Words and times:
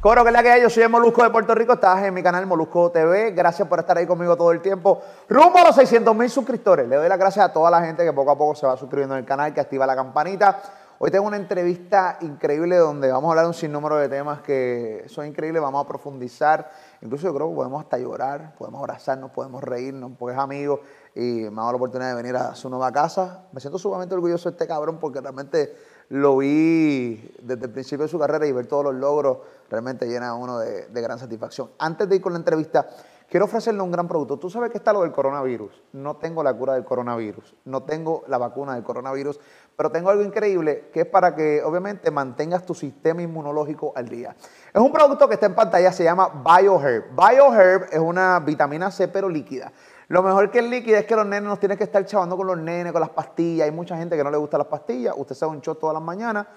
Coro, 0.00 0.22
que 0.22 0.30
es 0.30 0.32
la 0.32 0.42
que 0.42 0.50
hay, 0.50 0.62
yo 0.62 0.70
soy 0.70 0.82
el 0.82 0.88
Molusco 0.88 1.22
de 1.22 1.28
Puerto 1.28 1.54
Rico, 1.54 1.74
estás 1.74 2.02
en 2.04 2.14
mi 2.14 2.22
canal 2.22 2.46
Molusco 2.46 2.90
TV, 2.90 3.32
gracias 3.32 3.68
por 3.68 3.80
estar 3.80 3.98
ahí 3.98 4.06
conmigo 4.06 4.34
todo 4.34 4.50
el 4.50 4.62
tiempo. 4.62 5.02
Rumbo 5.28 5.58
a 5.58 5.64
los 5.64 5.74
600 5.76 6.16
mil 6.16 6.30
suscriptores, 6.30 6.88
le 6.88 6.96
doy 6.96 7.06
las 7.06 7.18
gracias 7.18 7.44
a 7.44 7.52
toda 7.52 7.70
la 7.70 7.82
gente 7.82 8.02
que 8.02 8.12
poco 8.14 8.30
a 8.30 8.38
poco 8.38 8.54
se 8.54 8.66
va 8.66 8.78
suscribiendo 8.78 9.14
en 9.14 9.20
el 9.20 9.26
canal, 9.26 9.52
que 9.52 9.60
activa 9.60 9.84
la 9.84 9.94
campanita. 9.94 10.62
Hoy 11.00 11.10
tengo 11.10 11.26
una 11.26 11.36
entrevista 11.36 12.16
increíble 12.22 12.78
donde 12.78 13.12
vamos 13.12 13.28
a 13.28 13.32
hablar 13.32 13.44
de 13.44 13.48
un 13.48 13.54
sinnúmero 13.54 13.96
de 13.96 14.08
temas 14.08 14.40
que 14.40 15.04
son 15.06 15.26
increíbles, 15.26 15.60
vamos 15.60 15.84
a 15.84 15.86
profundizar, 15.86 16.70
incluso 17.02 17.26
yo 17.26 17.34
creo 17.34 17.50
que 17.50 17.56
podemos 17.56 17.82
hasta 17.82 17.98
llorar, 17.98 18.54
podemos 18.56 18.80
abrazarnos, 18.80 19.30
podemos 19.32 19.62
reírnos, 19.62 20.12
porque 20.18 20.34
es 20.34 20.40
amigo 20.40 20.80
y 21.14 21.42
me 21.42 21.48
ha 21.48 21.50
dado 21.50 21.72
la 21.72 21.76
oportunidad 21.76 22.08
de 22.08 22.16
venir 22.16 22.36
a 22.36 22.54
su 22.54 22.70
nueva 22.70 22.90
casa. 22.90 23.42
Me 23.52 23.60
siento 23.60 23.78
sumamente 23.78 24.14
orgulloso 24.14 24.48
de 24.48 24.54
este 24.54 24.66
cabrón 24.66 24.98
porque 24.98 25.20
realmente 25.20 25.74
lo 26.10 26.38
vi 26.38 27.32
desde 27.40 27.66
el 27.66 27.72
principio 27.72 28.04
de 28.04 28.08
su 28.08 28.18
carrera 28.18 28.46
y 28.46 28.52
ver 28.52 28.66
todos 28.66 28.84
los 28.84 28.94
logros 28.94 29.38
realmente 29.70 30.06
llena 30.06 30.30
a 30.30 30.34
uno 30.34 30.58
de, 30.58 30.86
gran 30.92 31.18
satisfacción. 31.18 31.70
Antes 31.78 32.08
de 32.08 32.16
ir 32.16 32.20
con 32.20 32.32
la 32.32 32.38
entrevista, 32.40 32.88
quiero 33.28 33.46
ofrecerle 33.46 33.80
un 33.80 33.92
gran 33.92 34.08
producto. 34.08 34.36
Tú 34.36 34.50
sabes 34.50 34.72
que 34.72 34.78
está 34.78 34.92
lo 34.92 35.02
del 35.02 35.12
coronavirus. 35.12 35.70
No 35.92 36.16
tengo 36.16 36.42
la 36.42 36.52
cura 36.52 36.74
del 36.74 36.84
coronavirus, 36.84 37.54
no 37.64 37.84
tengo 37.84 38.24
la 38.26 38.38
vacuna 38.38 38.74
del 38.74 38.82
coronavirus, 38.82 39.38
pero 39.76 39.92
tengo 39.92 40.10
algo 40.10 40.24
increíble 40.24 40.90
que 40.92 41.02
es 41.02 41.06
para 41.06 41.36
que 41.36 41.62
obviamente 41.62 42.10
mantengas 42.10 42.66
tu 42.66 42.74
sistema 42.74 43.22
inmunológico 43.22 43.92
al 43.94 44.08
día. 44.08 44.34
Es 44.74 44.80
un 44.80 44.90
producto 44.90 45.28
que 45.28 45.34
está 45.34 45.46
en 45.46 45.54
pantalla, 45.54 45.92
se 45.92 46.02
llama 46.02 46.42
BioHerb. 46.44 47.04
BioHerb 47.14 47.86
es 47.92 48.00
una 48.00 48.40
vitamina 48.40 48.90
C 48.90 49.06
pero 49.06 49.28
líquida. 49.28 49.72
Lo 50.10 50.24
mejor 50.24 50.50
que 50.50 50.58
el 50.58 50.68
líquido 50.70 50.98
es 50.98 51.06
que 51.06 51.14
los 51.14 51.24
nenes 51.24 51.48
nos 51.48 51.60
tienen 51.60 51.78
que 51.78 51.84
estar 51.84 52.04
chavando 52.04 52.36
con 52.36 52.44
los 52.44 52.58
nenes, 52.58 52.90
con 52.90 53.00
las 53.00 53.10
pastillas. 53.10 53.66
Hay 53.66 53.70
mucha 53.70 53.96
gente 53.96 54.16
que 54.16 54.24
no 54.24 54.30
le 54.32 54.38
gusta 54.38 54.58
las 54.58 54.66
pastillas. 54.66 55.14
Usted 55.16 55.36
se 55.36 55.44
da 55.44 55.52
un 55.52 55.60
shot 55.60 55.78
todas 55.78 55.94
las 55.94 56.02
mañanas. 56.02 56.48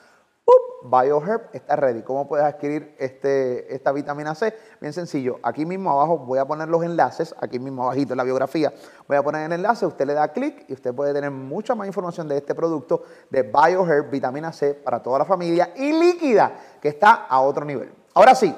BioHerb 0.82 1.50
está 1.54 1.76
ready. 1.76 2.02
¿Cómo 2.02 2.28
puedes 2.28 2.44
adquirir 2.44 2.96
este, 2.98 3.72
esta 3.72 3.92
vitamina 3.92 4.34
C? 4.34 4.58
Bien 4.82 4.92
sencillo. 4.92 5.40
Aquí 5.44 5.68
mismo 5.68 5.92
abajo 5.92 6.18
voy 6.18 6.40
a 6.40 6.46
poner 6.46 6.68
los 6.68 6.84
enlaces. 6.84 7.36
Aquí 7.40 7.60
mismo 7.60 7.84
abajito 7.84 8.14
en 8.14 8.18
la 8.18 8.24
biografía 8.24 8.74
voy 9.08 9.18
a 9.18 9.22
poner 9.22 9.46
el 9.46 9.52
enlace. 9.52 9.86
Usted 9.86 10.08
le 10.08 10.16
da 10.16 10.30
clic 10.30 10.66
y 10.68 10.74
usted 10.74 10.92
puede 10.92 11.14
tener 11.14 11.30
mucha 11.30 11.76
más 11.76 11.86
información 11.86 12.28
de 12.28 12.38
este 12.38 12.56
producto 12.56 13.04
de 13.30 13.44
BioHerb 13.44 14.10
vitamina 14.10 14.52
C 14.52 14.74
para 14.74 15.04
toda 15.04 15.20
la 15.20 15.26
familia 15.26 15.74
y 15.76 15.94
líquida 15.94 16.54
que 16.82 16.88
está 16.88 17.28
a 17.30 17.40
otro 17.42 17.64
nivel. 17.66 17.94
Ahora 18.16 18.34
sí, 18.34 18.54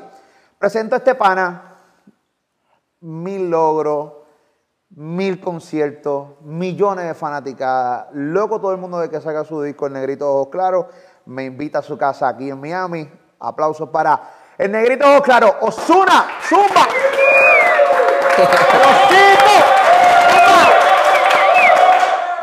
presento 0.57 0.95
a 0.95 0.99
este 0.99 1.15
pana. 1.15 1.73
Mil 3.01 3.49
logros 3.49 4.24
mil 4.89 5.39
conciertos, 5.39 6.41
millones 6.41 7.05
de 7.05 7.13
fanaticadas, 7.13 8.07
loco 8.13 8.59
todo 8.61 8.71
el 8.71 8.77
mundo 8.77 8.99
de 8.99 9.09
que 9.09 9.19
saca 9.19 9.43
su 9.43 9.61
disco 9.61 9.87
El 9.87 9.93
Negrito 9.93 10.31
Ojos 10.31 10.49
Claros, 10.51 10.85
me 11.25 11.45
invita 11.45 11.79
a 11.79 11.81
su 11.81 11.97
casa 11.97 12.27
aquí 12.29 12.49
en 12.49 12.59
Miami. 12.59 13.09
Aplausos 13.39 13.89
para 13.89 14.21
El 14.57 14.71
Negrito 14.71 15.05
Ojos 15.07 15.21
Claros, 15.21 15.55
Osuna, 15.61 16.25
Zumba. 16.41 16.87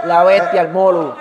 La 0.04 0.24
bestia, 0.24 0.62
el 0.62 0.68
molu. 0.68 1.14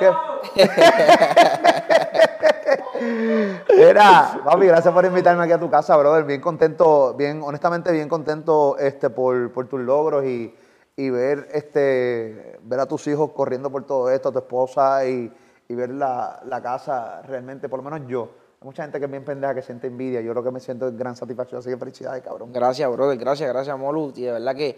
Mira, 3.75 4.39
papi, 4.44 4.66
gracias 4.66 4.94
por 4.94 5.06
invitarme 5.06 5.44
aquí 5.44 5.53
a 5.53 5.59
tu 5.59 5.69
casa, 5.69 5.95
brother. 5.97 6.23
Bien 6.23 6.41
contento, 6.41 7.13
bien, 7.13 7.41
honestamente, 7.44 7.91
bien 7.91 8.09
contento 8.09 8.78
este, 8.80 9.09
por, 9.09 9.52
por 9.53 9.67
tus 9.67 9.80
logros 9.80 10.25
y, 10.25 10.53
y 10.95 11.09
ver, 11.09 11.47
este, 11.53 12.59
ver 12.63 12.79
a 12.79 12.85
tus 12.85 13.07
hijos 13.07 13.31
corriendo 13.31 13.72
por 13.72 13.85
todo 13.85 14.09
esto, 14.09 14.29
a 14.29 14.31
tu 14.31 14.40
esposa 14.40 15.06
y, 15.07 15.31
ver 15.69 15.90
la, 15.90 16.59
casa 16.62 17.22
realmente, 17.22 17.69
por 17.69 17.81
lo 17.81 17.90
menos 17.90 18.07
yo. 18.09 18.29
Hay 18.59 18.66
mucha 18.66 18.84
gente 18.84 19.00
que 19.00 19.06
es 19.06 19.12
bien 19.12 19.24
pendeja, 19.24 19.56
que 19.56 19.62
siente 19.62 19.88
envidia. 19.88 20.19
Yo 20.19 20.31
creo 20.31 20.44
que 20.44 20.51
me 20.51 20.59
siento 20.59 20.91
gran 20.91 21.16
satisfacción. 21.16 21.59
Así 21.59 21.69
que 21.69 21.78
felicidades, 21.78 22.22
cabrón. 22.22 22.51
Gracias, 22.51 22.91
brother. 22.91 23.18
Gracias, 23.18 23.50
gracias, 23.50 23.80
Molu. 23.80 24.12
Y 24.16 24.24
de 24.24 24.34
verdad 24.34 24.53
que 24.53 24.78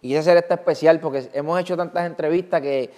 quise 0.00 0.18
hacer 0.18 0.38
esta 0.38 0.54
especial 0.54 0.98
porque 0.98 1.28
hemos 1.34 1.60
hecho 1.60 1.76
tantas 1.76 2.06
entrevistas 2.06 2.62
que 2.62 2.90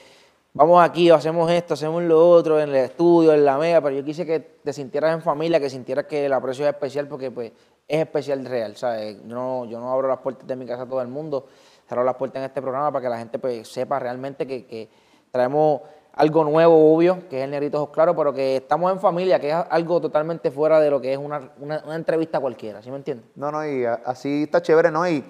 vamos 0.55 0.83
aquí, 0.83 1.11
hacemos 1.11 1.51
esto, 1.51 1.75
hacemos 1.75 2.03
lo 2.05 2.31
otro, 2.31 2.61
en 2.61 2.69
el 2.69 2.77
estudio, 2.77 3.33
en 3.33 3.45
la 3.45 3.59
mega, 3.59 3.81
pero 3.81 3.97
yo 3.97 4.05
quise 4.05 4.25
que 4.25 4.39
te 4.39 4.73
sintieras 4.73 5.15
en 5.15 5.23
familia, 5.23 5.59
que 5.59 5.69
sintieras 5.69 6.07
que 6.07 6.27
el 6.27 6.33
aprecio 6.33 6.65
es 6.67 6.73
especial 6.73 7.09
porque 7.09 7.31
pues 7.31 7.53
es 7.89 8.01
especial 8.01 8.45
real, 8.45 8.77
¿sabes? 8.77 9.21
No, 9.25 9.65
yo 9.65 9.81
no 9.81 9.91
abro 9.91 10.09
las 10.09 10.19
puertas 10.19 10.47
de 10.47 10.57
mi 10.57 10.65
casa 10.65 10.83
a 10.83 10.87
todo 10.87 11.03
el 11.03 11.09
mundo 11.09 11.49
cerrar 11.93 12.07
las 12.07 12.17
puertas 12.17 12.41
en 12.41 12.45
este 12.47 12.63
programa 12.63 12.91
para 12.91 13.03
que 13.03 13.09
la 13.11 13.19
gente 13.19 13.39
pues, 13.39 13.69
sepa 13.69 13.99
realmente 13.99 14.47
que, 14.47 14.89
traemos 15.31 15.83
algo 16.15 16.45
nuevo, 16.45 16.95
obvio, 16.95 17.27
que 17.29 17.39
es 17.39 17.45
el 17.45 17.51
Negrito 17.51 17.83
Ojos 17.83 17.95
Claro, 17.95 18.15
pero 18.15 18.35
que 18.35 18.57
estamos 18.57 18.93
en 18.93 19.01
familia, 19.01 19.39
que 19.39 19.51
es 19.51 19.55
algo 19.55 20.01
totalmente 20.01 20.51
fuera 20.51 20.79
de 20.79 20.91
lo 20.91 21.01
que 21.01 21.13
es 21.13 21.19
una, 21.19 21.53
una 21.59 21.95
entrevista 21.95 22.39
cualquiera, 22.41 22.83
¿sí 22.83 22.91
me 22.91 22.97
entiendes? 22.97 23.27
No, 23.35 23.51
no, 23.51 23.67
y 23.67 23.85
así 23.85 24.43
está 24.43 24.61
chévere, 24.61 24.91
¿no? 24.91 25.09
Y 25.09 25.25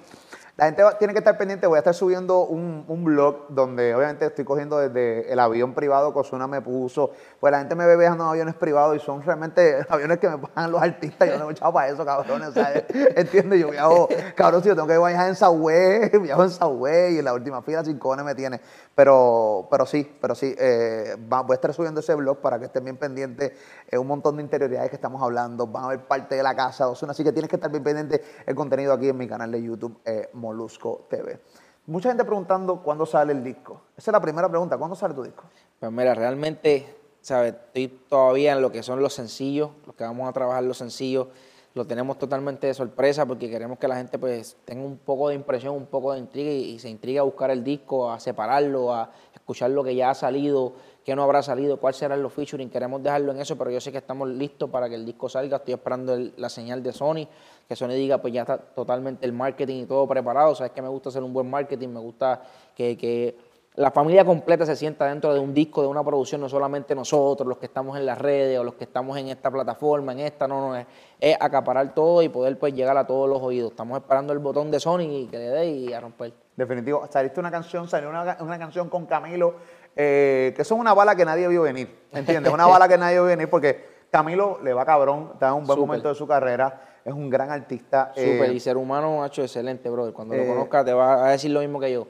la 0.54 0.66
gente 0.66 0.82
tiene 0.98 1.14
que 1.14 1.20
estar 1.20 1.38
pendiente, 1.38 1.66
voy 1.66 1.76
a 1.76 1.78
estar 1.78 1.94
subiendo 1.94 2.44
un, 2.44 2.84
un, 2.86 3.04
blog 3.04 3.46
donde 3.48 3.94
obviamente 3.94 4.26
estoy 4.26 4.44
cogiendo 4.44 4.76
desde 4.76 5.32
el 5.32 5.38
avión 5.38 5.72
privado 5.72 6.12
que 6.12 6.18
Osuna 6.18 6.46
me 6.46 6.60
puso. 6.60 7.10
Pues 7.40 7.50
la 7.50 7.60
gente 7.60 7.74
me 7.74 7.86
ve 7.86 7.96
viajando 7.96 8.24
en 8.24 8.30
aviones 8.30 8.54
privados 8.56 8.94
y 8.94 9.00
son 9.00 9.22
realmente 9.22 9.78
aviones 9.88 10.18
que 10.18 10.28
me 10.28 10.36
pagan 10.36 10.70
los 10.70 10.82
artistas. 10.82 11.26
Yo 11.26 11.38
no 11.38 11.48
he 11.48 11.52
echado 11.52 11.72
para 11.72 11.88
eso, 11.88 12.04
cabrones. 12.04 12.50
¿Entiendes? 13.16 13.60
Yo 13.60 13.70
viajo, 13.70 14.08
cabrón, 14.36 14.62
si 14.62 14.68
yo 14.68 14.74
tengo 14.74 14.88
que 14.88 14.98
viajar 14.98 15.28
en 15.28 15.36
Subway, 15.36 16.10
viajo 16.20 16.44
en 16.44 16.50
Subway 16.50 17.14
y 17.14 17.18
en 17.20 17.24
la 17.24 17.32
última 17.32 17.62
fila 17.62 17.82
sin 17.82 17.98
cojones 17.98 18.26
me 18.26 18.34
tiene. 18.34 18.60
Pero, 18.94 19.68
pero 19.70 19.86
sí, 19.86 20.18
pero 20.20 20.34
sí, 20.34 20.54
eh, 20.58 21.16
voy 21.18 21.52
a 21.52 21.54
estar 21.54 21.72
subiendo 21.72 22.00
ese 22.00 22.14
blog 22.14 22.42
para 22.42 22.58
que 22.58 22.66
estén 22.66 22.84
bien 22.84 22.98
pendientes. 22.98 23.52
Es 23.88 23.98
un 23.98 24.06
montón 24.06 24.36
de 24.36 24.42
interioridades 24.42 24.90
que 24.90 24.96
estamos 24.96 25.22
hablando. 25.22 25.66
Van 25.66 25.84
a 25.84 25.88
ver 25.88 26.00
parte 26.06 26.34
de 26.34 26.42
la 26.42 26.54
casa 26.54 26.84
de 26.84 26.90
Osuna, 26.90 27.12
así 27.12 27.24
que 27.24 27.32
tienes 27.32 27.48
que 27.48 27.56
estar 27.56 27.70
bien 27.70 27.82
pendiente 27.82 28.22
el 28.44 28.54
contenido 28.54 28.92
aquí 28.92 29.08
en 29.08 29.16
mi 29.16 29.26
canal 29.26 29.50
de 29.50 29.62
YouTube. 29.62 29.98
Eh, 30.04 30.28
Molusco 30.42 31.06
TV. 31.08 31.38
Mucha 31.86 32.10
gente 32.10 32.24
preguntando 32.24 32.82
cuándo 32.82 33.06
sale 33.06 33.32
el 33.32 33.42
disco. 33.42 33.80
Esa 33.96 34.10
es 34.10 34.12
la 34.12 34.20
primera 34.20 34.48
pregunta, 34.48 34.76
¿cuándo 34.76 34.94
sale 34.96 35.14
tu 35.14 35.22
disco? 35.22 35.44
Pues 35.78 35.90
mira, 35.90 36.14
realmente, 36.14 36.86
¿sabes? 37.20 37.54
Estoy 37.54 37.88
todavía 38.08 38.52
en 38.52 38.60
lo 38.60 38.70
que 38.70 38.82
son 38.82 39.00
los 39.00 39.14
sencillos, 39.14 39.70
los 39.86 39.94
que 39.94 40.04
vamos 40.04 40.28
a 40.28 40.32
trabajar 40.32 40.62
los 40.64 40.78
sencillos. 40.78 41.28
Lo 41.74 41.86
tenemos 41.86 42.18
totalmente 42.18 42.66
de 42.66 42.74
sorpresa 42.74 43.24
porque 43.24 43.48
queremos 43.48 43.78
que 43.78 43.88
la 43.88 43.96
gente 43.96 44.18
pues 44.18 44.56
tenga 44.64 44.84
un 44.84 44.98
poco 44.98 45.30
de 45.30 45.36
impresión, 45.36 45.74
un 45.74 45.86
poco 45.86 46.12
de 46.12 46.18
intriga 46.18 46.50
y, 46.50 46.78
se 46.78 46.90
intriga 46.90 47.22
a 47.22 47.24
buscar 47.24 47.50
el 47.50 47.64
disco, 47.64 48.10
a 48.10 48.20
separarlo, 48.20 48.94
a 48.94 49.10
escuchar 49.34 49.70
lo 49.70 49.82
que 49.82 49.94
ya 49.94 50.10
ha 50.10 50.14
salido, 50.14 50.74
qué 51.04 51.16
no 51.16 51.22
habrá 51.22 51.42
salido, 51.42 51.78
cuál 51.78 51.94
serán 51.94 52.22
los 52.22 52.32
featuring. 52.32 52.70
Queremos 52.70 53.02
dejarlo 53.02 53.32
en 53.32 53.40
eso, 53.40 53.56
pero 53.56 53.70
yo 53.70 53.80
sé 53.80 53.90
que 53.92 53.98
estamos 53.98 54.28
listos 54.28 54.70
para 54.70 54.88
que 54.88 54.94
el 54.94 55.04
disco 55.04 55.28
salga. 55.28 55.58
Estoy 55.58 55.74
esperando 55.74 56.16
la 56.36 56.48
señal 56.48 56.82
de 56.82 56.92
Sony 56.92 57.28
que 57.68 57.76
Sony 57.76 57.94
diga, 57.94 58.18
pues 58.18 58.34
ya 58.34 58.42
está 58.42 58.58
totalmente 58.58 59.24
el 59.24 59.32
marketing 59.32 59.82
y 59.82 59.86
todo 59.86 60.06
preparado. 60.06 60.54
Sabes 60.54 60.72
que 60.72 60.82
me 60.82 60.88
gusta 60.88 61.08
hacer 61.08 61.22
un 61.22 61.32
buen 61.32 61.48
marketing, 61.48 61.88
me 61.88 62.00
gusta 62.00 62.42
que, 62.74 63.52
la 63.74 63.90
familia 63.90 64.22
completa 64.22 64.66
se 64.66 64.76
sienta 64.76 65.06
dentro 65.06 65.32
de 65.32 65.40
un 65.40 65.54
disco, 65.54 65.80
de 65.80 65.88
una 65.88 66.04
producción, 66.04 66.42
no 66.42 66.48
solamente 66.50 66.94
nosotros, 66.94 67.48
los 67.48 67.56
que 67.56 67.64
estamos 67.64 67.96
en 67.96 68.04
las 68.04 68.18
redes 68.18 68.58
o 68.58 68.64
los 68.64 68.74
que 68.74 68.84
estamos 68.84 69.16
en 69.16 69.28
esta 69.28 69.50
plataforma, 69.50 70.12
en 70.12 70.20
esta, 70.20 70.46
no, 70.46 70.60
no, 70.60 70.76
es, 70.76 70.86
es 71.18 71.34
acaparar 71.40 71.94
todo 71.94 72.20
y 72.20 72.28
poder 72.28 72.58
pues 72.58 72.74
llegar 72.74 72.98
a 72.98 73.06
todos 73.06 73.30
los 73.30 73.40
oídos. 73.40 73.70
Estamos 73.70 73.96
esperando 73.96 74.34
el 74.34 74.40
botón 74.40 74.70
de 74.70 74.78
Sony 74.78 75.22
y 75.22 75.26
que 75.26 75.38
le 75.38 75.48
dé 75.48 75.70
y 75.70 75.92
a 75.94 76.00
romper. 76.00 76.34
Definitivo. 76.54 77.08
Saliste 77.10 77.40
una 77.40 77.50
canción, 77.50 77.88
salió 77.88 78.10
una, 78.10 78.36
una 78.40 78.58
canción 78.58 78.90
con 78.90 79.06
Camilo, 79.06 79.54
eh, 79.96 80.52
que 80.56 80.64
son 80.64 80.80
una 80.80 80.94
bala 80.94 81.14
que 81.16 81.24
nadie 81.24 81.48
vio 81.48 81.62
venir, 81.62 81.88
¿entiendes? 82.12 82.52
Una 82.52 82.66
bala 82.66 82.88
que 82.88 82.98
nadie 82.98 83.14
vio 83.14 83.24
venir 83.24 83.48
porque 83.48 83.92
Camilo 84.10 84.58
le 84.62 84.72
va 84.72 84.84
cabrón, 84.84 85.30
está 85.34 85.48
en 85.48 85.54
un 85.54 85.66
buen 85.66 85.78
momento 85.78 86.08
de 86.08 86.14
su 86.14 86.26
carrera 86.26 86.88
es 87.04 87.12
un 87.12 87.28
gran 87.30 87.50
artista. 87.50 88.12
Súper, 88.14 88.50
eh, 88.50 88.54
y 88.54 88.60
ser 88.60 88.76
humano, 88.76 89.24
hecho 89.24 89.42
excelente, 89.42 89.88
brother. 89.90 90.12
Cuando 90.12 90.34
lo 90.34 90.42
eh, 90.42 90.46
conozcas 90.46 90.84
te 90.84 90.92
va 90.92 91.26
a 91.26 91.30
decir 91.30 91.50
lo 91.50 91.60
mismo 91.60 91.80
que 91.80 91.92
yo. 91.92 92.06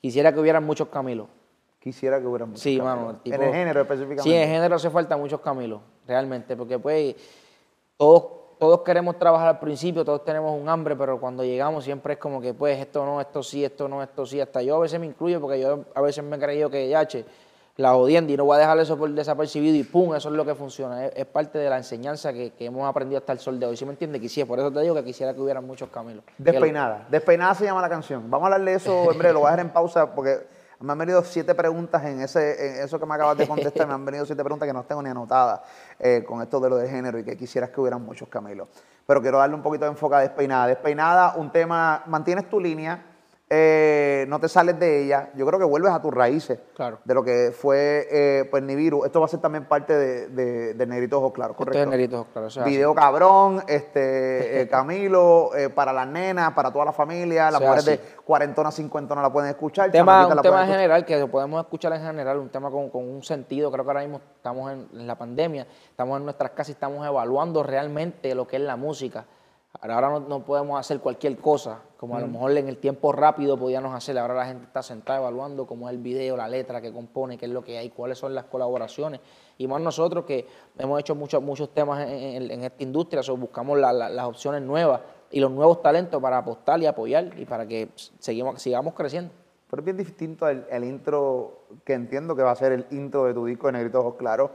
Quisiera 0.00 0.32
que 0.32 0.40
hubieran 0.40 0.64
muchos 0.64 0.88
Camilos. 0.88 1.28
Quisiera 1.80 2.20
que 2.20 2.26
hubieran 2.26 2.48
muchos 2.48 2.62
Sí, 2.62 2.80
mano. 2.80 3.20
en 3.24 3.42
el 3.42 3.52
género 3.52 3.82
específicamente. 3.82 4.22
Sí, 4.22 4.34
en 4.34 4.42
el 4.42 4.48
género 4.48 4.74
hace 4.74 4.90
falta 4.90 5.16
muchos 5.16 5.40
Camilos, 5.40 5.80
realmente, 6.06 6.56
porque 6.56 6.78
pues 6.78 7.14
todos, 7.96 8.24
todos 8.58 8.82
queremos 8.82 9.18
trabajar 9.18 9.48
al 9.48 9.58
principio, 9.58 10.04
todos 10.04 10.24
tenemos 10.24 10.58
un 10.58 10.68
hambre, 10.68 10.96
pero 10.96 11.20
cuando 11.20 11.44
llegamos 11.44 11.84
siempre 11.84 12.14
es 12.14 12.18
como 12.18 12.40
que 12.40 12.54
pues 12.54 12.78
esto 12.78 13.04
no, 13.04 13.20
esto 13.20 13.42
sí, 13.42 13.64
esto 13.64 13.88
no, 13.88 14.02
esto 14.02 14.24
sí. 14.24 14.40
Hasta 14.40 14.62
yo 14.62 14.76
a 14.76 14.80
veces 14.80 14.98
me 14.98 15.06
incluyo 15.06 15.40
porque 15.40 15.60
yo 15.60 15.84
a 15.94 16.00
veces 16.00 16.24
me 16.24 16.36
he 16.36 16.38
creído 16.38 16.70
que, 16.70 16.88
ya, 16.88 17.06
che, 17.06 17.24
la 17.76 17.94
odiando 17.94 18.32
y 18.32 18.36
no 18.36 18.46
voy 18.46 18.56
a 18.56 18.60
dejar 18.60 18.78
eso 18.78 18.96
por 18.96 19.10
desapercibido 19.10 19.76
y 19.76 19.82
pum, 19.82 20.14
eso 20.14 20.30
es 20.30 20.34
lo 20.34 20.44
que 20.46 20.54
funciona. 20.54 21.06
Es, 21.06 21.26
parte 21.26 21.58
de 21.58 21.68
la 21.68 21.76
enseñanza 21.76 22.32
que, 22.32 22.52
hemos 22.60 22.88
aprendido 22.88 23.18
hasta 23.18 23.32
el 23.32 23.38
sol 23.38 23.60
de 23.60 23.66
hoy. 23.66 23.76
¿Sí 23.76 23.84
me 23.84 23.90
entiendes? 23.90 24.20
Quisiera, 24.20 24.48
por 24.48 24.58
eso 24.58 24.72
te 24.72 24.80
digo 24.80 24.94
que 24.94 25.04
quisiera 25.04 25.34
que 25.34 25.40
hubieran 25.40 25.66
muchos 25.66 25.90
caminos. 25.90 26.24
Despeinada. 26.38 27.06
Despeinada 27.10 27.54
se 27.54 27.64
llama 27.64 27.82
la 27.82 27.90
canción. 27.90 28.30
Vamos 28.30 28.50
a 28.50 28.54
hablar 28.54 28.66
de 28.66 28.74
eso 28.74 29.12
en 29.12 29.18
breve, 29.18 29.34
lo 29.34 29.40
voy 29.40 29.48
a 29.48 29.50
dejar 29.50 29.66
en 29.66 29.72
pausa 29.72 30.14
porque 30.14 30.55
me 30.86 30.92
han 30.92 30.98
venido 30.98 31.22
siete 31.24 31.54
preguntas 31.54 32.04
en, 32.04 32.20
ese, 32.20 32.78
en 32.78 32.84
eso 32.84 32.98
que 32.98 33.06
me 33.06 33.14
acabas 33.14 33.36
de 33.36 33.46
contestar. 33.46 33.86
me 33.86 33.94
han 33.94 34.04
venido 34.04 34.24
siete 34.24 34.42
preguntas 34.42 34.66
que 34.66 34.72
no 34.72 34.84
tengo 34.84 35.02
ni 35.02 35.10
anotadas 35.10 35.60
eh, 35.98 36.24
con 36.26 36.40
esto 36.40 36.60
de 36.60 36.70
lo 36.70 36.76
de 36.76 36.88
género 36.88 37.18
y 37.18 37.24
que 37.24 37.36
quisieras 37.36 37.70
que 37.70 37.80
hubieran 37.80 38.02
muchos 38.02 38.28
Camilos. 38.28 38.68
Pero 39.06 39.20
quiero 39.20 39.38
darle 39.38 39.56
un 39.56 39.62
poquito 39.62 39.84
de 39.84 39.90
enfoque 39.90 40.14
a 40.14 40.20
Despeinada. 40.20 40.68
Despeinada, 40.68 41.34
un 41.36 41.50
tema, 41.50 42.04
mantienes 42.06 42.48
tu 42.48 42.60
línea 42.60 43.15
eh, 43.48 44.24
no 44.28 44.40
te 44.40 44.48
sales 44.48 44.76
de 44.80 45.04
ella, 45.04 45.30
yo 45.36 45.46
creo 45.46 45.58
que 45.58 45.64
vuelves 45.64 45.92
a 45.92 46.02
tus 46.02 46.12
raíces 46.12 46.58
Claro. 46.74 46.98
de 47.04 47.14
lo 47.14 47.22
que 47.22 47.52
fue 47.56 48.08
eh, 48.10 48.44
pues 48.50 48.62
Nibiru. 48.62 49.04
Esto 49.04 49.20
va 49.20 49.26
a 49.26 49.28
ser 49.28 49.40
también 49.40 49.66
parte 49.66 49.94
de, 49.96 50.28
de, 50.28 50.74
de 50.74 50.86
Negrito 50.86 51.18
Ojos 51.18 51.32
Claros, 51.32 51.56
correcto. 51.56 51.78
Esto 51.78 51.88
es 51.88 51.90
Negrito, 51.90 52.26
claro. 52.32 52.48
o 52.48 52.50
sea, 52.50 52.64
Video 52.64 52.92
cabrón, 52.94 53.62
este, 53.68 54.62
eh, 54.62 54.68
Camilo, 54.70 55.54
eh, 55.54 55.68
para 55.70 55.92
las 55.92 56.08
nenas, 56.08 56.52
para 56.54 56.72
toda 56.72 56.86
la 56.86 56.92
familia, 56.92 57.50
las 57.50 57.60
sea, 57.60 57.68
mujeres 57.68 57.84
de 57.86 58.00
cuarentona, 58.24 58.72
cincuentona 58.72 59.22
la 59.22 59.32
pueden 59.32 59.50
escuchar. 59.50 59.92
tema, 59.92 60.26
un 60.26 60.34
la 60.34 60.42
tema 60.42 60.56
en 60.56 60.62
escuchar. 60.62 60.80
general 60.80 61.04
que 61.04 61.18
lo 61.18 61.28
podemos 61.28 61.60
escuchar 61.62 61.92
en 61.92 62.02
general, 62.02 62.38
un 62.38 62.48
tema 62.48 62.70
con, 62.70 62.90
con 62.90 63.08
un 63.08 63.22
sentido. 63.22 63.70
Creo 63.70 63.84
que 63.84 63.90
ahora 63.90 64.00
mismo 64.02 64.20
estamos 64.36 64.72
en, 64.72 64.88
en 64.92 65.06
la 65.06 65.16
pandemia, 65.16 65.68
estamos 65.88 66.18
en 66.18 66.24
nuestras 66.24 66.50
casas 66.50 66.70
y 66.70 66.72
estamos 66.72 67.06
evaluando 67.06 67.62
realmente 67.62 68.34
lo 68.34 68.46
que 68.48 68.56
es 68.56 68.62
la 68.62 68.74
música. 68.76 69.24
Ahora, 69.80 70.08
no, 70.08 70.20
no 70.20 70.44
podemos 70.44 70.78
hacer 70.78 71.00
cualquier 71.00 71.36
cosa, 71.38 71.80
como 71.96 72.16
a 72.16 72.20
lo 72.20 72.26
mejor 72.28 72.56
en 72.56 72.68
el 72.68 72.78
tiempo 72.78 73.12
rápido 73.12 73.56
podíamos 73.58 73.94
hacer. 73.94 74.18
Ahora 74.18 74.34
la 74.34 74.46
gente 74.46 74.64
está 74.64 74.82
sentada 74.82 75.18
evaluando 75.18 75.66
cómo 75.66 75.88
es 75.88 75.94
el 75.94 76.02
video, 76.02 76.36
la 76.36 76.48
letra 76.48 76.80
que 76.80 76.92
compone, 76.92 77.36
qué 77.38 77.46
es 77.46 77.50
lo 77.52 77.62
que 77.62 77.78
hay, 77.78 77.90
cuáles 77.90 78.18
son 78.18 78.34
las 78.34 78.44
colaboraciones. 78.46 79.20
Y 79.58 79.66
más 79.66 79.80
nosotros 79.80 80.24
que 80.24 80.46
hemos 80.78 80.98
hecho 81.00 81.14
muchos 81.14 81.42
muchos 81.42 81.70
temas 81.72 82.00
en, 82.06 82.08
en- 82.10 82.50
en 82.50 82.64
esta 82.64 82.82
industria, 82.82 83.22
so, 83.22 83.36
buscamos 83.36 83.78
la- 83.78 83.92
la- 83.92 84.08
las 84.08 84.26
opciones 84.26 84.62
nuevas 84.62 85.00
y 85.30 85.40
los 85.40 85.50
nuevos 85.50 85.82
talentos 85.82 86.20
para 86.22 86.38
apostar 86.38 86.80
y 86.80 86.86
apoyar 86.86 87.38
y 87.38 87.44
para 87.44 87.66
que 87.66 87.88
seguimos, 88.18 88.60
sigamos 88.62 88.94
creciendo. 88.94 89.32
Pero 89.68 89.80
es 89.80 89.84
bien 89.84 89.96
distinto 89.96 90.48
el, 90.48 90.64
el 90.70 90.84
intro 90.84 91.64
que 91.84 91.94
entiendo 91.94 92.36
que 92.36 92.42
va 92.42 92.52
a 92.52 92.56
ser 92.56 92.70
el 92.72 92.86
intro 92.92 93.24
de 93.24 93.34
tu 93.34 93.44
disco 93.46 93.66
de 93.66 93.72
Negrito 93.72 93.98
Ojos 94.00 94.14
Claros, 94.16 94.50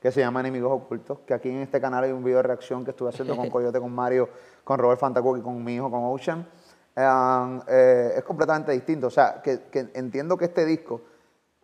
que 0.00 0.12
se 0.12 0.20
llama 0.20 0.40
Enemigos 0.40 0.72
Ocultos, 0.72 1.20
que 1.26 1.34
aquí 1.34 1.48
en 1.48 1.62
este 1.62 1.80
canal 1.80 2.04
hay 2.04 2.12
un 2.12 2.22
video 2.22 2.38
de 2.38 2.44
reacción 2.44 2.84
que 2.84 2.90
estuve 2.90 3.08
haciendo 3.08 3.36
con 3.36 3.50
Coyote, 3.50 3.80
con 3.80 3.94
Mario, 3.94 4.28
con 4.64 4.78
Robert 4.78 5.00
Fantacook 5.00 5.38
y 5.38 5.42
con 5.42 5.62
mi 5.62 5.74
hijo, 5.74 5.90
con 5.90 6.04
Ocean. 6.04 6.46
Um, 6.96 7.60
eh, 7.68 8.14
es 8.16 8.24
completamente 8.24 8.72
distinto. 8.72 9.08
O 9.08 9.10
sea, 9.10 9.40
que, 9.42 9.64
que 9.70 9.90
entiendo 9.94 10.36
que 10.36 10.46
este 10.46 10.64
disco 10.64 11.02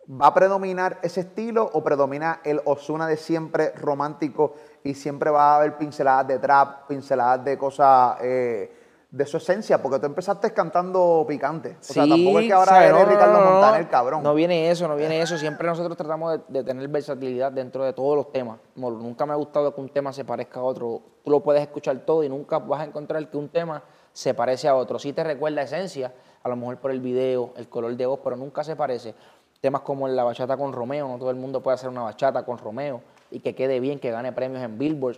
va 0.09 0.27
a 0.27 0.33
predominar 0.33 0.99
ese 1.01 1.21
estilo 1.21 1.69
o 1.73 1.83
predomina 1.83 2.41
el 2.43 2.61
Osuna 2.65 3.07
de 3.07 3.17
siempre 3.17 3.71
romántico 3.71 4.55
y 4.83 4.93
siempre 4.93 5.29
va 5.29 5.53
a 5.53 5.57
haber 5.57 5.77
pinceladas 5.77 6.27
de 6.27 6.39
trap, 6.39 6.87
pinceladas 6.87 7.43
de 7.45 7.57
cosas 7.57 8.17
eh, 8.21 8.82
de 9.13 9.27
su 9.27 9.37
esencia, 9.37 9.79
porque 9.79 9.99
tú 9.99 10.07
empezaste 10.07 10.51
cantando 10.53 11.23
picante. 11.27 11.77
O 11.79 11.83
sea, 11.83 12.07
tampoco 12.07 12.39
es 12.39 12.47
que 12.47 12.53
ahora 12.53 12.71
¿sabes? 12.71 12.89
eres 12.89 13.05
No, 13.05 13.11
Ricardo 13.11 13.39
no, 13.39 13.51
Montaner, 13.51 13.87
cabrón. 13.87 14.23
No 14.23 14.33
viene 14.33 14.71
eso, 14.71 14.87
no 14.87 14.95
viene 14.95 15.21
eso. 15.21 15.37
Siempre 15.37 15.67
nosotros 15.67 15.95
tratamos 15.95 16.31
de, 16.31 16.41
de 16.47 16.63
tener 16.63 16.87
versatilidad 16.87 17.51
dentro 17.51 17.83
de 17.83 17.93
todos 17.93 18.15
los 18.15 18.31
temas. 18.31 18.57
Como 18.73 18.89
nunca 18.89 19.27
me 19.27 19.33
ha 19.33 19.35
gustado 19.35 19.75
que 19.75 19.81
un 19.81 19.89
tema 19.89 20.11
se 20.11 20.25
parezca 20.25 20.61
a 20.61 20.63
otro. 20.63 21.03
Tú 21.23 21.29
lo 21.29 21.41
puedes 21.41 21.61
escuchar 21.61 21.95
todo 21.99 22.23
y 22.23 22.29
nunca 22.29 22.57
vas 22.57 22.81
a 22.81 22.85
encontrar 22.85 23.29
que 23.29 23.37
un 23.37 23.49
tema 23.49 23.83
se 24.11 24.33
parece 24.33 24.67
a 24.67 24.75
otro. 24.75 24.97
Sí 24.97 25.13
te 25.13 25.23
recuerda 25.23 25.61
esencia, 25.61 26.11
a 26.41 26.49
lo 26.49 26.55
mejor 26.55 26.77
por 26.77 26.89
el 26.89 26.99
video, 26.99 27.53
el 27.55 27.69
color 27.69 27.95
de 27.95 28.07
voz, 28.07 28.19
pero 28.23 28.35
nunca 28.35 28.63
se 28.63 28.75
parece. 28.75 29.13
Temas 29.61 29.81
como 29.81 30.07
la 30.07 30.23
bachata 30.23 30.57
con 30.57 30.73
Romeo, 30.73 31.07
no 31.07 31.19
todo 31.19 31.29
el 31.29 31.35
mundo 31.35 31.61
puede 31.61 31.75
hacer 31.75 31.89
una 31.89 32.01
bachata 32.01 32.43
con 32.43 32.57
Romeo 32.57 33.01
y 33.29 33.41
que 33.41 33.53
quede 33.53 33.79
bien, 33.79 33.99
que 33.99 34.09
gane 34.09 34.31
premios 34.31 34.63
en 34.63 34.79
Billboard, 34.79 35.17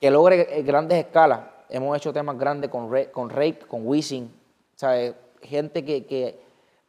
que 0.00 0.08
logre 0.12 0.56
eh, 0.56 0.62
grandes 0.62 0.98
escalas. 0.98 1.57
Hemos 1.68 1.96
hecho 1.96 2.12
temas 2.12 2.38
grandes 2.38 2.70
con, 2.70 2.90
Ra- 2.92 3.10
con 3.10 3.30
Rake, 3.30 3.60
con 3.68 3.86
Wisin, 3.86 4.32
¿sabes? 4.74 5.14
Gente 5.42 5.84
que, 5.84 6.06
que 6.06 6.40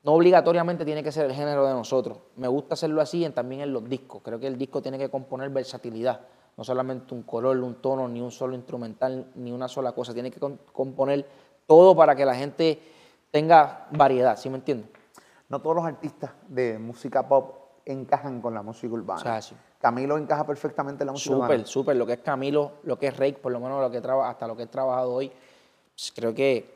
no 0.03 0.13
obligatoriamente 0.13 0.85
tiene 0.85 1.03
que 1.03 1.11
ser 1.11 1.25
el 1.25 1.33
género 1.33 1.65
de 1.67 1.73
nosotros. 1.73 2.17
Me 2.37 2.47
gusta 2.47 2.73
hacerlo 2.75 3.01
así 3.01 3.25
y 3.25 3.29
también 3.29 3.61
en 3.61 3.73
los 3.73 3.87
discos. 3.87 4.21
Creo 4.23 4.39
que 4.39 4.47
el 4.47 4.57
disco 4.57 4.81
tiene 4.81 4.97
que 4.97 5.09
componer 5.09 5.49
versatilidad. 5.49 6.21
No 6.57 6.63
solamente 6.63 7.13
un 7.13 7.23
color, 7.23 7.57
un 7.57 7.75
tono, 7.75 8.07
ni 8.07 8.21
un 8.21 8.31
solo 8.31 8.55
instrumental, 8.55 9.31
ni 9.35 9.51
una 9.51 9.67
sola 9.67 9.91
cosa. 9.93 10.13
Tiene 10.13 10.31
que 10.31 10.39
componer 10.73 11.25
todo 11.65 11.95
para 11.95 12.15
que 12.15 12.25
la 12.25 12.35
gente 12.35 12.79
tenga 13.31 13.87
variedad, 13.91 14.37
¿sí 14.37 14.49
me 14.49 14.57
entiendes? 14.57 14.89
No 15.49 15.61
todos 15.61 15.75
los 15.75 15.85
artistas 15.85 16.31
de 16.47 16.79
música 16.79 17.27
pop 17.27 17.55
encajan 17.85 18.41
con 18.41 18.53
la 18.53 18.61
música 18.61 18.93
urbana. 18.93 19.19
O 19.19 19.23
sea, 19.23 19.41
sí. 19.41 19.55
Camilo 19.79 20.17
encaja 20.17 20.45
perfectamente 20.45 21.03
en 21.03 21.07
la 21.07 21.11
música 21.13 21.33
Súper, 21.35 21.49
urbana. 21.49 21.65
súper. 21.65 21.95
Lo 21.95 22.05
que 22.05 22.13
es 22.13 22.19
Camilo, 22.19 22.73
lo 22.83 22.99
que 22.99 23.07
es 23.07 23.17
Rake, 23.17 23.39
por 23.41 23.51
lo 23.51 23.59
menos 23.59 23.81
lo 23.81 23.89
que 23.89 24.01
traba, 24.01 24.29
hasta 24.29 24.45
lo 24.45 24.55
que 24.55 24.63
he 24.63 24.67
trabajado 24.67 25.13
hoy, 25.13 25.29
pues, 25.29 26.11
creo 26.13 26.33
que 26.33 26.75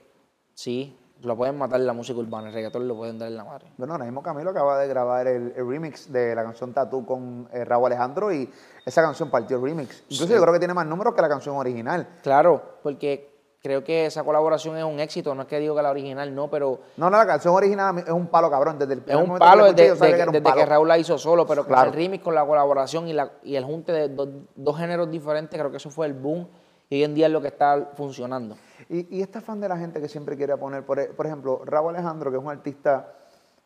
sí, 0.53 0.97
lo 1.21 1.35
pueden 1.35 1.57
matar 1.57 1.79
en 1.79 1.88
la 1.88 1.94
música 1.94 2.19
urbana, 2.19 2.47
el 2.47 2.53
reggaetón 2.53 2.88
lo 2.88 2.95
pueden 2.95 3.17
dar 3.17 3.27
en 3.29 3.38
la 3.38 3.44
madre. 3.44 3.71
Bueno, 3.77 3.94
ahora 3.94 4.05
mismo 4.05 4.21
Camilo 4.23 4.51
acaba 4.51 4.77
de 4.77 4.88
grabar 4.88 5.27
el, 5.27 5.53
el 5.55 5.67
remix 5.67 6.11
de 6.11 6.35
la 6.35 6.44
canción 6.44 6.73
Tattoo 6.73 7.05
con 7.05 7.47
eh, 7.51 7.65
Raúl 7.65 7.88
Alejandro 7.88 8.31
y 8.33 8.50
esa 8.85 9.01
canción 9.01 9.29
partió 9.29 9.57
el 9.57 9.63
remix. 9.63 10.03
Incluso 10.09 10.33
yo 10.33 10.41
creo 10.41 10.53
que 10.53 10.59
tiene 10.59 10.73
más 10.73 10.85
números 10.85 11.13
que 11.13 11.21
la 11.21 11.29
canción 11.29 11.55
original. 11.55 12.07
Claro, 12.21 12.77
porque 12.83 13.32
creo 13.63 13.81
que 13.81 14.07
esa 14.07 14.25
colaboración 14.25 14.77
es 14.77 14.83
un 14.83 15.00
éxito, 15.00 15.33
no 15.33 15.44
es 15.44 15.48
que 15.48 15.57
digo 15.57 15.74
que 15.74 15.81
la 15.81 15.89
original 15.89 16.36
no, 16.36 16.50
pero 16.50 16.81
No, 16.98 17.10
no, 17.10 17.15
la 17.18 17.25
canción 17.25 17.56
original 17.56 17.98
es 18.00 18.10
un 18.10 18.27
palo 18.27 18.51
cabrón. 18.51 18.77
Desde 18.77 18.92
el 18.94 19.00
es 19.00 19.06
primer 19.06 19.24
un 19.24 19.30
momento 19.30 19.45
palo 19.45 19.63
que 19.63 19.63
la 19.63 19.69
escuché, 19.69 20.12
desde, 20.12 20.31
de- 20.31 20.44
que 20.44 20.60
un. 20.62 20.68
Raúl 20.68 20.88
la 20.89 20.98
hizo 20.98 21.18
solo, 21.18 21.48
pero 21.48 21.65
Claro. 21.65 21.89
el 21.89 21.95
remix, 21.95 22.21
con 22.21 22.36
la 22.36 22.45
colaboración 22.45 23.07
y, 23.07 23.13
la, 23.13 23.31
y 23.42 23.56
el 23.56 23.63
junte 23.63 23.94
de 23.94 24.10
dos, 24.10 24.27
dos 24.56 24.77
géneros 24.77 25.10
diferentes, 25.10 25.57
creo 25.57 25.71
que 25.71 25.77
eso 25.77 25.89
fue 25.89 26.07
el 26.07 26.13
boom 26.13 26.45
y 26.89 26.95
hoy 26.95 27.04
en 27.06 27.15
día 27.15 27.27
es 27.27 27.31
lo 27.31 27.42
que 27.42 27.48
está 27.48 27.92
funcionando. 27.95 28.57
Y, 28.89 29.18
y 29.18 29.21
este 29.21 29.39
fan 29.39 29.62
de 29.62 29.69
la 29.69 29.77
gente 29.77 30.01
que 30.01 30.10
siempre 30.10 30.36
quiere 30.36 30.57
poner, 30.57 30.86
por, 30.86 31.15
por 31.15 31.25
ejemplo, 31.25 31.62
Raúl 31.63 31.95
Alejandro, 31.95 32.30
que 32.31 32.38
es 32.38 32.44
un 32.44 32.50
artista 32.50 33.13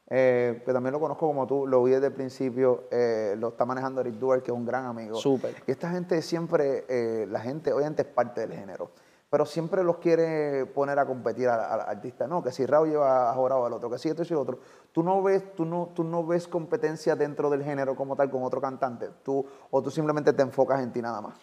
eh, 0.10 0.62
que 0.64 0.72
también 0.74 0.94
lo 0.94 1.00
conozco 1.00 1.26
como 1.26 1.48
tú, 1.48 1.66
lo 1.66 1.82
vi 1.84 1.92
desde 1.92 2.08
el 2.08 2.14
principio, 2.14 2.84
eh, 2.92 3.34
lo 3.38 3.50
está 3.50 3.66
manejando 3.66 4.02
Eric 4.02 4.14
Duer, 4.14 4.42
que 4.44 4.52
es 4.52 4.56
un 4.58 4.66
gran 4.66 4.86
amigo. 4.86 5.16
Súper. 5.18 5.56
Y 5.66 5.72
esta 5.72 5.90
gente 5.90 6.22
siempre, 6.22 6.86
eh, 6.88 7.26
la 7.30 7.40
gente 7.42 7.74
obviamente 7.74 8.04
es 8.04 8.08
parte 8.08 8.42
del 8.42 8.54
género, 8.54 8.92
pero 9.30 9.46
siempre 9.46 9.84
los 9.84 9.98
quiere 9.98 10.66
poner 10.68 10.98
a 11.00 11.06
competir 11.06 11.50
al, 11.50 11.82
artista. 11.82 12.28
No, 12.28 12.42
que 12.42 12.52
si 12.52 12.66
Raúl 12.66 12.90
lleva 12.90 13.30
a 13.30 13.34
Jorado 13.34 13.66
al 13.66 13.74
otro, 13.74 13.90
que 13.90 13.98
si 13.98 14.10
esto 14.10 14.22
y 14.22 14.26
si 14.26 14.34
otro. 14.34 14.60
Tú 14.92 15.04
no 15.04 15.22
ves, 15.22 15.54
tú 15.56 15.66
no, 15.66 15.90
tú 15.94 16.04
no 16.04 16.26
ves 16.26 16.48
competencia 16.48 17.16
dentro 17.16 17.50
del 17.50 17.64
género 17.64 17.96
como 17.96 18.16
tal 18.16 18.30
con 18.30 18.44
otro 18.44 18.62
cantante, 18.62 19.10
tú, 19.24 19.46
o 19.70 19.82
tú 19.82 19.92
simplemente 19.92 20.34
te 20.34 20.42
enfocas 20.42 20.82
en 20.82 20.92
ti 20.92 21.02
nada 21.02 21.22
más. 21.22 21.38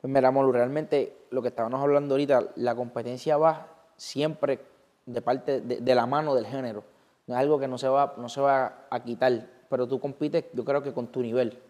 Pues 0.00 0.12
mira, 0.12 0.30
Molu, 0.30 0.52
realmente 0.52 1.26
lo 1.30 1.42
que 1.42 1.48
estábamos 1.48 1.80
hablando 1.80 2.14
ahorita, 2.14 2.48
la 2.56 2.74
competencia 2.74 3.36
va 3.36 3.68
siempre 3.96 4.60
de 5.06 5.22
parte 5.22 5.60
de, 5.60 5.80
de 5.80 5.94
la 5.94 6.06
mano 6.06 6.34
del 6.34 6.46
género. 6.46 6.84
No 7.26 7.34
es 7.34 7.40
algo 7.40 7.58
que 7.58 7.68
no 7.68 7.78
se 7.78 7.88
va, 7.88 8.14
no 8.16 8.28
se 8.28 8.40
va 8.40 8.86
a 8.90 9.02
quitar, 9.02 9.48
pero 9.68 9.86
tú 9.86 10.00
compites, 10.00 10.46
yo 10.54 10.64
creo 10.64 10.82
que 10.82 10.92
con 10.92 11.08
tu 11.08 11.20
nivel. 11.20 11.60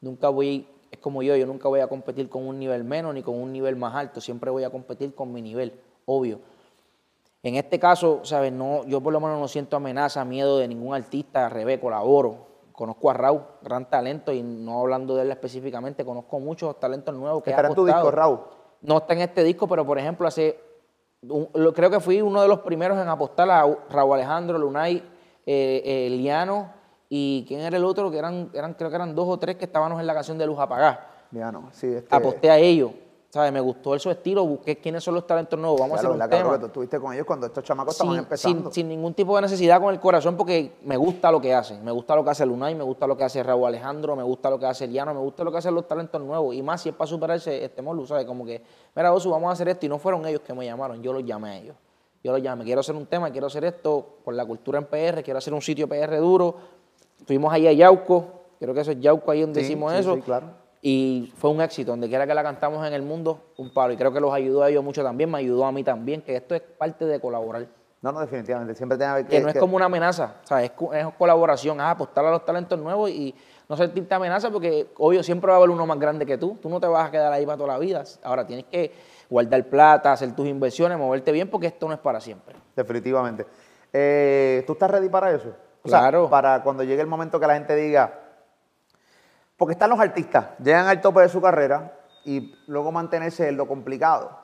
Nunca 0.00 0.28
voy, 0.28 0.68
es 0.96 1.02
como 1.02 1.22
yo, 1.22 1.36
yo 1.36 1.46
nunca 1.46 1.68
voy 1.68 1.80
a 1.80 1.86
competir 1.88 2.28
con 2.28 2.46
un 2.46 2.58
nivel 2.58 2.84
menos 2.84 3.14
ni 3.14 3.22
con 3.22 3.34
un 3.40 3.52
nivel 3.52 3.76
más 3.76 3.94
alto, 3.94 4.20
siempre 4.20 4.50
voy 4.50 4.64
a 4.64 4.70
competir 4.70 5.14
con 5.14 5.32
mi 5.32 5.40
nivel, 5.42 5.78
obvio. 6.04 6.40
En 7.42 7.54
este 7.54 7.78
caso, 7.78 8.20
¿sabes? 8.24 8.52
No, 8.52 8.84
yo 8.86 9.00
por 9.00 9.12
lo 9.12 9.20
menos 9.20 9.38
no 9.38 9.46
siento 9.46 9.76
amenaza, 9.76 10.24
miedo 10.24 10.58
de 10.58 10.66
ningún 10.66 10.94
artista, 10.94 11.46
al 11.46 11.52
revés, 11.52 11.78
colaboro. 11.78 12.46
Conozco 12.72 13.08
a 13.10 13.14
Raúl, 13.14 13.40
gran 13.62 13.88
talento, 13.88 14.32
y 14.32 14.42
no 14.42 14.80
hablando 14.80 15.14
de 15.16 15.22
él 15.22 15.30
específicamente, 15.30 16.04
conozco 16.04 16.40
muchos 16.40 16.78
talentos 16.80 17.14
nuevos 17.14 17.42
que 17.42 17.50
Estará 17.50 17.68
en 17.68 17.74
tu 17.74 17.86
disco. 17.86 18.10
Raúl. 18.10 18.40
No 18.82 18.98
está 18.98 19.14
en 19.14 19.20
este 19.20 19.42
disco, 19.44 19.66
pero 19.68 19.86
por 19.86 19.98
ejemplo, 19.98 20.26
hace 20.26 20.58
un- 21.22 21.48
lo- 21.54 21.72
creo 21.72 21.88
que 21.88 22.00
fui 22.00 22.20
uno 22.20 22.42
de 22.42 22.48
los 22.48 22.60
primeros 22.60 22.98
en 22.98 23.08
apostar 23.08 23.48
a 23.50 23.64
Raúl 23.88 24.14
Alejandro, 24.14 24.58
Lunay, 24.58 24.96
eh, 25.46 25.82
eh, 25.84 26.10
Liano 26.10 26.72
y 27.08 27.44
quién 27.46 27.60
era 27.60 27.76
el 27.76 27.84
otro, 27.84 28.10
que 28.10 28.18
eran, 28.18 28.50
eran, 28.52 28.74
creo 28.74 28.90
que 28.90 28.96
eran 28.96 29.14
dos 29.14 29.26
o 29.28 29.38
tres 29.38 29.56
que 29.56 29.64
estábamos 29.66 30.00
en 30.00 30.06
la 30.06 30.14
canción 30.14 30.36
de 30.38 30.46
Luz 30.46 30.58
Apagá. 30.58 31.08
Ya 31.30 31.50
no, 31.52 31.68
sí, 31.72 31.86
este, 31.88 32.14
Aposté 32.14 32.50
a 32.50 32.58
ellos, 32.58 32.92
¿sabes? 33.30 33.52
Me 33.52 33.60
gustó 33.60 33.98
su 33.98 34.10
estilo, 34.10 34.44
busqué 34.46 34.78
quiénes 34.78 35.02
son 35.04 35.14
los 35.14 35.26
talentos 35.26 35.58
nuevos, 35.58 35.78
vamos 35.80 36.00
claro, 36.00 36.14
a 36.14 36.24
hacer 36.24 36.36
un 36.36 36.44
tema. 36.44 36.52
que 36.54 36.58
tú 36.60 36.66
estuviste 36.66 37.00
con 37.00 37.12
ellos 37.12 37.26
cuando 37.26 37.46
estos 37.46 37.62
chamacos 37.64 37.94
estaban 37.94 38.12
Sin, 38.14 38.18
empezando. 38.22 38.62
sin- 38.70 38.72
sin 38.72 38.88
ningún 38.88 39.12
tipo 39.14 39.34
de 39.36 39.42
necesidad 39.42 39.80
con 39.80 39.92
el 39.92 40.00
corazón 40.00 40.36
porque 40.36 40.76
me 40.84 40.96
gusta 40.96 41.30
lo 41.30 41.40
que 41.40 41.52
hacen. 41.54 41.84
Me 41.84 41.90
gusta 41.90 42.14
lo 42.16 42.24
que 42.24 42.30
hace 42.30 42.46
Lunay, 42.46 42.74
me 42.74 42.84
gusta 42.84 43.06
lo 43.06 43.16
que 43.16 43.24
hace 43.24 43.42
Raúl 43.42 43.66
Alejandro, 43.66 44.14
me 44.16 44.22
gusta 44.22 44.48
lo 44.50 44.58
que 44.58 44.66
hace 44.66 44.86
Liano, 44.86 45.12
me 45.14 45.20
gusta 45.20 45.42
lo 45.44 45.50
que 45.52 45.58
hacen 45.58 45.74
los 45.74 45.86
talentos 45.86 46.20
nuevos. 46.22 46.54
Y 46.54 46.62
más 46.62 46.80
si 46.82 46.88
es 46.90 46.94
para 46.94 47.08
superarse 47.08 47.64
este 47.64 47.82
Molu, 47.82 48.06
¿sabes? 48.06 48.24
Como 48.24 48.44
que, 48.46 48.62
mira, 48.94 49.12
Osu, 49.12 49.30
vamos 49.30 49.48
a 49.50 49.52
hacer 49.52 49.68
esto. 49.68 49.84
Y 49.86 49.88
no 49.88 49.98
fueron 49.98 50.24
ellos 50.26 50.40
que 50.42 50.54
me 50.54 50.64
llamaron, 50.64 51.02
yo 51.02 51.12
los 51.12 51.24
llamé 51.24 51.50
a 51.50 51.56
ellos. 51.58 51.76
Yo 52.22 52.32
los 52.32 52.40
llamé, 52.42 52.64
quiero 52.64 52.80
hacer 52.80 52.94
un 52.96 53.06
tema, 53.06 53.30
quiero 53.30 53.46
hacer 53.48 53.64
esto 53.64 54.18
por 54.24 54.34
la 54.34 54.44
cultura 54.46 54.78
en 54.78 54.86
PR, 54.86 55.22
quiero 55.22 55.38
hacer 55.38 55.52
un 55.52 55.62
sitio 55.62 55.88
PR 55.88 56.16
duro. 56.18 56.56
Fuimos 57.26 57.52
ahí 57.52 57.66
a 57.66 57.72
Yauco, 57.72 58.26
creo 58.58 58.72
que 58.74 58.80
eso 58.80 58.92
es 58.92 59.00
Yauco 59.00 59.30
ahí 59.30 59.40
donde 59.42 59.60
Sí, 59.60 59.66
hicimos 59.66 59.92
sí, 59.92 59.98
eso. 59.98 60.14
sí, 60.14 60.20
claro. 60.22 60.46
Y 60.82 61.32
fue 61.36 61.50
un 61.50 61.60
éxito, 61.60 61.90
donde 61.90 62.08
quiera 62.08 62.26
que 62.26 62.34
la 62.34 62.42
cantamos 62.42 62.86
en 62.86 62.92
el 62.92 63.02
mundo, 63.02 63.40
un 63.56 63.72
palo. 63.72 63.92
Y 63.92 63.96
creo 63.96 64.12
que 64.12 64.20
los 64.20 64.32
ayudó 64.32 64.62
a 64.62 64.70
ellos 64.70 64.84
mucho 64.84 65.02
también, 65.02 65.30
me 65.30 65.38
ayudó 65.38 65.64
a 65.64 65.72
mí 65.72 65.82
también, 65.82 66.22
que 66.22 66.36
esto 66.36 66.54
es 66.54 66.60
parte 66.60 67.04
de 67.06 67.18
colaborar. 67.18 67.66
No, 68.02 68.12
no, 68.12 68.20
definitivamente. 68.20 68.74
Siempre 68.74 68.96
tiene 68.96 69.24
que 69.24 69.28
Que 69.28 69.40
no 69.40 69.48
es 69.48 69.56
como 69.58 69.74
una 69.74 69.86
amenaza, 69.86 70.36
o 70.44 70.46
sea, 70.46 70.62
es, 70.62 70.70
es 70.92 71.06
colaboración, 71.18 71.80
ah, 71.80 71.90
apostar 71.90 72.24
a 72.26 72.30
los 72.30 72.44
talentos 72.44 72.78
nuevos 72.78 73.10
y 73.10 73.34
no 73.68 73.76
sentirte 73.76 74.14
amenaza 74.14 74.50
porque, 74.50 74.88
obvio, 74.98 75.24
siempre 75.24 75.48
va 75.48 75.54
a 75.54 75.58
haber 75.58 75.70
uno 75.70 75.86
más 75.86 75.98
grande 75.98 76.24
que 76.24 76.38
tú. 76.38 76.56
Tú 76.62 76.68
no 76.68 76.78
te 76.78 76.86
vas 76.86 77.08
a 77.08 77.10
quedar 77.10 77.32
ahí 77.32 77.44
para 77.44 77.56
toda 77.58 77.72
la 77.72 77.78
vida. 77.80 78.04
Ahora 78.22 78.46
tienes 78.46 78.66
que 78.66 78.92
guardar 79.28 79.64
plata, 79.64 80.12
hacer 80.12 80.36
tus 80.36 80.46
inversiones, 80.46 80.96
moverte 80.98 81.32
bien 81.32 81.50
porque 81.50 81.66
esto 81.66 81.88
no 81.88 81.94
es 81.94 81.98
para 81.98 82.20
siempre. 82.20 82.54
Definitivamente. 82.76 83.44
Eh, 83.92 84.62
¿Tú 84.68 84.74
estás 84.74 84.88
ready 84.88 85.08
para 85.08 85.32
eso? 85.32 85.52
O 85.86 85.88
sea, 85.88 86.30
para 86.30 86.62
cuando 86.62 86.82
llegue 86.84 87.00
el 87.00 87.06
momento 87.06 87.38
que 87.40 87.46
la 87.46 87.54
gente 87.54 87.74
diga. 87.76 88.20
Porque 89.56 89.72
están 89.72 89.90
los 89.90 90.00
artistas, 90.00 90.48
llegan 90.62 90.86
al 90.86 91.00
tope 91.00 91.20
de 91.20 91.28
su 91.28 91.40
carrera 91.40 91.98
y 92.24 92.54
luego 92.66 92.92
mantenerse 92.92 93.48
es 93.48 93.54
lo 93.54 93.66
complicado. 93.66 94.38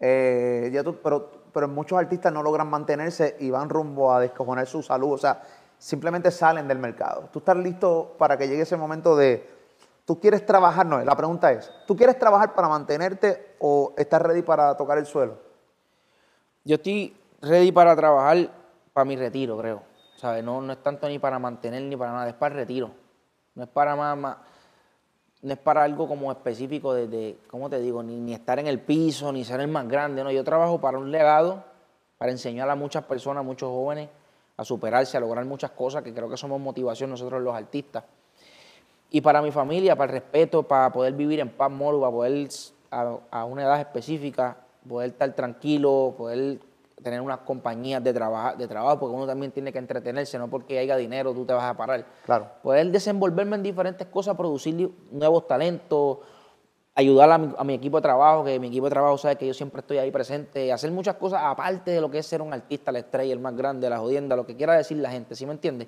Eh, 0.00 0.70
ya 0.72 0.82
tú, 0.82 0.96
pero 1.02 1.38
pero 1.52 1.68
muchos 1.68 1.98
artistas 1.98 2.32
no 2.32 2.42
logran 2.42 2.68
mantenerse 2.68 3.36
y 3.40 3.50
van 3.50 3.68
rumbo 3.68 4.12
a 4.12 4.20
descojonar 4.20 4.66
su 4.66 4.82
salud. 4.82 5.12
O 5.12 5.18
sea, 5.18 5.42
simplemente 5.78 6.30
salen 6.30 6.68
del 6.68 6.78
mercado. 6.78 7.28
¿Tú 7.32 7.40
estás 7.40 7.56
listo 7.56 8.14
para 8.18 8.36
que 8.36 8.48
llegue 8.48 8.62
ese 8.62 8.76
momento 8.76 9.16
de, 9.16 9.48
tú 10.04 10.20
quieres 10.20 10.44
trabajar? 10.44 10.86
No, 10.86 11.02
la 11.02 11.16
pregunta 11.16 11.52
es, 11.52 11.72
¿tú 11.86 11.96
quieres 11.96 12.18
trabajar 12.18 12.54
para 12.54 12.68
mantenerte 12.68 13.56
o 13.58 13.94
estás 13.96 14.22
ready 14.22 14.42
para 14.42 14.76
tocar 14.76 14.98
el 14.98 15.06
suelo? 15.06 15.38
Yo 16.64 16.76
estoy 16.76 17.16
ready 17.40 17.72
para 17.72 17.96
trabajar 17.96 18.50
para 18.92 19.04
mi 19.04 19.16
retiro, 19.16 19.56
creo. 19.58 19.82
No, 20.22 20.72
es 20.72 20.82
tanto 20.82 21.08
ni 21.08 21.18
para 21.18 21.38
mantener 21.38 21.82
ni 21.82 21.96
para 21.96 22.12
nada, 22.12 22.28
es 22.28 22.34
para 22.34 22.54
el 22.54 22.60
retiro. 22.60 22.90
No 23.54 23.64
es 23.64 23.68
para 23.68 23.94
más, 23.94 24.36
no 25.42 25.52
es 25.52 25.58
para 25.58 25.84
algo 25.84 26.08
como 26.08 26.32
específico 26.32 26.92
de, 26.94 27.38
¿cómo 27.48 27.70
te 27.70 27.78
digo? 27.78 28.02
Ni, 28.02 28.34
estar 28.34 28.58
en 28.58 28.66
el 28.66 28.80
piso, 28.80 29.32
ni 29.32 29.44
ser 29.44 29.60
el 29.60 29.68
más 29.68 29.86
grande. 29.88 30.24
No, 30.24 30.30
yo 30.30 30.42
trabajo 30.42 30.80
para 30.80 30.98
un 30.98 31.12
legado, 31.12 31.62
para 32.18 32.32
enseñar 32.32 32.68
a 32.68 32.74
muchas 32.74 33.04
personas, 33.04 33.40
a 33.40 33.44
muchos 33.44 33.68
jóvenes, 33.68 34.08
a 34.56 34.64
superarse, 34.64 35.16
a 35.16 35.20
lograr 35.20 35.44
muchas 35.44 35.70
cosas, 35.70 36.02
que 36.02 36.12
creo 36.12 36.28
que 36.28 36.36
somos 36.36 36.60
motivación 36.60 37.10
nosotros 37.10 37.40
los 37.40 37.54
artistas. 37.54 38.02
Y 39.10 39.20
para 39.20 39.40
mi 39.40 39.52
familia, 39.52 39.96
para 39.96 40.12
el 40.12 40.20
respeto, 40.20 40.64
para 40.64 40.92
poder 40.92 41.14
vivir 41.14 41.40
en 41.40 41.48
paz, 41.48 41.70
moro, 41.70 42.00
para 42.00 42.12
poder 42.12 42.48
a, 42.90 43.44
una 43.44 43.62
edad 43.62 43.80
específica, 43.80 44.56
poder 44.86 45.10
estar 45.10 45.32
tranquilo, 45.34 46.14
poder 46.16 46.58
tener 47.02 47.20
unas 47.20 47.38
compañías 47.38 48.02
de, 48.02 48.12
trabajo, 48.12 48.56
de 48.56 48.66
trabajo, 48.66 49.00
porque 49.00 49.16
uno 49.16 49.26
también 49.26 49.52
tiene 49.52 49.72
que 49.72 49.78
entretenerse, 49.78 50.38
no 50.38 50.48
porque 50.48 50.78
haya 50.78 50.96
dinero 50.96 51.32
tú 51.32 51.44
te 51.44 51.52
vas 51.52 51.64
a 51.64 51.76
parar. 51.76 52.04
Claro. 52.24 52.48
Poder 52.62 52.90
desenvolverme 52.90 53.56
en 53.56 53.62
diferentes 53.62 54.06
cosas, 54.08 54.36
producir 54.36 54.90
nuevos 55.10 55.46
talentos, 55.46 56.18
ayudar 56.98 57.30
a 57.30 57.64
mi, 57.64 57.74
equipo 57.74 57.98
de 57.98 58.02
trabajo, 58.02 58.44
que 58.44 58.58
mi 58.58 58.66
equipo 58.66 58.86
de 58.86 58.90
trabajo 58.90 59.16
sabe 59.18 59.36
que 59.36 59.46
yo 59.46 59.54
siempre 59.54 59.80
estoy 59.80 59.98
ahí 59.98 60.10
presente, 60.10 60.72
hacer 60.72 60.90
muchas 60.90 61.14
cosas 61.14 61.42
aparte 61.44 61.92
de 61.92 62.00
lo 62.00 62.10
que 62.10 62.18
es 62.18 62.26
ser 62.26 62.42
un 62.42 62.52
artista, 62.52 62.90
la 62.90 62.98
estrella, 62.98 63.32
el 63.32 63.38
más 63.38 63.56
grande, 63.56 63.88
la 63.88 63.98
jodienda, 63.98 64.34
lo 64.34 64.44
que 64.44 64.56
quiera 64.56 64.74
decir 64.74 64.96
la 64.96 65.10
gente, 65.10 65.36
¿sí 65.36 65.46
me 65.46 65.52
entiendes? 65.52 65.86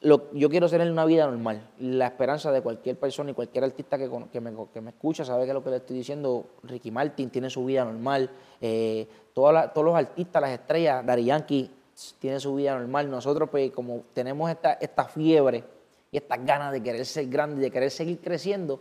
Yo 0.00 0.48
quiero 0.48 0.68
tener 0.68 0.90
una 0.90 1.04
vida 1.04 1.26
normal. 1.26 1.70
La 1.80 2.06
esperanza 2.06 2.52
de 2.52 2.62
cualquier 2.62 2.98
persona 2.98 3.30
y 3.30 3.34
cualquier 3.34 3.64
artista 3.64 3.98
que, 3.98 4.08
que, 4.30 4.40
me, 4.40 4.52
que 4.72 4.80
me, 4.80 4.90
escucha 4.90 5.24
sabe 5.24 5.46
que 5.46 5.52
lo 5.52 5.62
que 5.62 5.70
le 5.70 5.76
estoy 5.76 5.96
diciendo, 5.96 6.46
Ricky 6.62 6.90
Martin 6.90 7.30
tiene 7.30 7.50
su 7.50 7.64
vida 7.64 7.84
normal, 7.84 8.30
eh, 8.60 9.08
todos 9.34 9.84
los 9.84 9.94
artistas, 9.94 10.42
las 10.42 10.50
estrellas, 10.52 11.04
Dari 11.04 11.24
Yankee 11.24 11.70
tiene 12.18 12.38
su 12.38 12.54
vida 12.54 12.78
normal. 12.78 13.10
Nosotros, 13.10 13.48
pues, 13.50 13.72
como 13.72 14.04
tenemos 14.12 14.50
esta, 14.50 14.74
esta 14.74 15.04
fiebre 15.04 15.64
y 16.10 16.16
estas 16.16 16.44
ganas 16.44 16.72
de 16.72 16.82
querer 16.82 17.04
ser 17.04 17.26
grande 17.28 17.60
y 17.60 17.64
de 17.64 17.70
querer 17.70 17.90
seguir 17.90 18.20
creciendo, 18.20 18.80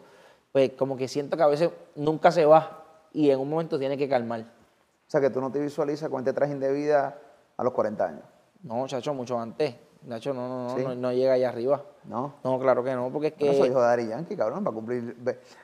pues 0.51 0.71
como 0.73 0.97
que 0.97 1.07
siento 1.07 1.35
que 1.35 1.43
a 1.43 1.47
veces 1.47 1.69
nunca 1.95 2.31
se 2.31 2.45
va 2.45 2.85
y 3.11 3.29
en 3.29 3.39
un 3.39 3.49
momento 3.49 3.79
tiene 3.79 3.97
que 3.97 4.07
calmar. 4.07 4.41
O 4.41 5.09
sea, 5.09 5.21
que 5.21 5.29
tú 5.29 5.41
no 5.41 5.51
te 5.51 5.59
visualizas 5.59 6.09
con 6.09 6.19
este 6.19 6.33
traje 6.33 6.55
de 6.55 6.71
vida 6.71 7.17
a 7.55 7.63
los 7.63 7.73
40 7.73 8.05
años. 8.05 8.23
No, 8.63 8.85
chacho, 8.87 9.13
mucho 9.13 9.39
antes. 9.39 9.75
Nacho, 10.03 10.33
no, 10.33 10.47
no, 10.47 10.77
no, 10.77 10.95
no, 10.95 11.11
llega 11.11 11.33
allá 11.33 11.49
arriba. 11.49 11.83
No. 12.05 12.35
No, 12.43 12.59
claro 12.59 12.83
que 12.83 12.93
no, 12.93 13.09
porque 13.11 13.27
es 13.27 13.33
que. 13.33 13.47
No, 13.47 13.53
soy 13.53 13.69
hijo 13.69 13.81
de 13.81 13.87
Dari 13.87 14.07
Yankee, 14.07 14.35
cabrón, 14.35 14.63
para 14.63 14.73
cumplir. 14.73 15.15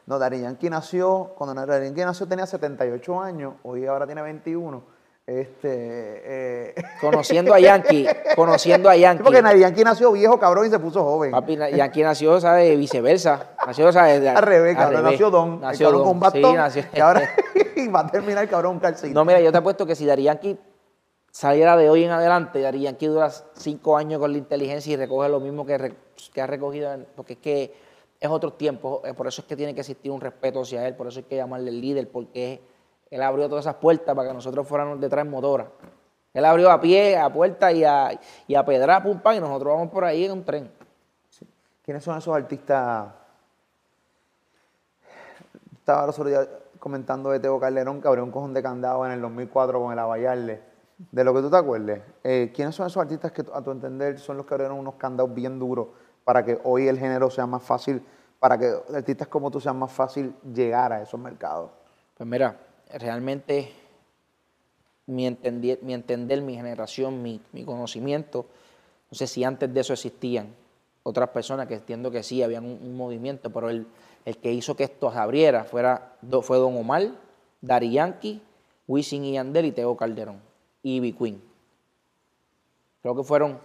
No, 0.05 0.19
Dari 0.19 0.41
Yankee 0.41 0.69
nació, 0.69 1.33
cuando 1.37 1.65
Dari 1.65 1.85
Yankee 1.85 2.01
nació 2.01 2.27
tenía 2.27 2.45
78 2.45 3.21
años, 3.21 3.53
hoy 3.63 3.85
ahora 3.85 4.05
tiene 4.05 4.21
21. 4.21 4.93
Este, 5.25 6.71
eh. 6.71 6.75
Conociendo 6.99 7.53
a 7.53 7.59
Yankee, 7.59 8.05
conociendo 8.35 8.89
a 8.89 8.95
Yankee. 8.97 9.23
porque 9.23 9.41
Yankee 9.57 9.83
nació 9.85 10.11
viejo, 10.11 10.37
cabrón, 10.37 10.67
y 10.67 10.69
se 10.69 10.79
puso 10.79 11.01
joven. 11.01 11.31
Papi, 11.31 11.55
Yankee 11.55 12.03
nació, 12.03 12.41
¿sabes? 12.41 12.77
Viceversa. 12.77 13.51
Nació, 13.65 13.93
¿sabes? 13.93 14.27
Al 14.27 14.43
revés, 14.43 14.75
cabrón. 14.75 15.03
Nació 15.03 15.29
Don. 15.31 15.61
Nació 15.61 15.91
Don. 15.93 16.03
con 16.03 16.19
bastón. 16.19 16.51
Sí, 16.51 16.57
nació. 16.57 16.83
Y 16.93 16.99
ahora 16.99 17.21
va 17.95 18.01
a 18.01 18.07
terminar, 18.07 18.49
cabrón, 18.49 18.73
un 18.73 18.79
calcito. 18.79 19.13
No, 19.13 19.23
mira, 19.23 19.39
yo 19.39 19.49
te 19.49 19.57
apuesto 19.59 19.85
que 19.85 19.95
si 19.95 20.05
Dari 20.05 20.23
Yankee 20.23 20.59
saliera 21.33 21.75
de 21.75 21.89
hoy 21.89 22.03
en 22.03 22.11
adelante, 22.11 22.61
Yankee 22.61 23.07
dura 23.07 23.29
cinco 23.55 23.97
años 23.97 24.19
con 24.19 24.31
la 24.31 24.37
inteligencia 24.37 24.93
y 24.93 24.95
recoge 24.95 25.27
lo 25.29 25.39
mismo 25.39 25.65
que, 25.65 25.73
ha 25.73 26.47
recogido, 26.47 26.95
porque 27.15 27.33
es 27.33 27.39
que 27.39 27.73
es 28.19 28.29
otro 28.29 28.53
tiempo. 28.53 29.01
Eh, 29.03 29.15
por 29.15 29.27
eso 29.27 29.41
es 29.41 29.47
que 29.47 29.55
tiene 29.55 29.73
que 29.73 29.81
existir 29.81 30.11
un 30.11 30.21
respeto 30.21 30.61
hacia 30.61 30.87
él, 30.87 30.95
por 30.95 31.07
eso 31.07 31.19
hay 31.19 31.25
que 31.25 31.35
llamarle 31.35 31.71
el 31.71 31.81
líder, 31.81 32.09
porque 32.09 32.61
él 33.09 33.21
abrió 33.21 33.49
todas 33.49 33.65
esas 33.65 33.75
puertas 33.75 34.15
para 34.15 34.29
que 34.29 34.33
nosotros 34.35 34.67
fuéramos 34.67 35.01
detrás 35.01 35.25
motora. 35.25 35.71
Él 36.35 36.45
abrió 36.45 36.69
a 36.69 36.79
pie, 36.79 37.17
a 37.17 37.33
puerta 37.33 37.71
y 37.71 37.83
a, 37.83 38.11
y 38.47 38.53
a 38.53 38.63
pedra, 38.63 39.01
pum, 39.01 39.19
y 39.35 39.39
nosotros 39.39 39.73
vamos 39.73 39.89
por 39.89 40.05
ahí 40.05 40.25
en 40.25 40.31
un 40.33 40.45
tren. 40.45 40.71
¿Quiénes 41.83 42.03
son 42.03 42.15
esos 42.15 42.33
artistas? 42.35 43.11
Estaba 45.79 46.05
los 46.05 46.21
comentando 46.77 47.31
de 47.31 47.39
Teo 47.39 47.59
Calderón 47.59 48.01
que 48.01 48.07
abrió 48.07 48.23
un 48.23 48.31
cojón 48.31 48.53
de 48.53 48.61
candado 48.61 49.05
en 49.05 49.13
el 49.13 49.21
2004 49.21 49.81
con 49.81 49.91
el 49.91 49.99
Abayarle. 49.99 50.72
De 50.97 51.23
lo 51.23 51.33
que 51.33 51.41
tú 51.41 51.49
te 51.49 51.57
acuerdes, 51.57 52.01
eh, 52.23 52.51
¿quiénes 52.53 52.75
son 52.75 52.87
esos 52.87 53.01
artistas 53.01 53.31
que 53.31 53.43
a 53.53 53.61
tu 53.61 53.71
entender 53.71 54.19
son 54.19 54.37
los 54.37 54.45
que 54.45 54.53
abrieron 54.53 54.77
unos 54.77 54.95
candados 54.95 55.33
bien 55.33 55.57
duros 55.57 55.87
para 56.23 56.45
que 56.45 56.59
hoy 56.63 56.87
el 56.87 56.99
género 56.99 57.29
sea 57.29 57.47
más 57.47 57.63
fácil, 57.63 58.01
para 58.39 58.57
que 58.57 58.73
artistas 58.93 59.27
como 59.27 59.49
tú 59.49 59.59
sean 59.59 59.77
más 59.77 59.91
fácil 59.91 60.33
llegar 60.53 60.93
a 60.93 61.01
esos 61.01 61.19
mercados? 61.19 61.71
Pues 62.15 62.29
mira, 62.29 62.57
realmente 62.93 63.73
mi 65.07 65.25
entender, 65.25 65.79
mi, 65.81 65.97
mi 65.97 66.55
generación, 66.55 67.21
mi, 67.21 67.41
conocimiento, 67.65 68.45
no 69.11 69.17
sé 69.17 69.27
si 69.27 69.43
antes 69.43 69.73
de 69.73 69.81
eso 69.81 69.93
existían 69.93 70.53
otras 71.01 71.29
personas 71.29 71.67
que 71.67 71.75
entiendo 71.75 72.11
que 72.11 72.23
sí, 72.23 72.43
habían 72.43 72.65
un, 72.65 72.95
movimiento, 72.95 73.49
pero 73.49 73.69
el, 73.69 73.87
que 74.41 74.53
hizo 74.53 74.75
que 74.75 74.85
esto 74.85 75.11
se 75.11 75.17
abriera 75.17 75.63
fuera, 75.63 76.13
fue 76.43 76.57
Don 76.57 76.77
Omar, 76.77 77.09
Dari 77.59 77.91
Yankee, 77.91 78.41
Wisin 78.87 79.25
y 79.25 79.33
Yandel 79.33 79.65
y 79.65 79.71
Teo 79.71 79.97
Calderón 79.97 80.52
y 80.83 80.97
Ivy 80.97 81.13
Queen. 81.13 81.41
Creo 83.01 83.15
que 83.15 83.23
fueron 83.23 83.59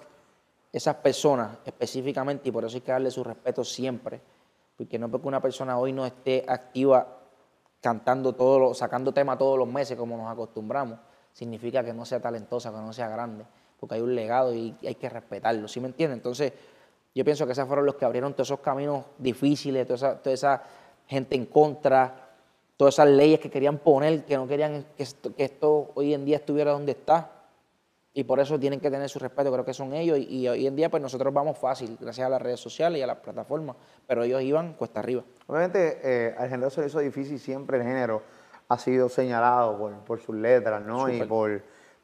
esas 0.73 0.97
personas 0.97 1.59
específicamente 1.65 2.49
y 2.49 2.53
por 2.53 2.65
eso 2.65 2.77
hay 2.77 2.81
que 2.81 2.93
darle 2.93 3.11
su 3.11 3.23
respeto 3.23 3.65
siempre, 3.65 4.21
porque 4.77 4.99
no 4.99 5.11
porque 5.11 5.29
una 5.29 5.41
persona 5.41 5.79
hoy 5.79 5.93
no 5.93 6.07
esté 6.07 6.45
activa 6.49 7.19
cantando 7.81 8.35
todos 8.35 8.77
sacando 8.79 9.13
temas 9.13 9.39
todos 9.39 9.59
los 9.59 9.69
meses 9.69 9.97
como 9.97 10.17
nos 10.17 10.31
acostumbramos, 10.31 10.99
significa 11.33 11.85
que 11.85 11.93
no 11.93 12.05
sea 12.05 12.21
talentosa, 12.21 12.71
que 12.71 12.79
no 12.79 12.93
sea 12.93 13.09
grande, 13.09 13.45
porque 13.79 13.97
hay 13.97 14.01
un 14.01 14.15
legado 14.15 14.55
y 14.55 14.75
hay 14.83 14.95
que 14.97 15.09
respetarlo, 15.09 15.69
¿sí 15.69 15.81
me 15.81 15.89
entiende? 15.89 16.15
Entonces, 16.15 16.53
yo 17.15 17.25
pienso 17.25 17.47
que 17.47 17.53
esos 17.53 17.67
fueron 17.67 17.87
los 17.87 17.95
que 17.95 18.05
abrieron 18.05 18.33
todos 18.33 18.49
esos 18.49 18.61
caminos 18.61 19.05
difíciles, 19.19 19.87
toda 19.87 20.19
esa, 20.25 20.63
gente 21.07 21.35
en 21.37 21.47
contra, 21.47 22.28
todas 22.79 22.95
esas 22.95 23.09
leyes 23.09 23.41
que 23.41 23.51
querían 23.51 23.79
poner, 23.79 24.25
que 24.25 24.37
no 24.37 24.47
querían 24.47 24.87
que 24.97 25.05
esto 25.37 25.91
hoy 25.95 26.15
en 26.15 26.25
día 26.25 26.37
estuviera 26.37 26.71
donde 26.71 26.93
está 26.93 27.33
y 28.15 28.23
por 28.23 28.39
eso 28.39 28.59
tienen 28.59 28.81
que 28.81 28.89
tener 28.89 29.09
su 29.09 29.19
respeto, 29.19 29.53
creo 29.53 29.65
que 29.65 29.75
son 29.75 29.93
ellos, 29.93 30.17
y, 30.17 30.49
hoy 30.49 30.67
en 30.67 30.77
día 30.77 30.89
pues 30.89 31.03
nosotros 31.03 31.35
vamos 31.35 31.59
fácil, 31.59 31.99
gracias 32.01 32.27
a 32.27 32.31
las 32.31 32.41
redes 32.41 32.61
sociales 32.61 33.01
y 33.01 33.03
a 33.03 33.07
las 33.07 33.19
plataformas, 33.19 33.77
pero 34.07 34.23
ellos 34.23 34.41
iban 34.43 34.75
cuesta 34.75 35.01
arriba. 35.01 35.25
Obviamente 35.49 36.01
eh, 36.03 36.35
al 36.39 36.49
género 36.49 36.71
se 36.71 36.81
le 36.81 36.87
hizo 36.87 37.01
difícil, 37.01 37.39
siempre 37.41 37.79
el 37.79 37.83
género 37.83 38.23
ha 38.69 38.79
sido 38.79 39.09
señalado 39.09 39.93
por, 40.07 40.21
sus 40.21 40.37
letras, 40.37 40.81
¿no? 40.85 41.09
Y 41.09 41.23
por, 41.25 41.63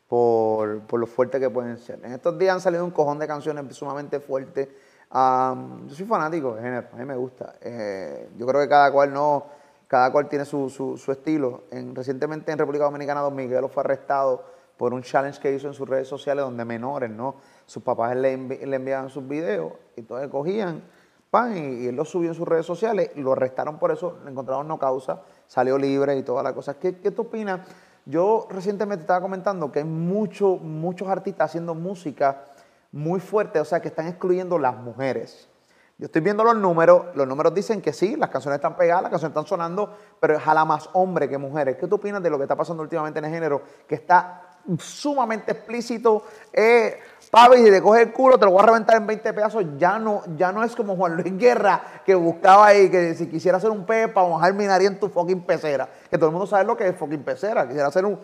por, 0.09 0.99
lo 0.99 1.07
fuerte 1.07 1.39
que 1.39 1.51
pueden 1.51 1.79
ser. 1.79 2.01
En 2.03 2.13
estos 2.13 2.37
días 2.37 2.55
han 2.55 2.61
salido 2.61 2.85
un 2.85 2.91
cojón 2.91 3.19
de 3.19 3.29
canciones 3.29 3.77
sumamente 3.77 4.19
fuertes. 4.19 4.69
yo 5.13 5.95
soy 5.95 6.07
fanático 6.07 6.55
del 6.55 6.65
género, 6.65 6.89
a 6.93 6.97
mí 6.97 7.05
me 7.05 7.17
gusta. 7.17 7.55
Eh, 7.61 8.29
yo 8.37 8.47
creo 8.47 8.61
que 8.61 8.69
cada 8.69 8.91
cual 8.91 9.13
no, 9.13 9.47
cada 9.95 10.11
cual 10.11 10.29
tiene 10.29 10.45
su, 10.45 10.69
su, 10.71 11.13
estilo. 11.13 11.63
En, 11.71 11.95
recientemente 11.95 12.51
en 12.51 12.59
República 12.59 12.85
Dominicana 12.87 13.21
Don 13.21 13.37
Miguelo 13.37 13.69
fue 13.69 13.85
arrestado 13.85 14.43
por 14.77 14.93
un 14.93 15.03
challenge 15.03 15.41
que 15.41 15.55
hizo 15.55 15.69
en 15.69 15.75
sus 15.75 15.89
redes 15.89 16.09
sociales 16.09 16.45
donde 16.45 16.65
menores, 16.65 17.11
¿no? 17.11 17.37
Sus 17.65 17.81
papás 17.81 18.17
le, 18.17 18.33
enviaban 18.33 19.09
sus 19.09 19.29
videos 19.29 19.75
y 19.95 20.01
entonces 20.01 20.29
cogían 20.31 20.83
pan 21.31 21.57
y, 21.57 21.87
él 21.87 21.95
lo 21.95 22.05
subió 22.05 22.31
en 22.31 22.35
sus 22.35 22.49
redes 22.49 22.67
sociales 22.67 23.13
lo 23.15 23.35
arrestaron 23.35 23.79
por 23.79 23.93
eso, 23.93 24.19
le 24.25 24.33
encontraron 24.33 24.67
no 24.67 24.81
causa, 24.81 25.23
salió 25.47 25.79
libre 25.79 26.17
y 26.17 26.25
todas 26.25 26.43
las 26.43 26.55
cosas. 26.55 26.75
¿Qué, 26.81 26.99
qué 26.99 27.13
tú 27.13 27.23
opinas? 27.23 27.61
Yo 28.05 28.49
recientemente 28.51 29.03
estaba 29.03 29.21
comentando 29.21 29.71
que 29.71 29.79
hay 29.79 29.85
mucho, 29.85 30.57
muchos 30.57 31.07
artistas 31.07 31.51
haciendo 31.51 31.73
música 31.77 32.47
muy 32.91 33.21
fuerte, 33.21 33.61
o 33.61 33.65
sea, 33.65 33.81
que 33.81 33.87
están 33.87 34.09
excluyendo 34.09 34.59
las 34.59 34.77
mujeres. 34.77 35.49
Yo 35.97 36.07
estoy 36.07 36.23
viendo 36.23 36.43
los 36.43 36.57
números, 36.57 37.07
los 37.15 37.27
números 37.27 37.55
dicen 37.55 37.81
que 37.81 37.93
sí, 37.93 38.17
las 38.17 38.29
canciones 38.29 38.59
están 38.59 38.77
pegadas, 38.77 39.03
las 39.03 39.11
canciones 39.13 39.31
están 39.31 39.47
sonando, 39.47 39.97
pero 40.21 40.41
jala 40.41 40.65
más 40.65 40.91
hombre 40.93 41.29
que 41.29 41.39
mujeres. 41.39 41.77
¿Qué 41.77 41.87
tú 41.87 41.97
opinas 41.97 42.23
de 42.23 42.31
lo 42.31 42.37
que 42.37 42.45
está 42.45 42.57
pasando 42.57 42.83
últimamente 42.83 43.21
en 43.21 43.27
el 43.27 43.31
género? 43.31 43.63
Que 43.87 43.95
está 43.95 44.55
sumamente 44.79 45.53
explícito. 45.53 46.25
Eh, 46.53 46.99
Papi, 47.31 47.57
si 47.59 47.71
te 47.71 47.83
coge 47.83 48.03
el 48.03 48.13
culo, 48.13 48.39
te 48.39 48.45
lo 48.45 48.53
voy 48.53 48.63
a 48.63 48.67
reventar 48.67 48.97
en 48.97 49.07
20 49.07 49.33
pedazos. 49.33 49.65
Ya 49.77 49.99
no, 49.99 50.23
ya 50.37 50.53
no 50.53 50.63
es 50.63 50.77
como 50.77 50.95
Juan 50.95 51.17
Luis 51.17 51.37
Guerra, 51.37 51.83
que 52.07 52.15
buscaba 52.15 52.67
ahí, 52.67 52.89
que 52.89 53.15
si 53.15 53.27
quisiera 53.27 53.59
hacer 53.59 53.71
un 53.71 53.85
pez 53.85 54.09
para 54.13 54.29
mojar 54.29 54.55
mi 54.55 54.65
nariz 54.67 54.89
en 54.89 55.01
tu 55.01 55.09
fucking 55.09 55.43
pecera. 55.43 55.89
Que 56.09 56.17
todo 56.17 56.27
el 56.27 56.33
mundo 56.33 56.47
sabe 56.47 56.65
lo 56.65 56.77
que 56.77 56.87
es 56.87 56.97
fucking 56.97 57.25
pecera. 57.25 57.67
Quisiera 57.67 57.89
hacer 57.89 58.05
un. 58.05 58.21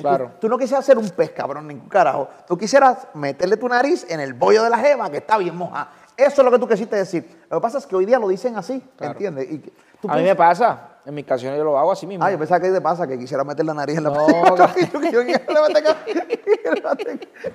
claro. 0.00 0.32
tú, 0.38 0.48
no 0.48 0.58
quisieras 0.58 0.84
hacer 0.84 0.98
un 0.98 1.08
pez, 1.08 1.30
cabrón, 1.30 1.68
ningún 1.68 1.88
carajo. 1.88 2.28
Tú 2.46 2.58
quisieras 2.58 3.08
meterle 3.14 3.56
tu 3.56 3.66
nariz 3.66 4.04
en 4.10 4.20
el 4.20 4.34
bollo 4.34 4.62
de 4.62 4.68
la 4.68 4.78
jeva, 4.78 5.10
que 5.10 5.18
está 5.18 5.38
bien 5.38 5.56
moja. 5.56 5.90
Eso 6.20 6.42
es 6.42 6.44
lo 6.44 6.50
que 6.50 6.58
tú 6.58 6.68
quisiste 6.68 6.96
decir. 6.96 7.44
Lo 7.48 7.58
que 7.58 7.62
pasa 7.62 7.78
es 7.78 7.86
que 7.86 7.96
hoy 7.96 8.04
día 8.04 8.18
lo 8.18 8.28
dicen 8.28 8.56
así, 8.56 8.82
¿entiendes? 9.00 9.50
Y 9.50 9.58
tú 10.00 10.08
a 10.08 10.16
mí 10.16 10.22
me 10.22 10.36
pasa. 10.36 10.86
En 11.06 11.14
mis 11.14 11.24
canciones 11.24 11.56
yo 11.56 11.64
lo 11.64 11.78
hago 11.78 11.92
así 11.92 12.06
mismo. 12.06 12.22
Ah, 12.22 12.30
yo 12.30 12.38
pensaba 12.38 12.60
que 12.60 12.70
te 12.70 12.80
pasa, 12.80 13.06
que 13.06 13.18
quisiera 13.18 13.42
meter 13.42 13.64
la 13.64 13.72
nariz 13.72 13.96
en 13.96 14.04
la 14.04 14.10
no, 14.10 14.28
yo, 14.54 15.22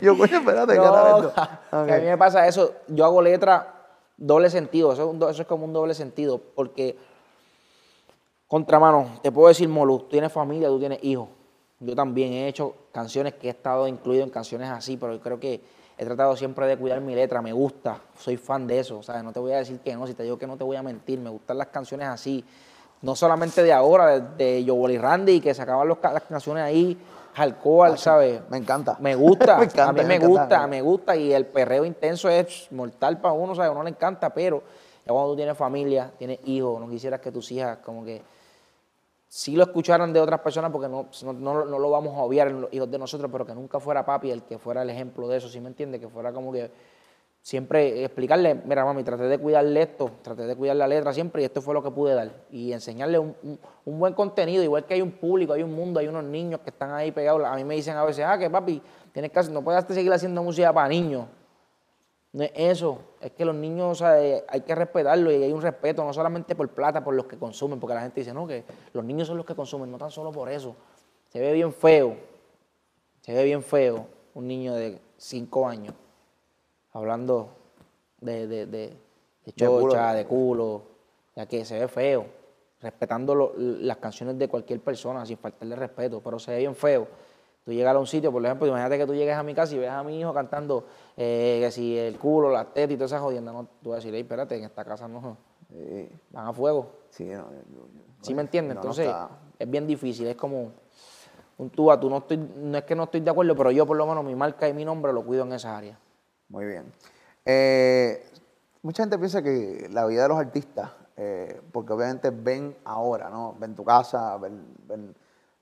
yo, 0.02 0.18
coño, 0.18 0.38
espérate, 0.40 0.76
no, 0.76 1.32
A 1.72 1.84
mí 1.84 2.06
me 2.06 2.18
pasa 2.18 2.48
eso. 2.48 2.74
Yo 2.88 3.06
hago 3.06 3.22
letra 3.22 3.72
doble 4.18 4.50
sentido. 4.50 4.94
Eso 4.94 5.12
es, 5.12 5.30
eso 5.30 5.42
es 5.44 5.48
como 5.48 5.66
un 5.66 5.74
doble 5.74 5.94
sentido. 5.94 6.42
Porque, 6.56 6.98
contramano, 8.48 9.20
te 9.22 9.32
puedo 9.32 9.48
decir, 9.48 9.70
Molu, 9.70 10.00
tú 10.00 10.10
tienes 10.10 10.32
familia, 10.32 10.68
tú 10.68 10.80
tienes 10.80 10.98
hijos. 11.04 11.30
Yo 11.80 11.94
también 11.94 12.34
he 12.34 12.48
hecho 12.48 12.74
canciones 12.92 13.36
que 13.36 13.48
he 13.48 13.52
estado 13.52 13.88
incluido 13.88 14.24
en 14.24 14.32
canciones 14.32 14.72
así, 14.72 14.98
pero 14.98 15.14
yo 15.14 15.22
creo 15.22 15.40
que 15.40 15.62
he 15.98 16.06
tratado 16.06 16.36
siempre 16.36 16.68
de 16.68 16.78
cuidar 16.78 17.02
mi 17.02 17.16
letra, 17.16 17.42
me 17.42 17.54
gusta, 17.54 18.00
soy 18.18 18.38
fan 18.38 18.68
de 18.68 18.80
eso, 18.80 19.02
¿sabes? 19.02 19.24
No 19.24 19.32
te 19.32 19.40
voy 19.40 19.54
a 19.54 19.58
decir 19.58 19.80
que 19.80 19.96
no, 19.96 20.06
si 20.08 20.14
te 20.14 20.24
digo 20.24 20.38
que 20.38 20.48
no 20.48 20.58
te 20.58 20.64
voy 20.64 20.76
a 20.76 20.84
mentir, 20.84 21.20
me 21.20 21.30
gustan 21.30 21.58
las 21.58 21.68
canciones 21.68 22.08
así, 22.08 22.44
no 23.02 23.16
solamente 23.16 23.64
de 23.64 23.72
ahora, 23.72 24.20
de, 24.20 24.62
de 24.62 24.66
Joel 24.68 24.94
y 24.94 24.98
Randy, 24.98 25.40
que 25.40 25.54
sacaban 25.54 25.88
los, 25.88 25.98
las 26.02 26.24
canciones 26.24 26.64
ahí, 26.64 26.98
alcohol, 27.36 27.98
¿sabes? 27.98 28.42
Me 28.50 28.58
encanta. 28.58 28.98
Me 29.00 29.16
gusta, 29.16 29.58
a 29.88 29.94
mí 29.94 30.04
me, 30.04 30.20
gusta, 30.20 30.68
me 30.68 30.82
gusta, 30.82 31.16
y 31.16 31.34
el 31.34 31.46
perreo 31.46 31.86
intenso 31.86 32.30
es 32.30 32.68
mortal 32.72 33.20
para 33.20 33.34
uno, 33.34 33.56
¿sabes? 33.56 33.70
A 33.70 33.72
uno 33.72 33.84
le 33.84 33.90
encanta, 33.90 34.34
pero 34.34 34.64
ya 35.06 35.12
cuando 35.12 35.32
tú 35.32 35.36
tienes 35.36 35.58
familia, 35.58 36.12
tienes 36.18 36.40
hijos, 36.46 36.80
no 36.80 36.90
quisieras 36.90 37.20
que 37.20 37.32
tus 37.32 37.52
hijas 37.52 37.78
como 37.78 38.04
que 38.04 38.22
si 39.36 39.54
lo 39.54 39.64
escucharan 39.64 40.14
de 40.14 40.22
otras 40.22 40.40
personas, 40.40 40.72
porque 40.72 40.88
no, 40.88 41.10
no, 41.34 41.66
lo 41.66 41.90
vamos 41.90 42.16
a 42.16 42.22
obviar 42.22 42.48
en 42.48 42.62
los 42.62 42.74
hijos 42.74 42.90
de 42.90 42.98
nosotros, 42.98 43.30
pero 43.30 43.46
que 43.46 43.54
nunca 43.54 43.82
fuera 43.82 44.06
papi 44.06 44.32
el 44.32 44.44
que 44.44 44.58
fuera 44.58 44.82
el 44.82 44.90
ejemplo 44.90 45.28
de 45.28 45.36
eso, 45.36 45.50
¿sí 45.50 45.60
me 45.60 45.68
entiende? 45.68 46.00
Que 46.00 46.08
fuera 46.08 46.32
como 46.32 46.54
que 46.54 46.72
siempre 47.42 48.06
explicarle, 48.06 48.56
mira 48.56 48.86
mami, 48.86 49.04
traté 49.04 49.24
de 49.24 49.38
cuidarle 49.38 49.82
esto, 49.82 50.10
traté 50.22 50.44
de 50.44 50.56
cuidar 50.56 50.78
la 50.78 50.88
letra 50.88 51.12
siempre 51.12 51.42
y 51.42 51.46
esto 51.46 51.62
fue 51.62 51.74
lo 51.74 51.84
que 51.84 51.92
pude 51.92 52.14
dar. 52.14 52.32
Y 52.50 52.72
enseñarle 52.72 53.20
un, 53.20 53.60
buen 53.84 54.14
contenido, 54.14 54.64
igual 54.64 54.86
que 54.86 54.94
hay 54.94 55.02
un 55.02 55.12
público, 55.12 55.52
hay 55.52 55.64
un 55.64 55.74
mundo, 55.74 56.00
hay 56.00 56.08
unos 56.08 56.24
niños 56.24 56.62
que 56.62 56.70
están 56.70 56.94
ahí 56.94 57.12
pegados. 57.12 57.44
A 57.44 57.56
mí 57.58 57.66
me 57.66 57.76
dicen 57.76 57.98
a 57.98 58.06
veces, 58.06 58.24
ah, 58.26 58.38
que 58.40 58.50
papi, 58.50 58.82
tienes 59.12 59.32
que, 59.32 59.44
no 59.52 59.62
puedes 59.62 59.84
seguir 59.84 60.14
haciendo 60.14 60.44
música 60.44 60.72
para 60.72 60.88
niños. 60.88 61.26
No 62.36 62.44
es 62.44 62.52
eso, 62.54 63.00
es 63.22 63.32
que 63.32 63.46
los 63.46 63.56
niños 63.56 64.02
hay 64.02 64.62
que 64.68 64.76
respetarlos 64.76 65.32
y 65.32 65.42
hay 65.42 65.54
un 65.54 65.62
respeto, 65.62 66.04
no 66.04 66.12
solamente 66.12 66.54
por 66.54 66.68
plata, 66.68 67.02
por 67.02 67.16
los 67.16 67.28
que 67.28 67.38
consumen, 67.38 67.80
porque 67.80 67.94
la 67.94 68.02
gente 68.02 68.20
dice, 68.20 68.34
no, 68.34 68.46
que 68.46 68.66
los 68.92 69.06
niños 69.06 69.30
son 69.30 69.38
los 69.38 69.46
que 69.46 69.56
consumen, 69.56 69.90
no 69.90 69.98
tan 69.98 70.12
solo 70.12 70.34
por 70.34 70.50
eso. 70.50 70.76
Se 71.30 71.40
ve 71.40 71.54
bien 71.54 71.72
feo, 71.72 72.18
se 73.22 73.34
ve 73.34 73.46
bien 73.46 73.64
feo 73.64 74.06
un 74.34 74.50
niño 74.50 74.74
de 74.74 75.00
5 75.16 75.66
años 75.66 75.96
hablando 76.92 77.52
de, 78.20 78.48
de, 78.48 78.66
de, 78.66 78.94
chocha, 79.56 80.14
de 80.14 80.26
culo, 80.26 80.82
ya 81.38 81.46
que 81.46 81.64
se 81.64 81.80
ve 81.80 81.88
feo, 81.88 82.26
respetando 82.82 83.54
las 83.56 83.96
canciones 83.96 84.38
de 84.38 84.50
cualquier 84.50 84.82
persona 84.82 85.26
sin 85.26 85.38
faltarle 85.38 85.78
respeto, 85.78 86.20
pero 86.20 86.38
se 86.38 86.52
ve 86.52 86.58
bien 86.58 86.76
feo 86.76 87.08
Tú 87.66 87.74
llegas 87.74 87.96
a 87.96 88.00
un 88.00 88.06
sitio, 88.06 88.32
por 88.32 88.46
ejemplo, 88.46 88.68
imagínate 88.68 88.98
que 89.00 89.08
tú 89.08 89.16
llegues 89.16 89.36
a 89.36 89.42
mi 89.42 89.56
casa 89.56 89.74
y 89.74 89.80
ves 89.80 89.90
a 89.90 90.04
mi 90.04 90.20
hijo 90.20 90.32
cantando 90.34 90.86
eh, 91.18 91.60
que 91.64 91.72
si 91.72 91.98
el 91.98 92.20
culo, 92.20 92.52
la 92.52 92.66
teta 92.66 92.94
y 92.94 92.96
toda 92.96 93.08
esa 93.08 93.20
jodienda, 93.20 93.52
no, 93.52 93.68
tú 93.82 93.90
vas 93.90 93.96
a 93.96 93.98
decir, 93.98 94.14
hey, 94.14 94.22
espérate, 94.22 94.56
en 94.56 94.66
esta 94.66 94.86
casa 94.86 95.08
no, 95.08 95.38
van 96.32 96.48
a 96.48 96.54
fuego. 96.54 96.92
Sí, 97.10 97.26
no, 97.26 97.48
¿Sí 98.22 98.36
me 98.36 98.42
entiendes? 98.42 98.76
Entonces, 98.76 99.12
es 99.58 99.70
bien 99.70 99.88
difícil, 99.88 100.28
es 100.28 100.36
como 100.36 100.72
un 101.58 101.70
tú 101.70 101.92
a 101.92 102.00
tú. 102.00 102.10
No, 102.10 102.20
estoy, 102.20 102.38
no 102.38 102.78
es 102.78 102.84
que 102.84 102.96
no 102.96 103.04
estoy 103.04 103.22
de 103.22 103.32
acuerdo, 103.32 103.56
pero 103.56 103.72
yo 103.72 103.86
por 103.86 103.98
lo 103.98 104.06
menos 104.06 104.24
mi 104.24 104.36
marca 104.36 104.68
y 104.68 104.74
mi 104.74 104.86
nombre 104.86 105.14
lo 105.14 105.24
cuido 105.24 105.44
en 105.44 105.54
esa 105.54 105.78
área. 105.78 105.98
Muy 106.50 106.66
bien. 106.66 106.92
Eh, 107.46 108.26
mucha 108.82 109.04
gente 109.04 109.18
piensa 109.18 109.42
que 109.42 109.88
la 109.92 110.06
vida 110.06 110.24
de 110.24 110.30
los 110.30 110.38
artistas, 110.38 110.92
eh, 111.18 111.62
porque 111.72 111.94
obviamente 111.94 112.30
ven 112.30 112.76
ahora, 112.84 113.30
¿no? 113.30 113.56
Ven 113.58 113.76
tu 113.76 113.84
casa, 113.84 114.38
ven, 114.38 114.66
ven 114.88 115.16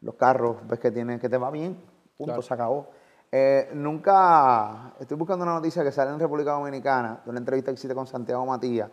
los 0.03 0.15
carros, 0.15 0.57
ves 0.67 0.79
que, 0.79 0.91
tienen, 0.91 1.19
que 1.19 1.29
te 1.29 1.37
va 1.37 1.49
bien, 1.49 1.77
Punto, 2.17 2.41
se 2.41 2.53
acabó. 2.53 2.89
Eh, 3.31 3.71
nunca, 3.73 4.93
estoy 4.99 5.17
buscando 5.17 5.43
una 5.43 5.55
noticia 5.55 5.83
que 5.83 5.91
sale 5.91 6.11
en 6.11 6.19
República 6.19 6.51
Dominicana, 6.51 7.21
de 7.23 7.29
una 7.31 7.39
entrevista 7.39 7.71
que 7.71 7.75
hiciste 7.75 7.95
con 7.95 8.05
Santiago 8.05 8.45
Matías, 8.45 8.89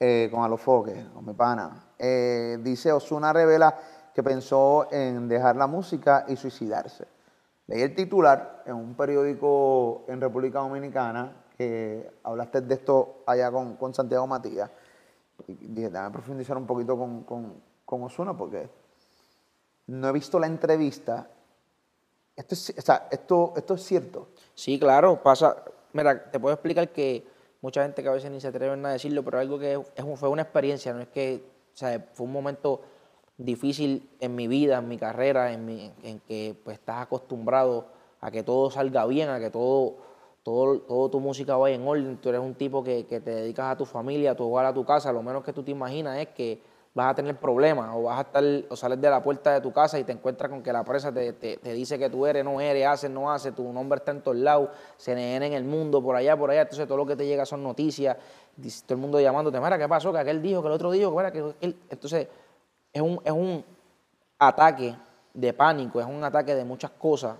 eh, 0.00 0.28
con 0.32 0.42
Alofoque, 0.42 1.08
con 1.12 1.26
mi 1.26 1.34
pana. 1.34 1.88
Eh, 1.98 2.58
dice, 2.62 2.92
Osuna 2.92 3.32
revela 3.32 3.76
que 4.14 4.22
pensó 4.22 4.90
en 4.90 5.28
dejar 5.28 5.56
la 5.56 5.66
música 5.66 6.24
y 6.28 6.36
suicidarse. 6.36 7.06
Leí 7.66 7.82
el 7.82 7.94
titular 7.94 8.62
en 8.64 8.76
un 8.76 8.94
periódico 8.94 10.04
en 10.08 10.20
República 10.20 10.60
Dominicana, 10.60 11.44
que 11.58 12.10
hablaste 12.22 12.62
de 12.62 12.74
esto 12.74 13.24
allá 13.26 13.50
con, 13.50 13.76
con 13.76 13.92
Santiago 13.92 14.26
Matías. 14.26 14.70
Y 15.48 15.54
dije, 15.54 15.90
déjame 15.90 16.12
profundizar 16.12 16.56
un 16.56 16.66
poquito 16.66 16.96
con, 16.96 17.24
con, 17.24 17.60
con 17.84 18.02
Osuna, 18.04 18.34
porque 18.34 18.70
no 19.86 20.08
he 20.08 20.12
visto 20.12 20.38
la 20.38 20.46
entrevista 20.46 21.30
esto 22.36 22.54
es, 22.54 22.74
o 22.78 22.82
sea, 22.82 23.08
esto, 23.10 23.54
esto 23.56 23.74
es 23.74 23.82
cierto. 23.82 24.28
Sí, 24.54 24.78
claro, 24.78 25.22
pasa. 25.22 25.64
Mira, 25.94 26.30
te 26.30 26.38
puedo 26.38 26.54
explicar 26.54 26.90
que 26.90 27.26
mucha 27.62 27.82
gente 27.82 28.02
que 28.02 28.08
a 28.08 28.12
veces 28.12 28.30
ni 28.30 28.40
se 28.40 28.48
atreven 28.48 28.84
a 28.84 28.90
decirlo, 28.90 29.24
pero 29.24 29.38
algo 29.38 29.58
que 29.58 29.80
fue 30.16 30.28
una 30.28 30.42
experiencia, 30.42 30.92
no 30.92 31.00
es 31.00 31.08
que, 31.08 31.42
o 31.72 31.76
sea, 31.76 32.06
fue 32.12 32.26
un 32.26 32.32
momento 32.32 32.82
difícil 33.38 34.10
en 34.20 34.34
mi 34.34 34.48
vida, 34.48 34.78
en 34.78 34.88
mi 34.88 34.98
carrera, 34.98 35.52
en 35.52 36.20
que 36.28 36.54
pues 36.62 36.78
estás 36.78 37.02
acostumbrado 37.02 37.86
a 38.20 38.30
que 38.30 38.42
todo 38.42 38.70
salga 38.70 39.06
bien, 39.06 39.30
a 39.30 39.40
que 39.40 39.50
todo, 39.50 39.96
todo, 40.42 40.80
todo 40.80 41.10
tu 41.10 41.20
música 41.20 41.56
vaya 41.56 41.76
en 41.76 41.88
orden. 41.88 42.18
Tú 42.18 42.28
eres 42.28 42.42
un 42.42 42.54
tipo 42.54 42.84
que, 42.84 43.06
que 43.06 43.20
te 43.20 43.30
dedicas 43.30 43.72
a 43.72 43.76
tu 43.78 43.86
familia, 43.86 44.32
a 44.32 44.34
tu 44.34 44.44
hogar, 44.44 44.66
a 44.66 44.74
tu 44.74 44.84
casa. 44.84 45.10
Lo 45.10 45.22
menos 45.22 45.42
que 45.42 45.54
tú 45.54 45.62
te 45.62 45.70
imaginas 45.70 46.18
es 46.18 46.28
que 46.28 46.60
vas 46.96 47.10
a 47.10 47.14
tener 47.14 47.36
problemas 47.36 47.90
o 47.94 48.04
vas 48.04 48.18
a 48.18 48.22
estar 48.22 48.42
o 48.70 48.74
sales 48.74 48.98
de 48.98 49.10
la 49.10 49.22
puerta 49.22 49.52
de 49.52 49.60
tu 49.60 49.70
casa 49.70 49.98
y 49.98 50.04
te 50.04 50.12
encuentras 50.12 50.50
con 50.50 50.62
que 50.62 50.72
la 50.72 50.82
presa 50.82 51.12
te, 51.12 51.58
dice 51.62 51.98
que 51.98 52.08
tú 52.08 52.24
eres, 52.24 52.42
no 52.42 52.58
eres, 52.58 52.86
haces, 52.86 53.10
no 53.10 53.30
haces, 53.30 53.54
tu 53.54 53.70
nombre 53.70 53.98
está 53.98 54.12
en 54.12 54.22
todos 54.22 54.38
lados, 54.38 54.70
CNN 54.96 55.46
en 55.46 55.52
el 55.52 55.64
mundo, 55.64 56.02
por 56.02 56.16
allá, 56.16 56.38
por 56.38 56.50
allá, 56.50 56.62
entonces 56.62 56.86
todo 56.86 56.96
lo 56.96 57.04
que 57.04 57.14
te 57.14 57.26
llega 57.26 57.44
son 57.44 57.62
noticias, 57.62 58.16
todo 58.86 58.94
el 58.94 58.96
mundo 58.96 59.20
llamándote, 59.20 59.60
mira, 59.60 59.76
¿qué 59.76 59.86
pasó? 59.86 60.10
Que 60.10 60.20
aquel 60.20 60.40
dijo, 60.40 60.62
que 60.62 60.68
el 60.68 60.72
otro 60.72 60.90
dijo, 60.90 61.14
que, 61.14 61.32
que 61.60 61.76
entonces 61.90 62.28
es 62.90 63.02
un, 63.02 63.20
es 63.22 63.32
un 63.32 63.62
ataque 64.38 64.96
de 65.34 65.52
pánico, 65.52 66.00
es 66.00 66.06
un 66.06 66.24
ataque 66.24 66.54
de 66.54 66.64
muchas 66.64 66.92
cosas 66.92 67.36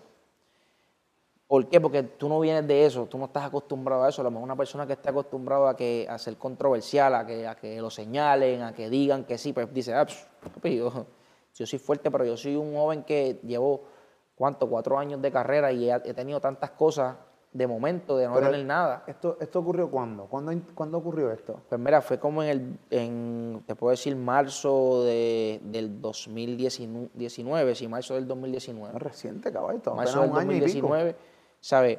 ¿Por 1.46 1.68
qué? 1.68 1.80
Porque 1.80 2.02
tú 2.02 2.28
no 2.28 2.40
vienes 2.40 2.66
de 2.66 2.86
eso, 2.86 3.06
tú 3.06 3.18
no 3.18 3.26
estás 3.26 3.44
acostumbrado 3.44 4.02
a 4.02 4.08
eso. 4.08 4.20
A 4.20 4.24
lo 4.24 4.30
mejor 4.32 4.44
una 4.44 4.56
persona 4.56 4.84
que 4.86 4.94
esté 4.94 5.10
acostumbrado 5.10 5.68
a, 5.68 5.76
que, 5.76 6.06
a 6.08 6.18
ser 6.18 6.36
controversial, 6.36 7.14
a 7.14 7.24
que, 7.24 7.46
a 7.46 7.54
que 7.54 7.80
lo 7.80 7.88
señalen, 7.88 8.62
a 8.62 8.74
que 8.74 8.90
digan 8.90 9.24
que 9.24 9.38
sí, 9.38 9.52
pues 9.52 9.72
dice, 9.72 9.94
ah, 9.94 10.06
yo, 10.64 11.66
soy 11.66 11.78
fuerte, 11.78 12.10
pero 12.10 12.24
yo 12.24 12.36
soy 12.36 12.56
un 12.56 12.74
joven 12.74 13.04
que 13.04 13.38
llevo, 13.44 13.82
¿cuánto? 14.34 14.68
Cuatro 14.68 14.98
años 14.98 15.22
de 15.22 15.30
carrera 15.30 15.70
y 15.70 15.88
he, 15.88 16.14
tenido 16.14 16.40
tantas 16.40 16.72
cosas 16.72 17.14
de 17.52 17.66
momento, 17.68 18.16
de 18.16 18.26
no 18.26 18.40
tener 18.40 18.66
nada. 18.66 19.04
¿Esto, 19.06 19.38
esto 19.40 19.60
ocurrió 19.60 19.88
cuándo? 19.88 20.26
cuándo? 20.26 20.52
¿Cuándo 20.74 20.98
ocurrió 20.98 21.30
esto? 21.30 21.60
Pues 21.68 21.80
mira, 21.80 22.02
fue 22.02 22.18
como 22.18 22.42
en 22.42 22.48
el, 22.48 22.78
en, 22.90 23.62
te 23.66 23.76
puedo 23.76 23.92
decir, 23.92 24.16
marzo 24.16 25.04
de, 25.04 25.60
del 25.62 26.00
2019, 26.02 27.74
sí, 27.76 27.86
marzo 27.86 28.14
del 28.14 28.26
2019. 28.26 28.96
Es 28.96 29.02
reciente, 29.02 29.52
caballo. 29.52 29.94
Marzo 29.94 30.22
del 30.22 30.32
2019. 30.32 31.35
¿Sabes? 31.60 31.98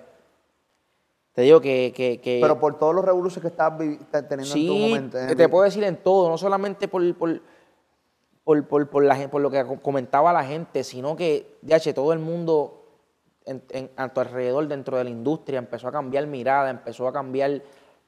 Te 1.38 1.43
digo 1.43 1.62
que, 1.62 1.93
que, 1.96 2.39
Pero 2.41 2.60
por 2.60 2.80
todos 2.80 2.96
los 2.96 3.06
revoluciones 3.06 3.43
que 3.43 3.48
estás 3.50 4.28
teniendo 4.28 4.56
en 4.56 4.67
tu 4.67 4.74
momento. 4.74 5.17
Sí, 5.30 5.36
te 5.36 5.48
puedo 5.48 5.65
decir 5.65 5.84
en 5.84 5.98
todo, 5.98 6.32
no 6.32 6.38
solamente 6.39 6.88
por, 6.88 7.15
por, 7.15 7.41
por, 8.43 8.89
por, 8.89 9.04
la, 9.04 9.30
por 9.30 9.41
lo 9.41 9.52
que 9.52 9.63
comentaba 9.84 10.34
la 10.34 10.43
gente, 10.43 10.84
sino 10.84 11.15
que, 11.15 11.60
ya 11.62 11.80
todo 11.93 12.12
el 12.12 12.17
mundo 12.17 12.86
en, 13.46 13.91
a 13.98 14.10
tu 14.10 14.20
alrededor, 14.20 14.67
dentro 14.67 14.98
de 14.98 15.04
la 15.04 15.12
industria, 15.12 15.60
empezó 15.60 15.89
a 15.89 15.91
cambiar 15.91 16.26
mirada, 16.26 16.72
empezó 16.72 17.08
a 17.08 17.13
cambiar 17.13 17.52
eh, 17.52 17.62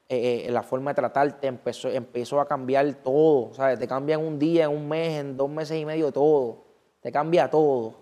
eh, 0.08 0.46
la 0.50 0.64
forma 0.64 0.90
de 0.90 0.96
tratarte, 0.96 1.46
empezó, 1.46 1.88
empezó 1.88 2.40
a 2.40 2.48
cambiar 2.48 2.94
todo, 2.94 3.54
¿sabes? 3.54 3.78
Te 3.78 3.86
cambia 3.86 4.16
en 4.16 4.26
un 4.26 4.40
día, 4.40 4.64
en 4.64 4.70
un 4.72 4.88
mes, 4.88 5.20
en 5.20 5.36
dos 5.36 5.48
meses 5.48 5.78
y 5.78 5.84
medio, 5.84 6.10
todo. 6.10 6.64
Te 7.00 7.12
cambia 7.12 7.48
todo 7.48 7.94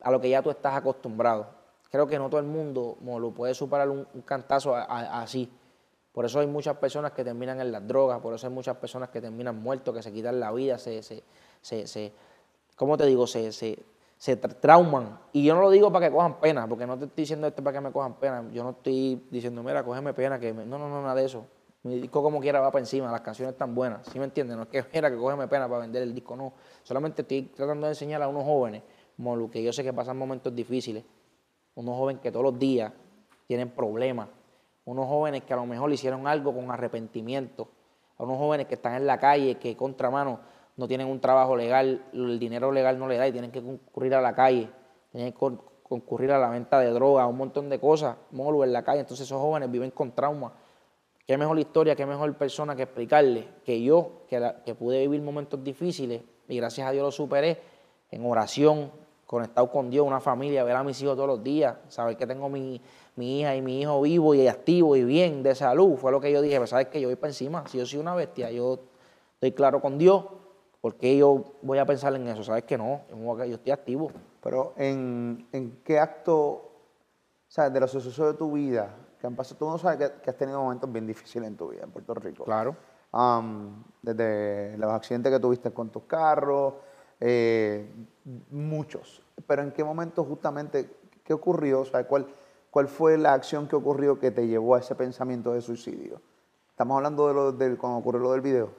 a 0.00 0.12
lo 0.12 0.20
que 0.20 0.28
ya 0.28 0.40
tú 0.40 0.50
estás 0.50 0.76
acostumbrado 0.76 1.61
creo 1.92 2.06
que 2.06 2.18
no 2.18 2.30
todo 2.30 2.40
el 2.40 2.46
mundo 2.46 2.96
lo 3.04 3.30
puede 3.32 3.52
superar 3.52 3.90
un, 3.90 4.06
cantazo 4.24 4.74
así. 4.74 5.48
Por 6.10 6.24
eso 6.24 6.40
hay 6.40 6.46
muchas 6.46 6.76
personas 6.78 7.12
que 7.12 7.22
terminan 7.22 7.60
en 7.60 7.70
las 7.70 7.86
drogas, 7.86 8.18
por 8.20 8.34
eso 8.34 8.46
hay 8.46 8.52
muchas 8.52 8.76
personas 8.78 9.10
que 9.10 9.20
terminan 9.20 9.62
muertos, 9.62 9.94
que 9.94 10.02
se 10.02 10.10
quitan 10.10 10.40
la 10.40 10.50
vida, 10.52 10.78
se, 10.78 11.02
se, 11.02 11.22
se, 11.60 11.86
se 11.86 12.12
¿cómo 12.76 12.96
te 12.96 13.04
digo? 13.04 13.26
Se, 13.26 13.52
se, 13.52 13.78
se 14.16 14.36
trauman. 14.36 15.20
Y 15.32 15.44
yo 15.44 15.54
no 15.54 15.60
lo 15.60 15.70
digo 15.70 15.92
para 15.92 16.06
que 16.06 16.14
cojan 16.14 16.40
pena, 16.40 16.66
porque 16.66 16.86
no 16.86 16.98
te 16.98 17.04
estoy 17.04 17.22
diciendo 17.22 17.46
esto 17.46 17.62
para 17.62 17.78
que 17.78 17.80
me 17.82 17.92
cojan 17.92 18.14
pena. 18.14 18.42
Yo 18.52 18.64
no 18.64 18.70
estoy 18.70 19.26
diciendo, 19.30 19.62
mira, 19.62 19.84
cógeme 19.84 20.14
pena, 20.14 20.40
que 20.40 20.52
no, 20.52 20.78
no, 20.78 20.88
no, 20.88 21.02
nada 21.02 21.14
de 21.14 21.26
eso. 21.26 21.44
Mi 21.82 22.00
disco 22.00 22.22
como 22.22 22.40
quiera 22.40 22.60
va 22.60 22.70
para 22.70 22.80
encima, 22.80 23.10
las 23.10 23.20
canciones 23.20 23.52
están 23.52 23.74
buenas, 23.74 24.06
¿sí 24.06 24.18
me 24.18 24.24
entiendes? 24.24 24.56
No 24.56 24.62
es 24.62 24.68
que 24.68 24.82
mira 24.94 25.10
que 25.10 25.16
cógeme 25.16 25.46
pena 25.46 25.68
para 25.68 25.80
vender 25.80 26.02
el 26.02 26.14
disco, 26.14 26.36
no. 26.36 26.54
Solamente 26.82 27.20
estoy 27.20 27.42
tratando 27.54 27.86
de 27.86 27.92
enseñar 27.92 28.22
a 28.22 28.28
unos 28.28 28.44
jóvenes, 28.44 28.82
como 29.16 29.36
lo 29.36 29.50
que 29.50 29.62
yo 29.62 29.72
sé 29.74 29.82
que 29.84 29.92
pasan 29.92 30.16
momentos 30.16 30.54
difíciles, 30.54 31.04
unos 31.74 31.96
jóvenes 31.96 32.22
que 32.22 32.30
todos 32.30 32.44
los 32.44 32.58
días 32.58 32.92
tienen 33.46 33.70
problemas, 33.70 34.28
unos 34.84 35.06
jóvenes 35.06 35.42
que 35.42 35.52
a 35.52 35.56
lo 35.56 35.66
mejor 35.66 35.92
hicieron 35.92 36.26
algo 36.26 36.54
con 36.54 36.70
arrepentimiento, 36.70 37.68
a 38.18 38.24
unos 38.24 38.38
jóvenes 38.38 38.66
que 38.66 38.74
están 38.74 38.94
en 38.94 39.06
la 39.06 39.18
calle, 39.18 39.56
que 39.56 39.76
contramano 39.76 40.40
no 40.76 40.88
tienen 40.88 41.06
un 41.06 41.20
trabajo 41.20 41.56
legal, 41.56 42.04
el 42.12 42.38
dinero 42.38 42.72
legal 42.72 42.98
no 42.98 43.08
le 43.08 43.16
da 43.16 43.28
y 43.28 43.32
tienen 43.32 43.50
que 43.50 43.62
concurrir 43.62 44.14
a 44.14 44.20
la 44.20 44.34
calle, 44.34 44.70
tienen 45.10 45.32
que 45.32 45.38
concurrir 45.82 46.32
a 46.32 46.38
la 46.38 46.48
venta 46.48 46.80
de 46.80 46.90
drogas, 46.90 47.28
un 47.28 47.36
montón 47.36 47.68
de 47.68 47.78
cosas, 47.78 48.16
molo 48.30 48.64
en 48.64 48.72
la 48.72 48.82
calle, 48.82 49.00
entonces 49.00 49.26
esos 49.26 49.40
jóvenes 49.40 49.70
viven 49.70 49.90
con 49.90 50.12
trauma. 50.12 50.52
Qué 51.26 51.38
mejor 51.38 51.58
historia, 51.58 51.94
qué 51.94 52.04
mejor 52.06 52.34
persona 52.36 52.74
que 52.74 52.82
explicarle 52.82 53.48
que 53.64 53.80
yo, 53.82 54.24
que, 54.28 54.54
que 54.64 54.74
pude 54.74 55.00
vivir 55.00 55.22
momentos 55.22 55.62
difíciles 55.62 56.22
y 56.48 56.56
gracias 56.56 56.88
a 56.88 56.90
Dios 56.90 57.04
lo 57.04 57.12
superé 57.12 57.60
en 58.10 58.24
oración, 58.26 58.90
conectado 59.32 59.70
con 59.70 59.88
Dios, 59.88 60.06
una 60.06 60.20
familia, 60.20 60.62
ver 60.62 60.76
a 60.76 60.84
mis 60.84 61.00
hijos 61.00 61.16
todos 61.16 61.26
los 61.26 61.42
días, 61.42 61.74
saber 61.88 62.18
que 62.18 62.26
tengo 62.26 62.50
mi, 62.50 62.78
mi 63.16 63.40
hija 63.40 63.56
y 63.56 63.62
mi 63.62 63.80
hijo 63.80 64.02
vivo 64.02 64.34
y 64.34 64.46
activo 64.46 64.94
y 64.94 65.04
bien, 65.04 65.42
de 65.42 65.54
salud, 65.54 65.96
fue 65.96 66.12
lo 66.12 66.20
que 66.20 66.30
yo 66.30 66.42
dije, 66.42 66.56
pero 66.56 66.66
sabes 66.66 66.88
que 66.88 67.00
yo 67.00 67.08
voy 67.08 67.16
para 67.16 67.30
encima, 67.30 67.66
si 67.66 67.78
yo 67.78 67.86
soy 67.86 67.98
una 67.98 68.14
bestia, 68.14 68.50
yo 68.50 68.78
estoy 69.32 69.52
claro 69.52 69.80
con 69.80 69.96
Dios, 69.96 70.26
¿por 70.82 70.96
qué 70.96 71.16
yo 71.16 71.44
voy 71.62 71.78
a 71.78 71.86
pensar 71.86 72.14
en 72.14 72.28
eso? 72.28 72.44
Sabes 72.44 72.64
que 72.64 72.76
no, 72.76 73.00
yo 73.10 73.54
estoy 73.54 73.72
activo. 73.72 74.10
Pero 74.42 74.74
en, 74.76 75.80
qué 75.82 75.98
acto, 75.98 76.70
sabes, 77.48 77.72
de 77.72 77.80
los 77.80 77.90
sucesos 77.90 78.32
de 78.32 78.34
tu 78.34 78.52
vida 78.52 78.94
que 79.18 79.26
han 79.26 79.34
pasado, 79.34 79.56
tú 79.56 79.64
no 79.64 79.78
sabes 79.78 80.10
que, 80.22 80.28
has 80.28 80.36
tenido 80.36 80.60
momentos 80.60 80.92
bien 80.92 81.06
difíciles 81.06 81.48
en 81.48 81.56
tu 81.56 81.70
vida 81.70 81.84
en 81.84 81.90
Puerto 81.90 82.12
Rico. 82.12 82.44
Claro. 82.44 82.76
desde 84.02 84.76
los 84.76 84.92
accidentes 84.92 85.32
que 85.32 85.40
tuviste 85.40 85.70
con 85.70 85.88
tus 85.88 86.02
carros, 86.02 86.74
eh, 87.24 87.88
muchos. 88.50 89.22
Pero 89.46 89.62
en 89.62 89.70
qué 89.70 89.84
momento 89.84 90.24
justamente, 90.24 90.90
qué 91.24 91.32
ocurrió, 91.32 91.82
o 91.82 92.06
cuál, 92.08 92.26
cuál 92.70 92.88
fue 92.88 93.16
la 93.16 93.32
acción 93.32 93.68
que 93.68 93.76
ocurrió 93.76 94.18
que 94.18 94.32
te 94.32 94.48
llevó 94.48 94.74
a 94.74 94.80
ese 94.80 94.94
pensamiento 94.96 95.52
de 95.52 95.60
suicidio. 95.60 96.20
Estamos 96.68 96.96
hablando 96.96 97.28
de 97.28 97.34
lo 97.34 97.52
del 97.52 97.78
cuando 97.78 97.98
ocurrió 97.98 98.20
lo 98.20 98.32
del 98.32 98.40
video. 98.40 98.70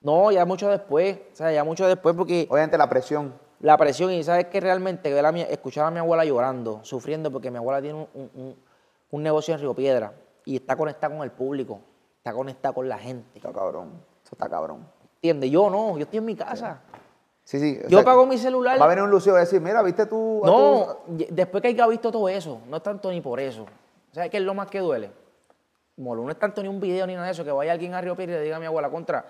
No, 0.00 0.32
ya 0.32 0.44
mucho 0.44 0.68
después, 0.68 1.18
o 1.32 1.36
sea, 1.36 1.52
ya 1.52 1.62
mucho 1.62 1.86
después 1.86 2.14
porque... 2.16 2.48
Obviamente 2.50 2.76
la 2.76 2.88
presión. 2.88 3.34
La 3.60 3.76
presión, 3.78 4.12
y 4.12 4.22
sabes 4.22 4.46
que 4.46 4.60
realmente 4.60 5.12
ver 5.12 5.24
a 5.24 5.32
mi, 5.32 5.42
escuchar 5.42 5.86
a 5.86 5.90
mi 5.90 5.98
abuela 5.98 6.24
llorando, 6.24 6.80
sufriendo, 6.82 7.30
porque 7.30 7.50
mi 7.50 7.58
abuela 7.58 7.80
tiene 7.80 8.06
un, 8.14 9.22
negocio 9.22 9.54
en 9.54 9.60
Río 9.60 9.74
Piedra 9.74 10.12
y 10.44 10.56
está 10.56 10.76
conectada 10.76 11.14
con 11.14 11.24
el 11.24 11.30
público, 11.30 11.80
está 12.18 12.34
conectada 12.34 12.74
con 12.74 12.88
la 12.88 12.98
gente. 12.98 13.38
Está 13.38 13.52
cabrón, 13.52 13.92
eso 14.22 14.34
está 14.34 14.48
cabrón. 14.48 14.86
¿Entiendes? 15.14 15.50
Yo 15.50 15.70
no, 15.70 15.96
yo 15.96 16.02
estoy 16.04 16.18
en 16.18 16.24
mi 16.26 16.36
casa. 16.36 16.82
Sí, 17.46 17.60
sí. 17.60 17.78
Yo 17.88 18.02
pago 18.02 18.26
mi 18.26 18.36
celular. 18.38 18.80
Va 18.80 18.86
a 18.86 18.88
venir 18.88 19.04
un 19.04 19.10
Lucio 19.10 19.32
a 19.36 19.38
decir, 19.38 19.60
mira, 19.60 19.80
¿viste 19.80 20.06
tú? 20.06 20.42
No, 20.44 20.98
después 21.06 21.62
que 21.62 21.68
haya 21.68 21.86
visto 21.86 22.10
todo 22.10 22.28
eso, 22.28 22.60
no 22.68 22.78
es 22.78 22.82
tanto 22.82 23.08
ni 23.12 23.20
por 23.20 23.38
eso. 23.38 23.66
¿Sabes 24.10 24.30
qué 24.30 24.38
es 24.38 24.42
lo 24.42 24.52
más 24.52 24.68
que 24.68 24.80
duele? 24.80 25.12
Molo, 25.98 26.24
no 26.24 26.30
es 26.32 26.38
tanto 26.40 26.60
ni 26.60 26.68
un 26.68 26.80
video 26.80 27.06
ni 27.06 27.14
nada 27.14 27.26
de 27.26 27.32
eso, 27.32 27.44
que 27.44 27.52
vaya 27.52 27.70
alguien 27.70 27.94
a 27.94 28.00
Río 28.00 28.16
Piedra 28.16 28.34
y 28.34 28.38
le 28.38 28.44
diga 28.44 28.56
a 28.56 28.58
mi 28.58 28.66
abuela, 28.66 28.90
contra, 28.90 29.24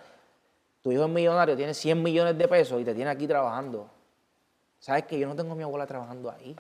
tu 0.80 0.90
hijo 0.90 1.04
es 1.04 1.10
millonario, 1.10 1.54
tiene 1.56 1.74
100 1.74 2.02
millones 2.02 2.38
de 2.38 2.48
pesos 2.48 2.80
y 2.80 2.84
te 2.86 2.94
tiene 2.94 3.10
aquí 3.10 3.28
trabajando. 3.28 3.86
¿Sabes 4.78 5.04
que 5.04 5.18
yo 5.18 5.28
no 5.28 5.36
tengo 5.36 5.52
a 5.52 5.54
mi 5.54 5.64
abuela 5.64 5.86
trabajando 5.86 6.30
ahí? 6.30 6.56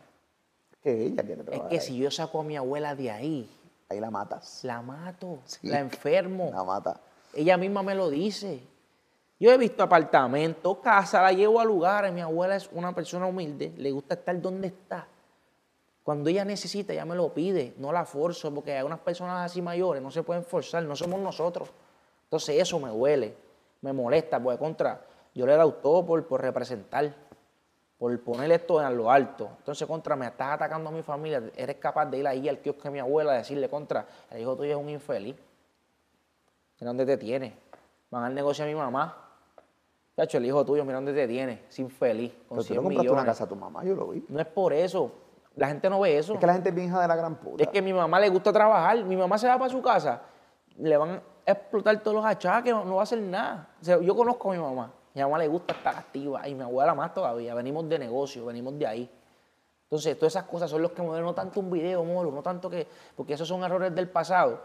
Que 0.82 1.06
ella 1.06 1.22
quiere 1.22 1.42
trabajar. 1.42 1.72
Es 1.72 1.80
que 1.80 1.86
si 1.86 1.96
yo 1.96 2.10
saco 2.10 2.40
a 2.40 2.44
mi 2.44 2.58
abuela 2.58 2.94
de 2.94 3.10
ahí. 3.10 3.50
Ahí 3.88 3.98
la 3.98 4.10
matas. 4.10 4.60
La 4.62 4.82
mato. 4.82 5.38
La 5.62 5.80
enfermo. 5.80 6.50
La 6.52 6.64
mata. 6.64 7.00
Ella 7.32 7.56
misma 7.56 7.82
me 7.82 7.94
lo 7.94 8.10
dice. 8.10 8.60
Yo 9.38 9.50
he 9.50 9.58
visto 9.58 9.82
apartamentos, 9.82 10.78
casa, 10.78 11.22
la 11.22 11.32
llevo 11.32 11.60
a 11.60 11.64
lugares. 11.64 12.12
Mi 12.12 12.20
abuela 12.20 12.56
es 12.56 12.68
una 12.72 12.94
persona 12.94 13.26
humilde, 13.26 13.72
le 13.76 13.90
gusta 13.90 14.14
estar 14.14 14.40
donde 14.40 14.68
está. 14.68 15.06
Cuando 16.02 16.30
ella 16.30 16.44
necesita, 16.44 16.92
ella 16.92 17.04
me 17.04 17.16
lo 17.16 17.34
pide, 17.34 17.74
no 17.78 17.92
la 17.92 18.04
forzo, 18.04 18.54
porque 18.54 18.72
hay 18.72 18.84
unas 18.84 19.00
personas 19.00 19.44
así 19.44 19.60
mayores, 19.60 20.02
no 20.02 20.10
se 20.10 20.22
pueden 20.22 20.44
forzar, 20.44 20.82
no 20.84 20.94
somos 20.94 21.20
nosotros. 21.20 21.68
Entonces 22.24 22.60
eso 22.60 22.78
me 22.78 22.88
duele 22.90 23.46
me 23.86 23.92
molesta, 23.92 24.42
porque 24.42 24.58
contra, 24.58 25.00
yo 25.34 25.46
le 25.46 25.54
he 25.54 25.56
dado 25.56 25.74
todo 25.74 26.04
por, 26.04 26.40
representar, 26.40 27.14
por 27.98 28.20
poner 28.20 28.50
esto 28.50 28.84
en 28.84 28.96
lo 28.96 29.10
alto. 29.10 29.50
Entonces, 29.58 29.86
contra, 29.86 30.16
me 30.16 30.26
estás 30.26 30.54
atacando 30.54 30.90
a 30.90 30.92
mi 30.92 31.02
familia, 31.02 31.42
eres 31.54 31.76
capaz 31.76 32.06
de 32.06 32.18
ir 32.18 32.26
ahí 32.26 32.48
al 32.48 32.58
kiosco 32.58 32.82
de 32.82 32.90
mi 32.90 32.98
abuela 32.98 33.34
y 33.34 33.38
decirle, 33.38 33.68
contra, 33.68 34.06
el 34.30 34.40
hijo 34.40 34.56
tuyo 34.56 34.72
es 34.72 34.76
un 34.76 34.88
infeliz. 34.88 35.36
Mira 36.80 36.90
dónde 36.90 37.06
te 37.06 37.16
tiene. 37.16 37.56
Van 38.10 38.24
al 38.24 38.34
negocio 38.34 38.64
a 38.64 38.68
mi 38.68 38.74
mamá. 38.74 39.25
Chacho, 40.16 40.38
el 40.38 40.46
hijo 40.46 40.64
tuyo, 40.64 40.84
mira 40.84 40.96
dónde 40.96 41.12
te 41.12 41.28
tiene, 41.28 41.64
sin 41.68 41.90
feliz, 41.90 42.32
con 42.48 42.58
Pero 42.58 42.68
tú 42.68 42.74
no 42.74 42.82
compraste 42.82 43.12
una 43.12 43.24
casa 43.24 43.44
a 43.44 43.48
tu 43.48 43.56
mamá, 43.56 43.84
yo 43.84 43.94
lo 43.94 44.08
vi. 44.08 44.24
No 44.28 44.40
es 44.40 44.46
por 44.46 44.72
eso. 44.72 45.12
La 45.56 45.68
gente 45.68 45.90
no 45.90 46.00
ve 46.00 46.16
eso. 46.16 46.34
Es 46.34 46.40
que 46.40 46.46
la 46.46 46.54
gente 46.54 46.70
es 46.70 46.78
hija 46.78 47.00
de 47.00 47.08
la 47.08 47.16
gran 47.16 47.36
puta. 47.36 47.62
Es 47.62 47.68
que 47.68 47.78
a 47.78 47.82
mi 47.82 47.92
mamá 47.92 48.18
le 48.18 48.28
gusta 48.30 48.52
trabajar. 48.52 49.04
Mi 49.04 49.16
mamá 49.16 49.36
se 49.36 49.46
va 49.46 49.58
para 49.58 49.70
su 49.70 49.82
casa, 49.82 50.22
le 50.78 50.96
van 50.96 51.20
explotar 51.46 52.02
todos 52.02 52.16
los 52.16 52.24
achaques, 52.24 52.74
no 52.74 52.96
va 52.96 53.00
a 53.00 53.04
hacer 53.04 53.20
nada. 53.20 53.68
yo 53.80 54.16
conozco 54.16 54.50
a 54.50 54.54
mi 54.54 54.58
mamá, 54.60 54.92
mi 55.14 55.22
mamá 55.22 55.38
le 55.38 55.48
gusta 55.48 55.74
estar 55.74 55.94
activa 55.94 56.46
y 56.48 56.54
mi 56.54 56.62
abuela 56.62 56.94
más 56.94 57.14
todavía. 57.14 57.54
Venimos 57.54 57.88
de 57.88 57.98
negocio, 57.98 58.44
venimos 58.46 58.76
de 58.78 58.86
ahí. 58.86 59.10
Entonces, 59.84 60.18
todas 60.18 60.32
esas 60.32 60.44
cosas 60.44 60.68
son 60.68 60.82
los 60.82 60.90
que 60.90 61.02
mueven, 61.02 61.24
no 61.24 61.32
tanto 61.32 61.60
un 61.60 61.70
video, 61.70 62.02
molo, 62.04 62.32
no 62.32 62.42
tanto 62.42 62.68
que, 62.68 62.88
porque 63.14 63.34
esos 63.34 63.46
son 63.46 63.62
errores 63.62 63.94
del 63.94 64.08
pasado. 64.08 64.60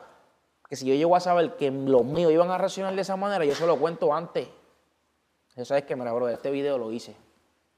Que 0.68 0.76
si 0.76 0.88
yo 0.88 0.96
llego 0.96 1.16
a 1.16 1.20
saber 1.20 1.56
que 1.58 1.70
los 1.70 2.04
míos 2.04 2.32
iban 2.32 2.50
a 2.50 2.58
reaccionar 2.58 2.96
de 2.96 3.02
esa 3.02 3.16
manera, 3.16 3.46
yo 3.46 3.54
se 3.54 3.68
lo 3.68 3.78
cuento 3.78 4.12
antes. 4.14 4.48
Yo 5.56 5.66
sabes 5.66 5.84
que, 5.84 5.96
mira, 5.96 6.14
bro, 6.14 6.30
este 6.30 6.50
video 6.52 6.78
lo 6.78 6.92
hice 6.92 7.16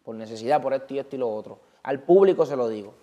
por 0.04 0.16
necesidad, 0.16 0.62
por 0.62 0.74
esto 0.74 0.94
y 0.94 1.00
esto 1.00 1.16
y 1.16 1.20
lo 1.20 1.34
otro. 1.34 1.60
Al 1.84 2.02
público 2.02 2.46
se 2.46 2.56
lo 2.56 2.68
digo 2.68 2.94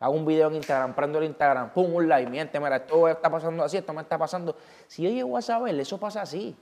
hago 0.00 0.14
un 0.14 0.24
video 0.24 0.48
en 0.48 0.56
Instagram, 0.56 0.94
prendo 0.94 1.18
el 1.18 1.24
Instagram, 1.24 1.72
pum, 1.72 1.94
un 1.94 2.08
like, 2.08 2.30
miente, 2.30 2.58
mira, 2.58 2.76
esto 2.76 3.06
está 3.06 3.30
pasando 3.30 3.62
así, 3.62 3.76
esto 3.76 3.92
me 3.92 4.00
está 4.00 4.18
pasando. 4.18 4.56
Si 4.88 5.02
yo 5.02 5.10
llego 5.10 5.36
a 5.36 5.42
saber, 5.42 5.78
eso 5.78 5.98
pasa 5.98 6.22
así. 6.22 6.56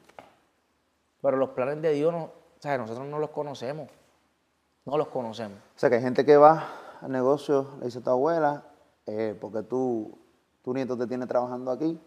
Pero 1.23 1.37
los 1.37 1.51
planes 1.51 1.81
de 1.81 1.93
Dios, 1.93 2.13
no, 2.13 2.33
¿sabes? 2.59 2.81
nosotros 2.81 3.07
no 3.07 3.19
los 3.19 3.31
conocemos. 3.31 3.89
No 4.85 4.99
los 4.99 5.09
conocemos. 5.09 5.59
O 5.77 5.79
sea, 5.79 5.89
que 5.89 5.97
hay 5.97 6.03
gente 6.03 6.25
que 6.25 6.37
va 6.37 6.69
al 7.01 7.13
negocio, 7.13 7.75
le 7.79 7.87
dice 7.87 8.01
a 8.01 8.03
tu 8.03 8.11
abuela, 8.11 8.65
eh, 9.07 9.37
porque 9.41 9.63
tú, 9.63 10.19
tu 10.63 10.75
nieto 10.75 10.97
te 10.97 11.07
tiene 11.07 11.27
trabajando 11.27 11.71
aquí, 11.71 12.01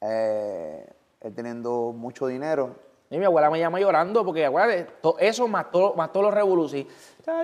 eh, 0.00 0.86
él 1.20 1.34
teniendo 1.34 1.92
mucho 1.96 2.26
dinero, 2.26 2.76
y 3.12 3.18
mi 3.18 3.26
abuela 3.26 3.50
me 3.50 3.58
llama 3.58 3.78
llorando 3.78 4.24
porque 4.24 4.46
acuérdate, 4.46 4.90
eso 5.18 5.46
más 5.46 5.70
todo, 5.70 5.92
más 5.92 6.10
todos 6.10 6.24
los 6.24 6.34
revoluciones. 6.34 6.90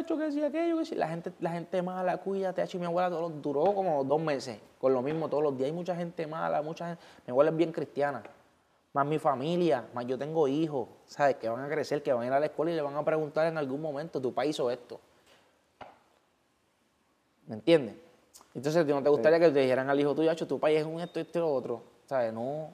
hecho 0.00 0.16
que 0.16 0.32
sí, 0.32 0.42
aquello, 0.42 0.78
que 0.78 0.86
sí. 0.86 0.94
La 0.94 1.08
gente, 1.08 1.30
la 1.40 1.50
gente 1.50 1.82
mala, 1.82 2.16
cuídate, 2.16 2.62
hecho, 2.62 2.78
mi 2.78 2.86
abuela 2.86 3.10
duró 3.10 3.74
como 3.74 4.02
dos 4.02 4.18
meses 4.18 4.58
con 4.80 4.94
lo 4.94 5.02
mismo 5.02 5.28
todos 5.28 5.42
los 5.42 5.58
días. 5.58 5.66
Hay 5.66 5.72
mucha 5.72 5.94
gente 5.94 6.26
mala, 6.26 6.62
mucha 6.62 6.86
gente. 6.86 7.02
Mi 7.26 7.32
abuela 7.32 7.50
es 7.50 7.56
bien 7.58 7.70
cristiana. 7.70 8.22
Más 8.94 9.06
mi 9.06 9.18
familia, 9.18 9.84
más 9.92 10.06
yo 10.06 10.16
tengo 10.16 10.48
hijos, 10.48 10.88
¿sabes? 11.04 11.36
Que 11.36 11.50
van 11.50 11.62
a 11.62 11.68
crecer, 11.68 12.02
que 12.02 12.14
van 12.14 12.22
a 12.22 12.26
ir 12.28 12.32
a 12.32 12.40
la 12.40 12.46
escuela 12.46 12.72
y 12.72 12.74
le 12.74 12.80
van 12.80 12.96
a 12.96 13.04
preguntar 13.04 13.46
en 13.46 13.58
algún 13.58 13.82
momento, 13.82 14.22
¿tu 14.22 14.32
país 14.32 14.56
hizo 14.56 14.70
esto? 14.70 14.98
¿Me 17.46 17.56
entiendes? 17.56 17.94
Entonces, 18.54 18.86
¿no 18.86 19.02
te 19.02 19.10
gustaría 19.10 19.38
que 19.38 19.50
te 19.50 19.60
dijeran 19.60 19.90
al 19.90 20.00
hijo 20.00 20.14
tuyo, 20.14 20.34
tu 20.34 20.58
país 20.58 20.80
es 20.80 20.86
un 20.86 20.98
esto, 20.98 21.20
esto 21.20 21.38
y 21.38 21.42
lo 21.42 21.52
otro? 21.52 21.82
¿Sabes? 22.06 22.32
No, 22.32 22.70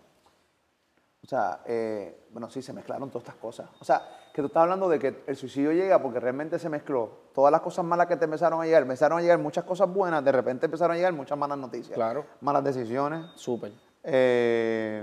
o 1.24 1.26
sea, 1.26 1.60
eh, 1.64 2.26
bueno, 2.30 2.50
sí, 2.50 2.60
se 2.60 2.74
mezclaron 2.74 3.08
todas 3.08 3.22
estas 3.22 3.40
cosas. 3.40 3.66
O 3.80 3.84
sea, 3.84 4.02
que 4.34 4.42
tú 4.42 4.48
estás 4.48 4.62
hablando 4.62 4.90
de 4.90 4.98
que 4.98 5.24
el 5.26 5.36
suicidio 5.36 5.72
llega 5.72 6.02
porque 6.02 6.20
realmente 6.20 6.58
se 6.58 6.68
mezcló. 6.68 7.08
Todas 7.32 7.50
las 7.50 7.62
cosas 7.62 7.82
malas 7.82 8.08
que 8.08 8.16
te 8.16 8.26
empezaron 8.26 8.60
a 8.60 8.66
llegar, 8.66 8.82
empezaron 8.82 9.18
a 9.18 9.22
llegar 9.22 9.38
muchas 9.38 9.64
cosas 9.64 9.90
buenas, 9.90 10.22
de 10.22 10.32
repente 10.32 10.66
empezaron 10.66 10.92
a 10.92 10.96
llegar 10.96 11.14
muchas 11.14 11.38
malas 11.38 11.56
noticias. 11.56 11.94
Claro. 11.94 12.26
Malas 12.42 12.62
decisiones. 12.62 13.24
Súper. 13.36 13.72
Eh, 14.02 15.02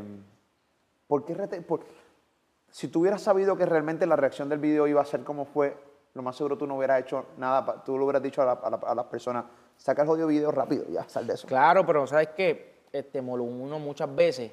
¿Por 1.08 1.26
qué? 1.26 1.36
si 2.70 2.88
tú 2.88 3.02
hubieras 3.02 3.22
sabido 3.24 3.58
que 3.58 3.66
realmente 3.66 4.06
la 4.06 4.16
reacción 4.16 4.48
del 4.48 4.60
video 4.60 4.88
iba 4.88 5.02
a 5.02 5.06
ser 5.06 5.24
como 5.24 5.46
fue, 5.46 5.76
lo 6.14 6.22
más 6.22 6.36
seguro 6.36 6.56
tú 6.56 6.68
no 6.68 6.78
hubieras 6.78 7.02
hecho 7.02 7.26
nada, 7.38 7.84
tú 7.84 7.98
lo 7.98 8.06
hubieras 8.06 8.22
dicho 8.22 8.44
a, 8.44 8.96
las 8.96 9.06
personas, 9.06 9.46
saca 9.76 10.04
el 10.04 10.08
jodido 10.08 10.28
video 10.28 10.52
rápido, 10.52 10.86
ya, 10.88 11.10
sal 11.10 11.26
de 11.26 11.34
eso. 11.34 11.48
Claro, 11.48 11.84
pero 11.84 12.06
¿sabes 12.06 12.30
qué? 12.38 12.86
Este, 12.92 13.20
uno 13.20 13.80
muchas 13.80 14.14
veces 14.16 14.52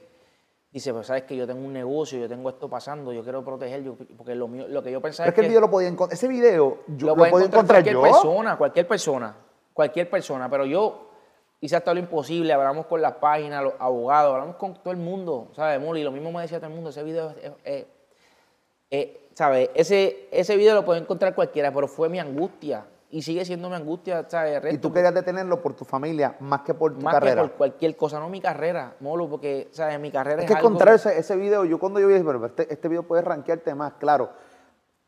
dice, 0.70 0.92
pues 0.92 1.06
sabes 1.06 1.22
que 1.24 1.36
yo 1.36 1.46
tengo 1.46 1.64
un 1.64 1.72
negocio, 1.72 2.18
yo 2.18 2.28
tengo 2.28 2.48
esto 2.48 2.68
pasando, 2.68 3.12
yo 3.12 3.22
quiero 3.22 3.44
proteger, 3.44 3.82
porque 4.16 4.34
lo, 4.34 4.48
mío, 4.48 4.66
lo 4.68 4.82
que 4.82 4.90
yo 4.90 5.00
pensaba 5.00 5.28
es, 5.28 5.34
que, 5.34 5.40
el 5.40 5.48
video 5.48 5.60
lo 5.60 5.70
podía 5.70 5.88
encontrar, 5.88 6.14
ese 6.14 6.28
video 6.28 6.80
yo 6.88 7.06
lo, 7.08 7.16
podía 7.16 7.46
encontrar, 7.46 7.82
cualquier 7.82 8.00
persona, 8.00 8.56
cualquier 8.56 8.88
persona, 8.88 9.36
cualquier 9.72 10.10
persona, 10.10 10.50
pero 10.50 10.66
yo 10.66 11.10
hice 11.60 11.76
hasta 11.76 11.94
lo 11.94 12.00
imposible, 12.00 12.52
hablamos 12.52 12.86
con 12.86 13.00
las 13.00 13.14
páginas, 13.14 13.64
los 13.64 13.74
abogados, 13.78 14.34
hablamos 14.34 14.56
con 14.56 14.74
todo 14.74 14.90
el 14.90 14.98
mundo, 14.98 15.48
¿sabes, 15.54 15.80
Moli? 15.80 16.02
Lo 16.02 16.12
mismo 16.12 16.30
me 16.30 16.42
decía 16.42 16.58
todo 16.58 16.68
el 16.68 16.74
mundo, 16.74 16.90
ese 16.90 17.02
video 17.02 17.34
es, 17.64 17.86
¿sabes? 19.34 19.70
Ese, 19.74 20.28
ese 20.30 20.56
video 20.56 20.74
lo 20.74 20.84
puede 20.84 21.00
encontrar 21.00 21.34
cualquiera, 21.34 21.72
pero 21.72 21.88
fue 21.88 22.08
mi 22.08 22.20
angustia, 22.20 22.84
y 23.10 23.22
sigue 23.22 23.44
siendo 23.44 23.68
mi 23.70 23.76
angustia, 23.76 24.26
¿sabes? 24.28 24.74
y 24.74 24.78
tú 24.78 24.92
querías 24.92 25.14
detenerlo 25.14 25.62
por 25.62 25.74
tu 25.74 25.84
familia, 25.84 26.36
más 26.40 26.60
que 26.62 26.74
por 26.74 26.92
tu 26.98 27.04
carrera. 27.04 27.36
Más 27.42 27.44
que 27.44 27.48
por 27.50 27.56
cualquier 27.58 27.96
cosa, 27.96 28.20
no 28.20 28.28
mi 28.28 28.40
carrera, 28.40 28.96
Molo, 29.00 29.28
porque, 29.28 29.68
¿sabes? 29.72 29.98
Mi 29.98 30.10
carrera 30.10 30.42
es, 30.42 30.50
es 30.50 30.56
que 30.56 30.62
contra 30.62 30.94
ese, 30.94 31.18
ese, 31.18 31.36
video, 31.36 31.64
yo 31.64 31.78
cuando 31.78 32.00
yo 32.00 32.08
vi, 32.08 32.18
pero 32.20 32.44
este, 32.44 32.72
este 32.72 32.88
video 32.88 33.02
puede 33.04 33.22
rankearte 33.22 33.74
más, 33.74 33.94
claro. 33.94 34.30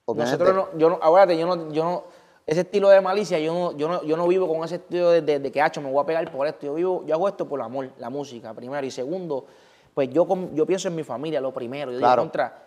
Nosotros 0.06 0.54
no, 0.54 0.78
yo 0.78 0.90
no, 0.90 0.98
acuérdate, 1.00 1.38
yo 1.38 1.46
no, 1.46 1.70
yo 1.72 1.84
no, 1.84 2.04
ese 2.46 2.62
estilo 2.62 2.88
de 2.88 3.00
malicia, 3.00 3.38
yo 3.38 3.52
no, 3.54 3.76
yo 3.76 3.86
no, 3.88 4.02
yo 4.02 4.16
no 4.16 4.26
vivo 4.26 4.48
con 4.48 4.64
ese 4.64 4.76
estilo 4.76 5.10
de, 5.10 5.22
de- 5.22 5.38
de 5.38 5.52
que, 5.52 5.60
hacho, 5.62 5.80
me 5.80 5.90
voy 5.90 6.02
a 6.02 6.06
pegar 6.06 6.28
por 6.32 6.46
esto. 6.46 6.66
Yo 6.66 6.74
vivo, 6.74 7.04
yo 7.06 7.14
hago 7.14 7.28
esto 7.28 7.46
por 7.48 7.60
el 7.60 7.66
amor, 7.66 7.90
la 7.98 8.10
música, 8.10 8.52
primero. 8.54 8.84
Y 8.84 8.90
segundo, 8.90 9.46
pues 9.94 10.10
yo, 10.10 10.26
con- 10.26 10.52
yo 10.56 10.66
pienso 10.66 10.88
en 10.88 10.96
mi 10.96 11.04
familia, 11.04 11.40
lo 11.40 11.52
primero. 11.54 11.92
Yo 11.92 11.98
Claro. 11.98 12.22
digo 12.22 12.32
contra 12.32 12.58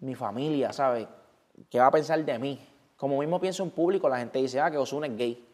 mi 0.00 0.14
familia, 0.14 0.72
¿sabes? 0.74 1.06
¿Qué 1.70 1.78
va 1.78 1.86
a 1.86 1.90
pensar 1.90 2.22
de 2.22 2.38
mí? 2.38 2.67
Como 2.98 3.18
mismo 3.20 3.40
pienso 3.40 3.62
en 3.62 3.70
público, 3.70 4.08
la 4.08 4.18
gente 4.18 4.38
dice, 4.40 4.60
ah, 4.60 4.70
que 4.70 4.76
Ozuna 4.76 5.06
es 5.06 5.16
gay. 5.16 5.46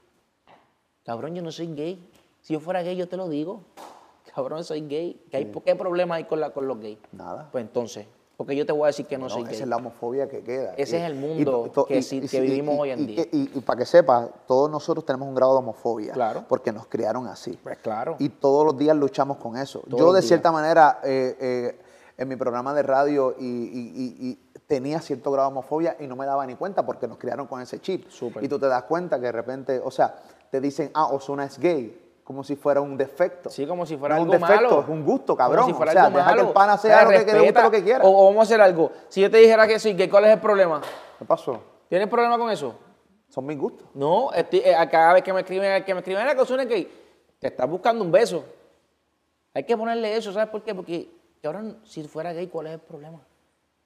Cabrón, 1.05 1.35
yo 1.35 1.43
no 1.43 1.53
soy 1.53 1.67
gay. 1.75 2.11
Si 2.41 2.55
yo 2.55 2.61
fuera 2.61 2.83
gay, 2.83 2.97
yo 2.97 3.07
te 3.07 3.17
lo 3.17 3.29
digo. 3.29 3.61
Cabrón, 4.35 4.65
soy 4.65 4.81
gay. 4.89 5.23
¿Qué, 5.31 5.37
hay, 5.37 5.53
¿qué 5.65 5.77
problema 5.77 6.17
hay 6.17 6.25
con, 6.25 6.41
la, 6.41 6.51
con 6.51 6.67
los 6.67 6.81
gays? 6.81 6.99
Nada. 7.13 7.49
Pues 7.53 7.63
entonces, 7.63 8.07
porque 8.39 8.57
yo 8.57 8.65
te 8.65 8.73
voy 8.73 8.85
a 8.85 8.87
decir 8.87 9.07
que 9.07 9.19
no 9.19 9.25
No, 9.25 9.31
soy 9.31 9.43
esa 9.43 9.51
gay. 9.53 9.61
es 9.61 9.69
la 9.69 9.77
homofobia 9.77 10.27
que 10.27 10.43
queda. 10.43 10.75
Ese 10.77 10.97
Y- 10.97 11.01
es 11.03 11.07
el 11.07 11.15
mundo 11.17 11.71
que 11.87 12.41
vivimos 12.41 12.77
hoy 12.79 12.91
en 12.91 13.07
día. 13.07 13.27
Y, 13.31 13.47
para 13.61 13.79
que 13.81 13.85
sepas, 13.87 14.29
todos 14.47 14.71
nosotros 14.71 15.05
tenemos 15.05 15.29
un 15.29 15.35
grado 15.35 15.53
de 15.53 15.59
homofobia. 15.59 16.15
Claro. 16.15 16.45
Porque 16.49 16.73
nos 16.73 16.87
criaron 16.87 17.27
así. 17.29 17.59
Pues 17.63 17.77
claro. 17.79 18.17
Y 18.19 18.31
todos 18.31 18.65
los 18.65 18.79
días 18.79 18.97
luchamos 18.97 19.37
con 19.37 19.59
eso. 19.59 19.81
Todos 19.81 20.01
Yo 20.01 20.13
de 20.15 20.21
días. 20.21 20.29
cierta 20.29 20.51
manera, 20.51 21.01
eh, 21.05 21.37
eh, 21.39 21.81
en 22.17 22.27
mi 22.29 22.37
programa 22.37 22.73
de 22.73 22.83
radio 22.83 23.35
y 23.39 24.39
tenía 24.67 25.01
cierto 25.01 25.31
grado 25.31 25.49
de 25.49 25.53
homofobia 25.53 25.97
y 26.01 26.07
no 26.07 26.17
me 26.17 26.27
daba 26.27 26.47
ni 26.47 26.55
cuenta 26.55 26.85
porque 26.85 27.07
nos 27.07 27.19
criaron 27.19 27.47
con 27.47 27.61
ese 27.61 27.81
chip. 27.81 28.09
Súper. 28.09 28.43
Y 28.45 28.49
tú 28.49 28.59
te 28.59 28.67
das 28.67 28.85
cuenta 28.85 29.17
que 29.19 29.27
de 29.27 29.33
repente, 29.33 29.81
o 29.85 29.91
sea, 29.91 30.15
te 30.51 30.61
dicen, 30.61 30.91
ah, 30.95 31.07
Ozuna 31.09 31.45
es 31.45 31.59
gay, 31.59 32.01
como 32.25 32.43
si 32.43 32.57
fuera 32.57 32.81
un 32.81 32.97
defecto. 32.97 33.51
Sí, 33.51 33.67
como 33.67 33.85
si 33.85 33.97
fuera 33.97 34.15
No 34.17 34.23
algo 34.23 34.35
un 34.35 34.41
defecto, 34.41 34.63
malo. 34.71 34.81
es 34.83 34.89
un 34.89 35.05
gusto, 35.05 35.37
Como 35.37 35.49
cabrón. 35.49 35.67
si 35.67 35.73
fuera 35.75 35.91
o 35.91 35.93
sea, 35.93 36.05
algo 36.07 36.17
deja 36.19 36.31
que 36.31 36.37
malo. 36.37 36.49
el 36.49 36.55
pana 36.55 36.75
O 36.75 36.79
sea 36.79 36.91
sea, 36.99 37.05
lo 37.05 37.11
que, 37.11 37.27
que 37.27 37.33
le 37.35 37.41
guste 37.41 37.63
lo 37.63 37.71
que 37.71 37.83
quiera. 37.85 38.05
O, 38.05 38.09
o 38.23 38.25
vamos 38.27 38.41
a 38.41 38.43
hacer 38.45 38.61
algo. 38.61 38.91
Si 39.09 39.21
yo 39.21 39.31
te 39.31 39.37
dijera 39.39 39.67
que 39.67 39.79
soy 39.79 39.93
gay, 39.95 40.09
¿cuál 40.09 40.25
es 40.25 40.31
el 40.31 40.41
problema? 40.41 40.81
¿Qué 41.19 41.25
pasó? 41.25 41.61
¿Tienes 41.89 42.09
problema 42.09 42.39
con 42.39 42.51
eso? 42.51 42.75
Son 43.29 43.45
mis 43.45 43.59
gustos. 43.59 43.87
No, 43.95 44.33
estoy- 44.33 44.61
eh, 44.65 44.75
cada 44.91 45.13
vez 45.13 45.23
que 45.23 45.33
me 45.33 45.41
escriben, 45.41 45.85
que 45.85 45.93
me 45.93 46.01
escriben 46.01 46.25
la 46.27 46.35
cosa 46.37 46.61
es 46.63 46.67
que 46.69 46.91
te 47.39 47.49
estás 47.49 47.69
buscando 47.69 48.03
un 48.03 48.11
beso. 48.11 48.45
Hay 49.53 49.65
que 49.65 49.77
ponerle 49.77 50.17
eso, 50.17 50.33
¿sabes 50.33 50.49
por 50.49 50.63
qué? 50.63 50.75
Porque 50.75 51.11
cabrón, 51.43 51.79
si 51.85 52.03
fuera 52.05 52.33
gay, 52.33 52.47
¿cuál 52.47 52.69
es 52.69 52.73
el 52.75 52.81
problema? 52.81 53.21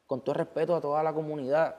Con 0.09 0.23
todo 0.23 0.35
respeto 0.35 0.75
a 0.75 0.81
toda 0.81 1.05
la 1.05 1.13
comunidad 1.13 1.77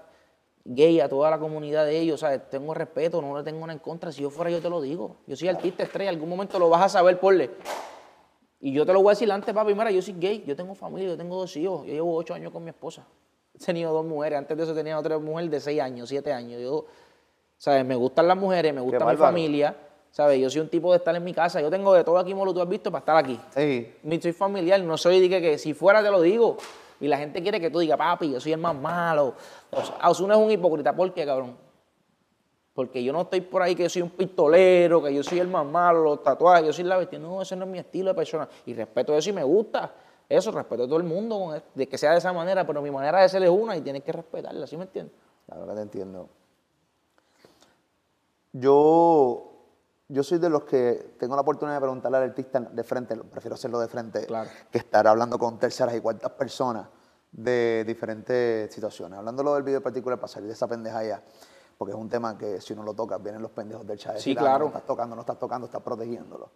gay, 0.64 1.00
a 1.00 1.10
toda 1.10 1.32
la 1.32 1.40
comunidad 1.40 1.86
de 1.86 2.00
ellos, 2.00 2.20
¿sabes? 2.20 2.50
Tengo 2.50 2.74
respeto, 2.74 3.22
no 3.22 3.38
le 3.38 3.44
tengo 3.44 3.60
nada 3.62 3.74
en 3.74 3.80
contra. 3.80 4.12
Si 4.12 4.22
yo 4.22 4.30
fuera, 4.30 4.52
yo 4.52 4.62
te 4.62 4.70
lo 4.70 4.80
digo. 4.82 5.18
Yo 5.26 5.36
soy 5.36 5.48
artista 5.48 5.84
estrella, 5.84 6.10
algún 6.10 6.30
momento 6.30 6.60
lo 6.60 6.70
vas 6.70 6.84
a 6.84 6.90
saber, 6.90 7.20
porle. 7.20 7.50
Y 8.62 8.72
yo 8.72 8.86
te 8.86 8.94
lo 8.94 9.02
voy 9.02 9.10
a 9.10 9.14
decir 9.14 9.32
antes, 9.32 9.54
papi, 9.54 9.74
mira, 9.74 9.90
yo 9.90 10.02
soy 10.02 10.16
gay, 10.20 10.44
yo 10.46 10.56
tengo 10.56 10.76
familia, 10.76 11.10
yo 11.10 11.18
tengo 11.18 11.38
dos 11.38 11.56
hijos, 11.58 11.86
yo 11.88 11.94
llevo 11.94 12.16
ocho 12.16 12.34
años 12.34 12.52
con 12.52 12.64
mi 12.64 12.70
esposa. 12.70 13.06
He 13.56 13.58
tenido 13.58 13.92
dos 13.92 14.06
mujeres, 14.06 14.38
antes 14.38 14.56
de 14.56 14.64
eso 14.64 14.76
tenía 14.76 15.00
otra 15.00 15.18
mujer 15.18 15.50
de 15.50 15.60
seis 15.60 15.82
años, 15.82 16.10
siete 16.10 16.32
años. 16.32 16.62
Yo, 16.62 16.86
¿sabes? 17.58 17.86
Me 17.86 17.96
gustan 17.96 18.28
las 18.28 18.38
mujeres, 18.38 18.74
me 18.74 18.82
gusta 18.82 19.06
mi 19.06 19.18
familia, 19.18 19.76
¿sabes? 20.12 20.40
Yo 20.40 20.50
soy 20.50 20.62
un 20.62 20.70
tipo 20.70 20.92
de 20.92 20.98
estar 20.98 21.16
en 21.16 21.24
mi 21.24 21.34
casa, 21.34 21.62
yo 21.62 21.70
tengo 21.70 21.94
de 21.94 22.04
todo 22.04 22.18
aquí, 22.20 22.34
Molo, 22.34 22.54
tú 22.54 22.62
has 22.62 22.70
visto, 22.70 22.92
para 22.92 23.00
estar 23.00 23.18
aquí. 23.18 23.40
Sí. 23.56 23.96
Ni 24.04 24.22
soy 24.22 24.34
familiar, 24.34 24.80
no 24.82 24.98
soy 24.98 25.22
de 25.22 25.30
que, 25.30 25.42
que 25.42 25.58
si 25.58 25.74
fuera 25.74 26.04
te 26.04 26.12
lo 26.12 26.22
digo. 26.22 26.58
Y 27.00 27.08
la 27.08 27.18
gente 27.18 27.42
quiere 27.42 27.60
que 27.60 27.70
tú 27.70 27.80
digas, 27.80 27.98
papi, 27.98 28.32
yo 28.32 28.40
soy 28.40 28.54
el 28.54 28.60
más 28.60 28.76
malo. 28.76 29.34
O 29.72 29.84
sea, 29.84 30.10
Ozuna 30.10 30.36
es 30.36 30.40
un 30.40 30.52
hipócrita, 30.52 30.96
¿por 30.96 31.14
qué, 31.14 31.26
cabrón? 31.26 31.56
Porque 32.74 33.04
yo 33.04 33.12
no 33.12 33.22
estoy 33.22 33.42
por 33.42 33.62
ahí 33.62 33.76
que 33.76 33.84
yo 33.84 33.90
soy 33.90 34.02
un 34.02 34.10
pistolero, 34.10 35.04
que 35.04 35.14
yo 35.14 35.24
soy 35.24 35.40
el 35.40 35.48
más 35.48 35.66
malo, 35.66 36.04
los 36.04 36.24
tatuajes, 36.24 36.66
yo 36.66 36.74
soy 36.74 36.86
la 36.86 36.98
bestia. 36.98 37.20
No, 37.20 37.42
ese 37.42 37.56
no 37.56 37.66
es 37.66 37.72
mi 37.72 37.80
estilo 37.80 38.10
de 38.10 38.16
persona. 38.16 38.48
Y 38.66 38.74
respeto 38.74 39.16
eso 39.16 39.30
y 39.30 39.34
me 39.34 39.44
gusta. 39.44 39.94
Eso, 40.30 40.52
respeto 40.52 40.84
a 40.84 40.86
todo 40.86 40.98
el 40.98 41.04
mundo, 41.04 41.60
de 41.74 41.88
que 41.88 41.98
sea 41.98 42.12
de 42.12 42.20
esa 42.20 42.32
manera, 42.32 42.66
pero 42.66 42.82
mi 42.82 42.92
manera 42.92 43.22
de 43.22 43.30
ser 43.30 43.42
es 43.44 43.50
una 43.50 43.76
y 43.76 43.82
tienes 43.82 44.04
que 44.04 44.12
respetarla, 44.12 44.68
¿sí 44.68 44.78
me 44.78 44.84
entiendes? 44.84 45.14
Que 45.48 45.74
te 45.74 45.82
entiendo. 45.82 46.30
Yo, 48.54 49.49
yo 50.10 50.24
soy 50.24 50.40
de 50.40 50.50
los 50.50 50.64
que 50.64 51.16
tengo 51.20 51.36
la 51.36 51.42
oportunidad 51.42 51.78
de 51.78 51.82
preguntarle 51.82 52.18
al 52.18 52.24
artista 52.24 52.60
de 52.60 52.84
frente, 52.84 53.16
prefiero 53.16 53.54
hacerlo 53.56 53.80
de 53.80 53.88
frente, 53.88 54.26
Claro. 54.26 54.50
que 54.72 54.80
estar 54.80 55.08
hablando 55.08 55.38
con 55.38 55.58
terceras 55.60 55.96
y 55.96 56.02
cuartas 56.02 56.32
personas 56.32 56.88
de 57.32 57.84
diferentes 57.86 58.74
situaciones. 58.74 59.20
Hablándolo 59.20 59.54
del 59.54 59.64
video 59.64 59.78
en 59.78 59.84
particular 59.84 60.20
para 60.20 60.28
salir 60.28 60.48
de 60.48 60.54
esa 60.54 60.68
pendeja 60.68 61.04
ya, 61.04 61.24
porque 61.78 61.94
es 61.94 61.98
un 61.98 62.10
tema 62.10 62.36
que 62.38 62.60
si 62.60 62.74
uno 62.74 62.82
lo 62.84 62.96
toca, 62.96 63.20
vienen 63.20 63.42
los 63.42 63.52
pendejos 63.52 63.86
del 63.86 64.00
chat. 64.00 64.18
Sí, 64.18 64.36
ah, 64.36 64.40
claro. 64.42 64.60
No 64.66 64.68
estás 64.68 64.86
tocando, 64.86 65.16
no 65.16 65.22
estás 65.22 65.38
tocando, 65.38 65.66
estás 65.68 65.82
protegiéndolo. 65.82 66.50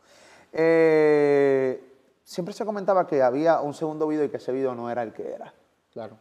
Eh, 0.51 1.93
siempre 2.23 2.53
se 2.55 2.65
comentaba 2.65 3.05
que 3.05 3.21
había 3.21 3.61
un 3.61 3.75
segundo 3.75 4.07
video 4.07 4.25
y 4.25 4.29
que 4.29 4.37
ese 4.37 4.51
video 4.51 4.73
no 4.73 4.89
era 4.89 5.03
el 5.03 5.13
que 5.13 5.31
era. 5.31 5.53
Claro. 5.91 6.17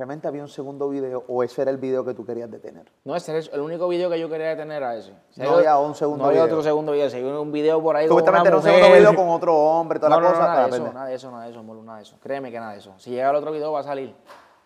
¿Realmente 0.00 0.26
había 0.26 0.40
un 0.40 0.48
segundo 0.48 0.88
video 0.88 1.24
o 1.28 1.42
ese 1.42 1.60
era 1.60 1.70
el 1.70 1.76
video 1.76 2.02
que 2.02 2.14
tú 2.14 2.24
querías 2.24 2.50
detener? 2.50 2.90
No, 3.04 3.14
ese 3.14 3.36
es 3.36 3.50
el 3.52 3.60
único 3.60 3.86
video 3.86 4.08
que 4.08 4.18
yo 4.18 4.30
quería 4.30 4.56
tener 4.56 4.78
era 4.78 4.96
ese. 4.96 5.12
Si 5.28 5.42
No 5.42 5.56
había 5.56 5.76
un 5.76 5.94
segundo 5.94 6.24
No 6.24 6.30
había 6.30 6.44
video. 6.44 6.56
otro 6.56 6.62
segundo 6.66 6.92
video. 6.92 7.06
Había 7.06 7.38
un 7.38 7.52
video 7.52 7.82
por 7.82 7.96
ahí 7.96 8.06
Supuestamente 8.08 8.48
era 8.48 8.56
un 8.56 8.62
segundo 8.62 8.88
video 8.94 9.14
con 9.14 9.28
otro 9.28 9.54
hombre, 9.54 9.98
toda 9.98 10.08
no, 10.08 10.22
la 10.22 10.22
no, 10.22 10.28
cosa. 10.30 10.40
no, 10.40 10.46
nada 10.48 10.54
para 10.54 10.68
de 10.68 10.74
eso, 10.74 10.92
nada 10.94 11.06
de 11.06 11.14
eso, 11.14 11.30
nada 11.30 11.44
de 11.44 11.50
eso, 11.50 11.62
nada 11.62 11.96
de 11.98 12.02
eso. 12.02 12.16
Créeme 12.22 12.50
que 12.50 12.58
nada 12.58 12.72
de 12.72 12.78
eso. 12.78 12.94
Si 12.96 13.10
llega 13.10 13.28
el 13.28 13.36
otro 13.36 13.52
video 13.52 13.72
va 13.72 13.80
a 13.80 13.82
salir. 13.82 14.14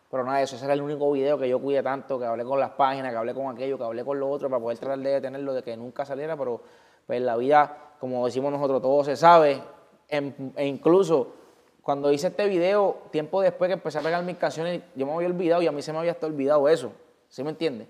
Pero 0.09 0.23
nada 0.23 0.39
de 0.39 0.45
eso. 0.45 0.55
Ese 0.55 0.67
era 0.67 0.75
el 0.75 0.83
único 0.83 1.11
video 1.11 1.37
que 1.37 1.49
yo 1.49 1.61
cuidé 1.61 1.83
tanto, 1.83 2.17
que 2.17 2.27
hablé 2.27 2.45
con 2.45 2.61
las 2.61 2.71
páginas, 2.71 3.11
que 3.11 3.19
hablé 3.19 3.35
con 3.35 3.53
aquello, 3.53 3.77
que 3.77 3.83
hablé 3.83 4.05
con 4.05 4.21
lo 4.21 4.31
otro, 4.31 4.49
para 4.49 4.63
poder 4.63 4.79
tratar 4.79 5.01
de 5.01 5.11
detenerlo, 5.15 5.53
de 5.53 5.65
que 5.65 5.77
nunca 5.77 6.05
saliera. 6.05 6.37
Pero 6.37 6.61
pues 7.09 7.21
la 7.21 7.35
vida, 7.35 7.77
como 7.99 8.25
decimos 8.25 8.53
nosotros, 8.53 8.81
todo 8.81 9.03
se 9.03 9.17
sabe. 9.17 9.61
E 10.09 10.65
incluso 10.65 11.43
cuando 11.85 12.11
hice 12.11 12.29
este 12.29 12.49
video, 12.49 12.97
tiempo 13.13 13.41
después 13.43 13.69
que 13.69 13.75
empecé 13.75 13.99
a 13.99 14.01
pegar 14.01 14.25
mis 14.25 14.37
canciones, 14.39 14.81
yo 14.97 15.07
me 15.07 15.13
había 15.13 15.29
olvidado 15.29 15.63
y 15.63 15.67
a 15.67 15.73
mí 15.73 15.83
se 15.83 15.93
me 15.93 15.99
había 15.99 16.13
hasta 16.13 16.27
olvidado 16.27 16.67
eso. 16.69 16.91
¿Sí 17.29 17.45
me 17.45 17.51
entiendes? 17.51 17.87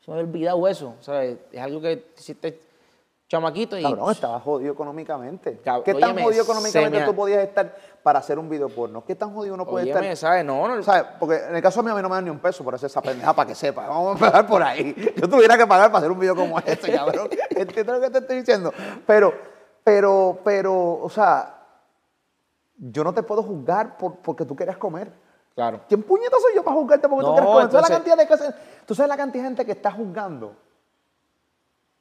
Se 0.00 0.10
me 0.10 0.16
había 0.16 0.28
olvidado 0.30 0.68
eso. 0.68 0.94
¿sabes? 1.00 1.36
Es 1.50 1.60
algo 1.60 1.80
que 1.80 2.06
hiciste 2.16 2.60
chamaquito 3.28 3.76
y... 3.76 3.82
Cabrón, 3.82 4.12
estaba 4.12 4.38
jodido 4.38 4.72
económicamente. 4.74 5.58
Cab- 5.64 5.82
¿Qué 5.82 5.92
tan 5.94 6.10
óyeme, 6.10 6.22
jodido 6.22 6.44
económicamente 6.44 7.00
me 7.00 7.04
tú 7.04 7.14
podías 7.16 7.42
estar 7.42 7.74
para 8.02 8.20
hacer 8.20 8.38
un 8.38 8.48
video 8.48 8.68
porno? 8.68 9.04
¿Qué 9.04 9.16
tan 9.16 9.34
jodido 9.34 9.54
uno 9.54 9.66
puede 9.66 9.86
Óyeme, 9.92 10.12
estar? 10.12 10.30
¿sabes? 10.30 10.44
No, 10.44 10.68
no, 10.68 10.80
¿Sabes? 10.82 11.04
Porque 11.18 11.36
en 11.36 11.56
el 11.56 11.62
caso 11.62 11.82
mío 11.82 11.94
a 11.94 11.96
mí 11.96 12.02
no 12.02 12.08
me 12.10 12.14
dan 12.14 12.24
ni 12.24 12.30
un 12.30 12.38
peso 12.38 12.62
por 12.62 12.76
hacer 12.76 12.86
esa 12.86 13.02
pendeja 13.02 13.32
para 13.32 13.48
que 13.48 13.54
sepa. 13.56 13.88
Vamos 13.88 14.08
a 14.10 14.12
empezar 14.24 14.46
por 14.46 14.62
ahí. 14.62 14.94
Yo 15.16 15.28
tuviera 15.28 15.56
que 15.58 15.66
pagar 15.66 15.88
para 15.88 15.98
hacer 15.98 16.12
un 16.12 16.20
video 16.20 16.36
como 16.36 16.58
este, 16.60 16.92
cabrón. 16.92 17.28
¿Entiendes 17.50 17.86
lo 17.86 18.00
que 18.00 18.10
te 18.10 18.18
estoy 18.18 18.36
diciendo? 18.36 18.72
Pero, 19.06 19.32
pero, 19.82 20.38
pero, 20.44 21.00
o 21.02 21.08
sea, 21.08 21.61
yo 22.84 23.04
no 23.04 23.14
te 23.14 23.22
puedo 23.22 23.42
juzgar 23.42 23.96
por, 23.96 24.16
porque 24.16 24.44
tú 24.44 24.56
querías 24.56 24.76
comer. 24.76 25.12
Claro. 25.54 25.80
¿Quién 25.88 26.02
puñeta 26.02 26.36
soy 26.40 26.54
yo 26.56 26.64
para 26.64 26.76
juzgarte 26.76 27.08
porque 27.08 27.24
tú 27.24 27.32
quieres 27.32 27.48
comer? 27.50 27.68
¿Tú 27.68 27.72
sabes, 27.76 27.88
la 27.90 27.94
cantidad 27.96 28.16
de, 28.16 28.26
cosas- 28.26 28.54
tú 28.86 28.94
sabes 28.94 29.08
la 29.08 29.16
cantidad 29.16 29.42
de 29.44 29.48
gente 29.50 29.64
que 29.66 29.72
está 29.72 29.92
juzgando 29.92 30.56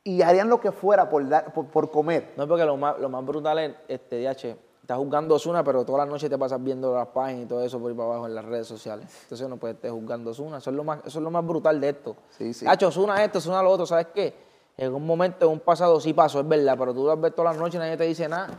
y 0.03 0.21
harían 0.23 0.49
lo 0.49 0.59
que 0.59 0.71
fuera 0.71 1.07
por, 1.09 1.27
dar- 1.29 1.53
por, 1.53 1.67
por 1.67 1.91
comer. 1.91 2.33
No, 2.37 2.47
porque 2.47 2.65
lo 2.65 2.77
más, 2.77 2.97
lo 2.97 3.09
más 3.09 3.23
brutal 3.23 3.59
es, 3.59 3.75
este, 3.87 4.21
DH, 4.23 4.57
estás 4.81 4.97
jugando 4.97 5.35
Osuna, 5.35 5.63
pero 5.63 5.85
todas 5.85 5.99
las 5.99 6.07
noches 6.09 6.29
te 6.29 6.37
pasas 6.39 6.63
viendo 6.63 6.95
las 6.95 7.07
páginas 7.09 7.43
y 7.43 7.45
todo 7.45 7.61
eso 7.61 7.79
por 7.79 7.91
ir 7.91 7.97
para 7.97 8.09
abajo 8.09 8.25
en 8.25 8.33
las 8.33 8.45
redes 8.45 8.65
sociales. 8.67 9.05
Entonces 9.23 9.47
no 9.47 9.57
puedes 9.57 9.75
estar 9.75 9.91
jugando 9.91 10.31
Osuna. 10.31 10.57
Eso 10.57 10.71
es 10.71 10.75
lo 10.75 10.83
más, 10.83 10.99
eso 11.05 11.19
es 11.19 11.23
lo 11.23 11.29
más 11.29 11.45
brutal 11.45 11.79
de 11.79 11.89
esto. 11.89 12.15
Sí, 12.31 12.53
sí. 12.53 12.65
Hacho, 12.67 12.87
Osuna 12.87 13.23
esto, 13.23 13.37
Osuna 13.37 13.61
lo 13.61 13.69
otro, 13.69 13.85
¿sabes 13.85 14.07
qué? 14.15 14.33
En 14.77 14.91
un 14.95 15.05
momento, 15.05 15.45
en 15.45 15.51
un 15.51 15.59
pasado 15.59 15.99
sí 15.99 16.13
pasó, 16.13 16.39
es 16.39 16.47
verdad, 16.47 16.75
pero 16.79 16.93
tú 16.93 17.05
lo 17.05 17.15
ves 17.17 17.35
todas 17.35 17.53
las 17.53 17.61
noches 17.61 17.75
y 17.75 17.79
nadie 17.79 17.97
te 17.97 18.05
dice 18.05 18.27
nada. 18.27 18.49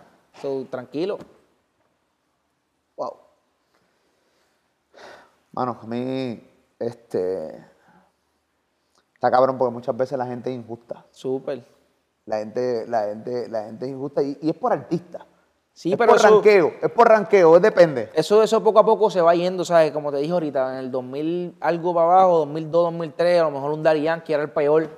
So, 0.41 0.65
tranquilo. 0.71 1.19
Wow. 2.97 3.17
Mano, 5.53 5.79
a 5.83 5.87
mí, 5.87 6.43
este. 6.79 7.65
Está 9.15 9.31
cabrón 9.31 9.57
porque 9.59 9.73
muchas 9.73 9.97
veces 9.97 10.19
la 10.19 10.27
gente 10.27 10.51
es 10.51 10.57
injusta. 10.57 11.07
Súper. 11.11 11.65
La 12.27 12.39
gente, 12.39 12.87
la 12.89 13.05
gente, 13.05 13.49
la 13.49 13.65
gente 13.65 13.85
es 13.87 13.93
injusta 13.93 14.23
y, 14.23 14.39
y 14.41 14.51
es 14.51 14.57
por 14.57 14.73
artista. 14.73 15.27
Sí, 15.75 15.93
es 15.93 15.99
pero 15.99 16.11
por 16.13 16.19
eso- 16.19 16.29
ranqueo, 16.29 16.73
es 16.83 16.91
por 16.91 17.09
ranqueo, 17.09 17.57
es 17.57 17.63
depende. 17.63 18.11
Eso, 18.15 18.43
eso 18.43 18.63
poco 18.63 18.79
a 18.81 18.85
poco 18.85 19.11
se 19.11 19.21
va 19.21 19.35
yendo, 19.35 19.65
¿sabes? 19.65 19.91
Como 19.93 20.11
te 20.13 20.19
dije 20.19 20.33
ahorita, 20.33 20.73
en 20.75 20.79
el 20.85 20.91
2000 20.91 21.57
algo 21.61 21.95
para 21.95 22.13
abajo, 22.13 22.39
2002, 22.41 22.85
2003, 22.85 23.41
a 23.41 23.45
lo 23.45 23.51
mejor 23.53 23.71
un 23.73 23.83
Daddy 23.83 24.03
Yankee 24.03 24.33
era 24.35 24.43
el 24.43 24.51
peor 24.51 24.89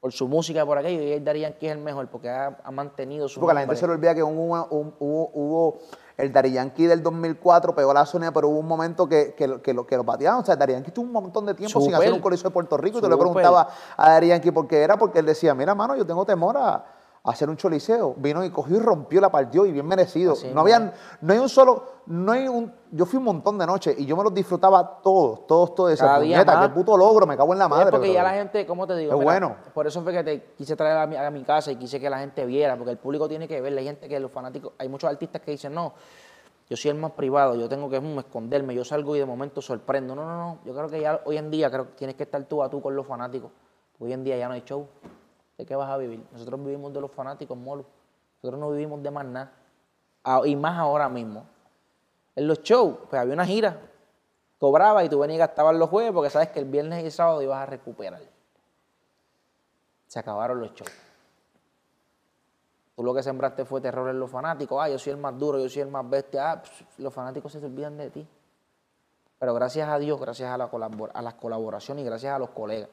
por 0.00 0.12
su 0.12 0.28
música, 0.28 0.66
por 0.66 0.76
aquello, 0.78 1.00
y 1.02 1.12
el 1.12 1.24
Daddy 1.24 1.40
Yankee 1.40 1.66
es 1.66 1.72
el 1.72 1.78
mejor 1.78 2.08
porque 2.08 2.28
ha, 2.28 2.58
ha 2.62 2.70
mantenido 2.72 3.28
su 3.28 3.40
Porque 3.40 3.54
la 3.54 3.60
gente 3.60 3.68
nombre. 3.74 3.80
se 3.80 3.86
le 3.86 3.92
olvida 3.92 4.14
que 4.14 4.22
hubo, 4.22 4.66
hubo 5.00 5.78
el 6.16 6.32
Dari 6.32 6.52
Yankee 6.52 6.86
del 6.86 7.02
2004, 7.02 7.74
pegó 7.74 7.92
la 7.94 8.04
Sonia, 8.06 8.32
pero 8.32 8.48
hubo 8.48 8.58
un 8.58 8.66
momento 8.68 9.08
que, 9.08 9.34
que, 9.34 9.46
lo- 9.48 9.62
que, 9.62 9.72
lo, 9.74 9.86
que 9.86 9.96
lo 9.96 10.04
pateaban. 10.04 10.40
O 10.40 10.44
sea, 10.44 10.56
Dari 10.56 10.72
Yankee 10.74 10.88
estuvo 10.88 11.04
un 11.06 11.12
montón 11.12 11.46
de 11.46 11.54
tiempo 11.54 11.80
sin 11.80 11.94
hacer 11.94 12.12
un 12.12 12.20
coliseo 12.20 12.50
de 12.50 12.54
Puerto 12.54 12.76
Rico. 12.76 12.98
Y 12.98 13.00
tú 13.00 13.06
le 13.08 13.12
Súper. 13.14 13.24
preguntabas 13.26 13.66
a 13.96 14.10
Dari 14.10 14.28
Yankee 14.28 14.50
por 14.50 14.66
qué 14.68 14.82
era, 14.82 14.96
porque 14.96 15.18
él 15.20 15.26
decía, 15.26 15.54
mira, 15.54 15.74
mano, 15.74 15.96
yo 15.96 16.06
tengo 16.06 16.24
temor 16.24 16.56
a 16.58 16.84
hacer 17.24 17.48
un 17.48 17.56
choliseo. 17.56 18.14
Vino 18.16 18.44
y 18.44 18.50
cogió 18.50 18.76
y 18.76 18.80
rompió, 18.80 19.20
la 19.20 19.30
partió 19.30 19.64
y 19.64 19.72
bien 19.72 19.86
merecido. 19.86 20.32
Así 20.32 20.50
no, 20.52 20.60
habían, 20.62 20.92
no 21.20 21.32
hay 21.32 21.38
un 21.38 21.48
solo, 21.48 21.84
no 22.06 22.32
hay 22.32 22.48
un, 22.48 22.72
yo 22.90 23.06
fui 23.06 23.18
un 23.18 23.24
montón 23.24 23.58
de 23.58 23.66
noches 23.66 23.96
y 23.98 24.06
yo 24.06 24.16
me 24.16 24.24
los 24.24 24.34
disfrutaba 24.34 25.00
todos, 25.02 25.46
todos, 25.46 25.74
todos. 25.74 25.92
Esa 25.92 26.18
puñeta, 26.18 26.60
qué 26.60 26.68
puto 26.70 26.96
logro, 26.96 27.26
me 27.26 27.36
cago 27.36 27.52
en 27.52 27.58
la 27.60 27.66
Es 27.66 27.70
madre. 27.70 27.90
porque 27.90 28.12
ya 28.12 28.22
la 28.22 28.32
gente, 28.32 28.66
¿cómo 28.66 28.86
te 28.86 28.96
digo? 28.96 29.16
Es 29.16 29.22
bueno. 29.22 29.56
Por 29.72 29.86
eso 29.86 30.02
fue 30.02 30.12
que 30.12 30.24
te 30.24 30.42
quise 30.56 30.74
traer 30.74 30.96
a 30.96 31.06
mi, 31.06 31.16
a 31.16 31.30
mi 31.30 31.44
casa 31.44 31.70
y 31.70 31.76
quise 31.76 32.00
que 32.00 32.10
la 32.10 32.18
gente 32.18 32.44
viera, 32.44 32.76
porque 32.76 32.90
el 32.90 32.98
público 32.98 33.28
tiene 33.28 33.46
que 33.46 33.60
ver. 33.60 33.76
Hay 33.78 33.84
gente 33.84 34.08
que 34.08 34.18
los 34.18 34.30
fanáticos, 34.32 34.72
hay 34.78 34.88
muchos 34.88 35.08
artistas 35.08 35.40
que 35.42 35.52
dicen, 35.52 35.72
no, 35.74 35.92
yo 36.68 36.76
soy 36.76 36.90
el 36.90 36.96
más 36.96 37.12
privado, 37.12 37.54
yo 37.54 37.68
tengo 37.68 37.88
que 37.88 37.98
esconderme, 38.18 38.74
yo 38.74 38.84
salgo 38.84 39.14
y 39.14 39.20
de 39.20 39.26
momento 39.26 39.62
sorprendo. 39.62 40.14
No, 40.16 40.24
no, 40.24 40.36
no. 40.36 40.58
Yo 40.64 40.74
creo 40.74 40.88
que 40.88 41.00
ya 41.00 41.20
hoy 41.24 41.36
en 41.36 41.50
día 41.50 41.70
creo 41.70 41.86
que 41.86 41.92
tienes 41.92 42.16
que 42.16 42.24
estar 42.24 42.42
tú 42.44 42.62
a 42.62 42.68
tú 42.68 42.80
con 42.80 42.96
los 42.96 43.06
fanáticos. 43.06 43.50
Hoy 44.00 44.12
en 44.12 44.24
día 44.24 44.36
ya 44.38 44.48
no 44.48 44.54
hay 44.54 44.62
show. 44.62 44.88
¿De 45.58 45.66
qué 45.66 45.76
vas 45.76 45.90
a 45.90 45.96
vivir? 45.96 46.24
Nosotros 46.32 46.64
vivimos 46.64 46.92
de 46.92 47.00
los 47.00 47.10
fanáticos, 47.10 47.56
Molo. 47.56 47.84
Nosotros 48.42 48.60
no 48.60 48.70
vivimos 48.70 49.02
de 49.02 49.10
más 49.10 49.24
nada. 49.24 49.52
Ah, 50.24 50.40
y 50.44 50.56
más 50.56 50.78
ahora 50.78 51.08
mismo. 51.08 51.46
En 52.34 52.48
los 52.48 52.62
shows, 52.62 52.96
pues 53.08 53.20
había 53.20 53.34
una 53.34 53.44
gira. 53.44 53.80
Cobraba 54.58 55.04
y 55.04 55.08
tú 55.08 55.18
venías 55.18 55.36
y 55.36 55.38
gastabas 55.40 55.76
los 55.76 55.90
jueves 55.90 56.12
porque 56.12 56.30
sabes 56.30 56.48
que 56.48 56.60
el 56.60 56.64
viernes 56.66 57.02
y 57.02 57.06
el 57.06 57.12
sábado 57.12 57.42
ibas 57.42 57.60
a 57.60 57.66
recuperar. 57.66 58.22
Se 60.06 60.18
acabaron 60.18 60.60
los 60.60 60.72
shows. 60.72 60.92
Tú 62.94 63.02
lo 63.02 63.14
que 63.14 63.22
sembraste 63.22 63.64
fue 63.64 63.80
terror 63.80 64.08
en 64.08 64.20
los 64.20 64.30
fanáticos. 64.30 64.78
Ah, 64.80 64.88
yo 64.88 64.98
soy 64.98 65.12
el 65.12 65.18
más 65.18 65.36
duro, 65.38 65.58
yo 65.58 65.68
soy 65.68 65.82
el 65.82 65.88
más 65.88 66.08
bestia. 66.08 66.52
Ah, 66.52 66.62
pues, 66.62 66.84
los 66.98 67.12
fanáticos 67.12 67.52
se 67.52 67.60
te 67.60 67.66
olvidan 67.66 67.96
de 67.96 68.10
ti. 68.10 68.26
Pero 69.38 69.54
gracias 69.54 69.88
a 69.88 69.98
Dios, 69.98 70.20
gracias 70.20 70.50
a, 70.50 70.56
la 70.56 70.70
a 71.14 71.22
las 71.22 71.34
colaboraciones 71.34 72.02
y 72.02 72.06
gracias 72.06 72.34
a 72.34 72.38
los 72.38 72.50
colegas. 72.50 72.90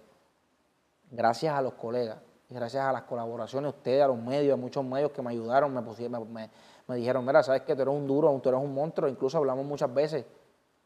Gracias 1.12 1.54
a 1.54 1.62
los 1.62 1.74
colegas 1.74 2.18
y 2.50 2.54
gracias 2.56 2.84
a 2.84 2.92
las 2.92 3.04
colaboraciones 3.04 3.72
de 3.72 3.78
ustedes, 3.78 4.04
a 4.04 4.08
los 4.08 4.18
medios, 4.18 4.54
a 4.54 4.58
muchos 4.58 4.84
medios 4.84 5.12
que 5.12 5.22
me 5.22 5.30
ayudaron, 5.32 5.72
me, 5.74 5.82
pusieron, 5.84 6.34
me, 6.34 6.50
me, 6.88 6.96
dijeron, 6.96 7.24
mira, 7.24 7.44
sabes 7.44 7.62
que 7.62 7.76
tú 7.76 7.84
eres 7.84 7.94
un 7.94 8.08
duro, 8.08 8.40
tú 8.42 8.50
eres 8.50 8.62
un 8.62 8.74
monstruo, 8.74 9.08
incluso 9.08 9.38
hablamos 9.38 9.66
muchas 9.66 9.94
veces. 9.94 10.26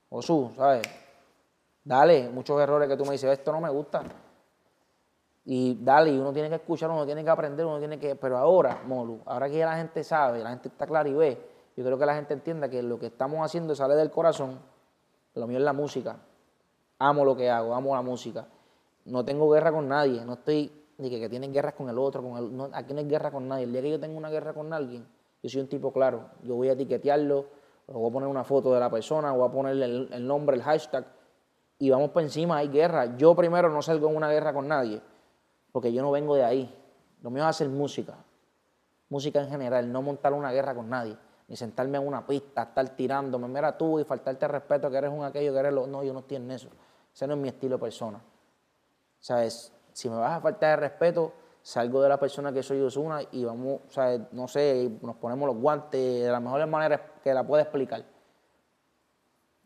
Osu, 0.10 0.52
¿sabes? 0.58 0.82
Dale, 1.84 2.30
muchos 2.30 2.60
errores 2.62 2.90
que 2.90 2.98
tú 2.98 3.06
me 3.06 3.14
dices, 3.14 3.32
esto 3.32 3.54
no 3.54 3.62
me 3.62 3.70
gusta. 3.70 4.04
Y 5.46 5.78
dale, 5.82 6.12
y 6.12 6.20
uno 6.20 6.34
tiene 6.34 6.50
que 6.50 6.56
escuchar, 6.56 6.90
uno 6.90 7.06
tiene 7.06 7.24
que 7.24 7.30
aprender, 7.30 7.66
uno 7.66 7.80
tiene 7.80 7.98
que... 7.98 8.16
Pero 8.16 8.38
ahora, 8.38 8.82
Molu, 8.86 9.22
ahora 9.26 9.50
que 9.50 9.58
ya 9.58 9.66
la 9.66 9.78
gente 9.78 10.04
sabe, 10.04 10.40
la 10.40 10.50
gente 10.50 10.68
está 10.68 10.86
clara 10.86 11.08
y 11.08 11.14
ve, 11.14 11.50
yo 11.78 11.84
creo 11.84 11.98
que 11.98 12.06
la 12.06 12.16
gente 12.16 12.34
entienda 12.34 12.70
que 12.70 12.84
lo 12.84 13.00
que 13.00 13.08
estamos 13.08 13.40
haciendo 13.40 13.74
sale 13.74 13.96
del 13.96 14.12
corazón. 14.12 14.60
Lo 15.34 15.48
mío 15.48 15.58
es 15.58 15.64
la 15.64 15.74
música. 15.74 16.18
Amo 17.00 17.24
lo 17.24 17.36
que 17.36 17.50
hago, 17.50 17.74
amo 17.74 17.96
la 17.96 18.02
música. 18.02 18.48
No 19.06 19.24
tengo 19.26 19.50
guerra 19.50 19.72
con 19.72 19.88
nadie, 19.88 20.24
no 20.24 20.34
estoy 20.34 20.83
ni 20.98 21.10
que, 21.10 21.20
que 21.20 21.30
tienen 21.30 21.52
guerras 21.52 21.74
con 21.74 21.90
el 21.90 21.98
otro, 21.98 22.22
con 22.22 22.38
el, 22.38 22.74
aquí 22.74 22.94
no 22.94 23.00
hay 23.00 23.08
guerra 23.08 23.32
con 23.32 23.48
nadie. 23.48 23.64
El 23.66 23.72
día 23.72 23.82
que 23.82 23.90
yo 23.92 24.00
tengo 24.00 24.18
una 24.18 24.30
guerra 24.30 24.54
con 24.54 24.72
alguien, 24.74 25.06
yo 25.42 25.50
soy 25.50 25.62
un 25.62 25.68
tipo 25.68 25.92
claro, 25.92 26.30
yo 26.44 26.56
voy 26.56 26.70
a 26.70 26.74
etiquetearlo, 26.74 27.46
voy 27.88 28.10
a 28.10 28.14
poner 28.14 28.30
una 28.30 28.44
foto 28.44 28.74
de 28.74 28.80
la 28.80 28.90
persona, 28.90 29.32
voy 29.32 29.48
a 29.48 29.52
ponerle 29.52 29.86
el, 29.86 30.28
nombre, 30.28 30.56
el 30.56 30.64
hashtag, 30.64 31.06
y 31.80 31.90
vamos 31.90 32.12
por 32.12 32.22
encima, 32.22 32.58
hay 32.58 32.70
guerra. 32.70 33.18
Yo 33.18 33.36
primero 33.36 33.70
no 33.70 33.82
salgo 33.82 34.10
en 34.10 34.16
una 34.16 34.30
guerra 34.30 34.54
con 34.54 34.68
nadie, 34.68 35.02
porque 35.72 35.92
yo 35.92 36.02
no 36.02 36.12
vengo 36.12 36.36
de 36.36 36.44
ahí. 36.44 36.80
Lo 37.22 37.30
mío 37.30 37.44
es 37.44 37.50
hacer 37.50 37.70
música, 37.70 38.16
música 39.10 39.42
en 39.42 39.50
general, 39.50 39.92
no 39.92 40.02
montar 40.02 40.34
una 40.34 40.52
guerra 40.52 40.76
con 40.76 40.90
nadie, 40.90 41.18
ni 41.48 41.56
sentarme 41.56 41.98
en 41.98 42.08
una 42.08 42.26
pista, 42.26 42.64
estar 42.64 42.88
tirándome, 42.96 43.48
mira 43.48 43.78
tú 43.78 44.00
y 44.00 44.04
faltarte 44.04 44.48
respeto 44.48 44.90
que 44.90 44.98
eres 44.98 45.12
un 45.12 45.24
aquello, 45.24 45.52
que 45.54 45.60
eres 45.60 45.74
lo... 45.74 45.88
No, 45.88 46.04
yo 46.04 46.14
no 46.14 46.20
estoy 46.20 46.38
en 46.38 46.52
eso. 46.52 46.70
Ese 47.14 47.28
no 47.28 47.34
es 47.34 47.40
mi 47.40 47.50
estilo 47.50 47.76
de 47.76 47.82
persona. 47.82 48.22
¿Sabes? 49.20 49.74
Si 49.94 50.10
me 50.10 50.18
vas 50.18 50.38
a 50.38 50.42
faltar 50.42 50.80
de 50.80 50.88
respeto, 50.88 51.34
salgo 51.62 52.02
de 52.02 52.10
la 52.10 52.20
persona 52.20 52.52
que 52.52 52.62
soy 52.62 52.82
Osuna 52.82 53.22
y 53.32 53.46
vamos, 53.46 53.82
¿sabes? 53.90 54.22
no 54.32 54.48
sé, 54.48 54.92
nos 55.02 55.16
ponemos 55.16 55.48
los 55.48 55.58
guantes 55.58 56.24
de 56.24 56.30
la 56.30 56.40
mejor 56.40 56.66
manera 56.68 57.14
que 57.24 57.34
la 57.34 57.46
pueda 57.46 57.64
explicar. 57.64 58.04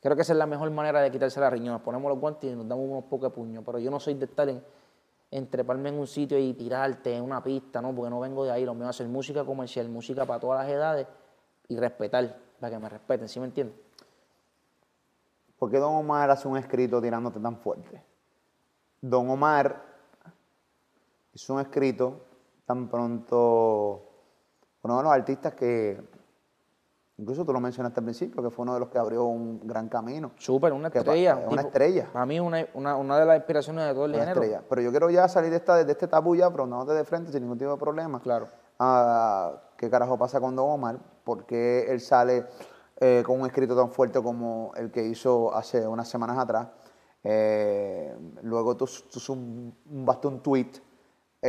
Creo 0.02 0.16
que 0.16 0.22
esa 0.22 0.34
es 0.34 0.38
la 0.40 0.46
mejor 0.46 0.70
manera 0.70 1.02
de 1.02 1.10
quitarse 1.10 1.40
la 1.40 1.50
riñón. 1.50 1.74
Nos 1.74 1.82
ponemos 1.82 2.10
los 2.10 2.20
guantes 2.20 2.52
y 2.52 2.56
nos 2.56 2.68
damos 2.68 2.88
unos 2.88 3.06
pocos 3.06 3.34
puños. 3.34 3.64
Pero 3.66 3.80
yo 3.80 3.90
no 3.90 4.00
soy 4.00 4.14
de 4.14 4.26
estar 4.26 4.48
en, 4.48 4.64
entreparme 5.32 5.90
en 5.90 6.00
un 6.00 6.08
sitio 6.08 6.38
y 6.38 6.54
tirarte 6.54 7.16
en 7.16 7.24
una 7.24 7.44
pista, 7.44 7.82
¿no? 7.82 7.94
Porque 7.94 8.10
no 8.10 8.20
vengo 8.20 8.46
de 8.46 8.52
ahí. 8.52 8.64
Lo 8.64 8.76
mío 8.76 8.84
es 8.84 8.92
hacer 8.92 9.08
música 9.08 9.44
comercial, 9.44 9.90
música 9.90 10.26
para 10.26 10.40
todas 10.40 10.64
las 10.64 10.72
edades 10.72 11.08
y 11.68 11.78
respetar, 11.78 12.38
para 12.60 12.76
que 12.76 12.80
me 12.80 12.90
respeten, 12.90 13.28
¿sí 13.28 13.40
me 13.40 13.48
entiendes? 13.48 13.76
¿Por 15.60 15.72
qué 15.72 15.80
Don 15.80 15.96
Omar 15.96 16.30
hace 16.30 16.48
un 16.48 16.58
escrito 16.58 17.02
tirándote 17.02 17.40
tan 17.40 17.58
fuerte? 17.58 18.02
Don 19.02 19.30
Omar 19.30 19.84
hizo 21.38 21.54
un 21.54 21.60
escrito 21.60 22.22
tan 22.66 22.90
pronto, 22.90 24.02
uno 24.82 24.98
de 24.98 25.04
los 25.04 25.12
artistas 25.12 25.54
que, 25.54 26.02
incluso 27.18 27.46
tú 27.46 27.54
lo 27.54 27.60
mencionaste 27.60 28.00
al 28.00 28.04
principio, 28.06 28.42
que 28.42 28.50
fue 28.50 28.64
uno 28.64 28.74
de 28.74 28.80
los 28.80 28.90
que 28.90 28.98
abrió 28.98 29.26
un 29.26 29.66
gran 29.66 29.88
camino. 29.88 30.32
Súper, 30.38 30.74
una 30.74 30.88
estrella. 30.88 31.38
una 31.48 31.62
estrella. 31.62 32.10
Para 32.12 32.26
mí 32.26 32.40
una, 32.40 32.66
una, 32.74 33.20
de 33.20 33.26
las 33.26 33.38
inspiraciones 33.38 33.86
de 33.86 33.94
todo 33.94 34.06
el 34.06 34.16
una 34.16 34.24
Estrella. 34.24 34.64
Pero 34.68 34.82
yo 34.82 34.90
quiero 34.90 35.12
ya 35.12 35.28
salir 35.28 35.52
de, 35.52 35.58
esta, 35.58 35.84
de 35.84 35.92
este 35.92 36.08
tabú 36.08 36.36
ya, 36.36 36.50
pero 36.50 36.66
no 36.66 36.84
de 36.86 37.06
frente 37.06 37.32
sin 37.32 37.42
ningún 37.42 37.60
tipo 37.60 37.72
de 37.72 37.78
problema. 37.78 38.20
Claro. 38.20 38.48
Ah, 38.80 39.62
¿Qué 39.78 39.92
carajo 39.92 40.18
pasa 40.18 40.42
con 40.42 40.56
Don 40.56 40.68
Omar? 40.72 40.98
¿Por 41.24 41.46
qué 41.46 41.86
él 41.88 42.02
sale 42.02 42.48
eh, 43.00 43.22
con 43.24 43.40
un 43.40 43.46
escrito 43.46 43.76
tan 43.76 43.92
fuerte 43.92 44.22
como 44.24 44.72
el 44.76 44.90
que 44.90 45.06
hizo 45.06 45.54
hace 45.54 45.88
unas 45.88 46.08
semanas 46.08 46.40
atrás? 46.40 46.68
Eh, 47.24 48.16
luego 48.42 48.76
tú, 48.76 48.90
tú 49.12 49.34
un, 49.34 49.76
un 49.86 50.40
tweet 50.42 50.87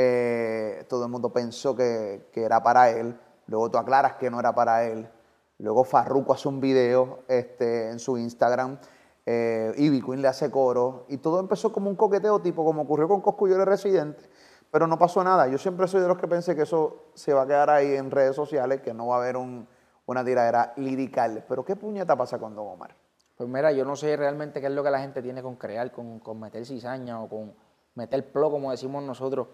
eh, 0.00 0.84
todo 0.88 1.06
el 1.06 1.10
mundo 1.10 1.32
pensó 1.32 1.74
que, 1.74 2.30
era 2.32 2.62
para 2.62 2.88
él, 2.90 3.18
luego 3.48 3.68
tú 3.68 3.78
aclaras 3.78 4.12
que 4.12 4.30
no 4.30 4.38
era 4.38 4.54
para 4.54 4.84
él, 4.84 5.10
luego 5.58 5.82
Farruko 5.82 6.34
hace 6.34 6.46
un 6.46 6.60
video 6.60 7.24
este, 7.26 7.90
en 7.90 7.98
su 7.98 8.16
Instagram, 8.16 8.78
eh, 9.26 9.72
Ivy 9.76 10.00
le 10.18 10.28
hace 10.28 10.52
coro, 10.52 11.04
y 11.08 11.16
todo 11.16 11.40
empezó 11.40 11.72
como 11.72 11.90
un 11.90 11.96
coqueteo 11.96 12.38
tipo 12.38 12.64
como 12.64 12.82
ocurrió 12.82 13.08
con 13.08 13.20
Coscuyo 13.20 13.64
Residente, 13.64 14.30
pero 14.70 14.86
no 14.86 15.00
pasó 15.00 15.24
nada. 15.24 15.48
Yo 15.48 15.58
siempre 15.58 15.88
soy 15.88 16.00
de 16.00 16.06
los 16.06 16.16
que 16.16 16.28
pensé 16.28 16.54
que 16.54 16.62
eso 16.62 17.06
se 17.14 17.34
va 17.34 17.42
a 17.42 17.46
quedar 17.48 17.68
ahí 17.68 17.96
en 17.96 18.12
redes 18.12 18.36
sociales, 18.36 18.80
que 18.80 18.94
no 18.94 19.08
va 19.08 19.16
a 19.16 19.18
haber 19.18 19.36
una 19.36 20.24
tiradera 20.24 20.74
lirical. 20.76 21.44
Pero 21.48 21.64
¿qué 21.64 21.74
puñeta 21.74 22.14
pasa 22.14 22.38
con 22.38 22.54
Don 22.54 22.68
Omar? 22.68 22.94
Pues 23.36 23.48
mira, 23.48 23.72
yo 23.72 23.84
no 23.84 23.96
sé 23.96 24.16
realmente 24.16 24.60
qué 24.60 24.68
es 24.68 24.72
lo 24.72 24.84
que 24.84 24.90
la 24.90 25.00
gente 25.00 25.22
tiene 25.22 25.42
con 25.42 25.56
crear, 25.56 25.90
con, 25.90 26.20
con 26.20 26.38
meter 26.38 26.64
cizaña 26.64 27.20
o 27.20 27.28
con 27.28 27.52
meter 27.96 28.30
plo, 28.30 28.48
como 28.48 28.70
decimos 28.70 29.02
nosotros. 29.02 29.48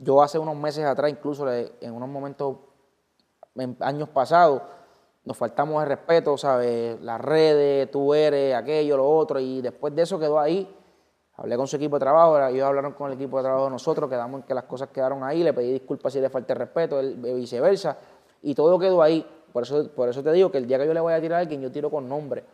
Yo 0.00 0.22
hace 0.22 0.38
unos 0.38 0.56
meses 0.56 0.84
atrás, 0.84 1.10
incluso 1.10 1.50
en 1.52 1.92
unos 1.92 2.08
momentos, 2.08 2.56
en 3.56 3.76
años 3.80 4.08
pasados, 4.08 4.62
nos 5.24 5.36
faltamos 5.36 5.82
el 5.82 5.88
respeto, 5.88 6.38
¿sabes? 6.38 7.00
Las 7.02 7.20
redes, 7.20 7.90
tú 7.90 8.14
eres, 8.14 8.54
aquello, 8.54 8.96
lo 8.96 9.10
otro, 9.10 9.40
y 9.40 9.60
después 9.60 9.94
de 9.94 10.02
eso 10.02 10.18
quedó 10.18 10.38
ahí. 10.38 10.72
Hablé 11.36 11.56
con 11.56 11.66
su 11.66 11.76
equipo 11.76 11.96
de 11.96 12.00
trabajo, 12.00 12.38
ellos 12.46 12.66
hablaron 12.66 12.92
con 12.92 13.08
el 13.08 13.14
equipo 13.14 13.38
de 13.38 13.42
trabajo 13.42 13.64
de 13.64 13.70
nosotros, 13.72 14.08
quedamos 14.08 14.40
en 14.40 14.46
que 14.46 14.54
las 14.54 14.64
cosas 14.64 14.88
quedaron 14.90 15.24
ahí, 15.24 15.42
le 15.42 15.52
pedí 15.52 15.72
disculpas 15.72 16.12
si 16.12 16.20
le 16.20 16.30
falté 16.30 16.54
respeto, 16.54 17.00
viceversa, 17.00 17.98
y 18.42 18.54
todo 18.54 18.78
quedó 18.78 19.02
ahí. 19.02 19.26
Por 19.52 19.64
eso, 19.64 19.90
por 19.90 20.08
eso 20.08 20.22
te 20.22 20.30
digo 20.30 20.50
que 20.52 20.58
el 20.58 20.66
día 20.68 20.78
que 20.78 20.86
yo 20.86 20.94
le 20.94 21.00
voy 21.00 21.12
a 21.12 21.20
tirar 21.20 21.38
a 21.38 21.40
alguien, 21.40 21.60
yo 21.60 21.72
tiro 21.72 21.90
con 21.90 22.08
nombre. 22.08 22.44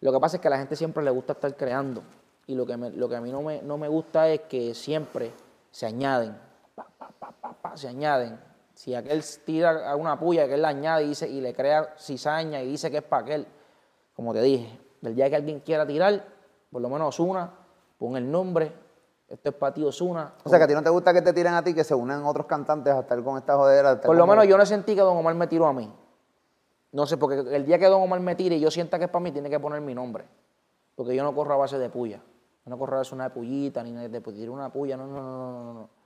Lo 0.00 0.12
que 0.12 0.18
pasa 0.18 0.38
es 0.38 0.40
que 0.40 0.48
a 0.48 0.50
la 0.50 0.58
gente 0.58 0.76
siempre 0.76 1.04
le 1.04 1.10
gusta 1.10 1.34
estar 1.34 1.54
creando, 1.56 2.02
y 2.46 2.54
lo 2.54 2.64
que, 2.64 2.76
lo 2.76 3.08
que 3.08 3.16
a 3.16 3.20
mí 3.20 3.30
no 3.30 3.42
me, 3.42 3.60
no 3.60 3.76
me 3.76 3.88
gusta 3.88 4.28
es 4.30 4.40
que 4.40 4.74
siempre 4.74 5.30
se 5.70 5.86
añaden 5.86 6.49
se 7.74 7.88
añaden. 7.88 8.40
Si 8.74 8.94
aquel 8.94 9.22
tira 9.44 9.94
una 9.96 10.18
puya, 10.18 10.46
que 10.46 10.54
él 10.54 10.62
la 10.62 10.68
añade 10.68 11.04
y, 11.04 11.08
dice, 11.08 11.28
y 11.28 11.40
le 11.40 11.54
crea 11.54 11.94
cizaña 11.98 12.62
y 12.62 12.68
dice 12.68 12.90
que 12.90 12.98
es 12.98 13.02
para 13.02 13.22
aquel, 13.22 13.46
como 14.14 14.32
te 14.32 14.40
dije, 14.40 14.78
del 15.00 15.14
día 15.14 15.28
que 15.28 15.36
alguien 15.36 15.60
quiera 15.60 15.86
tirar, 15.86 16.24
por 16.70 16.80
lo 16.80 16.88
menos 16.88 17.20
una, 17.20 17.52
pon 17.98 18.16
el 18.16 18.30
nombre, 18.30 18.72
esto 19.28 19.50
es 19.50 19.54
para 19.54 19.74
ti 19.74 19.84
Osuna. 19.84 20.34
O 20.44 20.48
sea, 20.48 20.58
que 20.58 20.64
a 20.64 20.68
ti 20.68 20.74
no 20.74 20.82
te 20.82 20.90
gusta 20.90 21.12
que 21.12 21.22
te 21.22 21.32
tiren 21.32 21.54
a 21.54 21.62
ti, 21.62 21.74
que 21.74 21.84
se 21.84 21.94
unan 21.94 22.24
otros 22.24 22.46
cantantes 22.46 22.92
a 22.92 23.00
estar 23.00 23.22
con 23.22 23.38
esta 23.38 23.56
jodera. 23.56 24.00
Por 24.00 24.16
lo 24.16 24.26
menos 24.26 24.46
yo 24.46 24.56
no 24.56 24.66
sentí 24.66 24.94
que 24.94 25.02
Don 25.02 25.16
Omar 25.16 25.34
me 25.34 25.46
tiró 25.46 25.66
a 25.66 25.72
mí. 25.72 25.92
No 26.92 27.06
sé, 27.06 27.16
porque 27.16 27.38
el 27.54 27.64
día 27.64 27.78
que 27.78 27.86
Don 27.86 28.02
Omar 28.02 28.18
me 28.20 28.34
tire 28.34 28.56
y 28.56 28.60
yo 28.60 28.70
sienta 28.70 28.98
que 28.98 29.04
es 29.04 29.10
para 29.10 29.22
mí, 29.22 29.30
tiene 29.30 29.48
que 29.48 29.60
poner 29.60 29.80
mi 29.80 29.94
nombre. 29.94 30.24
Porque 30.96 31.14
yo 31.14 31.22
no 31.22 31.34
corro 31.34 31.54
a 31.54 31.56
base 31.58 31.78
de 31.78 31.88
puya. 31.88 32.16
Yo 32.64 32.70
no 32.70 32.76
corro 32.76 32.96
a 32.96 32.98
base 32.98 33.10
de 33.10 33.16
una 33.16 33.32
pullita, 33.32 33.82
ni 33.84 33.92
de 33.92 34.20
tirar 34.20 34.50
una 34.50 34.72
puya. 34.72 34.96
No, 34.96 35.06
no, 35.06 35.22
no, 35.22 35.64
no, 35.64 35.74
no. 35.74 35.99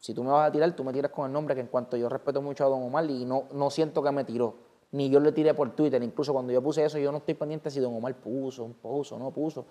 Si 0.00 0.14
tú 0.14 0.24
me 0.24 0.30
vas 0.30 0.48
a 0.48 0.50
tirar, 0.50 0.72
tú 0.72 0.82
me 0.82 0.92
tiras 0.94 1.12
con 1.12 1.26
el 1.26 1.32
nombre, 1.32 1.54
que 1.54 1.60
en 1.60 1.66
cuanto 1.66 1.96
yo 1.96 2.08
respeto 2.08 2.40
mucho 2.40 2.64
a 2.64 2.68
Don 2.68 2.82
Omar 2.82 3.04
y 3.04 3.26
no, 3.26 3.44
no 3.52 3.68
siento 3.70 4.02
que 4.02 4.10
me 4.10 4.24
tiró, 4.24 4.54
ni 4.92 5.10
yo 5.10 5.20
le 5.20 5.30
tiré 5.30 5.52
por 5.52 5.70
Twitter, 5.76 6.02
incluso 6.02 6.32
cuando 6.32 6.52
yo 6.52 6.62
puse 6.62 6.82
eso, 6.82 6.98
yo 6.98 7.12
no 7.12 7.18
estoy 7.18 7.34
pendiente 7.34 7.70
si 7.70 7.80
Don 7.80 7.94
Omar 7.94 8.14
puso, 8.14 8.64
un 8.64 8.74
puso, 8.74 9.18
no 9.18 9.30
puso. 9.30 9.66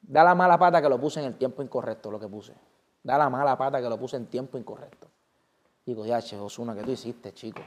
Da 0.00 0.22
la 0.22 0.36
mala 0.36 0.56
pata 0.56 0.80
que 0.80 0.88
lo 0.88 1.00
puse 1.00 1.18
en 1.18 1.26
el 1.26 1.36
tiempo 1.36 1.62
incorrecto, 1.62 2.12
lo 2.12 2.20
que 2.20 2.28
puse. 2.28 2.54
Da 3.02 3.18
la 3.18 3.28
mala 3.28 3.58
pata 3.58 3.82
que 3.82 3.88
lo 3.88 3.98
puse 3.98 4.16
en 4.16 4.26
tiempo 4.26 4.56
incorrecto. 4.56 5.08
Digo, 5.84 6.06
ya, 6.06 6.22
che, 6.22 6.38
Osuna, 6.38 6.74
¿qué 6.74 6.82
tú 6.82 6.92
hiciste, 6.92 7.34
chico? 7.34 7.60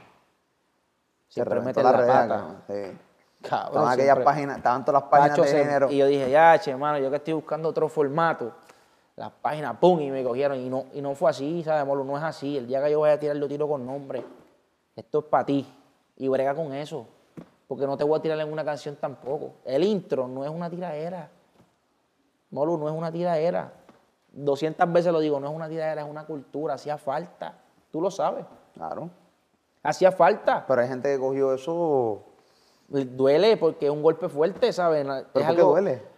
Siempre 1.28 1.60
mete 1.60 1.82
la, 1.82 1.92
la 1.92 2.06
pata. 2.06 2.62
Cabrón, 3.42 3.68
estaban 3.68 3.92
aquellas 3.92 4.18
páginas, 4.20 4.56
estaban 4.56 4.84
todas 4.84 5.02
las 5.02 5.10
páginas 5.10 5.36
de 5.36 5.46
género. 5.46 5.90
Y 5.90 5.98
yo 5.98 6.06
dije, 6.06 6.30
ya, 6.30 6.58
che, 6.58 6.70
hermano, 6.70 6.98
yo 6.98 7.10
que 7.10 7.16
estoy 7.16 7.34
buscando 7.34 7.68
otro 7.68 7.88
formato 7.88 8.54
las 9.20 9.32
páginas, 9.32 9.76
¡pum! 9.76 10.00
y 10.00 10.10
me 10.10 10.24
cogieron. 10.24 10.58
Y 10.58 10.70
no, 10.70 10.86
y 10.94 11.02
no 11.02 11.14
fue 11.14 11.28
así, 11.28 11.62
¿sabes, 11.62 11.86
Molo? 11.86 12.04
No 12.04 12.16
es 12.16 12.24
así. 12.24 12.56
El 12.56 12.66
día 12.66 12.82
que 12.82 12.90
yo 12.90 13.00
vaya 13.00 13.14
a 13.14 13.18
tirar, 13.18 13.36
lo 13.36 13.46
tiro 13.48 13.68
con 13.68 13.84
nombre. 13.84 14.24
Esto 14.96 15.18
es 15.18 15.24
para 15.26 15.44
ti. 15.44 15.70
Y 16.16 16.26
brega 16.28 16.54
con 16.54 16.72
eso. 16.72 17.06
Porque 17.68 17.86
no 17.86 17.98
te 17.98 18.04
voy 18.04 18.18
a 18.18 18.22
tirar 18.22 18.40
en 18.40 18.50
una 18.50 18.64
canción 18.64 18.96
tampoco. 18.96 19.56
El 19.66 19.84
intro 19.84 20.26
no 20.26 20.42
es 20.42 20.50
una 20.50 20.70
tiradera. 20.70 21.28
Molo, 22.50 22.78
no 22.78 22.88
es 22.88 22.94
una 22.94 23.12
tiradera. 23.12 23.74
200 24.32 24.90
veces 24.90 25.12
lo 25.12 25.20
digo, 25.20 25.38
no 25.38 25.50
es 25.50 25.54
una 25.54 25.68
tiradera, 25.68 26.00
es 26.00 26.08
una 26.08 26.24
cultura. 26.24 26.74
Hacía 26.74 26.96
falta. 26.96 27.58
Tú 27.92 28.00
lo 28.00 28.10
sabes. 28.10 28.46
Claro. 28.72 29.10
Hacía 29.82 30.12
falta. 30.12 30.64
Pero 30.66 30.80
hay 30.80 30.88
gente 30.88 31.12
que 31.12 31.18
cogió 31.18 31.52
eso. 31.52 32.22
Duele 32.88 33.58
porque 33.58 33.84
es 33.84 33.92
un 33.92 34.02
golpe 34.02 34.30
fuerte, 34.30 34.72
¿sabes? 34.72 35.06
¿Pero 35.34 35.46
por 35.46 35.56
qué 35.56 35.60
duele? 35.60 36.09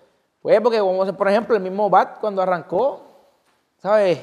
Pues 0.43 0.61
porque, 0.61 0.81
por 1.17 1.29
ejemplo, 1.29 1.57
el 1.57 1.63
mismo 1.63 1.89
Bat 1.89 2.19
cuando 2.19 2.43
arrancó, 2.43 3.03
¿sabes? 3.79 4.19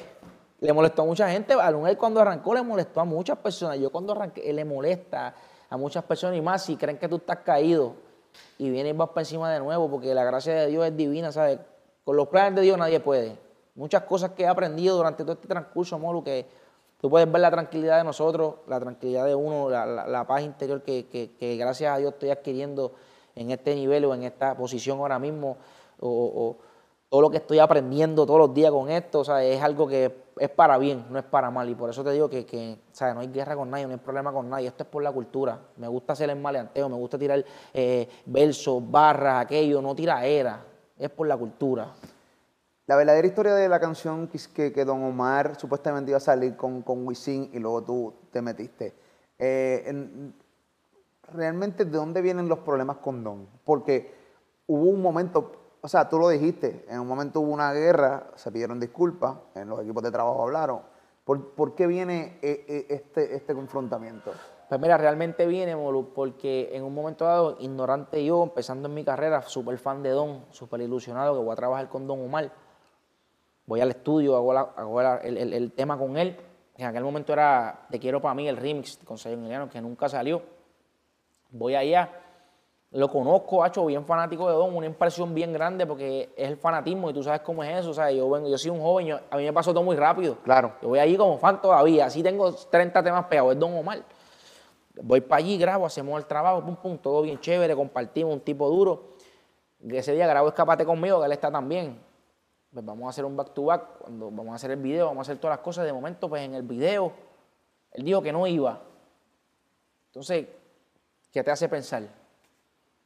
le 0.62 0.74
molestó 0.74 1.04
a 1.04 1.06
mucha 1.06 1.30
gente. 1.30 1.54
Anuel 1.54 1.98
cuando 1.98 2.20
arrancó 2.20 2.54
le 2.54 2.62
molestó 2.62 3.02
a 3.02 3.06
muchas 3.06 3.38
personas. 3.38 3.80
Yo 3.80 3.92
cuando 3.92 4.14
arranqué, 4.14 4.52
le 4.52 4.66
molesta 4.66 5.34
a 5.70 5.78
muchas 5.78 6.04
personas 6.04 6.38
y 6.38 6.42
más 6.42 6.64
si 6.64 6.76
creen 6.76 6.98
que 6.98 7.08
tú 7.08 7.18
estás 7.18 7.40
caído 7.40 7.94
y 8.58 8.70
vienes 8.70 8.96
vas 8.96 9.10
para 9.10 9.22
encima 9.22 9.52
de 9.52 9.60
nuevo, 9.60 9.90
porque 9.90 10.14
la 10.14 10.24
gracia 10.24 10.54
de 10.54 10.68
Dios 10.68 10.86
es 10.86 10.96
divina, 10.96 11.32
¿sabes? 11.32 11.60
Con 12.04 12.16
los 12.16 12.28
planes 12.28 12.56
de 12.56 12.62
Dios 12.62 12.78
nadie 12.78 13.00
puede. 13.00 13.38
Muchas 13.76 14.04
cosas 14.04 14.32
que 14.32 14.44
he 14.44 14.48
aprendido 14.48 14.98
durante 14.98 15.24
todo 15.24 15.34
este 15.34 15.48
transcurso, 15.48 15.98
Molu, 15.98 16.24
que 16.24 16.46
tú 17.00 17.10
puedes 17.10 17.32
ver 17.32 17.42
la 17.42 17.52
tranquilidad 17.52 17.98
de 17.98 18.04
nosotros, 18.04 18.56
la 18.68 18.80
tranquilidad 18.80 19.26
de 19.26 19.36
uno, 19.36 19.70
la, 19.70 20.26
paz 20.28 20.42
interior 20.42 20.82
que, 20.82 21.58
gracias 21.58 21.94
a 21.94 21.98
Dios 21.98 22.14
estoy 22.14 22.30
adquiriendo 22.30 22.94
en 23.36 23.52
este 23.52 23.74
nivel 23.76 24.06
o 24.06 24.14
en 24.14 24.24
esta 24.24 24.56
posición 24.56 25.00
ahora 25.00 25.20
mismo, 25.20 25.58
o 26.00 26.58
todo 27.10 27.22
lo 27.22 27.32
que 27.32 27.38
estoy 27.38 27.58
aprendiendo 27.60 28.26
todos 28.26 28.40
los 28.40 28.54
días 28.54 28.72
con 28.72 28.90
esto, 28.90 29.22
o 29.22 29.24
sea, 29.24 29.44
es 29.44 29.62
algo 29.62 29.88
que 29.88 30.30
es 30.38 30.50
para 30.50 30.78
bien, 30.78 31.06
no 31.10 31.18
es 31.18 31.26
para 31.26 31.50
mal. 31.50 31.68
Y 31.68 31.76
por 31.76 31.90
eso 31.90 32.04
te 32.04 32.12
digo 32.12 32.30
que, 32.30 32.78
o 33.02 33.14
no 33.14 33.20
hay 33.20 33.28
guerra 33.28 33.56
con 33.56 33.70
nadie, 33.70 33.88
no 33.88 33.94
hay 33.94 34.00
problema 34.00 34.32
con 34.32 34.48
nadie. 34.48 34.68
Esto 34.68 34.84
es 34.84 34.90
por 34.90 35.02
la 35.02 35.12
cultura. 35.12 35.60
Me 35.78 35.88
gusta 35.88 36.14
hacer 36.14 36.30
el 36.30 36.40
maleanteo, 36.40 36.88
me 36.88 36.96
gusta 36.96 37.18
tirar 37.18 37.44
eh, 37.74 38.08
versos, 38.26 38.90
barras, 38.90 39.44
aquello, 39.46 39.82
no 39.82 39.96
tira 39.96 40.24
era. 40.24 40.64
Es 40.98 41.10
por 41.10 41.28
la 41.28 41.36
cultura. 41.36 41.94
La 42.86 42.96
verdadera 42.96 43.28
historia 43.28 43.54
de 43.56 43.68
la 43.68 43.80
canción 43.80 44.28
que, 44.28 44.72
que, 44.72 44.86
Don 44.86 45.04
Omar 45.04 45.60
supuestamente 45.60 46.12
iba 46.12 46.18
a 46.18 46.22
salir 46.22 46.56
con, 46.56 46.82
con 46.82 47.06
Wisin 47.08 47.50
y 47.54 47.60
luego 47.60 47.84
tú 47.84 48.14
te 48.32 48.42
metiste. 48.42 48.94
Eh, 49.38 50.32
realmente, 51.34 51.86
¿de 51.86 51.92
dónde 51.92 52.22
vienen 52.22 52.48
los 52.48 52.60
problemas 52.60 52.98
con 52.98 53.24
Don? 53.24 53.48
Porque 53.64 54.12
hubo 54.68 54.90
un 54.90 55.02
momento, 55.02 55.52
o 55.82 55.88
sea, 55.88 56.10
tú 56.10 56.20
lo 56.20 56.30
dijiste, 56.30 56.86
en 56.90 57.00
un 57.00 57.08
momento 57.08 57.40
hubo 57.40 57.52
una 57.52 57.72
guerra, 57.74 58.32
se 58.36 58.52
pidieron 58.52 58.80
disculpas, 58.80 59.38
en 59.56 59.70
los 59.70 59.82
equipos 59.82 60.04
de 60.04 60.12
trabajo 60.12 60.44
hablaron. 60.44 60.82
¿Por, 61.24 61.76
qué 61.76 61.86
viene 61.86 62.40
eh, 62.42 62.66
eh, 62.68 62.86
este, 62.90 63.36
este 63.36 63.54
confrontamiento? 63.54 64.32
Pues 64.68 64.82
mira, 64.82 64.98
realmente 64.98 65.46
viene, 65.46 65.76
porque 66.16 66.70
en 66.74 66.84
un 66.84 66.94
momento 66.94 67.26
dado, 67.26 67.58
ignorante 67.60 68.24
yo, 68.26 68.44
empezando 68.44 68.88
en 68.88 68.96
mi 68.96 69.04
carrera, 69.04 69.44
súper 69.44 69.78
fan 69.78 70.02
de 70.02 70.10
Don, 70.10 70.46
súper 70.50 70.82
ilusionado 70.82 71.36
que 71.36 71.44
voy 71.44 71.54
a 71.54 71.56
trabajar 71.56 71.88
con 71.88 72.08
Don 72.08 72.20
Omar. 72.22 72.52
Voy 73.66 73.82
al 73.82 73.90
estudio, 73.90 74.36
hago, 74.36 75.02
el, 75.22 75.72
tema 75.74 75.98
con 75.98 76.18
él. 76.18 76.36
En 76.76 76.88
aquel 76.88 77.04
momento 77.04 77.34
era 77.34 77.86
Te 77.92 78.00
quiero 78.00 78.22
para 78.22 78.34
mí, 78.34 78.48
el 78.48 78.58
remix 78.58 78.98
con 79.06 79.18
Sayon 79.18 79.70
que 79.70 79.82
nunca 79.82 80.10
salió. 80.10 80.42
Voy 81.52 81.76
allá 81.76 82.10
lo 82.92 83.08
conozco, 83.08 83.64
hecho 83.66 83.86
bien 83.86 84.04
fanático 84.04 84.48
de 84.48 84.54
Don, 84.54 84.76
una 84.76 84.88
impresión 84.88 85.34
bien 85.36 85.54
grande 85.54 85.86
porque 85.86 86.34
es 86.36 86.50
el 86.50 86.58
fanatismo 86.58 87.10
y 87.10 87.14
tú 87.14 87.22
sabes 87.22 87.42
cómo 87.42 87.64
es 87.64 87.80
eso. 87.80 87.92
O 87.92 87.94
sea, 87.94 88.12
yo 88.12 88.28
vengo, 88.30 88.50
yo 88.50 88.58
soy 88.58 88.72
un 88.72 88.82
joven, 88.82 89.20
a 89.30 89.38
mí 89.38 89.44
me 89.44 89.54
pasó 89.54 89.72
todo 89.72 89.84
muy 89.84 89.96
rápido. 89.96 90.38
Claro. 90.44 90.74
Yo 90.82 90.90
voy 90.90 91.00
allí 91.00 91.16
como 91.16 91.38
fan 91.38 91.62
todavía, 91.62 92.06
así 92.06 92.24
tengo 92.24 92.52
30 92.52 93.04
temas 93.04 93.26
pegados, 93.26 93.54
es 93.54 93.60
Don 93.60 93.76
Omar. 93.78 94.04
Voy 95.02 95.22
para 95.22 95.40
allí, 95.40 95.58
grabo, 95.58 95.86
hacemos 95.86 96.20
el 96.20 96.26
trabajo, 96.26 96.66
pum, 96.66 96.76
pum, 96.76 96.98
todo 96.98 97.22
bien 97.22 97.40
chévere, 97.40 97.76
compartimos, 97.76 98.34
un 98.34 98.42
tipo 98.42 98.68
duro. 98.68 99.10
Ese 99.88 100.14
día 100.14 100.28
grabo 100.28 100.48
Escapate 100.48 100.84
conmigo, 100.84 101.20
que 101.20 101.26
él 101.28 101.32
está 101.32 101.52
también. 101.52 102.02
Pues 102.74 102.84
vamos 102.84 103.06
a 103.06 103.10
hacer 103.10 103.24
un 103.24 103.38
back 103.38 103.54
to 103.54 103.66
back, 103.66 104.00
cuando 104.00 104.32
vamos 104.32 104.52
a 104.52 104.56
hacer 104.56 104.72
el 104.72 104.82
video, 104.82 105.06
vamos 105.06 105.20
a 105.20 105.32
hacer 105.32 105.40
todas 105.40 105.58
las 105.58 105.64
cosas. 105.64 105.86
De 105.86 105.94
momento, 105.94 106.28
pues 106.28 106.42
en 106.44 106.56
el 106.56 106.64
video, 106.64 107.14
él 107.92 108.04
dijo 108.04 108.22
que 108.22 108.34
no 108.34 108.46
iba. 108.46 108.82
Entonces, 110.08 110.48
¿qué 111.32 111.44
te 111.44 111.52
hace 111.52 111.70
pensar? 111.70 112.04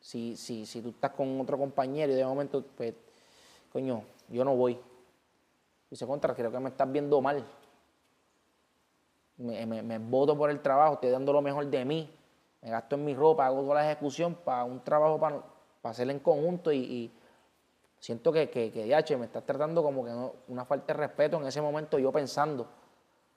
Si, 0.04 0.36
si, 0.36 0.66
si 0.66 0.82
tú 0.82 0.90
estás 0.90 1.12
con 1.12 1.40
otro 1.40 1.58
compañero 1.58 2.12
y 2.12 2.16
de 2.16 2.26
momento, 2.26 2.62
pues, 2.76 2.94
coño, 3.72 4.04
yo 4.28 4.44
no 4.44 4.54
voy. 4.54 4.78
Dice, 5.90 6.06
contra, 6.06 6.36
creo 6.36 6.52
que 6.52 6.60
me 6.60 6.68
estás 6.68 6.92
viendo 6.92 7.22
mal. 7.22 7.42
Me, 9.38 9.66
me, 9.66 9.98
voto 10.00 10.38
por 10.38 10.50
el 10.50 10.62
trabajo, 10.62 10.96
estoy 10.96 11.10
dando 11.10 11.32
lo 11.32 11.42
mejor 11.42 11.66
de 11.68 11.86
mí. 11.86 12.14
Me 12.62 12.70
gasto 12.70 12.96
en 12.96 13.06
mi 13.06 13.16
ropa, 13.16 13.46
hago 13.46 13.62
toda 13.62 13.76
la 13.76 13.90
ejecución 13.90 14.36
para 14.36 14.66
un 14.66 14.84
trabajo 14.84 15.18
para, 15.18 15.42
para 15.82 15.92
hacerlo 15.92 16.12
en 16.12 16.20
conjunto 16.20 16.74
y, 16.74 17.10
siento 17.98 18.34
que, 18.34 18.50
que, 18.50 18.72
que 18.72 19.18
me 19.18 19.26
estás 19.26 19.46
tratando 19.46 19.82
como 19.82 20.04
que 20.04 20.12
una 20.50 20.66
falta 20.66 20.88
de 20.88 21.00
respeto 21.00 21.38
en 21.38 21.48
ese 21.48 21.62
momento 21.62 21.98
yo 21.98 22.12
pensando. 22.12 22.68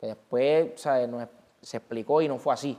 Que 0.00 0.08
después. 0.08 0.84
No, 1.08 1.28
se 1.62 1.76
explicó 1.76 2.20
y 2.22 2.26
no 2.26 2.38
fue 2.38 2.54
así. 2.54 2.76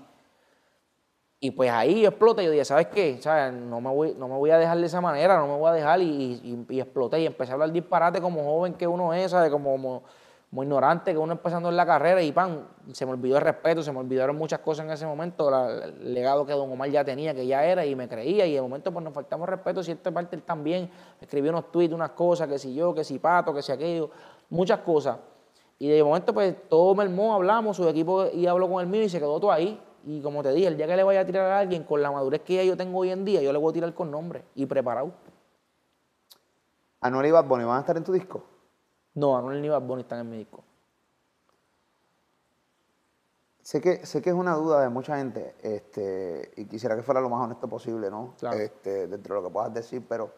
Y 1.39 1.51
pues 1.51 1.69
ahí 1.69 2.03
explota 2.03 2.41
y 2.41 2.45
yo 2.45 2.51
dije, 2.51 2.65
¿sabes 2.65 2.87
qué? 2.87 3.19
No, 3.53 3.79
me 3.79 3.91
voy, 3.91 4.15
no 4.17 4.27
me 4.27 4.35
voy 4.35 4.49
a 4.49 4.57
dejar 4.57 4.79
de 4.79 4.87
esa 4.87 5.01
manera, 5.01 5.37
no 5.37 5.45
me 5.45 5.55
voy 5.55 5.69
a 5.69 5.73
dejar 5.73 6.01
y, 6.01 6.65
y, 6.67 6.79
exploté 6.79 7.19
y 7.21 7.27
empecé 7.27 7.51
a 7.51 7.53
hablar 7.53 7.71
disparate 7.71 8.19
como 8.19 8.43
joven 8.43 8.73
que 8.73 8.87
uno 8.87 9.13
es, 9.13 9.29
¿sabes? 9.29 9.51
Como, 9.51 10.01
como, 10.49 10.63
ignorante 10.63 11.11
que 11.11 11.17
uno 11.19 11.33
empezando 11.33 11.69
en 11.69 11.77
la 11.77 11.85
carrera 11.85 12.23
y 12.23 12.31
pan, 12.31 12.67
se 12.91 13.05
me 13.05 13.11
olvidó 13.11 13.37
el 13.37 13.43
respeto, 13.43 13.83
se 13.83 13.91
me 13.91 13.99
olvidaron 13.99 14.35
muchas 14.35 14.59
cosas 14.61 14.85
en 14.85 14.91
ese 14.91 15.05
momento, 15.05 15.49
el 15.83 16.11
legado 16.11 16.43
que 16.43 16.53
Don 16.53 16.71
Omar 16.71 16.89
ya 16.89 17.03
tenía, 17.03 17.35
que 17.35 17.45
ya 17.45 17.63
era 17.63 17.85
y 17.85 17.95
me 17.95 18.09
creía 18.09 18.47
y 18.47 18.55
de 18.55 18.61
momento 18.61 18.91
pues 18.91 19.03
nos 19.03 19.13
faltamos 19.13 19.47
respeto, 19.47 19.83
cierta 19.83 20.09
parte 20.09 20.37
él 20.37 20.41
también 20.41 20.89
escribió 21.21 21.51
unos 21.51 21.71
tweets, 21.71 21.93
unas 21.93 22.11
cosas, 22.11 22.47
que 22.47 22.57
si 22.57 22.73
yo, 22.73 22.95
que 22.95 23.03
si 23.03 23.19
Pato, 23.19 23.53
que 23.53 23.61
si 23.61 23.71
aquello, 23.71 24.09
muchas 24.49 24.79
cosas. 24.79 25.17
Y 25.77 25.87
de 25.87 26.03
momento 26.03 26.33
pues 26.33 26.55
todo 26.67 26.95
me 26.95 27.03
armó, 27.03 27.35
hablamos, 27.35 27.77
su 27.77 27.87
equipo 27.87 28.25
y 28.33 28.47
habló 28.47 28.67
con 28.67 28.81
el 28.81 28.87
mío 28.87 29.03
y 29.03 29.09
se 29.09 29.19
quedó 29.19 29.39
todo 29.39 29.51
ahí. 29.51 29.79
Y 30.09 30.21
como 30.21 30.41
te 30.41 30.53
dije, 30.53 30.67
el 30.67 30.77
día 30.77 30.87
que 30.87 30.95
le 30.95 31.03
vaya 31.03 31.19
a 31.19 31.25
tirar 31.25 31.51
a 31.51 31.59
alguien 31.59 31.83
con 31.83 32.01
la 32.01 32.09
madurez 32.09 32.41
que 32.41 32.65
yo 32.65 32.77
tengo 32.77 32.99
hoy 32.99 33.09
en 33.09 33.25
día, 33.25 33.41
yo 33.41 33.51
le 33.51 33.59
voy 33.59 33.71
a 33.71 33.73
tirar 33.73 33.93
con 33.93 34.09
nombre 34.09 34.45
y 34.55 34.65
preparado. 34.65 35.11
¿Anuel 37.01 37.25
y 37.25 37.31
Bad 37.31 37.43
Bunny 37.43 37.65
van 37.65 37.75
a 37.75 37.79
estar 37.81 37.97
en 37.97 38.05
tu 38.05 38.13
disco? 38.13 38.41
No, 39.15 39.37
Anuel 39.37 39.61
ni 39.61 39.67
Bad 39.67 39.81
Bunny 39.81 40.03
están 40.03 40.19
en 40.19 40.29
mi 40.29 40.37
disco. 40.37 40.63
Sé 43.61 43.81
que, 43.81 44.05
sé 44.05 44.21
que 44.21 44.29
es 44.29 44.35
una 44.35 44.53
duda 44.53 44.79
de 44.79 44.87
mucha 44.87 45.17
gente 45.17 45.55
este, 45.61 46.53
y 46.55 46.67
quisiera 46.67 46.95
que 46.95 47.03
fuera 47.03 47.19
lo 47.19 47.29
más 47.29 47.43
honesto 47.43 47.67
posible, 47.67 48.09
¿no? 48.09 48.33
Este, 48.53 49.07
dentro 49.07 49.35
de 49.35 49.41
lo 49.41 49.47
que 49.49 49.53
puedas 49.53 49.73
decir, 49.73 50.05
pero 50.07 50.31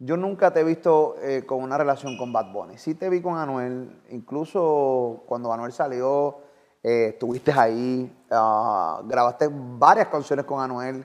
yo 0.00 0.16
nunca 0.16 0.52
te 0.52 0.60
he 0.60 0.64
visto 0.64 1.14
eh, 1.22 1.46
con 1.46 1.62
una 1.62 1.78
relación 1.78 2.18
con 2.18 2.32
Bad 2.32 2.52
Bunny. 2.52 2.76
Sí 2.76 2.96
te 2.96 3.08
vi 3.08 3.22
con 3.22 3.38
Anuel, 3.38 4.02
incluso 4.08 5.22
cuando 5.26 5.52
Anuel 5.52 5.70
salió 5.70 6.49
eh, 6.82 7.08
estuviste 7.08 7.52
ahí, 7.52 8.10
ah, 8.30 9.02
grabaste 9.04 9.48
varias 9.52 10.08
canciones 10.08 10.44
con 10.46 10.62
Anuel. 10.62 11.04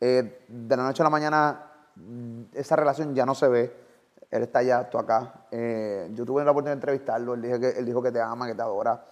Eh, 0.00 0.44
de 0.48 0.76
la 0.76 0.82
noche 0.82 1.00
a 1.02 1.04
la 1.04 1.10
mañana 1.10 1.64
mm, 1.94 2.42
esa 2.54 2.74
relación 2.74 3.14
ya 3.14 3.24
no 3.24 3.34
se 3.34 3.48
ve. 3.48 3.82
Él 4.30 4.42
está 4.42 4.60
allá, 4.60 4.88
tú 4.90 4.98
acá. 4.98 5.46
Eh, 5.50 6.10
yo 6.12 6.24
tuve 6.24 6.44
la 6.44 6.50
oportunidad 6.50 6.72
de 6.72 6.80
entrevistarlo, 6.80 7.34
él 7.34 7.42
dijo 7.42 7.60
que, 7.60 7.68
él 7.70 7.84
dijo 7.84 8.02
que 8.02 8.10
te 8.10 8.20
ama, 8.20 8.46
que 8.46 8.54
te 8.54 8.62
adora. 8.62 9.04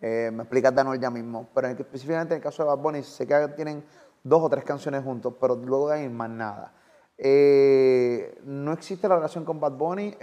me 0.00 0.42
explicas 0.42 0.74
de 0.74 0.80
Anuel 0.80 1.00
ya 1.00 1.10
mismo. 1.10 1.48
Pero 1.54 1.68
específicamente 1.68 2.34
en 2.34 2.38
el 2.38 2.42
caso 2.42 2.62
de 2.62 2.68
Bad 2.68 2.78
Bunny, 2.78 3.02
sé 3.02 3.26
que 3.26 3.48
tienen 3.56 3.84
dos 4.22 4.42
o 4.42 4.50
tres 4.50 4.64
canciones 4.64 5.04
juntos, 5.04 5.34
pero 5.40 5.54
luego 5.56 5.88
de 5.88 5.94
ahí 6.00 6.08
más 6.08 6.28
nada. 6.28 6.72
no 8.44 8.72
existe 8.72 9.08
la 9.08 9.16
relación 9.16 9.44
con 9.44 9.60
Bad 9.60 9.72
Bunny 9.72 10.16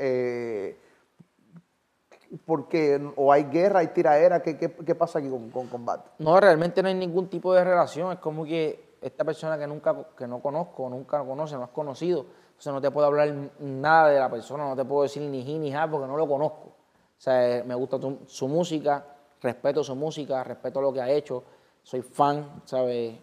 porque 2.46 3.00
o 3.16 3.32
hay 3.32 3.44
guerra, 3.44 3.80
hay 3.80 3.88
tiraera, 3.88 4.42
¿qué, 4.42 4.58
qué, 4.58 4.96
pasa 4.96 5.20
aquí 5.20 5.30
con, 5.30 5.50
con 5.50 5.68
combate? 5.68 6.10
No, 6.20 6.40
realmente 6.40 6.82
no 6.82 6.90
hay 6.90 6.96
ningún 6.96 7.30
tipo 7.30 7.54
de 7.54 7.64
relación, 7.64 8.12
es 8.12 8.20
como 8.20 8.44
que 8.44 8.98
esta 9.02 9.24
persona 9.24 9.58
que 9.58 9.68
nunca 9.68 9.96
que 10.18 10.28
no 10.28 10.42
conozco, 10.42 10.90
nunca 10.90 11.24
conoce, 11.24 11.56
no 11.56 11.64
has 11.64 11.70
conocido, 11.70 12.26
entonces 12.48 12.74
no 12.74 12.82
te 12.82 12.92
puedo 12.92 13.08
hablar 13.08 13.34
nada 13.60 14.10
de 14.10 14.20
la 14.20 14.30
persona, 14.30 14.68
no 14.68 14.76
te 14.76 14.86
puedo 14.86 15.04
decir 15.04 15.22
ni 15.24 15.44
ji 15.44 15.60
ni 15.60 15.72
ja 15.72 15.90
porque 15.90 16.08
no 16.08 16.18
lo 16.18 16.28
conozco. 16.28 16.68
O 16.68 17.22
sea, 17.24 17.64
me 17.64 17.76
gusta 17.76 17.98
su 18.26 18.48
música, 18.48 19.06
respeto 19.42 19.84
su 19.84 19.96
música, 19.96 20.44
respeto 20.44 20.82
lo 20.82 20.92
que 20.92 21.02
ha 21.02 21.10
hecho, 21.10 21.44
soy 21.82 22.02
fan, 22.02 22.62
¿sabes? 22.66 23.16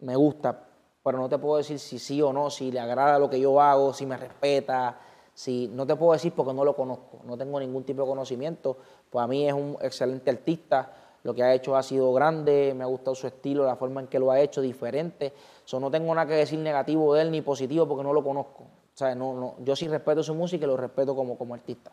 Me 0.00 0.14
gusta, 0.16 0.66
pero 1.02 1.18
no 1.18 1.28
te 1.28 1.38
puedo 1.38 1.56
decir 1.56 1.78
si 1.78 1.98
sí 1.98 2.22
o 2.22 2.32
no, 2.32 2.50
si 2.50 2.70
le 2.70 2.80
agrada 2.80 3.18
lo 3.18 3.28
que 3.28 3.40
yo 3.40 3.60
hago, 3.60 3.92
si 3.92 4.06
me 4.06 4.16
respeta, 4.16 4.98
si 5.38 5.68
no 5.68 5.86
te 5.86 5.94
puedo 5.94 6.14
decir 6.14 6.32
porque 6.34 6.52
no 6.52 6.64
lo 6.64 6.74
conozco, 6.74 7.20
no 7.24 7.38
tengo 7.38 7.60
ningún 7.60 7.84
tipo 7.84 8.02
de 8.02 8.08
conocimiento, 8.08 8.76
pues 9.08 9.22
a 9.22 9.28
mí 9.28 9.46
es 9.46 9.54
un 9.54 9.78
excelente 9.80 10.30
artista, 10.30 10.90
lo 11.22 11.32
que 11.32 11.44
ha 11.44 11.54
hecho 11.54 11.76
ha 11.76 11.82
sido 11.84 12.12
grande, 12.12 12.74
me 12.76 12.82
ha 12.82 12.88
gustado 12.88 13.14
su 13.14 13.28
estilo, 13.28 13.64
la 13.64 13.76
forma 13.76 14.00
en 14.00 14.08
que 14.08 14.18
lo 14.18 14.32
ha 14.32 14.40
hecho, 14.40 14.60
diferente. 14.60 15.32
So, 15.64 15.78
no 15.78 15.92
tengo 15.92 16.12
nada 16.12 16.26
que 16.26 16.34
decir 16.34 16.58
negativo 16.58 17.14
de 17.14 17.22
él 17.22 17.30
ni 17.30 17.40
positivo 17.40 17.86
porque 17.86 18.02
no 18.02 18.12
lo 18.12 18.24
conozco. 18.24 18.64
O 18.64 18.96
sea, 18.98 19.14
no, 19.14 19.32
no, 19.32 19.54
yo 19.60 19.76
sí 19.76 19.86
respeto 19.86 20.24
su 20.24 20.34
música 20.34 20.64
y 20.64 20.66
lo 20.66 20.76
respeto 20.76 21.14
como, 21.14 21.38
como 21.38 21.54
artista. 21.54 21.92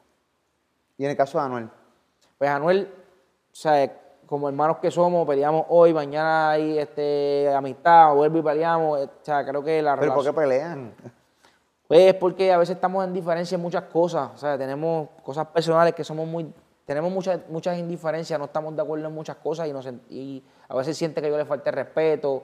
¿Y 0.98 1.04
en 1.04 1.12
el 1.12 1.16
caso 1.16 1.38
de 1.38 1.44
Anuel? 1.44 1.70
Pues 2.40 2.50
Anuel, 2.50 2.90
o 2.92 3.56
sea, 3.56 3.96
como 4.26 4.50
hermanos 4.50 4.78
que 4.78 4.90
somos, 4.90 5.28
peleamos 5.28 5.68
hoy, 5.70 5.94
mañana 5.94 6.50
hay 6.50 6.80
este, 6.80 7.54
amistad, 7.54 8.12
vuelvo 8.16 8.40
y 8.40 8.42
peleamos. 8.42 9.02
O 9.02 9.10
sea, 9.22 9.46
creo 9.46 9.64
que 9.64 9.84
la 9.84 9.96
¿Pero 10.00 10.16
por 10.16 10.24
qué 10.24 10.34
pelean? 10.34 10.96
Pues 11.88 12.16
porque 12.16 12.52
a 12.52 12.58
veces 12.58 12.76
estamos 12.76 13.06
en 13.06 13.14
diferencia 13.14 13.56
en 13.56 13.62
muchas 13.62 13.84
cosas, 13.84 14.32
o 14.34 14.38
sea, 14.38 14.58
tenemos 14.58 15.10
cosas 15.24 15.46
personales 15.48 15.94
que 15.94 16.04
somos 16.04 16.28
muy, 16.28 16.52
tenemos 16.86 17.12
muchas, 17.12 17.42
muchas 17.50 17.78
indiferencias, 17.78 18.40
no 18.40 18.46
estamos 18.46 18.76
de 18.76 18.82
acuerdo 18.82 19.08
en 19.08 19.14
muchas 19.14 19.36
cosas 19.38 19.68
y, 19.68 19.74
nos, 19.74 19.88
y 20.10 20.44
a 20.68 20.76
veces 20.76 20.98
siente 20.98 21.22
que 21.22 21.30
yo 21.30 21.38
le 21.38 21.46
falte 21.46 21.70
respeto, 21.70 22.44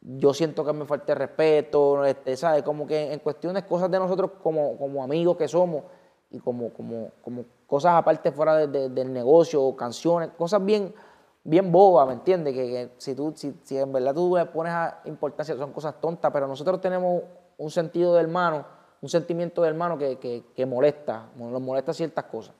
yo 0.00 0.32
siento 0.32 0.64
que 0.64 0.72
me 0.72 0.86
falte 0.86 1.14
respeto, 1.14 2.04
este, 2.06 2.36
¿sabes? 2.38 2.62
Como 2.62 2.86
que 2.86 3.12
en 3.12 3.18
cuestiones, 3.20 3.64
cosas 3.64 3.90
de 3.90 3.98
nosotros 3.98 4.30
como, 4.42 4.78
como 4.78 5.02
amigos 5.04 5.36
que 5.36 5.46
somos 5.48 5.82
y 6.30 6.38
como, 6.38 6.70
como, 6.72 7.10
como 7.22 7.44
cosas 7.66 7.94
aparte 7.94 8.32
fuera 8.32 8.56
de- 8.56 8.66
de- 8.66 8.88
del 8.88 9.12
negocio, 9.12 9.76
canciones, 9.76 10.30
cosas 10.38 10.64
bien, 10.64 10.94
bien 11.42 11.70
bobas, 11.70 12.06
¿me 12.06 12.14
entiendes? 12.14 12.54
Que, 12.54 12.66
que 12.66 12.90
si 12.96 13.14
tú, 13.14 13.32
si, 13.36 13.54
si 13.62 13.76
en 13.76 13.92
verdad 13.92 14.14
tú 14.14 14.34
le 14.36 14.46
pones 14.46 14.72
a 14.72 15.00
importancia, 15.04 15.54
son 15.56 15.72
cosas 15.72 16.00
tontas, 16.00 16.30
pero 16.32 16.46
nosotros 16.46 16.80
tenemos 16.80 17.22
un 17.58 17.70
sentido 17.70 18.14
de 18.14 18.20
hermano, 18.20 18.64
un 19.00 19.08
sentimiento 19.08 19.62
de 19.62 19.68
hermano 19.68 19.98
que, 19.98 20.18
que, 20.18 20.44
que 20.54 20.66
molesta, 20.66 21.26
nos 21.36 21.60
molesta 21.60 21.92
ciertas 21.92 22.24
cosas. 22.24 22.54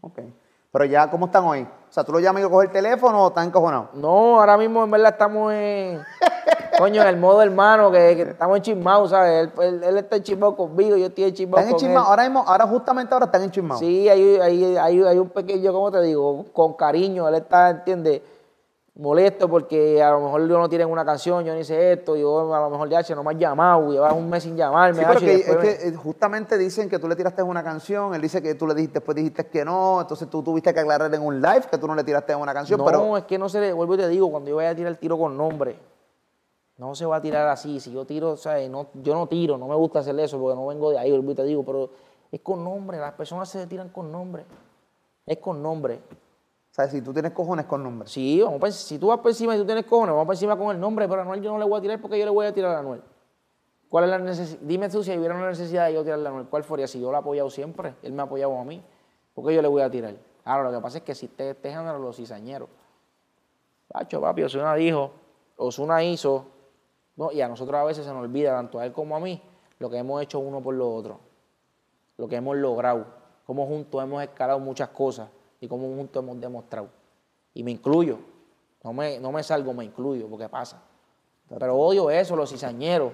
Ok. 0.00 0.20
Pero 0.70 0.84
ya, 0.84 1.10
¿cómo 1.10 1.26
están 1.26 1.44
hoy? 1.44 1.62
O 1.62 1.92
sea, 1.92 2.04
¿tú 2.04 2.12
lo 2.12 2.20
llamas 2.20 2.44
y 2.44 2.48
coges 2.48 2.66
el 2.68 2.72
teléfono 2.72 3.24
o 3.24 3.28
están 3.28 3.46
encojonados? 3.48 3.88
No, 3.94 4.38
ahora 4.38 4.56
mismo 4.58 4.84
en 4.84 4.90
verdad 4.90 5.12
estamos 5.12 5.52
en. 5.52 6.02
Coño, 6.78 7.02
en 7.02 7.08
el 7.08 7.16
modo 7.16 7.42
hermano, 7.42 7.90
que, 7.90 8.14
que 8.14 8.22
estamos 8.22 8.56
enchismados, 8.58 9.10
¿sabes? 9.10 9.48
Él, 9.58 9.64
él, 9.64 9.82
él 9.82 9.96
está 9.96 10.16
enchismado 10.16 10.54
conmigo, 10.54 10.96
yo 10.96 11.06
estoy 11.06 11.24
enchismado 11.24 11.58
Están 11.58 11.72
con 11.72 11.80
enchismados. 11.80 12.06
él. 12.06 12.10
Ahora 12.10 12.22
mismo, 12.22 12.44
ahora 12.46 12.66
justamente 12.66 13.14
ahora 13.14 13.26
están 13.26 13.42
enchismados. 13.42 13.80
Sí, 13.80 14.08
hay, 14.08 14.36
hay, 14.36 14.76
hay, 14.76 15.02
hay 15.02 15.18
un 15.18 15.30
pequeño, 15.30 15.72
¿cómo 15.72 15.90
te 15.90 16.00
digo? 16.02 16.44
Con 16.52 16.74
cariño, 16.74 17.26
él 17.26 17.34
está, 17.34 17.70
¿entiendes? 17.70 18.20
Molesto 18.98 19.48
porque 19.48 20.02
a 20.02 20.10
lo 20.10 20.20
mejor 20.20 20.48
yo 20.48 20.58
no 20.58 20.68
tienen 20.68 20.90
una 20.90 21.04
canción, 21.04 21.44
yo 21.44 21.54
no 21.54 21.60
hice 21.60 21.92
esto, 21.92 22.16
yo 22.16 22.52
a 22.52 22.60
lo 22.62 22.68
mejor 22.68 22.88
ya 22.88 23.00
no 23.14 23.22
me 23.22 23.30
has 23.32 23.38
llamado, 23.38 23.92
llevas 23.92 24.12
un 24.12 24.28
mes 24.28 24.42
sin 24.42 24.56
llamarme. 24.56 24.98
Sí, 24.98 25.04
pero 25.06 25.20
que, 25.20 25.34
es 25.34 25.78
que 25.78 25.88
eh, 25.88 25.94
justamente 25.94 26.58
dicen 26.58 26.88
que 26.88 26.98
tú 26.98 27.06
le 27.06 27.14
tiraste 27.14 27.40
una 27.44 27.62
canción, 27.62 28.12
él 28.12 28.20
dice 28.20 28.42
que 28.42 28.56
tú 28.56 28.66
le 28.66 28.74
dijiste, 28.74 28.98
después 28.98 29.14
dijiste 29.14 29.46
que 29.46 29.64
no, 29.64 30.00
entonces 30.00 30.28
tú 30.28 30.42
tuviste 30.42 30.74
que 30.74 30.80
aclarar 30.80 31.14
en 31.14 31.22
un 31.22 31.40
live 31.40 31.62
que 31.70 31.78
tú 31.78 31.86
no 31.86 31.94
le 31.94 32.02
tiraste 32.02 32.34
una 32.34 32.52
canción, 32.52 32.76
no, 32.76 32.84
pero 32.84 33.16
es 33.16 33.22
que 33.22 33.38
no 33.38 33.48
se 33.48 33.60
le, 33.60 33.72
vuelvo 33.72 33.94
y 33.94 33.98
te 33.98 34.08
digo, 34.08 34.32
cuando 34.32 34.50
yo 34.50 34.56
vaya 34.56 34.70
a 34.70 34.74
tirar 34.74 34.90
el 34.90 34.98
tiro 34.98 35.16
con 35.16 35.36
nombre, 35.36 35.78
no 36.76 36.96
se 36.96 37.06
va 37.06 37.16
a 37.16 37.20
tirar 37.20 37.46
así. 37.46 37.78
Si 37.78 37.92
yo 37.92 38.04
tiro, 38.04 38.36
¿sabes? 38.36 38.68
No, 38.68 38.88
yo 38.94 39.14
no 39.14 39.28
tiro, 39.28 39.56
no 39.58 39.68
me 39.68 39.76
gusta 39.76 40.00
hacer 40.00 40.18
eso 40.18 40.40
porque 40.40 40.56
no 40.56 40.66
vengo 40.66 40.90
de 40.90 40.98
ahí, 40.98 41.10
vuelvo 41.12 41.30
y 41.30 41.34
te 41.36 41.44
digo, 41.44 41.64
pero 41.64 41.90
es 42.32 42.40
con 42.40 42.64
nombre, 42.64 42.98
las 42.98 43.12
personas 43.12 43.48
se 43.48 43.64
tiran 43.68 43.90
con 43.90 44.10
nombre. 44.10 44.44
Es 45.24 45.38
con 45.38 45.62
nombre. 45.62 46.00
Si 46.86 47.02
tú 47.02 47.12
tienes 47.12 47.32
cojones 47.32 47.66
con 47.66 47.82
nombres. 47.82 48.12
Sí, 48.12 48.40
vamos 48.40 48.60
pa- 48.60 48.70
si 48.70 48.98
tú 48.98 49.08
vas 49.08 49.18
por 49.18 49.30
encima 49.30 49.56
y 49.56 49.58
tú 49.58 49.64
tienes 49.66 49.84
cojones, 49.84 50.12
vamos 50.12 50.26
por 50.26 50.34
encima 50.34 50.56
con 50.56 50.70
el 50.74 50.80
nombre, 50.80 51.08
pero 51.08 51.20
a 51.20 51.24
Anuel 51.24 51.42
yo 51.42 51.50
no 51.50 51.58
le 51.58 51.64
voy 51.64 51.78
a 51.78 51.82
tirar 51.82 52.00
porque 52.00 52.18
yo 52.18 52.24
le 52.24 52.30
voy 52.30 52.46
a 52.46 52.52
tirar 52.54 52.76
a 52.76 52.78
Anuel. 52.78 53.02
¿Cuál 53.88 54.04
es 54.04 54.10
la 54.10 54.18
necesidad? 54.18 54.60
Dime 54.62 54.88
tú 54.88 55.02
si 55.02 55.16
hubiera 55.16 55.34
una 55.34 55.48
necesidad 55.48 55.86
de 55.86 55.94
yo 55.94 56.04
tirarle 56.04 56.26
a 56.26 56.30
Anuel, 56.30 56.46
¿cuál 56.46 56.62
fuera? 56.62 56.86
Si 56.86 57.00
yo 57.00 57.10
lo 57.10 57.16
he 57.16 57.20
apoyado 57.20 57.50
siempre, 57.50 57.94
él 58.02 58.12
me 58.12 58.20
ha 58.22 58.26
apoyado 58.26 58.56
a 58.58 58.64
mí, 58.64 58.82
¿por 59.34 59.46
qué 59.46 59.54
yo 59.54 59.62
le 59.62 59.68
voy 59.68 59.82
a 59.82 59.90
tirar? 59.90 60.14
Ahora, 60.44 60.70
lo 60.70 60.76
que 60.78 60.82
pasa 60.82 60.98
es 60.98 61.04
que 61.04 61.12
existe 61.12 61.50
este 61.50 61.70
género, 61.70 61.98
los 61.98 62.16
cizañeros. 62.16 62.68
Pacho, 63.88 64.20
papi, 64.20 64.42
Osuna 64.42 64.74
dijo, 64.74 65.10
Osuna 65.56 66.04
hizo, 66.04 66.44
no, 67.16 67.32
y 67.32 67.40
a 67.40 67.48
nosotros 67.48 67.80
a 67.80 67.84
veces 67.84 68.04
se 68.04 68.12
nos 68.12 68.22
olvida, 68.22 68.52
tanto 68.54 68.78
a 68.78 68.84
él 68.86 68.92
como 68.92 69.16
a 69.16 69.20
mí, 69.20 69.42
lo 69.78 69.88
que 69.90 69.96
hemos 69.98 70.22
hecho 70.22 70.38
uno 70.38 70.60
por 70.60 70.74
lo 70.74 70.92
otro, 70.94 71.18
lo 72.18 72.28
que 72.28 72.36
hemos 72.36 72.56
logrado, 72.56 73.06
cómo 73.46 73.66
juntos 73.66 74.02
hemos 74.02 74.22
escalado 74.22 74.58
muchas 74.60 74.90
cosas 74.90 75.28
y 75.60 75.68
cómo 75.68 75.88
juntos 75.94 76.22
hemos 76.22 76.40
demostrado. 76.40 76.88
Y 77.54 77.62
me 77.62 77.70
incluyo, 77.70 78.18
no 78.84 78.92
me, 78.92 79.18
no 79.18 79.32
me 79.32 79.42
salgo, 79.42 79.72
me 79.74 79.84
incluyo, 79.84 80.28
porque 80.28 80.48
pasa. 80.48 80.82
Pero 81.48 81.76
odio 81.76 82.10
eso, 82.10 82.36
los 82.36 82.50
cizañeros. 82.50 83.12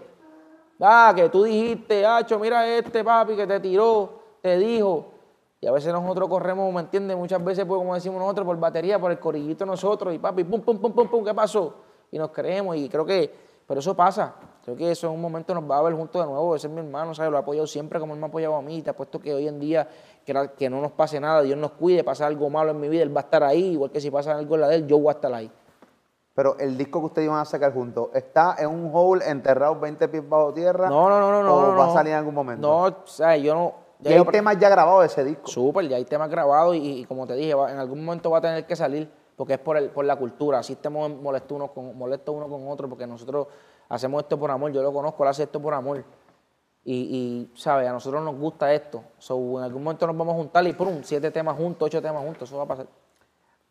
Ah, 0.80 1.12
que 1.14 1.28
tú 1.28 1.44
dijiste, 1.44 2.04
Hacho, 2.04 2.38
mira 2.38 2.66
este 2.66 3.04
papi 3.04 3.36
que 3.36 3.46
te 3.46 3.60
tiró, 3.60 4.20
te 4.42 4.58
dijo. 4.58 5.12
Y 5.60 5.66
a 5.66 5.72
veces 5.72 5.92
nosotros 5.92 6.28
corremos, 6.28 6.72
¿me 6.74 6.80
entiendes? 6.80 7.16
Muchas 7.16 7.42
veces, 7.42 7.64
pues, 7.64 7.78
como 7.78 7.94
decimos 7.94 8.18
nosotros, 8.18 8.44
por 8.44 8.58
batería, 8.58 8.98
por 8.98 9.10
el 9.10 9.18
corillito 9.18 9.64
nosotros, 9.64 10.14
y 10.14 10.18
papi, 10.18 10.44
pum, 10.44 10.60
pum, 10.60 10.78
pum, 10.78 10.92
pum, 10.92 11.08
pum, 11.08 11.24
¿qué 11.24 11.32
pasó? 11.32 11.74
Y 12.10 12.18
nos 12.18 12.30
creemos, 12.30 12.76
y 12.76 12.88
creo 12.88 13.06
que, 13.06 13.32
pero 13.66 13.80
eso 13.80 13.96
pasa. 13.96 14.34
Creo 14.64 14.76
que 14.76 14.90
eso 14.90 15.08
en 15.08 15.12
un 15.12 15.20
momento 15.20 15.54
nos 15.54 15.70
va 15.70 15.78
a 15.78 15.82
ver 15.82 15.92
juntos 15.94 16.22
de 16.24 16.26
nuevo. 16.30 16.56
Ese 16.56 16.68
es 16.68 16.72
mi 16.72 16.80
hermano, 16.80 17.14
¿sabes? 17.14 17.30
Lo 17.30 17.36
ha 17.36 17.40
apoyado 17.40 17.66
siempre 17.66 18.00
como 18.00 18.14
él 18.14 18.18
me 18.20 18.26
ha 18.26 18.28
apoyado 18.28 18.54
a 18.56 18.62
mí. 18.62 18.80
Te 18.82 18.90
apuesto 18.90 19.20
que 19.20 19.34
hoy 19.34 19.46
en 19.46 19.60
día, 19.60 19.86
que, 20.24 20.32
la- 20.32 20.48
que 20.48 20.70
no 20.70 20.80
nos 20.80 20.92
pase 20.92 21.20
nada, 21.20 21.42
Dios 21.42 21.58
nos 21.58 21.72
cuide, 21.72 22.02
pasa 22.02 22.26
algo 22.26 22.48
malo 22.48 22.70
en 22.70 22.80
mi 22.80 22.88
vida, 22.88 23.02
él 23.02 23.14
va 23.14 23.20
a 23.20 23.24
estar 23.24 23.42
ahí. 23.44 23.72
Igual 23.72 23.90
que 23.90 24.00
si 24.00 24.10
pasa 24.10 24.32
algo 24.36 24.54
en 24.54 24.60
la 24.62 24.68
de 24.68 24.76
él, 24.76 24.86
yo 24.86 24.98
voy 24.98 25.08
a 25.08 25.12
estar 25.12 25.32
ahí. 25.34 25.50
Pero 26.34 26.56
el 26.58 26.76
disco 26.76 26.98
que 27.00 27.06
ustedes 27.06 27.26
iban 27.26 27.38
a 27.40 27.44
sacar 27.44 27.72
juntos, 27.72 28.08
¿está 28.14 28.56
en 28.58 28.68
un 28.68 28.90
hole 28.92 29.24
enterrado 29.28 29.78
20 29.78 30.08
pies 30.08 30.28
bajo 30.28 30.52
tierra? 30.52 30.88
No, 30.88 31.08
no, 31.08 31.20
no, 31.20 31.42
no. 31.42 31.54
¿O 31.54 31.72
no, 31.72 31.78
va 31.78 31.86
a 31.86 31.92
salir 31.92 32.12
en 32.12 32.18
algún 32.18 32.34
momento? 32.34 32.66
No, 32.66 32.84
o 32.86 33.06
sea, 33.06 33.36
yo 33.36 33.54
no. 33.54 33.74
Y 34.00 34.08
hay 34.08 34.24
temas 34.32 34.58
ya 34.58 34.68
grabados 34.68 35.00
de 35.02 35.06
ese 35.06 35.24
disco. 35.24 35.46
Súper, 35.46 35.86
ya 35.88 35.96
hay 35.96 36.04
temas 36.04 36.28
grabados 36.28 36.74
y, 36.74 37.00
y 37.00 37.04
como 37.04 37.26
te 37.26 37.34
dije, 37.34 37.54
va- 37.54 37.70
en 37.70 37.78
algún 37.78 38.04
momento 38.04 38.30
va 38.30 38.38
a 38.38 38.40
tener 38.40 38.66
que 38.66 38.74
salir 38.74 39.08
porque 39.36 39.54
es 39.54 39.58
por, 39.60 39.76
el, 39.76 39.90
por 39.90 40.04
la 40.04 40.16
cultura. 40.16 40.58
Así 40.58 40.72
estemos 40.72 41.08
molestos 41.10 41.52
uno 41.54 41.68
con, 41.68 41.96
molestos 41.96 42.34
uno 42.34 42.48
con 42.48 42.66
otro 42.68 42.88
porque 42.88 43.06
nosotros 43.06 43.46
hacemos 43.88 44.22
esto 44.22 44.38
por 44.38 44.50
amor. 44.50 44.72
Yo 44.72 44.82
lo 44.82 44.92
conozco, 44.92 45.22
él 45.22 45.30
hace 45.30 45.44
esto 45.44 45.60
por 45.60 45.74
amor. 45.74 46.04
Y, 46.84 46.94
y 46.94 47.52
¿sabes? 47.56 47.88
A 47.88 47.92
nosotros 47.92 48.22
nos 48.22 48.36
gusta 48.36 48.72
esto. 48.72 49.02
En 49.30 49.62
algún 49.62 49.82
momento 49.82 50.06
nos 50.06 50.16
vamos 50.16 50.34
a 50.34 50.36
juntar 50.36 50.66
y 50.66 50.72
¡pum! 50.72 51.00
Siete 51.02 51.30
temas 51.30 51.56
juntos, 51.56 51.86
ocho 51.86 52.02
temas 52.02 52.22
juntos. 52.22 52.48
Eso 52.48 52.58
va 52.58 52.64
a 52.64 52.68
pasar. 52.68 52.86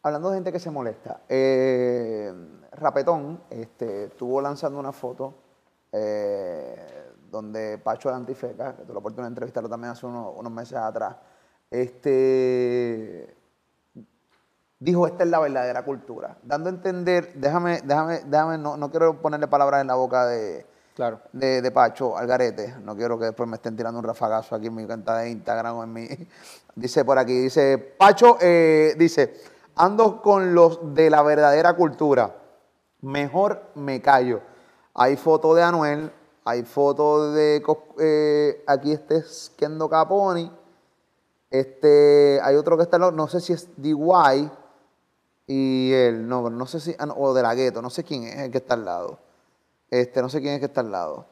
Hablando 0.02 0.30
de 0.30 0.36
gente 0.36 0.52
que 0.52 0.60
se 0.60 0.70
molesta, 0.70 1.22
eh, 1.30 2.34
Rapetón 2.74 3.44
este, 3.50 4.06
estuvo 4.06 4.42
lanzando 4.42 4.78
una 4.78 4.92
foto 4.92 5.34
eh, 5.94 7.14
donde 7.32 7.78
Pacho 7.78 8.10
de 8.10 8.16
Antifeca, 8.16 8.76
que 8.76 8.84
tuve 8.84 8.94
la 8.94 9.00
oportunidad 9.00 9.30
de 9.30 9.32
entrevistarlo 9.32 9.70
también 9.70 9.92
hace 9.92 10.06
unos, 10.06 10.34
unos 10.36 10.52
meses 10.52 10.78
atrás, 10.78 11.16
este, 11.72 13.34
dijo, 14.84 15.08
esta 15.08 15.24
es 15.24 15.30
la 15.30 15.40
verdadera 15.40 15.84
cultura. 15.84 16.38
Dando 16.44 16.70
a 16.70 16.74
entender, 16.74 17.32
déjame, 17.36 17.82
déjame, 17.84 18.22
déjame, 18.26 18.58
no, 18.58 18.76
no 18.76 18.92
quiero 18.92 19.22
ponerle 19.22 19.48
palabras 19.48 19.82
en 19.82 19.88
la 19.88 19.96
boca 19.96 20.26
de, 20.26 20.66
Claro. 20.94 21.22
de, 21.32 21.62
de 21.62 21.72
Pacho 21.72 22.18
Algarete. 22.18 22.76
No 22.84 22.96
quiero 22.96 23.18
que 23.18 23.26
después 23.26 23.48
me 23.48 23.56
estén 23.56 23.78
tirando 23.78 24.00
un 24.00 24.06
rafagazo 24.06 24.56
aquí 24.56 24.68
en 24.68 24.76
mi 24.76 24.86
cuenta 24.86 25.18
de 25.20 25.30
Instagram 25.30 25.78
o 25.78 25.84
en 25.84 25.94
mi. 25.94 26.08
Dice 26.76 27.06
por 27.06 27.20
aquí, 27.20 27.38
dice, 27.40 27.78
Pacho, 27.78 28.38
eh, 28.42 28.96
dice, 28.98 29.40
ando 29.76 30.24
con 30.24 30.56
los 30.56 30.96
de 30.96 31.10
la 31.12 31.22
verdadera 31.22 31.76
cultura. 31.76 32.36
Mejor 33.02 33.62
me 33.76 34.02
callo. 34.02 34.42
Hay 34.96 35.16
foto 35.16 35.54
de 35.54 35.62
Anuel, 35.62 36.12
hay 36.44 36.64
foto 36.64 37.32
de 37.32 37.64
eh, 38.00 38.64
aquí 38.66 38.92
este 38.92 39.18
es 39.18 39.52
Kendo 39.56 39.88
Caponi. 39.88 40.52
Este, 41.52 42.40
hay 42.42 42.56
otro 42.56 42.76
que 42.76 42.84
está, 42.84 42.98
no 42.98 43.28
sé 43.28 43.40
si 43.40 43.54
es 43.54 43.70
DY 43.78 44.50
y 45.46 45.92
él, 45.92 46.28
no, 46.28 46.50
no 46.50 46.66
sé 46.66 46.80
si, 46.80 46.96
ah, 46.98 47.08
o 47.16 47.34
de 47.34 47.42
la 47.42 47.54
gueto, 47.54 47.82
no 47.82 47.90
sé 47.90 48.04
quién 48.04 48.24
es 48.24 48.40
el 48.40 48.52
que 48.52 48.60
está 48.60 48.76
al 48.76 48.86
lado. 48.86 49.20
Este, 49.90 50.22
no 50.22 50.30
sé 50.30 50.42
quién 50.42 50.54
es 50.54 50.60
que 50.60 50.68
está 50.68 50.82
al 50.82 50.92
lado. 50.92 51.26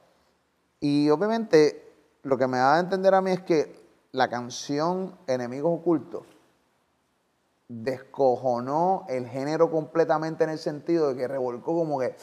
Y 0.79 1.09
obviamente 1.09 1.91
lo 2.23 2.37
que 2.37 2.47
me 2.47 2.57
da 2.57 2.75
a 2.75 2.79
entender 2.79 3.13
a 3.13 3.21
mí 3.21 3.31
es 3.31 3.41
que 3.41 3.79
la 4.11 4.29
canción 4.29 5.15
Enemigos 5.27 5.79
Ocultos 5.79 6.25
descojonó 7.67 9.05
el 9.07 9.27
género 9.27 9.71
completamente 9.71 10.43
en 10.43 10.49
el 10.49 10.57
sentido 10.57 11.09
de 11.09 11.15
que 11.15 11.27
revolcó 11.27 11.73
como 11.73 11.97
que 11.99 12.15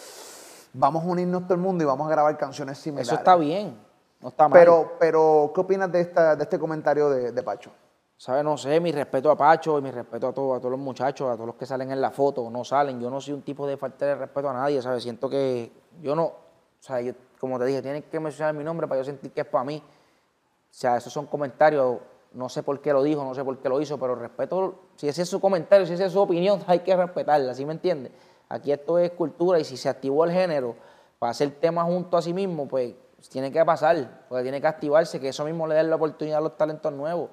vamos 0.75 1.05
a 1.05 1.07
unirnos 1.07 1.45
todo 1.45 1.55
el 1.55 1.61
mundo 1.61 1.83
y 1.83 1.87
vamos 1.87 2.07
a 2.07 2.11
grabar 2.11 2.37
canciones 2.37 2.77
similares. 2.79 3.09
Eso 3.09 3.17
está 3.17 3.35
bien. 3.37 3.79
No 4.21 4.29
está 4.29 4.49
mal. 4.49 4.59
Pero, 4.59 4.93
pero 4.99 5.51
¿qué 5.55 5.61
opinas 5.61 5.91
de, 5.91 6.03
esta, 6.03 6.37
de 6.37 6.43
este 6.43 6.59
comentario 6.59 7.09
de, 7.09 7.33
de 7.33 7.43
Pacho? 7.43 7.71
¿Sabes? 8.19 8.43
No 8.43 8.57
sé, 8.59 8.81
mi 8.81 8.91
respeto 8.91 9.31
a 9.31 9.37
Pacho 9.37 9.79
y 9.79 9.83
mi 9.83 9.93
respeto 9.93 10.27
a, 10.27 10.35
todo, 10.35 10.55
a 10.55 10.59
todos 10.59 10.73
los 10.73 10.81
muchachos, 10.81 11.31
a 11.31 11.35
todos 11.35 11.47
los 11.47 11.55
que 11.55 11.65
salen 11.65 11.93
en 11.93 12.01
la 12.01 12.11
foto 12.11 12.43
o 12.43 12.51
no 12.51 12.65
salen. 12.65 13.01
Yo 13.01 13.11
no 13.11 13.21
soy 13.21 13.35
un 13.35 13.43
tipo 13.43 13.65
de 13.65 13.77
falta 13.77 14.07
de 14.07 14.17
respeto 14.17 14.51
a 14.51 14.53
nadie, 14.53 14.83
¿sabes? 14.83 15.05
Siento 15.05 15.31
que 15.31 15.71
yo 16.03 16.17
no, 16.17 16.25
o 16.25 16.35
sea, 16.81 17.01
yo, 17.01 17.13
como 17.39 17.61
te 17.61 17.67
dije, 17.67 17.81
tienen 17.81 18.03
que 18.03 18.19
mencionar 18.19 18.55
mi 18.55 18.65
nombre 18.65 18.89
para 18.89 19.01
yo 19.01 19.05
sentir 19.05 19.31
que 19.31 19.43
es 19.43 19.47
para 19.47 19.63
mí. 19.63 19.81
O 19.81 20.75
sea, 20.75 20.97
esos 20.97 21.13
son 21.13 21.27
comentarios, 21.27 21.99
no 22.33 22.49
sé 22.49 22.65
por 22.65 22.81
qué 22.81 22.93
lo 22.93 23.05
dijo, 23.05 23.23
no 23.23 23.37
sé 23.37 23.45
por 23.45 23.57
qué 23.59 23.69
lo 23.69 23.81
hizo, 23.81 23.97
pero 23.99 24.17
respeto, 24.17 24.75
si 24.97 25.07
ese 25.07 25.23
es 25.23 25.29
su 25.29 25.41
comentario, 25.41 25.87
si 25.87 25.93
esa 25.93 26.07
es 26.07 26.13
su 26.13 26.21
opinión, 26.21 26.61
hay 26.67 26.81
que 26.81 26.97
respetarla, 26.97 27.55
¿sí 27.55 27.65
me 27.65 27.73
entiendes? 27.73 28.11
Aquí 28.49 28.73
esto 28.73 28.99
es 28.99 29.13
cultura 29.13 29.61
y 29.61 29.65
si 29.65 29.77
se 29.77 29.89
activó 29.89 30.25
el 30.25 30.33
género 30.33 30.75
para 31.21 31.31
hacer 31.31 31.53
temas 31.61 31.85
junto 31.85 32.17
a 32.17 32.23
sí 32.23 32.35
mismo, 32.35 32.67
pues 32.67 32.95
tiene 33.31 33.53
que 33.53 33.65
pasar, 33.65 34.25
porque 34.29 34.43
tiene 34.43 34.61
que 34.61 34.67
activarse, 34.67 35.21
que 35.21 35.29
eso 35.29 35.45
mismo 35.45 35.69
le 35.69 35.77
dé 35.77 35.85
la 35.85 35.95
oportunidad 35.95 36.39
a 36.39 36.41
los 36.41 36.57
talentos 36.57 36.93
nuevos, 36.93 37.31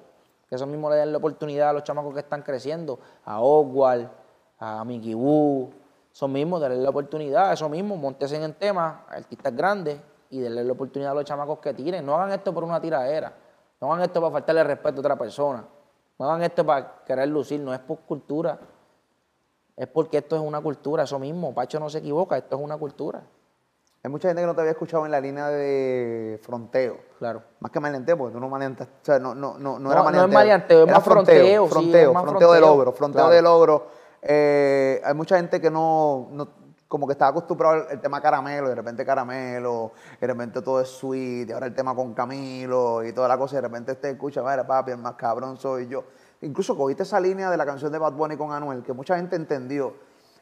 que 0.48 0.54
eso 0.54 0.66
mismo 0.66 0.88
le 0.90 0.96
den 0.96 1.12
la 1.12 1.18
oportunidad 1.18 1.70
a 1.70 1.72
los 1.72 1.84
chamacos 1.84 2.14
que 2.14 2.20
están 2.20 2.42
creciendo, 2.42 2.98
a 3.24 3.40
Oswald, 3.40 4.08
a 4.58 4.84
Mickey 4.84 5.14
Wu, 5.14 5.70
eso 6.12 6.28
mismo, 6.28 6.58
darle 6.58 6.78
la 6.78 6.90
oportunidad, 6.90 7.52
eso 7.52 7.68
mismo, 7.68 7.96
montesen 7.96 8.42
en 8.42 8.54
temas, 8.54 9.00
artistas 9.08 9.54
grandes, 9.54 10.00
y 10.30 10.40
darle 10.40 10.64
la 10.64 10.72
oportunidad 10.72 11.12
a 11.12 11.14
los 11.14 11.24
chamacos 11.24 11.58
que 11.58 11.74
tiren. 11.74 12.04
No 12.04 12.14
hagan 12.16 12.32
esto 12.32 12.52
por 12.52 12.64
una 12.64 12.80
tiradera, 12.80 13.32
no 13.80 13.92
hagan 13.92 14.04
esto 14.04 14.20
para 14.20 14.32
faltarle 14.32 14.64
respeto 14.64 14.96
a 14.96 15.00
otra 15.00 15.16
persona, 15.16 15.64
no 16.18 16.26
hagan 16.26 16.42
esto 16.42 16.64
para 16.64 17.04
querer 17.04 17.28
lucir, 17.28 17.60
no 17.60 17.74
es 17.74 17.80
por 17.80 17.98
cultura, 18.00 18.58
es 19.76 19.86
porque 19.88 20.18
esto 20.18 20.36
es 20.36 20.42
una 20.42 20.60
cultura, 20.60 21.04
eso 21.04 21.18
mismo, 21.18 21.54
Pacho 21.54 21.78
no 21.78 21.90
se 21.90 21.98
equivoca, 21.98 22.36
esto 22.36 22.56
es 22.56 22.62
una 22.62 22.78
cultura, 22.78 23.22
Hay 24.06 24.12
mucha 24.12 24.28
gente 24.28 24.40
que 24.40 24.46
no 24.46 24.54
te 24.54 24.60
había 24.60 24.70
escuchado 24.70 25.04
en 25.04 25.10
la 25.10 25.20
línea 25.20 25.48
de 25.48 26.38
fronteo. 26.40 26.96
claro. 27.18 27.42
Más 27.58 27.72
que 27.72 27.80
maleanteo, 27.80 28.16
porque 28.16 28.34
tú 28.34 28.38
no 28.38 28.48
maleantas, 28.48 28.86
o 28.86 29.04
sea, 29.04 29.18
no, 29.18 29.34
no, 29.34 29.58
no, 29.58 29.80
no, 29.80 29.90
era 29.90 30.00
no 30.00 30.06
es 30.10 30.12
maleanteo. 30.12 30.38
maleanteo, 30.38 30.84
es 30.86 30.92
más 30.92 31.02
fronteo, 31.02 31.64
sí, 31.64 31.70
fronteo, 31.72 32.12
más 32.12 32.22
fronteo 32.22 32.52
de 32.52 32.58
fronteo, 32.60 32.76
logro, 32.76 32.92
fronteo 32.92 33.20
claro. 33.22 33.34
de 33.34 33.42
logro. 33.42 33.86
Eh, 34.22 35.02
hay 35.04 35.12
mucha 35.12 35.38
gente 35.38 35.60
que 35.60 35.72
no, 35.72 36.28
no- 36.30 36.48
como 36.86 37.08
que 37.08 37.14
estaba 37.14 37.32
acostumbrado 37.32 37.74
al 37.74 37.86
el 37.90 38.00
tema 38.00 38.20
caramelo, 38.20 38.66
y 38.66 38.68
de 38.68 38.74
repente 38.76 39.04
caramelo, 39.04 39.90
y 40.18 40.20
de 40.20 40.26
repente 40.28 40.62
todo 40.62 40.80
es 40.80 40.88
sweet, 40.88 41.48
y 41.48 41.52
ahora 41.52 41.66
el 41.66 41.74
tema 41.74 41.92
con 41.92 42.14
Camilo 42.14 43.02
y 43.02 43.12
toda 43.12 43.26
la 43.26 43.36
cosa, 43.36 43.54
y 43.54 43.56
de 43.56 43.62
repente 43.62 43.96
te 43.96 44.10
escucha, 44.10 44.40
mira 44.40 44.64
papi, 44.64 44.92
el 44.92 44.98
más 44.98 45.14
cabrón 45.14 45.56
soy 45.56 45.88
yo. 45.88 46.04
Incluso 46.42 46.76
cogiste 46.76 47.02
esa 47.02 47.18
línea 47.18 47.50
de 47.50 47.56
la 47.56 47.66
canción 47.66 47.90
de 47.90 47.98
Bad 47.98 48.12
Bunny 48.12 48.36
con 48.36 48.52
Anuel, 48.52 48.84
que 48.84 48.92
mucha 48.92 49.16
gente 49.16 49.34
entendió. 49.34 49.94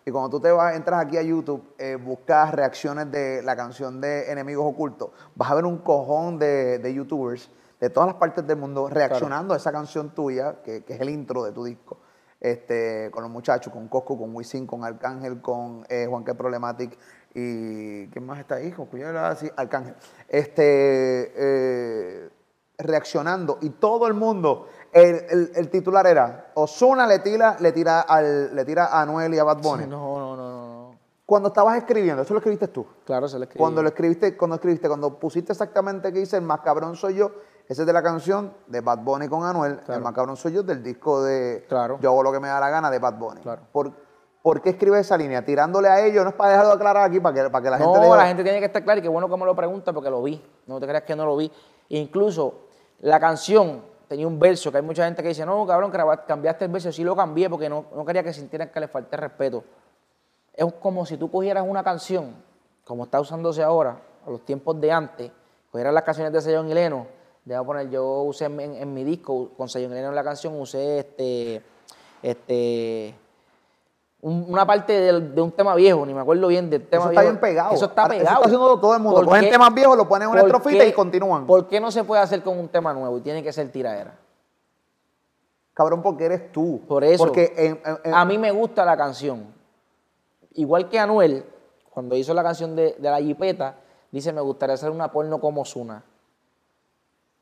Y 0.07 0.11
cuando 0.11 0.31
tú 0.31 0.41
te 0.41 0.51
vas, 0.51 0.75
entras 0.77 1.05
aquí 1.05 1.17
a 1.17 1.23
YouTube, 1.23 1.75
eh, 1.79 1.97
buscas 1.97 2.53
reacciones 2.53 3.11
de 3.11 3.43
la 3.43 3.57
canción 3.57 4.01
de 4.01 4.31
Enemigos 4.31 4.67
Ocultos, 4.67 5.11
vas 5.35 5.51
a 5.51 5.55
ver 5.55 5.65
un 5.65 5.79
cojón 5.79 6.39
de, 6.39 6.79
de 6.79 6.95
youtubers 6.95 7.51
de 7.81 7.91
todas 7.91 8.09
las 8.09 8.17
partes 8.17 8.47
del 8.47 8.57
mundo 8.57 8.89
reaccionando 8.89 9.55
a 9.55 9.57
esa 9.57 9.73
canción 9.73 10.15
tuya, 10.15 10.63
que, 10.63 10.85
que 10.85 10.95
es 10.95 11.01
el 11.01 11.11
intro 11.11 11.43
de 11.43 11.53
tu 11.53 11.65
disco 11.65 11.99
este, 12.45 13.11
con 13.11 13.23
los 13.23 13.33
muchachos, 13.33 13.73
con 13.73 13.89
Cosco, 13.89 14.19
con 14.19 14.35
Wisin, 14.37 14.67
con 14.67 14.85
Arcángel, 14.85 15.41
con 15.41 15.87
eh, 15.89 16.07
Juan 16.07 16.25
que 16.25 16.35
Problematic 16.35 16.99
y 17.35 18.07
¿quién 18.09 18.27
más 18.27 18.39
está 18.39 18.57
ahí? 18.57 18.71
Con 18.71 18.87
sí, 19.37 19.51
Arcángel. 19.57 19.95
Este, 20.29 21.33
eh, 21.35 22.31
reaccionando 22.77 23.59
y 23.63 23.71
todo 23.71 24.07
el 24.07 24.15
mundo, 24.15 24.69
el, 24.95 25.69
titular 25.71 26.07
era 26.07 26.53
Osuna 26.55 27.07
le 27.07 27.19
tira, 27.19 27.57
le 27.59 27.73
tira 27.73 28.03
al, 28.03 28.55
le 28.55 28.65
tira 28.65 28.87
a 28.87 29.03
Anuel 29.03 29.35
y 29.35 29.39
a 29.39 29.45
Bad 29.45 29.59
Bunny. 29.61 29.87
no, 29.87 30.19
no, 30.19 30.37
no, 30.37 30.69
no. 30.69 30.75
Cuando 31.27 31.49
estabas 31.49 31.79
escribiendo, 31.79 32.23
eso 32.23 32.35
lo 32.35 32.39
escribiste 32.39 32.69
tú. 32.69 32.87
Claro, 33.05 33.27
se 33.29 33.39
lo 33.39 33.45
escribí. 33.45 33.59
Cuando 33.59 33.83
lo 33.83 33.89
escribiste, 33.89 34.37
cuando 34.37 34.57
escribiste, 34.57 34.89
cuando 34.89 35.19
pusiste 35.19 35.53
exactamente 35.53 36.13
que 36.13 36.19
dice 36.19 36.37
el 36.37 36.43
más 36.43 36.61
cabrón 36.61 36.97
soy 36.97 37.15
yo, 37.15 37.31
ese 37.67 37.83
es 37.83 37.87
de 37.87 37.93
la 37.95 38.03
canción 38.03 38.53
de 38.67 38.83
Bad 38.83 38.99
Bunny 38.99 39.29
con 39.29 39.43
Anuel. 39.43 39.81
El 39.89 40.03
más 40.03 40.13
cabrón 40.13 40.37
soy 40.37 40.53
yo 40.53 40.63
del 40.63 40.83
disco 40.83 41.23
de 41.23 41.65
claro. 41.67 41.99
Yo 42.03 42.11
hago 42.11 42.23
lo 42.23 42.31
que 42.31 42.41
me 42.41 42.49
da 42.49 42.61
la 42.61 42.69
gana 42.69 42.91
de 42.91 42.99
Bad 42.99 43.15
Bunny. 43.15 43.41
Claro. 43.41 43.63
¿Por, 43.73 43.91
¿Por, 44.43 44.61
qué 44.61 44.71
escribe 44.71 45.01
esa 45.01 45.17
línea? 45.17 45.43
Tirándole 45.43 45.89
a 45.89 46.05
ellos, 46.05 46.25
no 46.25 46.31
es 46.31 46.37
para 46.37 46.51
dejarlo 46.51 46.73
aclarar 46.73 47.05
aquí, 47.09 47.21
para 47.21 47.35
que, 47.35 47.51
para 47.51 47.63
que 47.63 47.71
la 47.71 47.79
gente. 47.79 48.01
No, 48.01 48.17
la 48.17 48.27
gente 48.27 48.43
tiene 48.43 48.59
que 48.59 48.67
estar 48.67 48.85
clara 48.85 48.99
y 48.99 49.03
qué 49.03 49.09
bueno 49.09 49.27
que 49.27 49.37
me 49.39 49.47
lo 49.47 49.57
pregunta 49.57 49.95
porque 49.95 50.11
lo 50.11 50.23
vi. 50.23 50.45
No 50.67 50.79
te 50.79 50.87
creas 50.87 51.05
que 51.05 51.17
no 51.17 51.25
lo 51.25 51.39
vi. 51.39 51.51
Incluso 51.89 52.67
la 53.01 53.19
canción 53.19 53.94
tenía 54.09 54.27
un 54.27 54.39
verso 54.39 54.71
que 54.71 54.79
hay 54.79 54.83
mucha 54.83 55.05
gente 55.05 55.23
que 55.23 55.29
dice, 55.29 55.45
no, 55.45 55.67
cabrón, 55.67 55.93
cambiaste 56.27 56.67
el 56.67 56.71
verso. 56.71 56.93
Sí 56.93 57.05
lo 57.05 57.15
cambié 57.17 57.49
porque 57.51 57.69
no, 57.69 57.87
no 57.95 58.05
quería 58.05 58.23
que 58.23 58.33
sintieran 58.33 58.71
que 58.71 58.81
le 58.81 58.89
falte 58.89 59.17
respeto. 59.17 59.65
Es 60.53 60.73
como 60.75 61.05
si 61.05 61.17
tú 61.17 61.31
cogieras 61.31 61.65
una 61.67 61.83
canción, 61.83 62.35
como 62.85 63.05
está 63.05 63.21
usándose 63.21 63.63
ahora, 63.63 64.01
a 64.27 64.31
los 64.31 64.45
tiempos 64.45 64.81
de 64.81 64.93
antes, 64.93 65.31
cogieras 65.71 65.93
las 65.93 66.05
canciones 66.05 66.33
de 66.33 66.41
Sellón 66.41 66.69
y 66.71 66.75
Leno 66.75 67.07
Deja 67.45 67.63
poner, 67.63 67.91
yo 67.91 68.23
usé 68.23 68.47
en, 68.47 68.95
mi 68.95 69.05
disco, 69.05 69.51
con 69.55 69.69
Sayon 69.69 69.95
en 69.95 70.15
la 70.15 70.25
canción, 70.25 70.59
usé 70.59 71.01
este, 71.01 71.63
este, 72.23 73.15
una 74.25 74.67
parte 74.67 75.13
de, 75.13 75.43
un 75.43 75.53
tema 75.53 75.75
viejo, 75.75 76.07
ni 76.07 76.15
me 76.15 76.21
acuerdo 76.23 76.49
bien 76.49 76.71
del 76.71 76.87
tema 76.87 77.05
eso 77.05 77.11
viejo. 77.11 77.21
Está 77.21 77.31
bien 77.31 77.41
pegado. 77.41 77.75
Eso 77.75 77.85
está 77.85 78.09
pegado. 78.09 78.25
Eso 78.25 78.33
está 78.33 78.47
haciendo 78.47 78.81
todo 78.81 78.95
el 78.95 79.03
mundo. 79.03 79.23
Cogen 79.23 79.51
temas 79.51 79.75
viejos, 79.75 79.99
lo 79.99 80.09
ponen 80.09 80.29
en 80.29 80.33
una 80.33 80.41
estrofita 80.41 80.85
y 80.87 80.93
continúan. 80.93 81.47
¿Por 81.47 81.69
qué 81.69 81.79
no 81.79 81.91
se 81.91 82.05
puede 82.05 82.23
hacer 82.23 82.43
con 82.43 82.59
un 82.59 82.69
tema 82.69 82.95
nuevo 82.95 83.19
y 83.19 83.21
tiene 83.21 83.43
que 83.43 83.53
ser 83.53 83.71
tiradera? 83.71 84.17
Cabrón, 85.75 86.01
porque 86.01 86.25
eres 86.25 86.53
tú. 86.53 86.81
Por 86.89 87.05
eso. 87.05 87.23
Porque 87.23 87.79
a 88.03 88.25
mí 88.25 88.39
me 88.39 88.51
gusta 88.51 88.85
la 88.87 88.97
canción. 88.97 89.53
Igual 90.55 90.89
que 90.89 90.99
Anuel, 90.99 91.45
cuando 91.91 92.17
hizo 92.17 92.33
la 92.33 92.43
canción 92.43 92.75
de, 92.75 92.97
de 92.99 93.11
la 93.11 93.19
jipeta, 93.19 93.77
dice, 94.11 94.33
me 94.33 94.41
gustaría 94.41 94.75
hacer 94.75 94.89
una 94.89 95.13
porno 95.13 95.39
como 95.39 95.67
Zuna. 95.67 96.03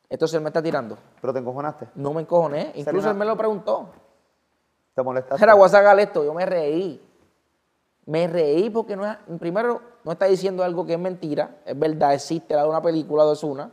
Entonces 0.08 0.34
él 0.34 0.42
me 0.42 0.48
está 0.48 0.60
tirando. 0.60 0.98
¿Pero 1.20 1.32
te 1.32 1.38
encojonaste? 1.38 1.88
No 1.94 2.12
me 2.12 2.22
encojoné. 2.22 2.72
Incluso 2.74 3.08
él 3.08 3.16
me 3.16 3.24
lo 3.24 3.36
preguntó. 3.36 3.88
¿Te 4.94 5.02
molestaste? 5.02 5.42
Era 5.42 5.54
WhatsApp 5.54 5.98
esto. 5.98 6.24
Yo 6.24 6.34
me 6.34 6.46
reí. 6.46 7.00
Me 8.06 8.26
reí 8.26 8.68
porque 8.70 8.96
no 8.96 9.06
es, 9.06 9.16
primero 9.38 9.80
no 10.04 10.12
está 10.12 10.26
diciendo 10.26 10.64
algo 10.64 10.84
que 10.84 10.94
es 10.94 10.98
mentira. 10.98 11.58
Es 11.64 11.78
verdad, 11.78 12.14
existe 12.14 12.54
la 12.54 12.62
de 12.62 12.68
una 12.68 12.82
película 12.82 13.24
de 13.24 13.30
Osuna. 13.30 13.70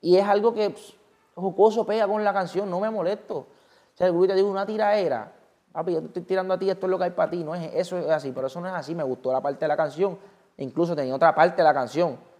Y 0.00 0.16
es 0.16 0.26
algo 0.26 0.54
que 0.54 0.70
pues, 0.70 0.94
jocoso 1.34 1.84
pega 1.84 2.06
con 2.06 2.22
la 2.22 2.32
canción. 2.32 2.70
No 2.70 2.80
me 2.80 2.90
molesto. 2.90 3.36
O 3.36 3.46
sea, 3.94 4.06
el 4.06 4.26
te 4.26 4.34
digo 4.34 4.50
una 4.50 4.64
tiraera. 4.64 5.32
Papi, 5.72 5.92
yo 5.92 6.00
te 6.00 6.06
estoy 6.06 6.22
tirando 6.22 6.54
a 6.54 6.58
ti, 6.58 6.68
esto 6.68 6.86
es 6.86 6.90
lo 6.90 6.98
que 6.98 7.04
hay 7.04 7.10
para 7.10 7.30
ti. 7.30 7.44
No 7.44 7.54
es, 7.54 7.70
eso 7.74 7.98
es 7.98 8.08
así, 8.08 8.32
pero 8.32 8.46
eso 8.46 8.60
no 8.60 8.68
es 8.68 8.74
así. 8.74 8.94
Me 8.94 9.02
gustó 9.02 9.32
la 9.32 9.40
parte 9.40 9.60
de 9.60 9.68
la 9.68 9.76
canción. 9.76 10.18
incluso 10.56 10.96
tenía 10.96 11.14
otra 11.14 11.34
parte 11.34 11.56
de 11.56 11.64
la 11.64 11.74
canción 11.74 12.30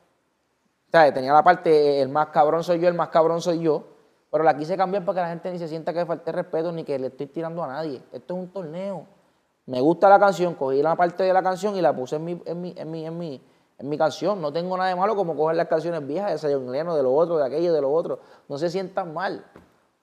sea, 0.91 1.13
Tenía 1.13 1.33
la 1.33 1.43
parte, 1.43 2.01
el 2.01 2.09
más 2.09 2.29
cabrón 2.29 2.65
soy 2.65 2.81
yo, 2.81 2.89
el 2.89 2.95
más 2.95 3.09
cabrón 3.09 3.41
soy 3.41 3.61
yo, 3.61 3.85
pero 4.31 4.45
la 4.45 4.57
quise 4.57 4.77
cambiar 4.77 5.05
para 5.05 5.17
que 5.17 5.23
la 5.23 5.29
gente 5.29 5.51
ni 5.51 5.59
se 5.59 5.69
sienta 5.69 5.93
que 5.93 6.01
le 6.01 6.07
falte 6.07 6.31
respeto 6.33 6.71
ni 6.73 6.85
que 6.85 6.99
le 6.99 7.09
estoy 7.09 7.27
tirando 7.27 7.65
a 7.65 7.67
nadie. 7.67 8.03
Esto 8.13 8.35
es 8.35 8.41
un 8.41 8.49
torneo. 8.53 9.07
Me 9.67 9.81
gusta 9.81 10.09
la 10.09 10.19
canción, 10.19 10.55
cogí 10.55 10.83
la 10.83 10.97
parte 10.97 11.25
de 11.25 11.33
la 11.33 11.43
canción 11.43 11.77
y 11.77 11.81
la 11.81 11.95
puse 11.95 12.17
en 12.17 12.25
mi, 12.25 12.43
en 12.45 12.61
mi, 12.61 12.75
en 12.77 12.91
mi, 12.91 13.07
en 13.07 13.19
mi, 13.19 13.43
en 13.79 13.89
mi 13.89 13.99
canción. 13.99 14.41
No 14.41 14.53
tengo 14.53 14.77
nada 14.77 14.89
de 14.91 14.97
malo 14.97 15.17
como 15.17 15.37
coger 15.37 15.57
las 15.57 15.67
canciones 15.67 16.07
viejas 16.07 16.33
de 16.33 16.39
Sayon 16.39 16.71
Leno, 16.71 16.97
de 16.97 17.03
lo 17.03 17.15
otro, 17.15 17.39
de 17.39 17.47
aquello, 17.47 17.73
de 17.73 17.81
lo 17.81 17.93
otro. 17.93 18.21
No 18.49 18.57
se 18.57 18.71
sientan 18.71 19.13
mal. 19.13 19.45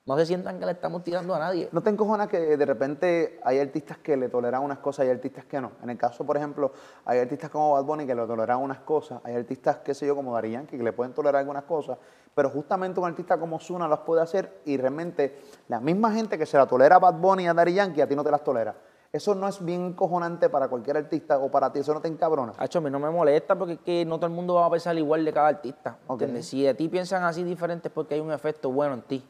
No 0.07 0.17
se 0.17 0.25
sientan 0.25 0.57
que 0.57 0.65
le 0.65 0.71
estamos 0.71 1.03
tirando 1.03 1.35
a 1.35 1.39
nadie. 1.39 1.67
¿No 1.73 1.83
te 1.83 1.89
encojonas 1.89 2.29
que 2.29 2.55
de 2.55 2.65
repente 2.65 3.41
hay 3.43 3.59
artistas 3.59 3.97
que 3.97 4.15
le 4.15 4.29
toleran 4.29 4.63
unas 4.63 4.77
cosas 4.77 5.05
y 5.05 5.09
hay 5.09 5.15
artistas 5.15 5.43
que 5.43 5.59
no? 5.59 5.73
En 5.83 5.89
el 5.89 5.97
caso, 5.97 6.25
por 6.25 6.37
ejemplo, 6.37 6.71
hay 7.03 7.19
artistas 7.19 7.49
como 7.49 7.73
Bad 7.73 7.83
Bunny 7.83 8.05
que 8.07 8.15
le 8.15 8.25
toleran 8.25 8.59
unas 8.59 8.79
cosas, 8.79 9.19
hay 9.25 9.35
artistas, 9.35 9.79
qué 9.83 9.93
sé 9.93 10.07
yo, 10.07 10.15
como 10.15 10.33
Dari 10.33 10.51
Yankee 10.51 10.77
que 10.77 10.83
le 10.83 10.93
pueden 10.93 11.13
tolerar 11.13 11.41
algunas 11.41 11.65
cosas, 11.65 11.97
pero 12.37 12.51
justamente 12.51 12.99
un 12.99 13.07
artista 13.07 13.39
como 13.39 13.59
Zuna 13.59 13.87
las 13.87 14.01
puede 14.01 14.21
hacer 14.21 14.61
y 14.63 14.77
realmente 14.77 15.41
la 15.69 15.79
misma 15.79 16.11
gente 16.11 16.37
que 16.37 16.45
se 16.45 16.55
la 16.55 16.67
tolera 16.67 16.97
a 16.97 16.99
Bad 16.99 17.15
Bunny 17.15 17.45
y 17.45 17.47
a 17.47 17.53
Dari 17.55 17.73
Yankee 17.73 17.99
a 17.99 18.07
ti 18.07 18.15
no 18.15 18.23
te 18.23 18.29
las 18.29 18.43
tolera. 18.43 18.75
Eso 19.11 19.33
no 19.33 19.47
es 19.47 19.65
bien 19.65 19.83
encojonante 19.83 20.47
para 20.47 20.67
cualquier 20.67 20.97
artista 20.97 21.39
o 21.39 21.49
para 21.49 21.73
ti, 21.73 21.79
eso 21.79 21.95
no 21.95 21.99
te 21.99 22.09
encabrona. 22.09 22.53
Hacho, 22.59 22.77
a 22.77 22.81
mí 22.83 22.91
no 22.91 22.99
me 22.99 23.09
molesta 23.09 23.57
porque 23.57 23.73
es 23.73 23.79
que 23.79 24.05
no 24.05 24.17
todo 24.17 24.27
el 24.27 24.33
mundo 24.33 24.53
va 24.53 24.67
a 24.67 24.69
pensar 24.69 24.95
igual 24.99 25.25
de 25.25 25.33
cada 25.33 25.47
artista. 25.47 25.97
Si 26.41 26.67
a 26.67 26.77
ti 26.77 26.87
piensan 26.89 27.23
así 27.23 27.43
diferentes 27.43 27.91
porque 27.91 28.13
hay 28.13 28.19
un 28.19 28.31
efecto 28.31 28.69
bueno 28.69 28.93
en 28.93 29.01
ti. 29.01 29.27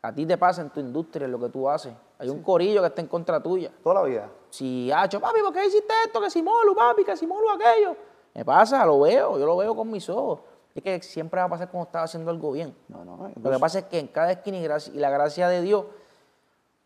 A 0.00 0.14
ti 0.14 0.24
te 0.24 0.38
pasa 0.38 0.62
en 0.62 0.70
tu 0.70 0.80
industria, 0.80 1.26
en 1.26 1.32
lo 1.32 1.38
que 1.38 1.50
tú 1.50 1.68
haces. 1.68 1.92
Hay 2.18 2.30
un 2.30 2.42
corillo 2.42 2.80
que 2.80 2.86
está 2.86 3.02
en 3.02 3.08
contra 3.08 3.42
tuya. 3.42 3.70
Toda 3.82 3.96
la 3.96 4.02
vida. 4.04 4.30
Si, 4.48 4.90
hacho, 4.90 5.20
papi, 5.20 5.42
¿por 5.42 5.52
qué 5.52 5.66
hiciste 5.66 5.92
esto? 6.06 6.18
Que 6.18 6.30
si 6.30 6.42
molu, 6.42 6.74
papi, 6.74 7.04
que 7.04 7.14
si 7.14 7.26
molu 7.26 7.50
aquello. 7.50 7.94
Me 8.34 8.42
pasa, 8.42 8.86
lo 8.86 9.00
veo, 9.00 9.38
yo 9.38 9.44
lo 9.44 9.58
veo 9.58 9.76
con 9.76 9.90
mis 9.90 10.08
ojos. 10.08 10.40
Es 10.78 10.84
que 10.84 11.02
siempre 11.02 11.40
va 11.40 11.46
a 11.46 11.48
pasar 11.48 11.70
cuando 11.70 11.86
estás 11.86 12.04
haciendo 12.04 12.30
algo 12.30 12.52
bien. 12.52 12.72
No, 12.86 13.04
no. 13.04 13.32
Lo 13.42 13.50
que 13.50 13.58
pasa 13.58 13.80
es 13.80 13.84
que 13.86 13.98
en 13.98 14.06
cada 14.06 14.30
esquina 14.30 14.58
y, 14.58 14.98
la 14.98 15.10
gracia 15.10 15.48
de 15.48 15.60
Dios, 15.60 15.86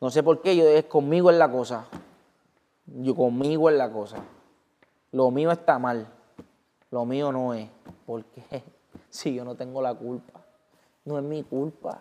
no 0.00 0.10
sé 0.10 0.22
por 0.22 0.40
qué, 0.40 0.56
yo 0.56 0.66
es 0.66 0.84
conmigo 0.84 1.30
en 1.30 1.38
la 1.38 1.50
cosa. 1.52 1.84
Yo 2.86 3.14
conmigo 3.14 3.68
en 3.68 3.76
la 3.76 3.92
cosa. 3.92 4.16
Lo 5.10 5.30
mío 5.30 5.50
está 5.50 5.78
mal. 5.78 6.06
Lo 6.90 7.04
mío 7.04 7.32
no 7.32 7.52
es. 7.52 7.68
¿Por 8.06 8.24
qué? 8.24 8.64
Si 9.10 9.34
yo 9.34 9.44
no 9.44 9.54
tengo 9.56 9.82
la 9.82 9.92
culpa. 9.92 10.40
No 11.04 11.18
es 11.18 11.24
mi 11.24 11.42
culpa. 11.42 12.00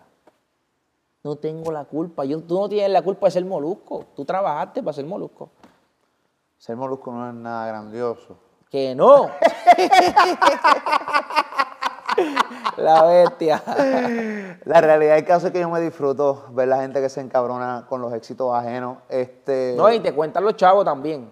No 1.22 1.36
tengo 1.36 1.70
la 1.70 1.84
culpa. 1.84 2.24
Yo, 2.24 2.40
tú 2.40 2.58
no 2.58 2.70
tienes 2.70 2.90
la 2.90 3.02
culpa 3.02 3.26
de 3.26 3.32
ser 3.32 3.44
molusco. 3.44 4.06
Tú 4.16 4.24
trabajaste 4.24 4.82
para 4.82 4.94
ser 4.94 5.04
molusco. 5.04 5.50
Ser 6.56 6.74
molusco 6.74 7.12
no 7.12 7.28
es 7.28 7.34
nada 7.34 7.66
grandioso. 7.66 8.38
Que 8.70 8.94
no. 8.94 9.28
la 12.76 13.02
bestia. 13.04 13.62
La 14.64 14.80
realidad 14.80 15.14
del 15.16 15.24
caso 15.24 15.48
es 15.48 15.52
que 15.52 15.60
yo 15.60 15.68
me 15.68 15.80
disfruto 15.80 16.46
ver 16.50 16.68
la 16.68 16.80
gente 16.80 17.00
que 17.00 17.08
se 17.08 17.20
encabrona 17.20 17.86
con 17.88 18.00
los 18.00 18.12
éxitos 18.12 18.54
ajenos. 18.54 18.98
Este... 19.08 19.74
No, 19.76 19.90
y 19.92 20.00
te 20.00 20.14
cuentan 20.14 20.44
los 20.44 20.56
chavos 20.56 20.84
también. 20.84 21.30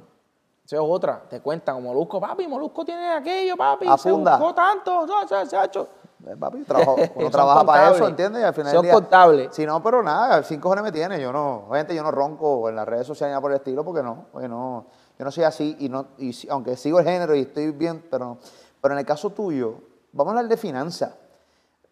Esa 0.65 0.77
es 0.77 0.83
otra. 0.85 1.23
Te 1.29 1.41
cuentan, 1.41 1.83
Molusco, 1.83 2.21
papi, 2.21 2.47
Molusco 2.47 2.85
tiene 2.85 3.13
aquello, 3.13 3.57
papi. 3.57 3.87
Afunda. 3.89 4.37
Se 4.37 4.39
buscó 4.39 4.55
tanto. 4.55 5.07
se, 5.27 5.47
se 5.47 5.57
ha 5.57 5.65
hecho. 5.65 5.89
Eh, 6.27 6.37
papi, 6.39 6.63
trabajo, 6.65 6.97
uno 7.15 7.31
trabaja 7.31 7.65
para 7.65 7.91
eso, 7.91 8.07
¿entiendes? 8.07 8.43
Y 8.43 8.45
al 8.45 8.55
final 8.55 8.73
Son 8.73 8.83
día, 8.83 8.93
contables. 8.93 9.49
Si 9.53 9.65
no, 9.65 9.83
pero 9.83 10.03
nada, 10.03 10.43
cinco 10.43 10.65
cojones 10.65 10.85
me 10.85 10.93
tiene. 10.93 11.21
Yo 11.21 11.33
no, 11.33 11.65
obviamente 11.69 11.95
yo 11.95 12.03
no 12.03 12.11
ronco 12.11 12.69
en 12.69 12.77
las 12.77 12.87
redes 12.87 13.07
sociales 13.07 13.35
ni 13.35 13.41
por 13.41 13.51
el 13.51 13.57
estilo, 13.57 13.85
porque 13.85 14.03
no, 14.03 14.27
porque 14.31 14.49
no, 14.49 14.87
yo 15.19 15.25
no 15.25 15.31
soy 15.31 15.45
así 15.45 15.77
y 15.81 15.89
no, 15.89 16.09
y 16.19 16.37
aunque 16.51 16.77
sigo 16.77 16.99
el 16.99 17.07
género 17.07 17.35
y 17.35 17.41
estoy 17.41 17.71
bien, 17.71 18.05
pero 18.11 18.25
no. 18.25 18.39
Pero 18.81 18.95
en 18.95 18.99
el 19.01 19.07
caso 19.07 19.31
tuyo, 19.31 19.75
vamos 20.13 20.33
a 20.35 20.39
hablar 20.39 20.49
de 20.49 20.57
finanzas. 20.57 21.15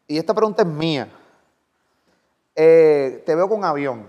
Y 0.06 0.16
esta 0.18 0.34
pregunta 0.34 0.62
es 0.62 0.68
mía. 0.68 1.08
Eh, 2.56 3.22
te 3.24 3.34
veo 3.34 3.48
con 3.48 3.64
avión. 3.64 4.06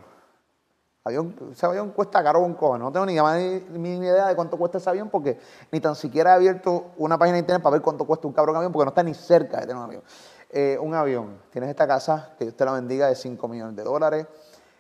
Avión, 1.04 1.36
ese 1.52 1.66
avión 1.66 1.92
cuesta 1.92 2.24
caro 2.24 2.42
con 2.42 2.54
cojones. 2.54 2.84
No 2.84 2.92
tengo 2.92 3.06
ni, 3.06 3.96
idea 3.96 4.28
de 4.28 4.36
cuánto 4.36 4.58
cuesta 4.58 4.78
ese 4.78 4.90
avión 4.90 5.10
porque 5.10 5.38
ni 5.72 5.80
tan 5.80 5.96
siquiera 5.96 6.32
he 6.32 6.36
abierto 6.36 6.92
una 6.98 7.18
página 7.18 7.36
de 7.36 7.40
internet 7.42 7.62
para 7.62 7.74
ver 7.74 7.82
cuánto 7.82 8.06
cuesta 8.06 8.28
un 8.28 8.34
cabrón 8.34 8.56
avión 8.56 8.72
porque 8.72 8.86
no 8.86 8.90
está 8.90 9.04
ni 9.04 9.14
cerca 9.14 9.58
de 9.58 9.68
tener 9.68 9.76
un 9.76 9.84
avión. 9.84 10.04
Eh, 10.52 10.78
un 10.82 10.94
avión. 10.96 11.42
Tienes 11.52 11.70
esta 11.70 11.86
casa, 11.86 12.34
que 12.38 12.46
Dios 12.46 12.56
te 12.56 12.66
la 12.66 12.72
bendiga, 12.72 13.08
de 13.08 13.16
5 13.16 13.48
millones 13.48 13.76
de 13.76 13.84
dólares. 13.84 14.26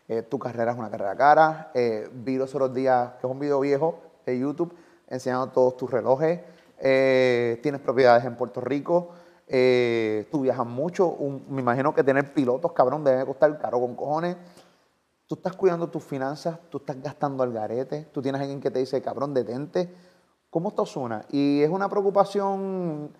Eh, 0.07 0.23
tu 0.23 0.39
carrera 0.39 0.71
es 0.71 0.77
una 0.77 0.89
carrera 0.89 1.15
cara. 1.15 1.71
Vi 1.73 2.37
los 2.37 2.55
otros 2.55 2.73
días, 2.73 3.11
que 3.19 3.27
es 3.27 3.31
un 3.31 3.39
video 3.39 3.59
viejo 3.59 3.99
de 4.25 4.39
YouTube, 4.39 4.73
enseñando 5.07 5.47
todos 5.47 5.77
tus 5.77 5.91
relojes. 5.91 6.39
Eh, 6.79 7.59
tienes 7.61 7.81
propiedades 7.81 8.25
en 8.25 8.35
Puerto 8.35 8.61
Rico. 8.61 9.09
tú 9.47 10.41
viajas 10.41 10.65
mucho. 10.65 11.17
me 11.49 11.61
imagino 11.61 11.93
que 11.93 12.03
tener 12.03 12.33
pilotos, 12.33 12.71
cabrón, 12.73 13.03
debe 13.03 13.25
costar 13.25 13.57
caro 13.59 13.79
con 13.79 13.95
cojones 13.95 14.37
tú 15.29 15.35
estás 15.35 15.55
cuidando 15.55 15.87
tus 15.87 16.03
finanzas, 16.03 16.57
tú 16.71 16.79
estás 16.79 16.99
gastando 17.03 17.43
al 17.43 17.53
garete, 17.53 18.09
tú 18.11 18.19
tienes 18.19 18.41
alguien 18.41 18.59
que 18.59 18.71
te 18.71 18.79
dice, 18.79 18.99
cabrón, 18.99 19.31
detente. 19.31 19.93
¿Cómo 20.49 20.69
esto 20.69 20.87
suena? 20.87 21.23
Y 21.29 21.61
es 21.61 21.69
una 21.69 21.87
preocupación, 21.87 23.11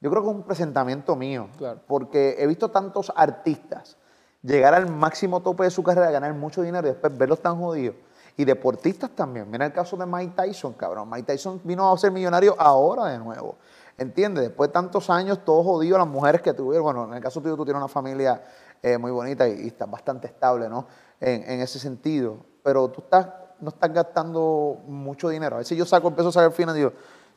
yo 0.00 0.10
creo 0.10 0.22
que 0.22 0.28
es 0.28 0.34
un 0.34 0.42
presentamiento 0.42 1.14
mío, 1.14 1.48
porque 1.86 2.34
he 2.36 2.48
visto 2.48 2.72
tantos 2.72 3.12
artistas 3.14 3.96
llegar 4.42 4.74
al 4.74 4.90
máximo 4.90 5.40
tope 5.40 5.62
de 5.62 5.70
su 5.70 5.84
carrera, 5.84 6.10
ganar 6.10 6.34
mucho 6.34 6.62
dinero 6.62 6.88
y 6.88 6.90
después 6.90 7.16
verlos 7.16 7.40
tan 7.40 7.56
jodidos. 7.56 7.94
Y 8.36 8.44
deportistas 8.44 9.10
también. 9.10 9.50
Mira 9.50 9.66
el 9.66 9.72
caso 9.72 9.96
de 9.96 10.06
Mike 10.06 10.32
Tyson, 10.34 10.72
cabrón. 10.72 11.08
Mike 11.10 11.24
Tyson 11.24 11.60
vino 11.64 11.92
a 11.92 11.98
ser 11.98 12.10
millonario 12.10 12.56
ahora 12.58 13.06
de 13.06 13.18
nuevo. 13.18 13.56
¿Entiendes? 13.98 14.44
Después 14.44 14.70
de 14.70 14.72
tantos 14.72 15.10
años, 15.10 15.44
todos 15.44 15.64
jodidos, 15.64 15.98
las 15.98 16.08
mujeres 16.08 16.40
que 16.40 16.54
tuvieron. 16.54 16.84
Bueno, 16.84 17.04
en 17.04 17.14
el 17.14 17.22
caso 17.22 17.40
tuyo, 17.40 17.56
tú 17.56 17.64
tienes 17.64 17.78
una 17.78 17.88
familia 17.88 18.42
eh, 18.82 18.96
muy 18.96 19.10
bonita 19.10 19.46
y, 19.46 19.64
y, 19.64 19.66
estás 19.68 19.90
bastante 19.90 20.26
estable, 20.28 20.68
¿no? 20.68 20.86
En, 21.20 21.42
en, 21.48 21.60
ese 21.60 21.78
sentido. 21.78 22.38
Pero 22.62 22.88
tú 22.88 23.02
estás, 23.02 23.28
no 23.60 23.68
estás 23.68 23.92
gastando 23.92 24.78
mucho 24.86 25.28
dinero. 25.28 25.56
A 25.56 25.58
veces 25.58 25.76
yo 25.76 25.84
saco, 25.84 26.08
empiezo 26.08 26.30
a 26.30 26.32
sacar 26.32 26.52
final 26.52 26.74
y 26.74 26.78
digo, 26.78 26.92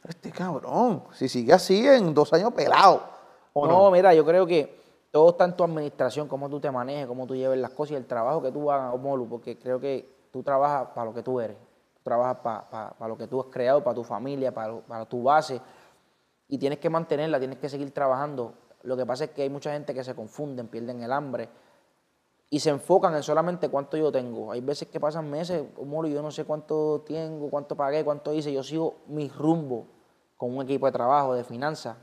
este 0.08 0.32
cabrón, 0.32 1.04
si 1.14 1.28
sigue 1.28 1.52
así, 1.52 1.86
en 1.86 2.14
dos 2.14 2.32
años 2.34 2.54
pelado. 2.54 3.02
no, 3.54 3.68
no, 3.68 3.92
mira, 3.92 4.14
yo 4.14 4.26
creo 4.26 4.46
que 4.46 4.80
todo 5.12 5.30
está 5.30 5.46
en 5.46 5.56
tu 5.56 5.64
administración, 5.64 6.28
cómo 6.28 6.50
tú 6.50 6.60
te 6.60 6.70
manejes, 6.70 7.08
cómo 7.08 7.26
tú 7.26 7.36
lleves 7.36 7.58
las 7.58 7.72
cosas 7.72 7.94
y 7.94 7.96
el 7.96 8.06
trabajo 8.06 8.42
que 8.42 8.52
tú 8.52 8.70
hagas, 8.72 9.00
Molu, 9.00 9.28
porque 9.28 9.58
creo 9.58 9.80
que 9.80 10.15
tú 10.36 10.44
trabajas 10.44 10.90
para 10.94 11.06
lo 11.06 11.14
que 11.14 11.24
tú 11.24 11.40
eres, 11.40 11.56
tú 11.94 12.02
trabajas 12.04 12.40
para, 12.44 12.94
para, 12.98 13.08
lo 13.08 13.16
que 13.16 13.26
tú 13.26 13.40
has 13.40 13.48
creado, 13.48 13.82
para 13.82 13.96
tu 13.96 14.04
familia, 14.04 14.54
para, 14.54 14.82
para 14.82 15.06
tu 15.06 15.24
base, 15.24 15.62
y 16.50 16.58
tienes 16.58 16.78
que 16.80 16.90
mantenerla, 16.90 17.40
tienes 17.40 17.58
que 17.58 17.70
seguir 17.70 17.94
trabajando. 17.94 18.54
Lo 18.84 18.98
que 18.98 19.06
pasa 19.06 19.24
es 19.24 19.30
que 19.30 19.44
hay 19.44 19.50
mucha 19.50 19.72
gente 19.72 19.94
que 19.94 20.04
se 20.04 20.14
confunden, 20.14 20.68
pierden 20.68 21.02
el 21.02 21.14
hambre 21.14 21.48
y 22.50 22.60
se 22.60 22.70
enfocan 22.70 23.16
en 23.16 23.24
solamente 23.24 23.70
cuánto 23.70 23.96
yo 23.96 24.12
tengo. 24.12 24.52
Hay 24.52 24.60
veces 24.60 24.90
que 24.90 25.00
pasan 25.00 25.30
meses, 25.30 25.64
Molu, 25.82 26.10
yo 26.10 26.22
no 26.22 26.32
sé 26.32 26.44
cuánto 26.44 27.06
tengo, 27.08 27.50
cuánto 27.50 27.78
pagué, 27.78 28.04
cuánto 28.04 28.34
hice, 28.34 28.52
yo 28.52 28.62
sigo 28.62 28.98
mi 29.08 29.30
rumbo 29.30 29.88
con 30.36 30.54
un 30.54 30.64
equipo 30.64 30.86
de 30.86 30.92
trabajo, 30.92 31.34
de 31.34 31.46
finanzas, 31.46 31.96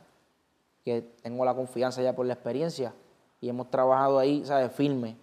que 0.83 1.03
tengo 1.23 1.45
la 1.45 1.55
confianza 1.55 2.01
ya 2.01 2.17
por 2.17 2.25
la 2.25 2.33
experiencia 2.33 2.95
y 3.43 3.51
hemos 3.51 3.71
trabajado 3.71 4.19
ahí, 4.19 4.43
¿sabes? 4.47 4.73
Firme. 4.73 5.19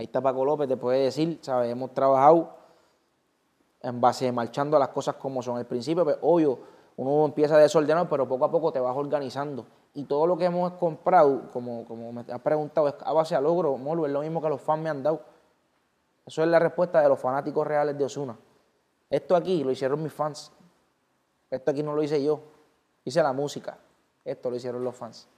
Ahí 0.00 0.06
está 0.06 0.22
Paco 0.22 0.46
López, 0.46 0.66
te 0.66 0.78
puede 0.78 1.00
decir, 1.00 1.40
¿sabes? 1.42 1.70
Hemos 1.70 1.92
trabajado 1.92 2.56
en 3.82 4.00
base, 4.00 4.32
marchando 4.32 4.78
las 4.78 4.88
cosas 4.88 5.16
como 5.16 5.42
son. 5.42 5.58
Al 5.58 5.66
principio, 5.66 6.04
pues, 6.04 6.16
obvio, 6.22 6.58
uno 6.96 7.26
empieza 7.26 7.56
a 7.56 7.58
desordenar, 7.58 8.08
pero 8.08 8.26
poco 8.26 8.46
a 8.46 8.50
poco 8.50 8.72
te 8.72 8.80
vas 8.80 8.96
organizando. 8.96 9.66
Y 9.92 10.04
todo 10.04 10.26
lo 10.26 10.38
que 10.38 10.46
hemos 10.46 10.72
comprado, 10.72 11.50
como, 11.52 11.84
como 11.84 12.10
me 12.14 12.22
has 12.32 12.40
preguntado, 12.40 12.88
es 12.88 12.94
a 12.98 13.12
base 13.12 13.34
a 13.34 13.42
logro, 13.42 13.76
Molo, 13.76 14.06
es 14.06 14.12
lo 14.12 14.22
mismo 14.22 14.40
que 14.40 14.48
los 14.48 14.62
fans 14.62 14.82
me 14.82 14.88
han 14.88 15.02
dado. 15.02 15.20
Eso 16.24 16.42
es 16.42 16.48
la 16.48 16.58
respuesta 16.58 17.02
de 17.02 17.08
los 17.10 17.18
fanáticos 17.18 17.66
reales 17.66 17.98
de 17.98 18.02
Osuna. 18.02 18.38
Esto 19.10 19.36
aquí 19.36 19.62
lo 19.62 19.70
hicieron 19.70 20.02
mis 20.02 20.14
fans. 20.14 20.50
Esto 21.50 21.72
aquí 21.72 21.82
no 21.82 21.92
lo 21.92 22.02
hice 22.02 22.24
yo. 22.24 22.40
Hice 23.04 23.22
la 23.22 23.34
música. 23.34 23.76
Esto 24.24 24.48
lo 24.48 24.56
hicieron 24.56 24.82
los 24.82 24.96
fans 24.96 25.28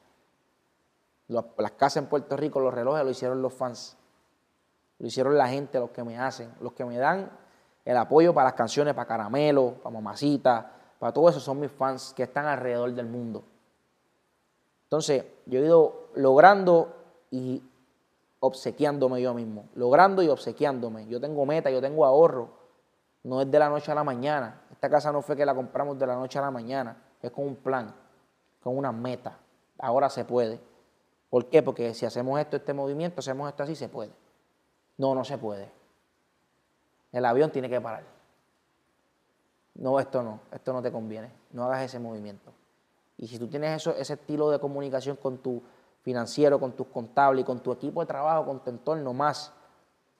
las 1.32 1.72
casas 1.72 1.98
en 1.98 2.06
Puerto 2.06 2.36
Rico, 2.36 2.60
los 2.60 2.72
relojes, 2.72 3.04
lo 3.04 3.10
hicieron 3.10 3.42
los 3.42 3.52
fans. 3.52 3.96
Lo 5.02 5.08
hicieron 5.08 5.36
la 5.36 5.48
gente, 5.48 5.80
los 5.80 5.90
que 5.90 6.04
me 6.04 6.16
hacen, 6.16 6.54
los 6.60 6.74
que 6.74 6.84
me 6.84 6.96
dan 6.96 7.28
el 7.84 7.96
apoyo 7.96 8.32
para 8.32 8.44
las 8.44 8.52
canciones, 8.54 8.94
para 8.94 9.08
Caramelo, 9.08 9.74
para 9.82 9.92
Mamacita, 9.92 10.70
para 11.00 11.12
todo 11.12 11.28
eso 11.28 11.40
son 11.40 11.58
mis 11.58 11.72
fans 11.72 12.14
que 12.14 12.22
están 12.22 12.46
alrededor 12.46 12.92
del 12.92 13.06
mundo. 13.06 13.42
Entonces, 14.84 15.24
yo 15.46 15.58
he 15.58 15.64
ido 15.64 16.10
logrando 16.14 16.94
y 17.32 17.64
obsequiándome 18.38 19.20
yo 19.20 19.34
mismo, 19.34 19.64
logrando 19.74 20.22
y 20.22 20.28
obsequiándome. 20.28 21.08
Yo 21.08 21.20
tengo 21.20 21.44
meta, 21.46 21.68
yo 21.68 21.80
tengo 21.80 22.04
ahorro. 22.04 22.50
No 23.24 23.40
es 23.40 23.50
de 23.50 23.58
la 23.58 23.68
noche 23.68 23.90
a 23.90 23.96
la 23.96 24.04
mañana. 24.04 24.62
Esta 24.70 24.88
casa 24.88 25.10
no 25.10 25.20
fue 25.20 25.34
que 25.34 25.44
la 25.44 25.54
compramos 25.56 25.98
de 25.98 26.06
la 26.06 26.14
noche 26.14 26.38
a 26.38 26.42
la 26.42 26.52
mañana. 26.52 27.02
Es 27.20 27.32
con 27.32 27.44
un 27.44 27.56
plan, 27.56 27.92
con 28.62 28.78
una 28.78 28.92
meta. 28.92 29.36
Ahora 29.80 30.08
se 30.08 30.24
puede. 30.24 30.60
¿Por 31.28 31.46
qué? 31.46 31.60
Porque 31.60 31.92
si 31.92 32.06
hacemos 32.06 32.38
esto, 32.38 32.56
este 32.56 32.72
movimiento, 32.72 33.18
hacemos 33.18 33.48
esto 33.48 33.64
así, 33.64 33.74
se 33.74 33.88
puede. 33.88 34.21
No, 35.02 35.16
no 35.16 35.24
se 35.24 35.36
puede. 35.36 35.68
El 37.10 37.24
avión 37.24 37.50
tiene 37.50 37.68
que 37.68 37.80
parar. 37.80 38.04
No, 39.74 39.98
esto 39.98 40.22
no, 40.22 40.38
esto 40.52 40.72
no 40.72 40.80
te 40.80 40.92
conviene. 40.92 41.28
No 41.50 41.64
hagas 41.64 41.82
ese 41.82 41.98
movimiento. 41.98 42.52
Y 43.18 43.26
si 43.26 43.36
tú 43.36 43.48
tienes 43.48 43.78
eso, 43.78 43.96
ese 43.96 44.12
estilo 44.12 44.48
de 44.48 44.60
comunicación 44.60 45.16
con 45.16 45.38
tu 45.38 45.60
financiero, 46.02 46.60
con 46.60 46.76
tus 46.76 46.86
contables 46.86 47.44
con 47.44 47.58
tu 47.58 47.72
equipo 47.72 47.98
de 48.00 48.06
trabajo, 48.06 48.46
con 48.46 48.60
tu 48.60 48.70
entorno 48.70 49.12
más, 49.12 49.52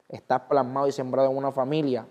estás 0.08 0.40
plasmado 0.48 0.88
y 0.88 0.92
sembrado 0.92 1.30
en 1.30 1.36
una 1.36 1.52
familia, 1.52 2.04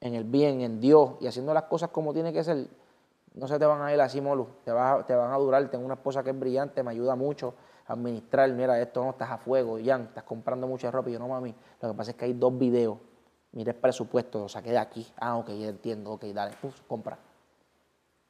en 0.00 0.14
el 0.16 0.24
bien, 0.24 0.62
en 0.62 0.80
Dios 0.80 1.12
y 1.20 1.28
haciendo 1.28 1.54
las 1.54 1.64
cosas 1.64 1.90
como 1.90 2.12
tiene 2.12 2.32
que 2.32 2.42
ser, 2.42 2.66
no 3.34 3.46
se 3.46 3.56
te 3.56 3.66
van 3.66 3.82
a 3.82 3.94
ir 3.94 4.00
así, 4.00 4.20
Molu. 4.20 4.48
Te, 4.64 4.72
te 5.06 5.14
van 5.14 5.32
a 5.32 5.38
durar. 5.38 5.70
Tengo 5.70 5.84
una 5.84 5.94
esposa 5.94 6.24
que 6.24 6.30
es 6.30 6.40
brillante, 6.40 6.82
me 6.82 6.90
ayuda 6.90 7.14
mucho 7.14 7.54
administrar, 7.88 8.50
mira, 8.52 8.80
esto 8.80 9.02
no 9.02 9.10
estás 9.10 9.30
a 9.30 9.38
fuego, 9.38 9.78
ya 9.78 9.96
estás 9.96 10.24
comprando 10.24 10.66
mucha 10.66 10.90
ropa. 10.90 11.10
Y 11.10 11.14
yo, 11.14 11.18
no, 11.18 11.28
mami, 11.28 11.54
lo 11.80 11.90
que 11.90 11.96
pasa 11.96 12.10
es 12.10 12.16
que 12.16 12.26
hay 12.26 12.34
dos 12.34 12.56
videos. 12.56 12.98
Mira 13.52 13.72
el 13.72 13.78
presupuesto, 13.78 14.40
lo 14.40 14.48
saqué 14.48 14.70
de 14.70 14.78
aquí. 14.78 15.06
Ah, 15.18 15.36
ok, 15.36 15.48
ya 15.50 15.68
entiendo, 15.68 16.12
ok, 16.12 16.24
dale, 16.26 16.54
puf, 16.60 16.80
compra. 16.86 17.18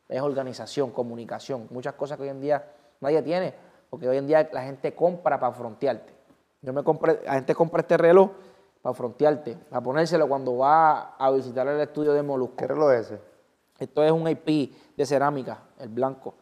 Es 0.08 0.22
organización, 0.22 0.90
comunicación, 0.90 1.66
muchas 1.70 1.94
cosas 1.94 2.16
que 2.16 2.22
hoy 2.22 2.28
en 2.30 2.40
día 2.40 2.64
nadie 3.00 3.20
tiene, 3.22 3.54
porque 3.90 4.08
hoy 4.08 4.16
en 4.16 4.26
día 4.26 4.48
la 4.52 4.62
gente 4.62 4.94
compra 4.94 5.38
para 5.38 5.52
frontearte. 5.52 6.14
Yo 6.62 6.72
me 6.72 6.82
compré, 6.82 7.20
la 7.24 7.34
gente 7.34 7.54
compra 7.54 7.80
este 7.82 7.96
reloj 7.96 8.30
para 8.80 8.94
frontearte, 8.94 9.56
para 9.68 9.82
ponérselo 9.82 10.28
cuando 10.28 10.56
va 10.56 11.16
a 11.16 11.30
visitar 11.30 11.66
el 11.66 11.80
estudio 11.80 12.12
de 12.12 12.22
Molusco. 12.22 12.56
¿Qué 12.56 12.66
reloj 12.66 12.92
es 12.92 13.00
ese? 13.06 13.20
Esto 13.78 14.02
es 14.02 14.10
un 14.10 14.28
IP 14.28 14.72
de 14.96 15.06
cerámica, 15.06 15.62
el 15.78 15.88
blanco. 15.88 16.34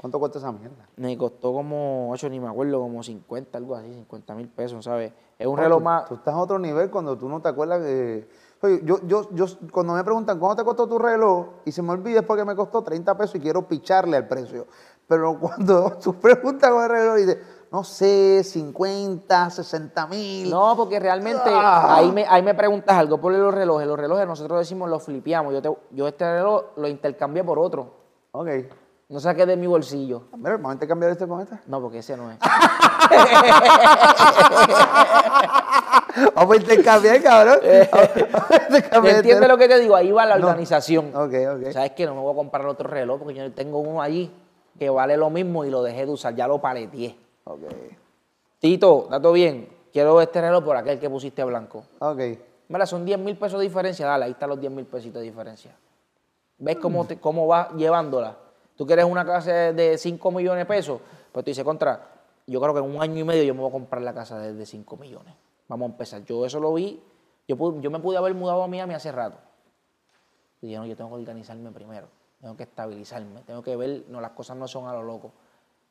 ¿Cuánto 0.00 0.18
cuesta 0.18 0.38
esa 0.38 0.50
mierda? 0.50 0.88
Me 0.96 1.18
costó 1.18 1.52
como, 1.52 2.10
ocho, 2.10 2.26
ni 2.30 2.40
me 2.40 2.48
acuerdo, 2.48 2.80
como 2.80 3.02
50, 3.02 3.58
algo 3.58 3.74
así, 3.74 3.92
50 3.92 4.34
mil 4.34 4.48
pesos, 4.48 4.82
¿sabes? 4.82 5.12
Es 5.38 5.46
un 5.46 5.58
reloj 5.58 5.82
más... 5.82 6.06
Tú 6.06 6.14
estás 6.14 6.32
a 6.32 6.38
otro 6.38 6.58
nivel 6.58 6.90
cuando 6.90 7.18
tú 7.18 7.28
no 7.28 7.42
te 7.42 7.50
acuerdas 7.50 7.82
que... 7.82 8.26
Oye, 8.62 8.80
yo, 8.82 9.06
yo, 9.06 9.28
yo, 9.32 9.44
cuando 9.70 9.92
me 9.92 10.02
preguntan, 10.02 10.38
¿cuánto 10.38 10.56
te 10.56 10.64
costó 10.64 10.88
tu 10.88 10.98
reloj? 10.98 11.48
Y 11.66 11.72
se 11.72 11.82
me 11.82 11.92
olvida 11.92 12.22
porque 12.22 12.46
me 12.46 12.56
costó 12.56 12.82
30 12.82 13.14
pesos 13.18 13.34
y 13.34 13.40
quiero 13.40 13.68
picharle 13.68 14.16
al 14.16 14.26
precio. 14.26 14.66
Pero 15.06 15.38
cuando 15.40 15.98
tú 16.02 16.14
preguntas 16.14 16.70
con 16.70 16.82
el 16.82 16.88
reloj 16.88 17.18
y 17.18 17.20
dices, 17.20 17.38
no 17.70 17.84
sé, 17.84 18.42
50, 18.42 19.50
60 19.50 20.06
mil. 20.06 20.48
No, 20.48 20.76
porque 20.78 20.98
realmente 20.98 21.50
ah. 21.52 21.96
ahí, 21.96 22.10
me, 22.10 22.24
ahí 22.26 22.42
me 22.42 22.54
preguntas 22.54 22.96
algo. 22.96 23.20
Ponle 23.20 23.38
los 23.38 23.52
relojes. 23.52 23.86
Los 23.86 23.98
relojes 23.98 24.26
nosotros 24.26 24.60
decimos 24.60 24.88
los 24.88 25.02
flipeamos. 25.02 25.52
Yo, 25.62 25.76
yo 25.90 26.08
este 26.08 26.24
reloj 26.24 26.68
lo 26.76 26.88
intercambié 26.88 27.44
por 27.44 27.58
otro. 27.58 27.92
Ok. 28.32 28.48
No 29.10 29.18
saqué 29.18 29.44
de 29.44 29.56
mi 29.56 29.66
bolsillo. 29.66 30.22
A 30.32 30.36
ver, 30.36 30.58
¿vamos 30.58 30.80
a 30.80 30.86
cambiar 30.86 31.10
este 31.10 31.26
con 31.26 31.40
este? 31.40 31.56
No, 31.66 31.80
porque 31.80 31.98
ese 31.98 32.16
no 32.16 32.30
es. 32.30 32.38
Vamos 36.34 36.52
a 36.52 36.56
intercambiar, 36.56 37.20
cabrón. 37.20 37.58
¿Entiendes 37.64 39.48
lo 39.48 39.58
que 39.58 39.66
te 39.66 39.80
digo? 39.80 39.96
Ahí 39.96 40.12
va 40.12 40.26
la 40.26 40.36
organización. 40.36 41.10
Ok, 41.12 41.34
ok. 41.56 41.72
¿Sabes 41.72 41.90
qué? 41.90 42.06
No 42.06 42.14
me 42.14 42.20
voy 42.20 42.32
a 42.32 42.36
comprar 42.36 42.64
otro 42.66 42.88
reloj 42.88 43.18
porque 43.18 43.34
yo 43.34 43.52
tengo 43.52 43.80
uno 43.80 44.00
allí 44.00 44.32
que 44.78 44.88
vale 44.90 45.16
lo 45.16 45.28
mismo 45.28 45.64
y 45.64 45.70
lo 45.70 45.82
dejé 45.82 46.06
de 46.06 46.12
usar. 46.12 46.36
Ya 46.36 46.46
lo 46.46 46.60
paleteé. 46.60 47.18
Ok. 47.44 47.62
Tito, 48.60 49.08
¿está 49.10 49.30
bien? 49.30 49.68
Quiero 49.92 50.20
este 50.20 50.40
reloj 50.40 50.64
por 50.64 50.76
aquel 50.76 51.00
que 51.00 51.10
pusiste 51.10 51.42
blanco. 51.42 51.82
Ok. 51.98 52.20
Mira, 52.68 52.86
son 52.86 53.04
10 53.04 53.18
mil 53.18 53.36
pesos 53.36 53.58
de 53.58 53.64
diferencia. 53.64 54.06
Dale, 54.06 54.26
ahí 54.26 54.30
están 54.30 54.50
los 54.50 54.60
10 54.60 54.72
mil 54.72 54.86
pesitos 54.86 55.20
de 55.20 55.26
diferencia. 55.26 55.74
¿Ves 56.58 56.76
cómo, 56.76 57.04
te, 57.06 57.18
cómo 57.18 57.48
vas 57.48 57.74
llevándola? 57.74 58.36
Tú 58.80 58.86
quieres 58.86 59.04
una 59.04 59.26
casa 59.26 59.74
de 59.74 59.98
5 59.98 60.30
millones 60.30 60.62
de 60.62 60.64
pesos, 60.64 61.02
pues 61.32 61.44
tú 61.44 61.50
dices, 61.50 61.62
contra, 61.62 62.00
yo 62.46 62.58
creo 62.62 62.72
que 62.72 62.80
en 62.80 62.86
un 62.86 63.02
año 63.02 63.18
y 63.18 63.24
medio 63.24 63.42
yo 63.42 63.54
me 63.54 63.60
voy 63.60 63.68
a 63.68 63.72
comprar 63.72 64.00
la 64.00 64.14
casa 64.14 64.38
de 64.38 64.64
5 64.64 64.96
millones. 64.96 65.34
Vamos 65.68 65.86
a 65.86 65.92
empezar. 65.92 66.24
Yo 66.24 66.46
eso 66.46 66.60
lo 66.60 66.72
vi, 66.72 66.98
yo, 67.46 67.78
yo 67.82 67.90
me 67.90 67.98
pude 67.98 68.16
haber 68.16 68.32
mudado 68.32 68.62
a 68.62 68.68
Miami 68.68 68.94
hace 68.94 69.12
rato. 69.12 69.36
Y 70.62 70.68
dije, 70.68 70.78
no, 70.78 70.86
yo 70.86 70.96
tengo 70.96 71.10
que 71.10 71.16
organizarme 71.16 71.70
primero, 71.72 72.08
tengo 72.40 72.56
que 72.56 72.62
estabilizarme, 72.62 73.42
tengo 73.42 73.60
que 73.62 73.76
ver, 73.76 74.06
no, 74.08 74.18
las 74.18 74.30
cosas 74.30 74.56
no 74.56 74.66
son 74.66 74.88
a 74.88 74.94
lo 74.94 75.02
loco. 75.02 75.30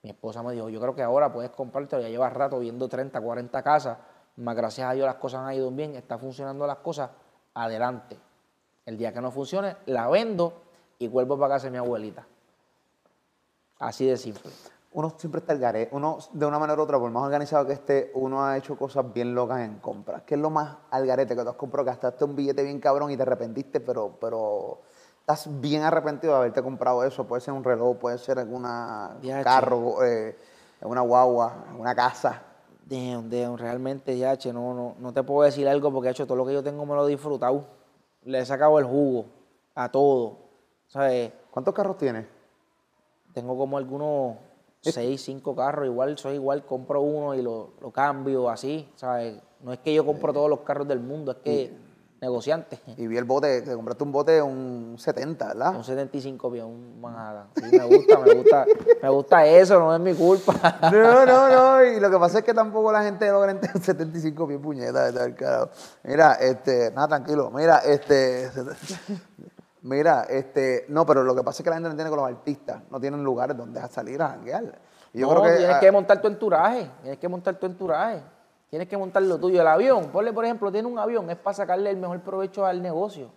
Mi 0.01 0.09
esposa 0.09 0.41
me 0.41 0.53
dijo, 0.53 0.67
yo 0.69 0.81
creo 0.81 0.95
que 0.95 1.03
ahora 1.03 1.31
puedes 1.31 1.51
comprarte, 1.51 2.01
ya 2.01 2.09
llevas 2.09 2.33
rato 2.33 2.57
viendo 2.57 2.89
30, 2.89 3.21
40 3.21 3.61
casas, 3.61 3.99
más 4.37 4.55
gracias 4.55 4.89
a 4.89 4.93
Dios 4.93 5.05
las 5.05 5.17
cosas 5.17 5.41
han 5.41 5.53
ido 5.53 5.69
bien, 5.69 5.93
está 5.93 6.17
funcionando 6.17 6.65
las 6.65 6.77
cosas, 6.77 7.11
adelante. 7.53 8.17
El 8.83 8.97
día 8.97 9.13
que 9.13 9.21
no 9.21 9.29
funcione, 9.29 9.77
la 9.85 10.07
vendo 10.07 10.63
y 10.97 11.07
vuelvo 11.07 11.37
para 11.37 11.53
casa 11.53 11.67
de 11.67 11.71
mi 11.73 11.77
abuelita. 11.77 12.25
Así 13.79 14.05
de 14.05 14.17
simple. 14.17 14.51
Uno 14.91 15.13
siempre 15.17 15.39
está 15.39 15.53
al 15.53 15.59
garete. 15.59 15.95
Uno, 15.95 16.17
de 16.33 16.45
una 16.45 16.59
manera 16.59 16.79
u 16.79 16.83
otra, 16.83 16.99
por 16.99 17.09
más 17.11 17.23
organizado 17.23 17.65
que 17.65 17.73
esté, 17.73 18.11
uno 18.15 18.43
ha 18.43 18.57
hecho 18.57 18.75
cosas 18.77 19.11
bien 19.13 19.33
locas 19.33 19.61
en 19.61 19.79
compras. 19.79 20.23
¿Qué 20.23 20.35
es 20.35 20.41
lo 20.41 20.49
más 20.49 20.77
al 20.89 21.05
garete 21.05 21.35
que 21.35 21.43
tú 21.43 21.49
has 21.49 21.55
comprado? 21.55 21.85
Gastaste 21.85 22.25
un 22.25 22.35
billete 22.35 22.63
bien 22.63 22.79
cabrón 22.79 23.09
y 23.11 23.15
te 23.15 23.21
arrepentiste, 23.21 23.79
pero, 23.79 24.17
pero 24.19 24.81
estás 25.19 25.47
bien 25.61 25.83
arrepentido 25.83 26.33
de 26.33 26.39
haberte 26.39 26.61
comprado 26.63 27.03
eso. 27.03 27.25
Puede 27.25 27.41
ser 27.41 27.53
un 27.53 27.63
reloj, 27.63 27.97
puede 27.97 28.17
ser 28.17 28.39
alguna 28.39 29.15
carro, 29.43 30.03
eh, 30.03 30.35
una 30.81 31.01
guagua, 31.01 31.65
una 31.77 31.95
casa. 31.95 32.41
Damn, 32.83 33.29
damn, 33.29 33.55
realmente, 33.55 34.17
ya, 34.17 34.35
no, 34.51 34.73
no, 34.73 34.95
no 34.97 35.13
te 35.13 35.21
puedo 35.21 35.43
decir 35.45 35.67
algo 35.69 35.93
porque, 35.93 36.09
hecho, 36.09 36.25
todo 36.25 36.35
lo 36.35 36.45
que 36.47 36.53
yo 36.53 36.63
tengo 36.63 36.85
me 36.87 36.95
lo 36.95 37.07
he 37.07 37.11
disfrutado. 37.11 37.63
Le 38.23 38.39
he 38.39 38.45
sacado 38.45 38.79
el 38.79 38.85
jugo 38.85 39.25
a 39.75 39.89
todo. 39.89 40.37
¿Sabes? 40.87 41.31
¿Cuántos 41.51 41.75
carros 41.75 41.97
tienes? 41.97 42.38
Tengo 43.39 43.57
como 43.57 43.77
algunos 43.77 44.35
seis, 44.81 45.23
cinco 45.23 45.55
carros, 45.55 45.85
igual 45.85 46.17
soy 46.17 46.35
igual, 46.35 46.65
compro 46.65 47.01
uno 47.01 47.35
y 47.35 47.41
lo, 47.41 47.71
lo 47.81 47.91
cambio 47.91 48.49
así, 48.49 48.89
¿sabes? 48.95 49.41
No 49.61 49.73
es 49.73 49.79
que 49.79 49.93
yo 49.93 50.05
compro 50.05 50.33
todos 50.33 50.49
los 50.49 50.61
carros 50.61 50.87
del 50.87 50.99
mundo, 50.99 51.31
es 51.31 51.37
que 51.37 51.73
negociante. 52.21 52.79
Y 52.97 53.07
vi 53.07 53.17
el 53.17 53.23
bote, 53.23 53.63
que 53.63 53.73
compraste 53.73 54.03
un 54.03 54.11
bote, 54.11 54.41
un 54.41 54.95
70, 54.97 55.47
¿verdad? 55.47 55.75
Un 55.75 55.83
75 55.83 56.51
bien, 56.51 56.65
un 56.65 56.99
Manhattan. 56.99 57.47
Sí, 57.55 57.77
me 57.77 57.85
gusta, 57.85 58.19
me 58.19 58.33
gusta, 58.33 58.65
me 59.01 59.09
gusta 59.09 59.45
eso, 59.45 59.79
no 59.79 59.95
es 59.95 60.01
mi 60.01 60.13
culpa. 60.13 60.79
No, 60.91 61.25
no, 61.25 61.49
no. 61.49 61.83
Y 61.85 61.99
lo 61.99 62.09
que 62.09 62.17
pasa 62.17 62.39
es 62.39 62.43
que 62.43 62.53
tampoco 62.53 62.91
la 62.91 63.03
gente 63.03 63.29
logra 63.31 63.51
entender 63.51 63.77
un 63.77 63.83
75 63.83 64.47
pies 64.47 64.59
puñetas. 64.59 65.13
Mira, 66.03 66.33
este, 66.33 66.91
nada, 66.91 67.07
tranquilo. 67.07 67.51
Mira, 67.51 67.79
este. 67.79 68.49
Mira, 69.81 70.23
este, 70.23 70.85
no, 70.89 71.05
pero 71.05 71.23
lo 71.23 71.33
que 71.35 71.43
pasa 71.43 71.61
es 71.61 71.63
que 71.63 71.69
la 71.69 71.77
gente 71.77 71.87
no 71.87 71.91
entiende 71.91 72.09
con 72.09 72.19
los 72.19 72.37
artistas, 72.37 72.83
no 72.89 72.99
tienen 72.99 73.23
lugares 73.23 73.55
donde 73.55 73.79
salir 73.87 74.21
a 74.21 74.29
janguear. 74.29 74.79
Y 75.13 75.19
yo 75.19 75.29
creo 75.29 75.41
que, 75.41 75.51
tienes 75.57 75.75
ah, 75.75 75.79
que 75.79 75.91
montar 75.91 76.21
tu 76.21 76.27
enturaje, 76.27 76.91
tienes 77.01 77.19
que 77.19 77.27
montar 77.27 77.55
tu 77.55 77.65
enturaje. 77.65 78.21
Tienes 78.69 78.87
que 78.87 78.97
montar 78.97 79.23
lo 79.23 79.39
tuyo. 79.39 79.61
El 79.61 79.67
avión, 79.67 80.09
ponle 80.11 80.31
por 80.31 80.45
ejemplo, 80.45 80.71
tiene 80.71 80.87
un 80.87 80.99
avión, 80.99 81.29
es 81.29 81.37
para 81.37 81.55
sacarle 81.55 81.89
el 81.89 81.97
mejor 81.97 82.21
provecho 82.21 82.65
al 82.65 82.81
negocio. 82.81 83.31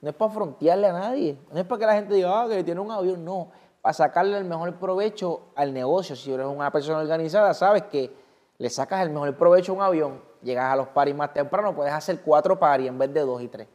No 0.00 0.10
es 0.10 0.14
para 0.14 0.30
frontearle 0.32 0.86
a 0.86 0.92
nadie. 0.92 1.38
No 1.52 1.60
es 1.60 1.66
para 1.66 1.78
que 1.78 1.86
la 1.86 1.94
gente 1.94 2.14
diga, 2.14 2.42
ah, 2.42 2.48
que 2.48 2.64
tiene 2.64 2.80
un 2.80 2.90
avión. 2.90 3.22
No, 3.22 3.50
para 3.82 3.92
sacarle 3.92 4.38
el 4.38 4.44
mejor 4.44 4.74
provecho 4.76 5.42
al 5.56 5.74
negocio. 5.74 6.16
Si 6.16 6.32
eres 6.32 6.46
una 6.46 6.70
persona 6.70 7.00
organizada, 7.00 7.52
sabes 7.52 7.82
que 7.84 8.10
le 8.56 8.70
sacas 8.70 9.02
el 9.02 9.10
mejor 9.10 9.36
provecho 9.36 9.72
a 9.72 9.74
un 9.74 9.82
avión. 9.82 10.22
Llegas 10.42 10.72
a 10.72 10.76
los 10.76 10.88
paris 10.88 11.14
más 11.14 11.34
temprano, 11.34 11.74
puedes 11.74 11.92
hacer 11.92 12.22
cuatro 12.22 12.58
paris 12.58 12.88
en 12.88 12.96
vez 12.96 13.12
de 13.12 13.20
dos 13.20 13.42
y 13.42 13.48
tres. 13.48 13.66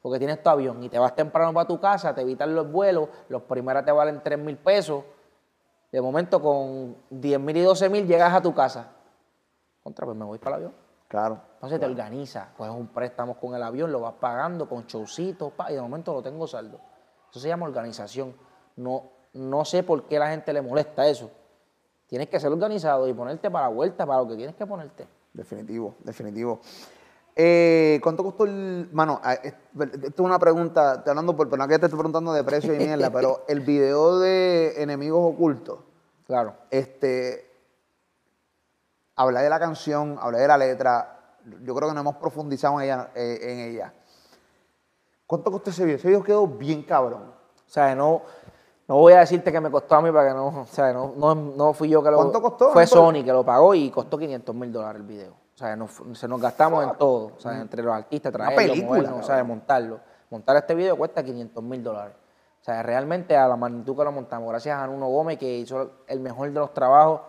Porque 0.00 0.18
tienes 0.18 0.42
tu 0.42 0.48
avión 0.48 0.82
y 0.82 0.88
te 0.88 0.98
vas 0.98 1.14
temprano 1.14 1.52
para 1.52 1.66
tu 1.66 1.78
casa, 1.78 2.14
te 2.14 2.22
evitan 2.22 2.54
los 2.54 2.70
vuelos, 2.70 3.08
los 3.28 3.42
primeros 3.42 3.84
te 3.84 3.92
valen 3.92 4.22
3 4.22 4.38
mil 4.38 4.56
pesos. 4.56 5.04
De 5.92 6.00
momento 6.00 6.40
con 6.40 6.96
10 7.10 7.40
mil 7.40 7.56
y 7.56 7.62
12 7.62 7.88
mil 7.88 8.06
llegas 8.06 8.32
a 8.32 8.40
tu 8.40 8.54
casa 8.54 8.88
contra, 9.82 10.06
pues 10.06 10.16
me 10.16 10.24
voy 10.24 10.38
para 10.38 10.56
el 10.56 10.62
avión. 10.62 10.74
Claro. 11.08 11.40
Entonces 11.54 11.80
te 11.80 11.86
organiza, 11.86 12.52
coges 12.56 12.72
un 12.72 12.86
préstamo 12.86 13.34
con 13.34 13.54
el 13.54 13.62
avión, 13.62 13.90
lo 13.90 14.00
vas 14.00 14.14
pagando 14.14 14.68
con 14.68 14.86
showcitos, 14.86 15.52
y 15.68 15.72
de 15.72 15.80
momento 15.80 16.14
lo 16.14 16.22
tengo 16.22 16.46
saldo. 16.46 16.78
Eso 17.30 17.40
se 17.40 17.48
llama 17.48 17.66
organización. 17.66 18.34
No, 18.76 19.10
no 19.34 19.64
sé 19.64 19.82
por 19.82 20.04
qué 20.04 20.18
la 20.18 20.30
gente 20.30 20.52
le 20.52 20.62
molesta 20.62 21.06
eso. 21.06 21.30
Tienes 22.06 22.28
que 22.28 22.38
ser 22.38 22.52
organizado 22.52 23.08
y 23.08 23.12
ponerte 23.12 23.50
para 23.50 23.66
la 23.66 23.74
vuelta, 23.74 24.06
para 24.06 24.20
lo 24.20 24.28
que 24.28 24.36
tienes 24.36 24.54
que 24.54 24.66
ponerte. 24.66 25.06
Definitivo, 25.32 25.96
definitivo. 26.04 26.60
Eh, 27.42 28.00
¿Cuánto 28.02 28.22
costó 28.22 28.44
el.? 28.44 28.90
Mano, 28.92 29.18
esto 29.24 30.08
es 30.08 30.20
una 30.20 30.38
pregunta, 30.38 31.02
te 31.02 31.08
hablando 31.08 31.34
por. 31.34 31.48
Pero 31.48 31.62
no 31.62 31.68
que 31.68 31.78
te 31.78 31.86
estoy 31.86 31.96
preguntando 31.96 32.34
de 32.34 32.44
precio 32.44 32.74
y 32.74 32.78
mierda, 32.84 33.08
pero 33.10 33.46
el 33.48 33.60
video 33.60 34.18
de 34.18 34.74
Enemigos 34.82 35.32
Ocultos. 35.32 35.78
Claro. 36.26 36.52
Este 36.70 37.50
hablé 39.16 39.40
de 39.40 39.48
la 39.48 39.58
canción, 39.58 40.18
hablé 40.20 40.40
de 40.40 40.48
la 40.48 40.58
letra, 40.58 41.38
yo 41.62 41.74
creo 41.74 41.88
que 41.88 41.94
no 41.94 42.00
hemos 42.00 42.16
profundizado 42.16 42.78
en 42.78 42.84
ella. 42.84 43.08
Eh, 43.14 43.38
en 43.40 43.58
ella. 43.70 43.94
¿Cuánto 45.26 45.50
costó 45.50 45.70
ese 45.70 45.84
video? 45.86 45.96
Ese 45.96 46.08
video 46.08 46.22
quedó 46.22 46.46
bien 46.46 46.82
cabrón. 46.82 47.22
O 47.22 47.72
sea, 47.72 47.94
no, 47.94 48.20
no 48.86 48.96
voy 48.96 49.14
a 49.14 49.20
decirte 49.20 49.50
que 49.50 49.60
me 49.60 49.70
costó 49.70 49.94
a 49.94 50.02
mí 50.02 50.12
para 50.12 50.28
que 50.28 50.34
no, 50.34 50.48
o 50.48 50.66
sea, 50.66 50.92
no, 50.92 51.14
no, 51.34 51.72
fui 51.72 51.88
yo 51.88 52.02
que 52.02 52.10
lo... 52.10 52.18
¿Cuánto 52.18 52.42
costó? 52.42 52.72
Fue 52.72 52.86
Sony 52.86 53.24
que 53.24 53.32
lo 53.32 53.42
pagó 53.46 53.74
y 53.74 53.90
costó 53.90 54.18
500 54.18 54.54
mil 54.54 54.70
dólares 54.70 55.00
el 55.00 55.06
video. 55.06 55.40
O 55.60 55.66
sea, 55.66 56.14
se 56.14 56.28
nos 56.28 56.40
gastamos 56.40 56.84
en 56.84 56.96
todo, 56.96 57.32
o 57.36 57.40
sea, 57.40 57.60
entre 57.60 57.82
los 57.82 57.94
artistas, 57.94 58.32
traerlo, 58.32 58.74
moverlo, 58.76 59.16
o 59.18 59.22
sea, 59.22 59.44
montarlo. 59.44 60.00
Montar 60.30 60.56
este 60.56 60.74
video 60.74 60.96
cuesta 60.96 61.22
500 61.22 61.62
mil 61.62 61.82
dólares. 61.82 62.14
O 62.60 62.64
sea, 62.64 62.82
realmente 62.82 63.36
a 63.36 63.46
la 63.46 63.56
magnitud 63.56 63.96
que 63.96 64.04
lo 64.04 64.12
montamos, 64.12 64.48
gracias 64.48 64.78
a 64.78 64.86
Nuno 64.86 65.08
Gómez 65.08 65.38
que 65.38 65.58
hizo 65.58 66.04
el 66.06 66.20
mejor 66.20 66.48
de 66.48 66.60
los 66.60 66.72
trabajos 66.72 67.20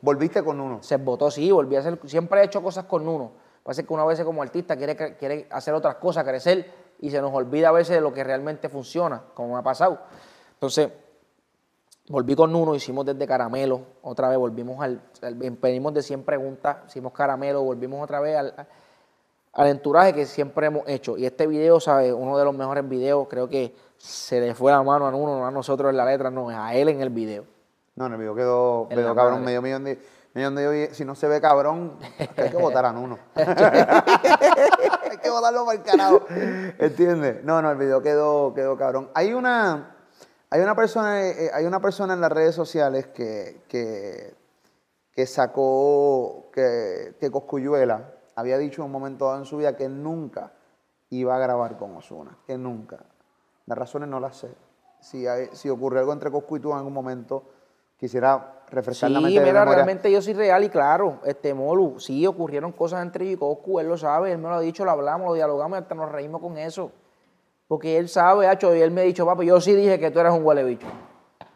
¿Volviste 0.00 0.42
con 0.42 0.60
uno? 0.60 0.82
Se 0.82 0.96
votó, 0.96 1.30
sí, 1.30 1.50
volví 1.50 1.76
a 1.76 1.80
hacer. 1.80 1.98
Siempre 2.06 2.40
he 2.40 2.44
hecho 2.44 2.62
cosas 2.62 2.84
con 2.84 3.06
uno. 3.06 3.32
Pasa 3.62 3.82
que 3.82 3.92
una 3.92 4.04
vez 4.04 4.20
como 4.22 4.42
artista 4.42 4.76
quiere, 4.76 5.16
quiere 5.16 5.46
hacer 5.50 5.74
otras 5.74 5.94
cosas, 5.96 6.24
crecer, 6.24 6.70
y 7.00 7.10
se 7.10 7.20
nos 7.20 7.32
olvida 7.32 7.68
a 7.68 7.72
veces 7.72 7.96
de 7.96 8.00
lo 8.00 8.12
que 8.12 8.24
realmente 8.24 8.68
funciona, 8.68 9.22
como 9.32 9.54
me 9.54 9.60
ha 9.60 9.62
pasado. 9.62 10.00
Entonces, 10.54 10.90
volví 12.08 12.34
con 12.34 12.54
uno, 12.54 12.74
hicimos 12.74 13.06
desde 13.06 13.26
caramelo, 13.26 13.80
otra 14.02 14.28
vez 14.28 14.38
volvimos 14.38 14.82
al. 14.82 15.00
Venimos 15.60 15.94
de 15.94 16.02
100 16.02 16.22
preguntas, 16.24 16.78
hicimos 16.86 17.12
caramelo, 17.12 17.62
volvimos 17.62 18.02
otra 18.02 18.20
vez 18.20 18.36
al, 18.36 18.66
al 19.52 19.66
enturaje 19.68 20.12
que 20.12 20.26
siempre 20.26 20.66
hemos 20.66 20.86
hecho. 20.86 21.16
Y 21.16 21.26
este 21.26 21.46
video, 21.46 21.80
¿sabes? 21.80 22.12
Uno 22.12 22.36
de 22.36 22.44
los 22.44 22.54
mejores 22.54 22.86
videos, 22.88 23.26
creo 23.28 23.48
que 23.48 23.74
se 23.96 24.40
le 24.40 24.54
fue 24.54 24.72
la 24.72 24.82
mano 24.82 25.06
a 25.06 25.14
uno, 25.14 25.38
no 25.38 25.46
a 25.46 25.50
nosotros 25.50 25.90
en 25.90 25.96
la 25.96 26.04
letra, 26.04 26.30
no, 26.30 26.48
a 26.50 26.74
él 26.74 26.88
en 26.88 27.00
el 27.00 27.10
video. 27.10 27.44
No, 27.96 28.06
en 28.06 28.12
el 28.12 28.18
video 28.18 28.34
quedó, 28.34 28.88
quedó 28.88 29.14
cabrón, 29.14 29.44
medio 29.44 29.62
millón 29.62 29.84
de, 29.84 30.00
millón 30.34 30.56
de 30.56 30.90
Si 30.92 31.04
no 31.04 31.14
se 31.14 31.28
ve 31.28 31.40
cabrón, 31.40 31.96
hay 32.36 32.50
que 32.50 32.56
votar 32.56 32.84
a 32.84 32.90
uno. 32.90 33.18
hay 33.34 33.46
que 35.22 35.30
votarlo 35.30 35.64
para 35.64 35.78
el 35.78 35.84
carajo. 35.84 36.26
¿Entiendes? 36.28 37.44
No, 37.44 37.62
no, 37.62 37.70
el 37.70 37.78
video 37.78 38.02
quedó, 38.02 38.52
quedó 38.52 38.76
cabrón. 38.76 39.10
Hay 39.14 39.32
una, 39.32 39.93
hay 40.54 40.60
una 40.60 40.76
persona, 40.76 41.20
eh, 41.20 41.50
hay 41.52 41.66
una 41.66 41.80
persona 41.80 42.14
en 42.14 42.20
las 42.20 42.30
redes 42.30 42.54
sociales 42.54 43.08
que, 43.08 43.62
que, 43.66 44.36
que 45.10 45.26
sacó 45.26 46.44
que, 46.52 47.16
que 47.18 47.28
Coscuyuela 47.28 48.12
había 48.36 48.56
dicho 48.56 48.82
en 48.82 48.86
un 48.86 48.92
momento 48.92 49.24
dado 49.26 49.38
en 49.38 49.46
su 49.46 49.56
vida 49.56 49.74
que 49.74 49.88
nunca 49.88 50.52
iba 51.10 51.34
a 51.34 51.40
grabar 51.40 51.76
con 51.76 51.96
Osuna, 51.96 52.38
que 52.46 52.56
nunca. 52.56 53.00
Las 53.66 53.76
razones 53.76 54.08
no 54.08 54.20
las 54.20 54.36
sé. 54.36 54.54
Si, 55.00 55.26
hay, 55.26 55.48
si 55.54 55.68
ocurrió 55.68 55.98
algo 55.98 56.12
entre 56.12 56.30
Coscu 56.30 56.58
y 56.58 56.60
tú 56.60 56.70
en 56.70 56.78
algún 56.78 56.92
momento, 56.92 57.42
quisiera 57.96 58.62
refrescar 58.70 59.10
la 59.10 59.20
mente 59.22 59.40
Sí, 59.40 59.44
mira, 59.44 59.64
realmente 59.64 60.12
yo 60.12 60.22
soy 60.22 60.34
real 60.34 60.62
y 60.62 60.68
claro, 60.68 61.18
este 61.24 61.52
Molu, 61.52 61.98
sí 61.98 62.24
ocurrieron 62.28 62.70
cosas 62.70 63.02
entre 63.02 63.26
Yikoku, 63.26 63.80
él 63.80 63.88
lo 63.88 63.98
sabe, 63.98 64.30
él 64.30 64.38
me 64.38 64.48
lo 64.48 64.54
ha 64.54 64.60
dicho, 64.60 64.84
lo 64.84 64.92
hablamos, 64.92 65.26
lo 65.26 65.34
dialogamos 65.34 65.80
y 65.80 65.82
hasta 65.82 65.96
nos 65.96 66.12
reímos 66.12 66.40
con 66.40 66.58
eso. 66.58 66.92
Porque 67.66 67.98
él 67.98 68.08
sabe, 68.08 68.50
hecho, 68.50 68.74
y 68.74 68.80
él 68.80 68.90
me 68.90 69.00
ha 69.00 69.04
dicho, 69.04 69.24
papá, 69.24 69.42
yo 69.42 69.60
sí 69.60 69.74
dije 69.74 69.98
que 69.98 70.10
tú 70.10 70.20
eras 70.20 70.34
un 70.34 70.44
huele 70.44 70.64
bicho. 70.64 70.86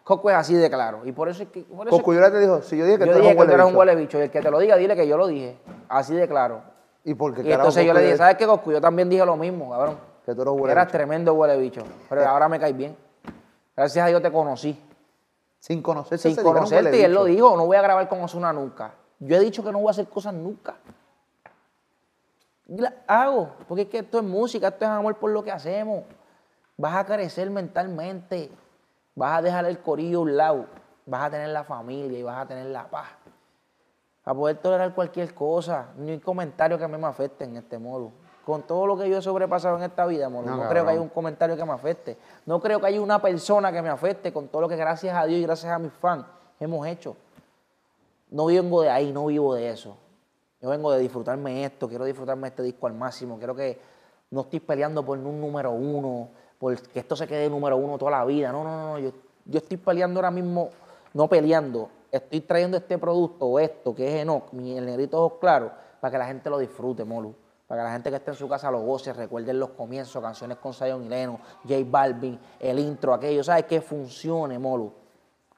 Coco 0.02 0.30
es 0.30 0.36
así 0.36 0.54
de 0.54 0.70
claro. 0.70 1.02
Y 1.04 1.12
por 1.12 1.28
eso 1.28 1.42
es 1.42 1.50
que. 1.50 1.64
Coco, 1.64 2.14
yo 2.14 2.32
te 2.32 2.40
dijo, 2.40 2.62
si 2.62 2.78
yo 2.78 2.86
dije 2.86 2.98
que, 2.98 3.04
tú, 3.04 3.18
eras 3.18 3.36
un, 3.36 3.50
eras 3.50 3.66
un 3.66 3.76
huele 3.76 3.94
bicho. 3.94 4.18
Y 4.18 4.22
el 4.22 4.30
que 4.30 4.40
te 4.40 4.50
lo 4.50 4.58
diga, 4.58 4.76
dile 4.76 4.96
que 4.96 5.06
yo 5.06 5.18
lo 5.18 5.26
dije. 5.26 5.58
Así 5.88 6.14
de 6.14 6.26
claro. 6.26 6.62
¿Y 7.04 7.14
por 7.14 7.34
qué 7.34 7.42
Y 7.42 7.52
entonces 7.52 7.84
yo 7.84 7.92
le 7.92 8.00
dije, 8.00 8.16
¿sabes 8.16 8.36
qué, 8.36 8.46
Coco? 8.46 8.72
Yo 8.72 8.80
también 8.80 9.10
dije 9.10 9.24
lo 9.26 9.36
mismo, 9.36 9.70
cabrón. 9.70 9.98
Que 10.24 10.34
tú 10.34 10.42
eras 10.42 10.54
huele 10.54 10.72
Eras 10.72 10.88
tremendo 10.88 11.34
huele 11.34 11.58
bicho. 11.58 11.82
Pero 12.08 12.22
eh. 12.22 12.24
ahora 12.24 12.48
me 12.48 12.58
caes 12.58 12.74
bien. 12.74 12.96
Gracias 13.76 14.02
a 14.02 14.08
Dios 14.08 14.22
te 14.22 14.32
conocí. 14.32 14.82
Sin 15.58 15.82
conocerte. 15.82 16.30
Sin 16.30 16.42
conocerte, 16.42 16.98
y 16.98 17.02
él 17.02 17.12
lo 17.12 17.24
dijo, 17.24 17.54
no 17.56 17.66
voy 17.66 17.76
a 17.76 17.82
grabar 17.82 18.08
con 18.08 18.22
Osuna 18.22 18.52
nunca. 18.52 18.94
Yo 19.18 19.36
he 19.36 19.40
dicho 19.40 19.62
que 19.62 19.72
no 19.72 19.80
voy 19.80 19.88
a 19.88 19.90
hacer 19.90 20.08
cosas 20.08 20.32
nunca. 20.32 20.76
Y 22.68 22.78
la 22.78 22.94
hago, 23.06 23.50
porque 23.66 23.82
es 23.82 23.88
que 23.88 23.98
esto 23.98 24.18
es 24.18 24.24
música, 24.24 24.68
esto 24.68 24.84
es 24.84 24.90
amor 24.90 25.16
por 25.16 25.30
lo 25.30 25.42
que 25.42 25.50
hacemos. 25.50 26.04
Vas 26.76 26.94
a 26.94 27.04
crecer 27.04 27.50
mentalmente, 27.50 28.50
vas 29.14 29.38
a 29.38 29.42
dejar 29.42 29.64
el 29.64 29.80
corillo 29.80 30.18
a 30.18 30.22
un 30.22 30.36
lado, 30.36 30.66
vas 31.06 31.24
a 31.24 31.30
tener 31.30 31.48
la 31.48 31.64
familia 31.64 32.18
y 32.18 32.22
vas 32.22 32.38
a 32.38 32.46
tener 32.46 32.66
la 32.66 32.88
paz. 32.88 33.08
A 34.24 34.34
poder 34.34 34.58
tolerar 34.58 34.94
cualquier 34.94 35.34
cosa, 35.34 35.88
ni 35.96 36.20
comentario 36.20 36.78
que 36.78 36.84
a 36.84 36.88
mí 36.88 36.98
me 36.98 37.06
afecte 37.06 37.44
en 37.44 37.56
este 37.56 37.78
modo 37.78 38.12
con 38.48 38.62
todo 38.62 38.86
lo 38.86 38.96
que 38.96 39.10
yo 39.10 39.18
he 39.18 39.20
sobrepasado 39.20 39.76
en 39.76 39.82
esta 39.82 40.06
vida, 40.06 40.30
no, 40.30 40.70
creo 40.70 40.82
que 40.86 40.92
haya 40.92 41.00
un 41.02 41.10
comentario 41.10 41.54
que 41.54 41.66
me 41.66 41.72
afecte. 41.72 42.16
No 42.46 42.58
creo 42.62 42.80
que 42.80 42.86
haya 42.86 42.98
una 42.98 43.20
persona 43.20 43.70
que 43.70 43.82
me 43.82 43.90
afecte 43.90 44.32
con 44.32 44.48
todo 44.48 44.62
lo 44.62 44.68
que 44.70 44.76
gracias 44.76 45.14
a 45.14 45.26
Dios 45.26 45.38
y 45.38 45.42
gracias 45.42 45.70
a 45.70 45.78
mis 45.78 45.92
fans 45.92 46.24
hemos 46.58 46.86
hecho. 46.86 47.14
No 48.30 48.46
vengo 48.46 48.80
de 48.80 48.88
ahí, 48.88 49.12
no 49.12 49.26
vivo 49.26 49.54
de 49.54 49.68
eso. 49.68 49.98
Yo 50.60 50.68
vengo 50.70 50.92
de 50.92 51.00
disfrutarme 51.00 51.64
esto, 51.64 51.88
quiero 51.88 52.04
disfrutarme 52.04 52.48
este 52.48 52.62
disco 52.62 52.86
al 52.86 52.94
máximo. 52.94 53.38
Quiero 53.38 53.54
que 53.54 53.78
no 54.30 54.42
estoy 54.42 54.60
peleando 54.60 55.04
por 55.04 55.18
un 55.18 55.40
número 55.40 55.70
uno, 55.72 56.30
por 56.58 56.80
que 56.80 56.98
esto 56.98 57.14
se 57.16 57.26
quede 57.26 57.48
número 57.48 57.76
uno 57.76 57.96
toda 57.96 58.10
la 58.10 58.24
vida. 58.24 58.50
No, 58.50 58.64
no, 58.64 58.76
no. 58.76 58.98
Yo, 58.98 59.12
yo 59.44 59.58
estoy 59.58 59.76
peleando 59.76 60.18
ahora 60.18 60.30
mismo, 60.30 60.70
no 61.14 61.28
peleando, 61.28 61.88
estoy 62.10 62.40
trayendo 62.40 62.76
este 62.76 62.98
producto 62.98 63.46
o 63.46 63.58
esto, 63.58 63.94
que 63.94 64.08
es 64.08 64.22
Enoch, 64.22 64.52
el 64.52 64.84
negrito 64.84 65.24
ojos 65.24 65.38
claros, 65.40 65.72
para 66.00 66.12
que 66.12 66.18
la 66.18 66.26
gente 66.26 66.50
lo 66.50 66.58
disfrute, 66.58 67.04
Molu 67.04 67.34
para 67.68 67.82
que 67.82 67.84
la 67.84 67.92
gente 67.92 68.08
que 68.08 68.16
esté 68.16 68.30
en 68.30 68.36
su 68.36 68.48
casa 68.48 68.70
lo 68.70 68.80
goce, 68.80 69.12
recuerden 69.12 69.60
los 69.60 69.70
comienzos, 69.70 70.22
canciones 70.22 70.56
con 70.56 70.72
Zion 70.72 71.04
y 71.04 71.08
Leno, 71.10 71.38
J 71.64 71.74
Balvin, 71.84 72.40
el 72.58 72.78
intro, 72.78 73.12
aquello, 73.12 73.44
¿sabes? 73.44 73.66
Que 73.66 73.82
funcione, 73.82 74.58
Molu. 74.58 74.90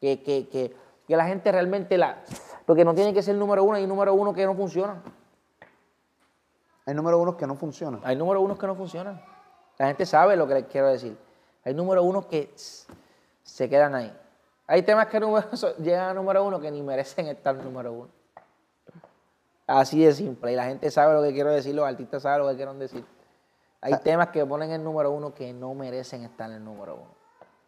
Que, 0.00 0.20
que, 0.20 0.48
que, 0.48 0.74
que 1.06 1.16
la 1.16 1.26
gente 1.26 1.52
realmente 1.52 1.96
la... 1.96 2.20
Porque 2.66 2.84
no 2.84 2.94
tiene 2.94 3.12
que 3.12 3.22
ser 3.22 3.34
el 3.34 3.40
número 3.40 3.64
uno, 3.64 3.76
hay 3.76 3.86
número 3.86 4.14
uno 4.14 4.32
que 4.32 4.44
no 4.46 4.54
funciona. 4.54 5.02
Hay 6.86 6.94
número 6.94 7.18
uno 7.18 7.36
que 7.36 7.46
no 7.46 7.54
funcionan. 7.54 8.00
Hay 8.04 8.16
número 8.16 8.40
uno 8.40 8.58
que 8.58 8.66
no 8.66 8.74
funcionan. 8.74 9.22
La 9.78 9.86
gente 9.86 10.04
sabe 10.06 10.36
lo 10.36 10.46
que 10.46 10.54
les 10.54 10.64
quiero 10.66 10.88
decir. 10.88 11.16
Hay 11.64 11.74
número 11.74 12.02
uno 12.02 12.26
que 12.26 12.52
se 13.42 13.68
quedan 13.68 13.94
ahí. 13.94 14.16
Hay 14.66 14.82
temas 14.82 15.06
que 15.06 15.20
llegan 15.78 16.10
a 16.10 16.14
número 16.14 16.44
uno 16.44 16.60
que 16.60 16.70
ni 16.70 16.82
merecen 16.82 17.26
estar 17.26 17.54
número 17.56 17.92
uno. 17.92 18.08
Así 19.66 20.04
de 20.04 20.12
simple. 20.12 20.52
Y 20.52 20.56
la 20.56 20.64
gente 20.64 20.90
sabe 20.90 21.14
lo 21.14 21.22
que 21.22 21.32
quiero 21.32 21.50
decir, 21.50 21.74
los 21.74 21.86
artistas 21.86 22.22
saben 22.22 22.44
lo 22.44 22.48
que 22.50 22.56
quiero 22.56 22.74
decir. 22.74 23.04
Hay 23.80 23.92
ah. 23.92 24.00
temas 24.00 24.28
que 24.28 24.44
ponen 24.44 24.70
el 24.72 24.82
número 24.82 25.10
uno 25.10 25.32
que 25.32 25.52
no 25.52 25.74
merecen 25.74 26.24
estar 26.24 26.50
en 26.50 26.56
el 26.56 26.64
número 26.64 26.96
uno. 26.96 27.19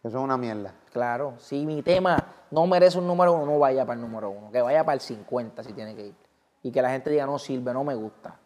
Eso 0.02 0.18
es 0.18 0.24
una 0.24 0.36
mierda. 0.36 0.74
Claro, 0.92 1.34
si 1.38 1.64
mi 1.64 1.80
tema 1.82 2.16
no 2.50 2.66
merece 2.66 2.98
un 2.98 3.06
número 3.06 3.34
uno, 3.34 3.46
no 3.46 3.58
vaya 3.58 3.86
para 3.86 3.94
el 3.94 4.00
número 4.00 4.30
uno, 4.30 4.50
que 4.50 4.60
vaya 4.60 4.84
para 4.84 4.94
el 4.94 5.00
50 5.00 5.62
si 5.62 5.72
tiene 5.72 5.94
que 5.94 6.06
ir. 6.06 6.14
Y 6.64 6.72
que 6.72 6.82
la 6.82 6.90
gente 6.90 7.10
diga, 7.10 7.24
no 7.24 7.38
sirve, 7.38 7.72
no 7.72 7.84
me 7.84 7.94
gusta. 7.94 8.36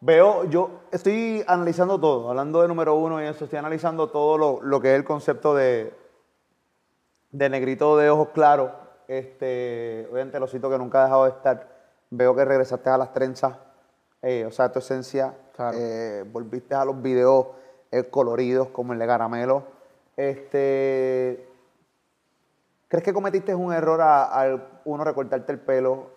Veo, 0.00 0.44
yo 0.44 0.82
estoy 0.92 1.44
analizando 1.46 1.98
todo, 1.98 2.30
hablando 2.30 2.62
de 2.62 2.68
número 2.68 2.94
uno 2.94 3.20
y 3.20 3.26
eso, 3.26 3.44
estoy 3.44 3.58
analizando 3.58 4.08
todo 4.08 4.38
lo, 4.38 4.60
lo 4.62 4.80
que 4.80 4.92
es 4.92 4.96
el 4.96 5.04
concepto 5.04 5.54
de, 5.54 5.92
de 7.30 7.48
negrito 7.48 7.96
de 7.96 8.10
ojos 8.10 8.28
claros. 8.28 8.70
Este, 9.06 10.08
obviamente, 10.12 10.38
lo 10.38 10.46
cito 10.46 10.68
que 10.70 10.78
nunca 10.78 11.00
ha 11.00 11.04
dejado 11.04 11.24
de 11.24 11.30
estar. 11.30 11.78
Veo 12.10 12.34
que 12.34 12.44
regresaste 12.44 12.90
a 12.90 12.98
las 12.98 13.12
trenzas, 13.12 13.56
eh, 14.22 14.44
o 14.46 14.50
sea, 14.50 14.70
tu 14.70 14.78
esencia. 14.78 15.34
Claro. 15.54 15.76
eh, 15.76 16.24
volviste 16.30 16.74
a 16.76 16.84
los 16.84 17.02
videos 17.02 17.48
eh, 17.90 18.04
coloridos 18.04 18.68
como 18.68 18.92
el 18.92 18.98
de 18.98 19.06
Caramelo. 19.06 19.64
Este, 20.16 21.46
¿Crees 22.88 23.04
que 23.04 23.12
cometiste 23.12 23.54
un 23.54 23.72
error 23.72 24.00
al 24.00 24.80
uno 24.84 25.04
recortarte 25.04 25.52
el 25.52 25.60
pelo, 25.60 26.10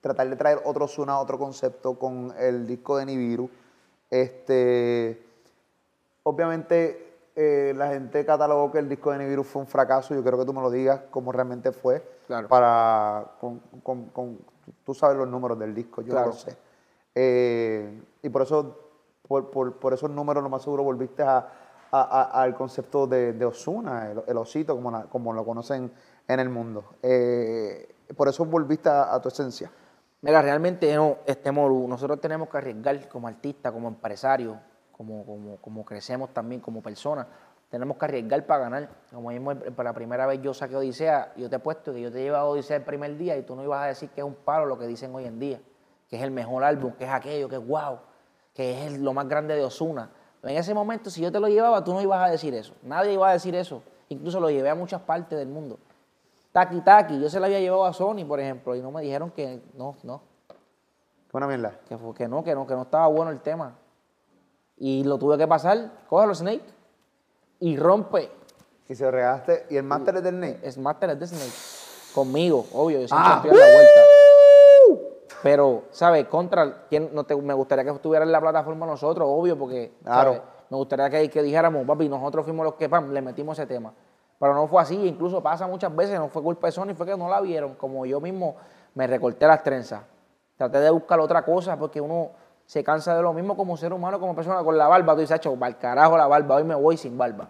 tratar 0.00 0.28
de 0.28 0.36
traer 0.36 0.60
otro 0.64 0.86
Zuna, 0.88 1.18
otro 1.18 1.38
concepto 1.38 1.98
con 1.98 2.34
el 2.38 2.66
disco 2.66 2.96
de 2.98 3.06
Nibiru? 3.06 3.48
Este, 4.10 5.22
obviamente 6.22 7.14
eh, 7.34 7.72
la 7.76 7.88
gente 7.88 8.24
catalogó 8.24 8.70
que 8.72 8.78
el 8.78 8.88
disco 8.88 9.12
de 9.12 9.18
Nibiru 9.18 9.44
fue 9.44 9.62
un 9.62 9.68
fracaso. 9.68 10.14
Yo 10.14 10.22
quiero 10.22 10.38
que 10.38 10.44
tú 10.44 10.52
me 10.52 10.60
lo 10.60 10.70
digas 10.70 11.02
cómo 11.10 11.32
realmente 11.32 11.72
fue. 11.72 12.02
Claro. 12.26 12.48
Para, 12.48 13.32
con, 13.40 13.60
con- 13.82 14.06
con- 14.06 14.38
tú 14.84 14.94
sabes 14.94 15.16
los 15.16 15.28
números 15.28 15.58
del 15.58 15.74
disco, 15.74 16.02
yo 16.02 16.10
Claro. 16.12 16.28
lo 16.28 16.32
sé. 16.32 16.56
Eh, 17.14 18.02
y 18.22 18.28
por 18.28 18.42
eso, 18.42 18.85
por, 19.26 19.50
por- 19.50 19.74
por 19.78 19.92
esos 19.92 20.10
números, 20.10 20.42
lo 20.42 20.48
más 20.48 20.62
seguro 20.62 20.82
volviste 20.82 21.22
a, 21.22 21.48
al 21.90 22.54
concepto 22.54 23.06
de, 23.06 23.44
Osuna, 23.44 24.10
el, 24.26 24.36
osito, 24.36 24.78
como, 25.10 25.32
lo 25.32 25.44
conocen 25.44 25.90
en 26.28 26.40
el 26.40 26.48
mundo. 26.48 26.84
Eh, 27.02 27.94
por 28.16 28.28
eso 28.28 28.44
volviste 28.44 28.88
a, 28.88 29.14
a 29.14 29.20
tu 29.20 29.28
esencia. 29.28 29.70
Mira, 30.22 30.42
realmente 30.42 30.94
no, 30.94 31.18
este 31.26 31.52
Moru, 31.52 31.86
nosotros 31.88 32.20
tenemos 32.20 32.48
que 32.48 32.58
arriesgar 32.58 33.08
como 33.08 33.28
artistas, 33.28 33.72
como 33.72 33.88
empresarios, 33.88 34.56
como, 34.92 35.58
como, 35.60 35.84
crecemos 35.84 36.32
también 36.32 36.60
como 36.60 36.82
personas. 36.82 37.26
Tenemos 37.70 37.96
que 37.96 38.04
arriesgar 38.06 38.44
para 38.46 38.60
ganar. 38.64 38.88
Como 39.12 39.28
mismo 39.28 39.54
para 39.54 39.90
la 39.90 39.94
primera 39.94 40.26
vez 40.26 40.40
yo 40.40 40.54
saqué 40.54 40.76
Odisea, 40.76 41.32
yo 41.36 41.50
te 41.50 41.56
he 41.56 41.58
puesto 41.58 41.92
que 41.92 42.00
yo 42.00 42.10
te 42.10 42.20
he 42.20 42.22
llevado 42.24 42.48
Odisea 42.50 42.76
el 42.76 42.82
primer 42.84 43.16
día 43.16 43.36
y 43.36 43.42
tú 43.42 43.54
no 43.54 43.62
ibas 43.62 43.82
a 43.82 43.86
decir 43.86 44.08
que 44.10 44.20
es 44.20 44.26
un 44.26 44.34
palo 44.34 44.66
lo 44.66 44.78
que 44.78 44.86
dicen 44.86 45.14
hoy 45.14 45.24
en 45.26 45.38
día, 45.38 45.60
que 46.08 46.16
es 46.16 46.22
el 46.22 46.30
mejor 46.30 46.64
álbum, 46.64 46.92
que 46.92 47.04
es 47.04 47.10
aquello, 47.10 47.48
que 47.48 47.56
es 47.56 47.66
wow, 47.66 47.98
que 48.56 48.72
es 48.72 48.86
el- 48.92 49.04
lo 49.04 49.12
más 49.12 49.28
grande 49.28 49.54
de 49.54 49.62
Osuna. 49.62 50.10
En 50.42 50.56
ese 50.56 50.72
momento, 50.74 51.10
si 51.10 51.20
yo 51.20 51.30
te 51.30 51.38
lo 51.40 51.46
llevaba, 51.48 51.84
tú 51.84 51.92
no 51.92 52.00
ibas 52.00 52.26
a 52.26 52.30
decir 52.30 52.54
eso. 52.54 52.72
Nadie 52.82 53.12
iba 53.12 53.28
a 53.28 53.32
decir 53.32 53.54
eso. 53.54 53.82
Incluso 54.08 54.40
lo 54.40 54.48
llevé 54.50 54.70
a 54.70 54.74
muchas 54.74 55.00
partes 55.02 55.36
del 55.38 55.48
mundo. 55.48 55.78
Taki 56.52 56.80
Taki, 56.80 57.20
yo 57.20 57.28
se 57.28 57.38
la 57.38 57.46
había 57.46 57.60
llevado 57.60 57.84
a 57.84 57.92
Sony, 57.92 58.24
por 58.26 58.40
ejemplo, 58.40 58.74
y 58.74 58.80
no 58.80 58.90
me 58.90 59.02
dijeron 59.02 59.30
que 59.30 59.60
no, 59.74 59.94
no, 60.04 60.22
Fue 61.28 61.38
una 61.38 61.48
mierda. 61.48 61.78
que, 61.88 61.96
que 62.16 62.28
no, 62.28 62.42
que 62.44 62.54
no, 62.54 62.66
que 62.66 62.74
no 62.74 62.82
estaba 62.82 63.08
bueno 63.08 63.30
el 63.30 63.40
tema. 63.40 63.74
Y 64.78 65.04
lo 65.04 65.18
tuve 65.18 65.36
que 65.36 65.46
pasar, 65.48 65.90
cógelo 66.08 66.34
Snake 66.34 66.62
y 67.60 67.76
rompe. 67.76 68.30
Y 68.88 68.94
se 68.94 69.04
lo 69.04 69.10
regalaste. 69.10 69.66
¿Y 69.70 69.76
el 69.76 69.82
máster 69.82 70.16
es 70.16 70.22
del 70.22 70.38
Nate? 70.38 70.60
Es 70.62 70.78
Master 70.78 71.10
es 71.10 71.18
de 71.20 71.26
Snake. 71.26 72.14
Conmigo, 72.14 72.64
obvio, 72.72 73.00
yo 73.00 73.08
siempre 73.08 73.28
Ah. 73.28 73.42
estoy 73.44 73.50
a 73.50 73.66
la 73.66 73.74
vuelta. 73.74 74.00
Pero, 75.42 75.84
¿sabes? 75.90 76.26
Contra, 76.26 76.86
¿quién 76.88 77.10
no 77.12 77.24
te, 77.24 77.36
me 77.36 77.54
gustaría 77.54 77.84
que 77.84 77.90
estuviera 77.90 78.24
en 78.24 78.32
la 78.32 78.40
plataforma 78.40 78.86
nosotros, 78.86 79.28
obvio, 79.30 79.58
porque 79.58 79.92
Claro. 80.02 80.32
¿sabes? 80.34 80.42
me 80.70 80.76
gustaría 80.76 81.08
que, 81.10 81.30
que 81.30 81.42
dijéramos, 81.42 81.86
papi, 81.86 82.08
nosotros 82.08 82.44
fuimos 82.44 82.64
los 82.64 82.74
que 82.74 82.88
pam, 82.88 83.12
le 83.12 83.22
metimos 83.22 83.58
ese 83.58 83.66
tema. 83.66 83.92
Pero 84.38 84.54
no 84.54 84.66
fue 84.66 84.82
así, 84.82 84.94
incluso 85.06 85.42
pasa 85.42 85.66
muchas 85.66 85.94
veces, 85.94 86.18
no 86.18 86.28
fue 86.28 86.42
culpa 86.42 86.66
de 86.66 86.72
Sony, 86.72 86.94
fue 86.94 87.06
que 87.06 87.16
no 87.16 87.28
la 87.28 87.40
vieron. 87.40 87.74
Como 87.74 88.04
yo 88.04 88.20
mismo 88.20 88.56
me 88.94 89.06
recorté 89.06 89.46
las 89.46 89.62
trenzas. 89.62 90.02
Traté 90.56 90.80
de 90.80 90.90
buscar 90.90 91.20
otra 91.20 91.42
cosa 91.42 91.78
porque 91.78 92.00
uno 92.00 92.30
se 92.66 92.82
cansa 92.82 93.14
de 93.14 93.22
lo 93.22 93.32
mismo 93.32 93.56
como 93.56 93.76
ser 93.76 93.92
humano, 93.92 94.18
como 94.18 94.34
persona, 94.34 94.62
con 94.64 94.76
la 94.76 94.88
barba. 94.88 95.14
Tú 95.14 95.20
dices, 95.20 95.36
"Acho, 95.36 95.56
al 95.60 95.78
carajo 95.78 96.16
la 96.16 96.26
barba, 96.26 96.56
hoy 96.56 96.64
me 96.64 96.74
voy 96.74 96.96
sin 96.96 97.16
barba. 97.16 97.48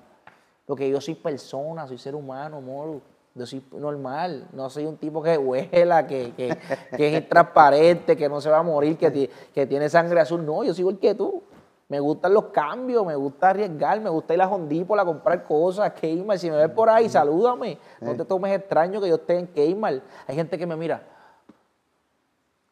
Porque 0.66 0.88
yo 0.90 1.00
soy 1.00 1.14
persona, 1.14 1.86
soy 1.86 1.98
ser 1.98 2.14
humano, 2.14 2.60
moro. 2.60 3.00
Yo 3.36 3.46
soy 3.46 3.62
normal, 3.72 4.48
no 4.52 4.70
soy 4.70 4.86
un 4.86 4.96
tipo 4.96 5.22
que 5.22 5.36
huela, 5.36 6.06
que, 6.06 6.32
que, 6.34 6.56
que 6.96 7.08
es 7.08 7.22
intransparente, 7.22 8.16
que 8.16 8.28
no 8.28 8.40
se 8.40 8.48
va 8.48 8.58
a 8.58 8.62
morir, 8.62 8.96
que, 8.96 9.30
que 9.52 9.66
tiene 9.66 9.88
sangre 9.90 10.20
azul. 10.20 10.44
No, 10.44 10.64
yo 10.64 10.72
soy 10.72 10.80
igual 10.80 10.98
que 10.98 11.14
tú. 11.14 11.42
Me 11.88 12.00
gustan 12.00 12.34
los 12.34 12.46
cambios, 12.46 13.06
me 13.06 13.14
gusta 13.14 13.50
arriesgar, 13.50 14.00
me 14.00 14.10
gusta 14.10 14.34
ir 14.34 14.42
a 14.42 14.48
Hondipo 14.48 14.98
a 14.98 15.04
comprar 15.04 15.44
cosas, 15.44 15.92
Keymar. 15.92 16.38
Si 16.38 16.50
me 16.50 16.56
ves 16.56 16.70
por 16.70 16.88
ahí, 16.88 17.08
salúdame. 17.08 17.78
No 18.00 18.16
te 18.16 18.24
tomes 18.24 18.56
extraño 18.56 19.00
que 19.00 19.08
yo 19.08 19.16
esté 19.16 19.38
en 19.38 19.46
Keymar. 19.48 20.02
Hay 20.26 20.34
gente 20.34 20.58
que 20.58 20.66
me 20.66 20.74
mira 20.74 21.02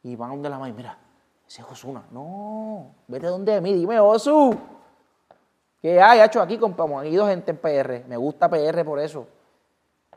y 0.05 0.17
van 0.17 0.31
a 0.31 0.35
donde 0.35 0.51
la 0.51 0.59
madre, 0.59 0.75
mira, 0.75 0.99
ese 1.49 1.62
es 1.62 1.69
Osuna. 1.69 2.05
No, 2.11 2.95
vete 3.09 3.27
donde 3.27 3.61
mí, 3.61 3.73
dime, 3.73 3.99
Osu. 3.99 4.55
¿Qué 5.81 6.01
hay, 6.01 6.21
hecho 6.21 6.41
aquí? 6.41 6.59
Compramos, 6.59 7.01
han 7.01 7.09
ido 7.09 7.27
gente 7.27 7.51
en 7.51 7.57
PR. 7.57 8.07
Me 8.09 8.17
gusta 8.17 8.49
PR 8.49 8.85
por 8.85 8.99
eso. 8.99 9.27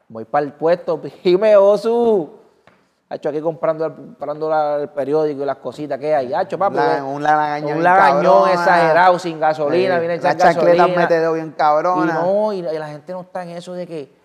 Voy 0.10 0.26
para 0.26 0.45
el 0.45 0.53
puesto, 0.53 0.99
dime, 1.24 1.55
Osu. 1.58 2.32
Hacho 3.10 3.30
aquí 3.30 3.39
comprando, 3.39 3.86
el- 3.86 3.93
comprando 3.95 4.49
la- 4.49 4.76
el 4.82 4.89
periódico 4.89 5.41
y 5.41 5.45
las 5.45 5.58
cositas 5.58 5.97
que 5.97 6.14
hay. 6.14 6.34
Hacho, 6.34 6.58
papi. 6.58 6.76
La- 6.76 7.03
un 7.05 7.24
lagañón 7.24 7.78
Un 7.78 7.84
lagañón 7.84 8.49
exagerado, 8.49 9.18
sin 9.18 9.39
gasolina, 9.39 9.95
Eh, 9.95 9.99
viene 9.99 10.16
echar 10.16 10.36
Las 10.36 10.43
chancletas 10.55 10.78
gasolina. 10.78 11.01
mete 11.01 11.20
dedo 11.20 11.34
bien 11.34 11.51
cabrona. 11.51 12.20
Y 12.22 12.26
no, 12.26 12.53
y 12.53 12.62
la, 12.62 12.74
y 12.74 12.78
la 12.80 12.88
gente 12.89 13.14
no 13.14 13.22
está 13.22 13.43
en 13.43 13.49
eso 13.51 13.74
de 13.74 13.88
que 13.88 14.18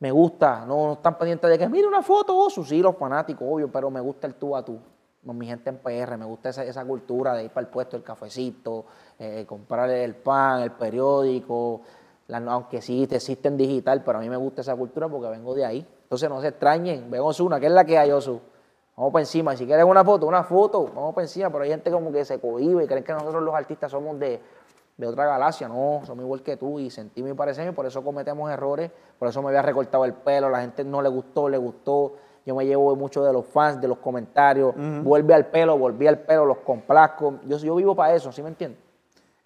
me 0.00 0.12
gusta, 0.12 0.64
no, 0.64 0.86
no 0.86 0.92
están 0.92 1.18
pendientes 1.18 1.50
de 1.50 1.58
que 1.58 1.68
mira 1.68 1.88
una 1.88 2.02
foto, 2.02 2.36
Osu. 2.36 2.64
Sí, 2.64 2.80
los 2.80 2.96
fanáticos, 2.96 3.42
obvio, 3.50 3.68
pero 3.70 3.90
me 3.90 4.00
gusta 4.00 4.28
el 4.28 4.34
tú 4.34 4.54
a 4.54 4.64
tú. 4.64 4.78
Con 5.26 5.36
mi 5.36 5.46
gente 5.46 5.68
en 5.68 5.78
PR, 5.78 6.16
me 6.16 6.24
gusta 6.24 6.50
esa, 6.50 6.62
esa 6.62 6.84
cultura 6.84 7.34
de 7.34 7.44
ir 7.44 7.50
para 7.50 7.66
el 7.66 7.70
puesto, 7.70 7.96
el 7.96 8.04
cafecito, 8.04 8.86
eh, 9.18 9.44
comprar 9.46 9.90
el 9.90 10.14
pan, 10.14 10.62
el 10.62 10.70
periódico, 10.70 11.80
la- 12.28 12.38
aunque 12.52 12.80
sí 12.80 13.06
te 13.06 13.16
existe 13.16 13.48
en 13.48 13.56
digital, 13.56 14.02
pero 14.04 14.18
a 14.18 14.20
mí 14.20 14.30
me 14.30 14.36
gusta 14.36 14.60
esa 14.60 14.76
cultura 14.76 15.08
porque 15.08 15.28
vengo 15.28 15.54
de 15.54 15.64
ahí. 15.64 15.86
Entonces 16.04 16.28
no 16.30 16.40
se 16.40 16.48
extrañen, 16.48 17.10
ven 17.10 17.20
Osuna, 17.22 17.58
¿qué 17.58 17.66
es 17.66 17.72
la 17.72 17.84
que 17.84 17.98
hay, 17.98 18.10
Osu? 18.12 18.40
Vamos 18.96 19.12
para 19.12 19.22
encima, 19.22 19.56
si 19.56 19.64
quieres 19.66 19.84
una 19.84 20.04
foto, 20.04 20.26
una 20.26 20.42
foto, 20.42 20.84
vamos 20.94 21.14
para 21.14 21.24
encima, 21.24 21.50
pero 21.50 21.64
hay 21.64 21.70
gente 21.70 21.90
como 21.90 22.10
que 22.12 22.24
se 22.24 22.40
cohibe 22.40 22.84
y 22.84 22.86
creen 22.86 23.04
que 23.04 23.12
nosotros 23.12 23.42
los 23.42 23.54
artistas 23.54 23.90
somos 23.92 24.18
de, 24.18 24.40
de 24.96 25.06
otra 25.06 25.24
galaxia, 25.24 25.68
no, 25.68 26.00
somos 26.04 26.24
igual 26.24 26.42
que 26.42 26.56
tú 26.56 26.80
y 26.80 26.90
sentí 26.90 27.22
mi 27.22 27.32
parecer 27.32 27.68
y 27.68 27.72
por 27.72 27.86
eso 27.86 28.02
cometemos 28.02 28.50
errores, 28.50 28.90
por 29.18 29.28
eso 29.28 29.40
me 29.40 29.48
había 29.48 29.62
recortado 29.62 30.04
el 30.04 30.14
pelo, 30.14 30.50
la 30.50 30.60
gente 30.62 30.82
no 30.84 31.00
le 31.00 31.08
gustó, 31.08 31.48
le 31.48 31.58
gustó, 31.58 32.14
yo 32.44 32.56
me 32.56 32.66
llevo 32.66 32.96
mucho 32.96 33.22
de 33.22 33.32
los 33.32 33.46
fans, 33.46 33.80
de 33.80 33.86
los 33.86 33.98
comentarios, 33.98 34.74
vuelve 35.04 35.32
al 35.32 35.46
pelo, 35.46 35.78
volví 35.78 36.06
al 36.08 36.18
pelo, 36.18 36.44
los 36.44 36.58
complazco, 36.58 37.34
yo, 37.46 37.56
yo 37.58 37.76
vivo 37.76 37.94
para 37.94 38.14
eso, 38.14 38.32
¿sí 38.32 38.42
me 38.42 38.48
entiendes? 38.48 38.80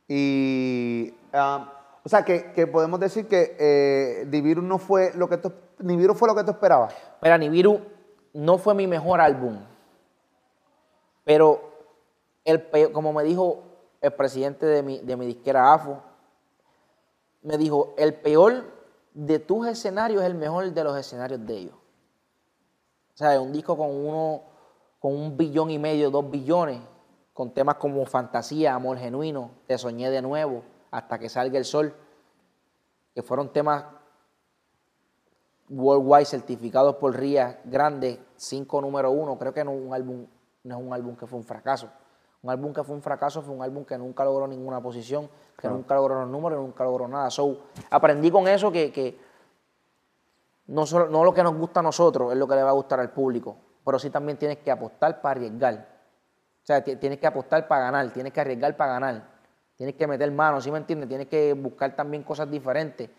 Y, 0.08 1.14
ah, 1.32 1.72
o 2.04 2.08
sea, 2.08 2.24
que, 2.24 2.52
que 2.52 2.66
podemos 2.66 2.98
decir 2.98 3.28
que 3.28 3.56
eh, 3.58 4.26
Nibiru 4.26 4.62
no 4.62 4.78
fue 4.78 5.12
lo 5.14 5.28
que 5.28 5.36
tú, 5.36 5.52
Nibiru 5.78 6.14
fue 6.14 6.28
lo 6.28 6.34
que 6.34 6.42
tú 6.42 6.50
esperabas. 6.50 6.94
Mira, 7.22 7.38
Nibiru 7.38 7.80
no 8.32 8.58
fue 8.58 8.74
mi 8.74 8.86
mejor 8.86 9.20
álbum, 9.20 9.58
pero 11.24 11.60
el 12.44 12.68
como 12.92 13.12
me 13.12 13.22
dijo 13.22 13.62
el 14.00 14.12
presidente 14.14 14.66
de 14.66 14.82
mi, 14.82 14.98
de 14.98 15.16
mi 15.16 15.26
disquera 15.26 15.72
AFO, 15.72 16.02
me 17.42 17.56
dijo, 17.56 17.94
el 17.96 18.14
peor 18.14 18.64
de 19.14 19.38
tus 19.38 19.66
escenarios 19.66 20.22
es 20.22 20.26
el 20.26 20.34
mejor 20.34 20.72
de 20.72 20.84
los 20.84 20.96
escenarios 20.96 21.44
de 21.46 21.54
ellos. 21.54 21.74
O 23.14 23.16
sea, 23.16 23.40
un 23.40 23.52
disco 23.52 23.76
con 23.76 23.90
uno, 23.90 24.42
con 24.98 25.14
un 25.14 25.36
billón 25.36 25.70
y 25.70 25.78
medio, 25.78 26.10
dos 26.10 26.28
billones, 26.30 26.80
con 27.32 27.52
temas 27.52 27.76
como 27.76 28.04
Fantasía, 28.06 28.74
Amor 28.74 28.98
Genuino, 28.98 29.50
Te 29.66 29.78
Soñé 29.78 30.10
de 30.10 30.22
Nuevo, 30.22 30.62
Hasta 30.92 31.18
que 31.18 31.28
Salga 31.28 31.58
el 31.58 31.64
Sol, 31.64 31.92
que 33.14 33.22
fueron 33.22 33.52
temas 33.52 33.84
worldwide 35.68 36.26
certificados 36.26 36.96
por 36.96 37.16
RIA, 37.16 37.60
grandes, 37.64 38.18
cinco 38.36 38.80
número 38.80 39.10
uno. 39.10 39.38
Creo 39.38 39.52
que 39.54 39.64
no, 39.64 39.72
un 39.72 39.94
álbum, 39.94 40.26
no 40.64 40.78
es 40.78 40.82
un 40.86 40.92
álbum 40.92 41.16
que 41.16 41.26
fue 41.26 41.38
un 41.38 41.44
fracaso. 41.44 41.88
Un 42.42 42.50
álbum 42.50 42.72
que 42.72 42.82
fue 42.82 42.94
un 42.94 43.02
fracaso 43.02 43.40
fue 43.40 43.54
un 43.54 43.62
álbum 43.62 43.84
que 43.84 43.96
nunca 43.96 44.24
logró 44.24 44.46
ninguna 44.46 44.80
posición, 44.82 45.30
que 45.56 45.68
nunca 45.68 45.94
logró 45.94 46.20
los 46.20 46.28
números, 46.28 46.58
nunca 46.60 46.84
logró 46.84 47.06
nada. 47.08 47.30
So, 47.30 47.56
aprendí 47.90 48.30
con 48.30 48.48
eso 48.48 48.70
que, 48.72 48.92
que 48.92 49.18
no, 50.66 50.84
solo, 50.84 51.08
no 51.08 51.22
lo 51.24 51.32
que 51.32 51.42
nos 51.42 51.54
gusta 51.56 51.80
a 51.80 51.82
nosotros 51.84 52.32
es 52.32 52.38
lo 52.38 52.46
que 52.48 52.56
le 52.56 52.62
va 52.64 52.70
a 52.70 52.74
gustar 52.74 52.98
al 53.00 53.10
público, 53.10 53.56
pero 53.84 53.98
sí 53.98 54.10
también 54.10 54.36
tienes 54.38 54.58
que 54.58 54.70
apostar 54.70 55.20
para 55.22 55.38
arriesgar. 55.38 55.74
O 56.62 56.66
sea, 56.66 56.82
ti- 56.82 56.96
tienes 56.96 57.18
que 57.18 57.26
apostar 57.28 57.66
para 57.68 57.84
ganar, 57.84 58.12
tienes 58.12 58.32
que 58.32 58.40
arriesgar 58.40 58.76
para 58.76 58.92
ganar. 58.94 59.31
Tienes 59.82 59.96
que 59.96 60.06
meter 60.06 60.30
manos, 60.30 60.62
¿sí 60.62 60.70
me 60.70 60.78
entiendes? 60.78 61.08
Tienes 61.08 61.26
que 61.26 61.54
buscar 61.54 61.96
también 61.96 62.22
cosas 62.22 62.48
diferentes. 62.48 63.10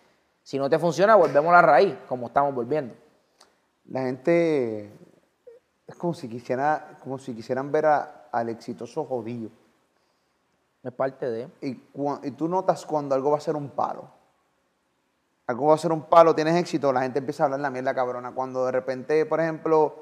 Si 0.41 0.57
no 0.57 0.69
te 0.69 0.79
funciona, 0.79 1.13
volvemos 1.13 1.49
a 1.49 1.55
la 1.55 1.61
raíz, 1.61 1.93
como 2.07 2.27
estamos 2.27 2.55
volviendo. 2.55 2.93
La 3.89 4.03
gente 4.03 4.89
es 5.85 5.95
como 5.97 6.13
si 6.13 6.29
quisiera, 6.29 6.97
como 7.03 7.17
si 7.17 7.35
quisieran 7.35 7.69
ver 7.69 7.87
a- 7.87 8.29
al 8.31 8.47
exitoso 8.47 9.03
jodido. 9.03 9.49
Es 10.83 10.93
parte 10.93 11.29
de. 11.29 11.49
Y, 11.59 11.81
y 12.23 12.31
tú 12.31 12.47
notas 12.47 12.85
cuando 12.85 13.13
algo 13.13 13.31
va 13.31 13.39
a 13.39 13.41
ser 13.41 13.57
un 13.57 13.69
palo. 13.71 14.09
algo 15.47 15.67
va 15.67 15.73
a 15.73 15.77
ser 15.77 15.91
un 15.91 16.03
palo, 16.03 16.33
tienes 16.33 16.55
éxito, 16.55 16.93
la 16.93 17.01
gente 17.01 17.19
empieza 17.19 17.43
a 17.43 17.47
hablar 17.47 17.59
la 17.59 17.69
mierda 17.71 17.93
cabrona. 17.93 18.31
Cuando 18.31 18.65
de 18.67 18.71
repente, 18.71 19.25
por 19.25 19.41
ejemplo, 19.41 19.95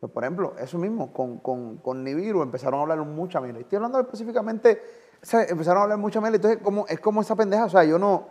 pues 0.00 0.10
por 0.10 0.24
ejemplo, 0.24 0.54
eso 0.58 0.78
mismo, 0.78 1.12
con, 1.12 1.38
con, 1.38 1.76
con 1.76 2.02
Nibiru 2.02 2.42
empezaron 2.42 2.80
a 2.80 2.82
hablar 2.82 2.98
mucha 2.98 3.40
mierda. 3.40 3.60
Estoy 3.60 3.76
hablando 3.76 4.00
específicamente, 4.00 4.82
o 5.22 5.26
sea, 5.26 5.44
empezaron 5.44 5.80
a 5.80 5.82
hablar 5.84 5.98
mucha 5.98 6.20
mierda. 6.20 6.36
Entonces, 6.36 6.60
como, 6.62 6.86
es 6.88 6.98
como 6.98 7.20
esa 7.20 7.36
pendeja, 7.36 7.66
o 7.66 7.70
sea, 7.70 7.84
yo 7.84 7.98
no, 7.98 8.26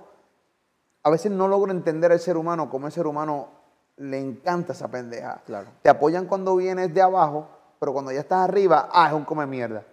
a 1.04 1.10
veces 1.10 1.32
no 1.32 1.48
logro 1.48 1.72
entender 1.72 2.12
al 2.12 2.20
ser 2.20 2.36
humano, 2.36 2.70
cómo 2.70 2.88
el 2.88 2.94
ser 2.94 3.08
humano 3.08 3.50
le 3.98 4.20
encanta 4.20 4.74
esa 4.74 4.89
pendeja. 4.89 5.42
Claro. 5.46 5.70
Te 5.82 5.89
apoyan 5.89 6.26
cuando 6.26 6.56
vienes 6.56 6.94
de 6.94 7.02
abajo, 7.02 7.48
pero 7.80 7.94
cuando 7.94 8.12
ya 8.12 8.20
estás 8.20 8.39
arriba, 8.39 8.89
ah, 8.92 9.08
es 9.08 9.14
un 9.14 9.24
come 9.24 9.46
mierda. 9.46 9.86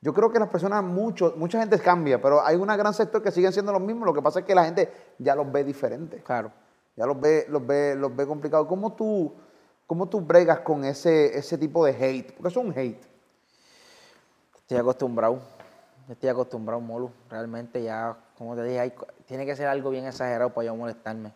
Yo 0.00 0.14
creo 0.14 0.30
que 0.30 0.38
las 0.38 0.48
personas, 0.48 0.84
mucho, 0.84 1.34
mucha 1.36 1.58
gente 1.58 1.78
cambia, 1.80 2.22
pero 2.22 2.44
hay 2.44 2.54
una 2.54 2.76
gran 2.76 2.94
sector 2.94 3.20
que 3.20 3.32
siguen 3.32 3.52
siendo 3.52 3.72
los 3.72 3.82
mismos. 3.82 4.06
Lo 4.06 4.14
que 4.14 4.22
pasa 4.22 4.40
es 4.40 4.44
que 4.44 4.54
la 4.54 4.64
gente 4.64 4.92
ya 5.18 5.34
los 5.34 5.50
ve 5.50 5.64
diferentes. 5.64 6.22
Claro. 6.22 6.52
Ya 6.94 7.04
los 7.04 7.20
ve, 7.20 7.46
los 7.48 7.66
ve, 7.66 7.96
los 7.96 8.14
ve 8.14 8.26
complicados. 8.26 8.68
¿Cómo 8.68 8.92
tú, 8.92 9.34
cómo 9.88 10.08
tú 10.08 10.20
bregas 10.20 10.60
con 10.60 10.84
ese, 10.84 11.36
ese 11.36 11.58
tipo 11.58 11.84
de 11.84 11.92
hate? 11.92 12.32
Porque 12.32 12.48
eso 12.48 12.60
es 12.60 12.66
un 12.66 12.78
hate. 12.78 13.04
Estoy 14.56 14.78
acostumbrado. 14.78 15.57
Estoy 16.08 16.30
acostumbrado, 16.30 16.80
Molu. 16.80 17.10
Realmente 17.28 17.82
ya, 17.82 18.16
como 18.36 18.56
te 18.56 18.62
dije, 18.62 18.94
tiene 19.26 19.44
que 19.44 19.54
ser 19.54 19.66
algo 19.66 19.90
bien 19.90 20.06
exagerado 20.06 20.50
para 20.54 20.66
yo 20.66 20.76
molestarme. 20.76 21.32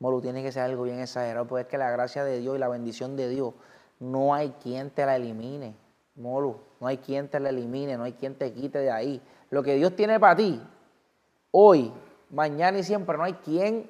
Molu, 0.00 0.20
tiene 0.20 0.42
que 0.42 0.50
ser 0.50 0.62
algo 0.62 0.82
bien 0.82 0.98
exagerado, 0.98 1.46
porque 1.46 1.62
es 1.62 1.68
que 1.68 1.78
la 1.78 1.90
gracia 1.90 2.24
de 2.24 2.40
Dios 2.40 2.56
y 2.56 2.58
la 2.58 2.68
bendición 2.68 3.16
de 3.16 3.28
Dios, 3.28 3.54
no 4.00 4.34
hay 4.34 4.50
quien 4.62 4.90
te 4.90 5.06
la 5.06 5.16
elimine. 5.16 5.76
Molu, 6.16 6.58
no 6.80 6.86
hay 6.86 6.98
quien 6.98 7.28
te 7.28 7.38
la 7.38 7.50
elimine, 7.50 7.96
no 7.96 8.04
hay 8.04 8.12
quien 8.12 8.34
te 8.34 8.52
quite 8.52 8.78
de 8.78 8.90
ahí. 8.90 9.22
Lo 9.50 9.62
que 9.62 9.76
Dios 9.76 9.94
tiene 9.94 10.18
para 10.18 10.34
ti, 10.34 10.60
hoy, 11.52 11.92
mañana 12.30 12.78
y 12.78 12.82
siempre, 12.82 13.16
no 13.16 13.24
hay 13.24 13.34
quien 13.34 13.88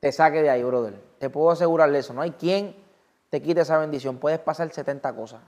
te 0.00 0.10
saque 0.10 0.42
de 0.42 0.50
ahí, 0.50 0.62
brother. 0.64 1.00
Te 1.18 1.30
puedo 1.30 1.50
asegurar 1.50 1.90
de 1.92 2.00
eso. 2.00 2.12
No 2.12 2.22
hay 2.22 2.32
quien 2.32 2.74
te 3.30 3.40
quite 3.40 3.60
esa 3.60 3.78
bendición. 3.78 4.18
Puedes 4.18 4.40
pasar 4.40 4.70
70 4.70 5.14
cosas 5.14 5.40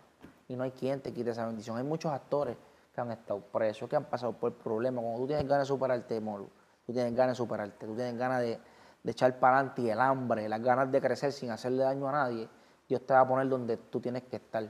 y 0.47 0.57
no 0.57 0.63
hay 0.63 0.71
quien 0.71 1.01
te 1.01 1.13
quite 1.13 1.31
esa 1.31 1.47
bendición. 1.47 1.77
Hay 1.77 1.85
muchos 1.85 2.13
actores 2.13 2.57
que 2.99 3.03
han 3.03 3.13
estado 3.13 3.41
presos, 3.41 3.89
que 3.89 3.95
han 3.95 4.07
pasado 4.07 4.33
por 4.33 4.55
problemas. 4.55 5.03
Cuando 5.03 5.21
tú 5.21 5.27
tienes 5.29 5.47
ganas 5.47 5.69
de 5.69 5.73
superarte, 5.73 6.21
Molo, 6.21 6.51
tú 6.85 6.93
tienes 6.93 7.15
ganas 7.15 7.33
de 7.33 7.37
superarte, 7.37 7.87
tú 7.87 7.95
tienes 7.95 8.17
ganas 8.17 8.41
de, 8.41 8.59
de 9.05 9.13
echar 9.13 9.39
para 9.39 9.59
adelante 9.59 9.89
el 9.89 10.01
hambre, 10.01 10.49
las 10.49 10.61
ganas 10.61 10.91
de 10.91 11.01
crecer 11.01 11.33
sin 11.33 11.51
hacerle 11.53 11.85
daño 11.85 12.09
a 12.09 12.13
nadie, 12.13 12.49
Dios 12.89 13.07
te 13.07 13.15
va 13.15 13.21
a 13.21 13.29
poner 13.29 13.49
donde 13.49 13.77
tú 13.77 14.01
tienes 14.01 14.25
que 14.25 14.37
estar. 14.37 14.69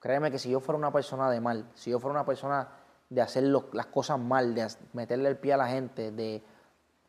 Créeme 0.00 0.30
que 0.30 0.38
si 0.38 0.50
yo 0.50 0.60
fuera 0.60 0.78
una 0.78 0.90
persona 0.90 1.30
de 1.30 1.40
mal, 1.40 1.70
si 1.74 1.90
yo 1.90 2.00
fuera 2.00 2.14
una 2.14 2.24
persona 2.24 2.68
de 3.10 3.20
hacer 3.20 3.44
las 3.44 3.86
cosas 3.86 4.18
mal, 4.18 4.54
de 4.54 4.66
meterle 4.94 5.28
el 5.28 5.36
pie 5.36 5.52
a 5.52 5.58
la 5.58 5.68
gente, 5.68 6.10
de 6.10 6.42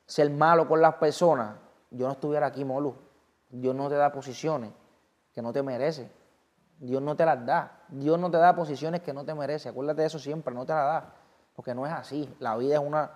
ser 0.05 0.29
malo 0.29 0.67
con 0.67 0.81
las 0.81 0.95
personas, 0.95 1.55
yo 1.89 2.05
no 2.05 2.11
estuviera 2.11 2.47
aquí, 2.47 2.65
Molu. 2.65 2.95
Dios 3.49 3.73
no 3.73 3.87
te 3.87 3.95
da 3.95 4.11
posiciones 4.11 4.71
que 5.33 5.41
no 5.41 5.53
te 5.53 5.63
merece. 5.63 6.11
Dios 6.79 7.01
no 7.01 7.15
te 7.15 7.25
las 7.25 7.45
da. 7.45 7.82
Dios 7.93 8.19
no 8.19 8.31
te 8.31 8.37
da 8.37 8.55
posiciones 8.55 9.01
que 9.01 9.13
no 9.13 9.23
te 9.23 9.33
merece. 9.33 9.69
Acuérdate 9.69 10.01
de 10.01 10.07
eso 10.07 10.19
siempre, 10.19 10.53
no 10.53 10.65
te 10.65 10.73
las 10.73 10.85
da. 10.85 11.13
Porque 11.55 11.75
no 11.75 11.85
es 11.85 11.93
así. 11.93 12.33
La 12.39 12.57
vida 12.57 12.75
es 12.75 12.81
una 12.81 13.11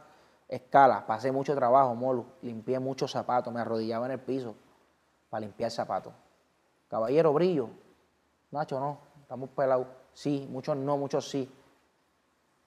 escala. 0.48 1.06
Pasé 1.08 1.32
mucho 1.32 1.56
trabajo, 1.56 1.96
Molu. 1.96 2.26
Limpié 2.44 2.80
muchos 2.80 3.12
zapatos. 3.12 3.52
Me 3.52 3.60
arrodillaba 3.60 4.06
en 4.06 4.14
el 4.14 4.20
piso 4.20 4.56
para 5.30 5.42
limpiar 5.42 5.72
zapatos. 5.72 6.14
Caballero, 6.90 7.34
brillo. 7.34 7.70
Nacho, 8.52 8.80
no. 8.80 9.00
Estamos 9.22 9.50
pelados. 9.50 9.88
Sí, 10.14 10.48
muchos 10.50 10.78
no, 10.78 10.96
muchos 10.98 11.28
sí. 11.28 11.52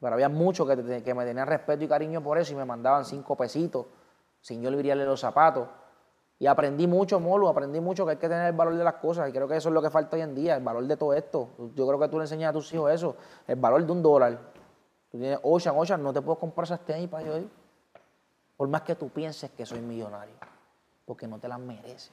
Pero 0.00 0.14
había 0.14 0.28
muchos 0.28 0.66
que, 0.68 1.02
que 1.02 1.14
me 1.14 1.24
tenían 1.24 1.46
respeto 1.46 1.84
y 1.84 1.88
cariño 1.88 2.22
por 2.22 2.38
eso 2.38 2.52
y 2.52 2.56
me 2.56 2.64
mandaban 2.64 3.04
cinco 3.04 3.36
pesitos 3.36 3.86
sin 4.40 4.62
yo 4.62 4.70
brillarle 4.70 5.04
los 5.04 5.20
zapatos. 5.20 5.68
Y 6.41 6.47
aprendí 6.47 6.86
mucho, 6.86 7.20
Molu, 7.20 7.49
aprendí 7.49 7.80
mucho 7.80 8.07
que 8.07 8.12
hay 8.12 8.16
que 8.16 8.26
tener 8.26 8.47
el 8.47 8.55
valor 8.55 8.74
de 8.74 8.82
las 8.82 8.95
cosas. 8.95 9.28
Y 9.28 9.32
creo 9.32 9.47
que 9.47 9.57
eso 9.57 9.68
es 9.68 9.74
lo 9.74 9.82
que 9.82 9.91
falta 9.91 10.16
hoy 10.16 10.22
en 10.22 10.34
día, 10.34 10.57
el 10.57 10.64
valor 10.64 10.86
de 10.86 10.97
todo 10.97 11.12
esto. 11.12 11.51
Yo 11.76 11.86
creo 11.86 12.01
que 12.01 12.09
tú 12.09 12.16
le 12.16 12.24
enseñas 12.24 12.49
a 12.49 12.53
tus 12.55 12.72
hijos 12.72 12.91
eso, 12.91 13.14
el 13.47 13.57
valor 13.57 13.84
de 13.84 13.93
un 13.93 14.03
dólar. 14.03 14.38
Tú 15.12 15.18
tienes 15.18 15.38
Ocean, 15.43 15.76
Ocean, 15.76 16.03
no 16.03 16.14
te 16.14 16.22
puedo 16.22 16.38
comprar 16.38 16.64
esas 16.64 16.80
tenis 16.80 17.11
para 17.11 17.26
yo. 17.26 17.45
Por 18.57 18.68
más 18.68 18.80
que 18.80 18.95
tú 18.95 19.11
pienses 19.11 19.51
que 19.51 19.66
soy 19.66 19.80
millonario, 19.80 20.34
porque 21.05 21.28
no 21.28 21.38
te 21.38 21.47
las 21.47 21.61
mereces. 21.61 22.11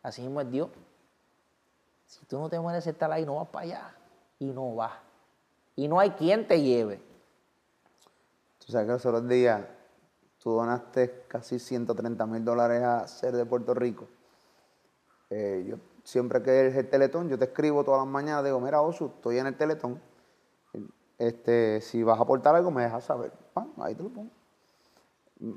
Así 0.00 0.22
mismo 0.22 0.40
es 0.40 0.48
Dios. 0.48 0.68
Si 2.06 2.24
tú 2.26 2.38
no 2.38 2.48
te 2.48 2.60
mereces 2.60 2.92
estar 2.92 3.10
ahí, 3.10 3.26
no 3.26 3.34
vas 3.34 3.48
para 3.48 3.64
allá. 3.64 3.94
Y 4.38 4.44
no 4.44 4.76
vas. 4.76 4.92
Y 5.74 5.88
no 5.88 5.98
hay 5.98 6.10
quien 6.10 6.46
te 6.46 6.62
lleve. 6.62 7.00
Tú 8.64 8.70
sabes 8.70 8.86
que 8.86 8.92
los 8.92 9.04
otros 9.04 9.28
días 9.28 9.60
tú 10.46 10.52
donaste 10.52 11.24
casi 11.26 11.58
130 11.58 12.24
mil 12.24 12.44
dólares 12.44 12.80
a 12.80 13.08
Ser 13.08 13.34
de 13.34 13.44
Puerto 13.44 13.74
Rico. 13.74 14.06
Eh, 15.28 15.66
yo 15.68 15.78
siempre 16.04 16.40
que 16.40 16.68
es 16.68 16.76
el 16.76 16.88
Teletón, 16.88 17.28
yo 17.28 17.36
te 17.36 17.46
escribo 17.46 17.82
todas 17.82 17.98
las 17.98 18.06
mañanas, 18.06 18.44
digo, 18.44 18.60
mira 18.60 18.80
Osu, 18.80 19.06
estoy 19.06 19.38
en 19.38 19.48
el 19.48 19.56
Teletón. 19.56 20.00
Este, 21.18 21.80
si 21.80 22.04
vas 22.04 22.20
a 22.20 22.22
aportar 22.22 22.54
algo, 22.54 22.70
me 22.70 22.84
dejas 22.84 23.02
saber. 23.02 23.32
Pam, 23.54 23.72
ahí 23.78 23.96
te 23.96 24.04
lo 24.04 24.10
pongo. 24.10 24.30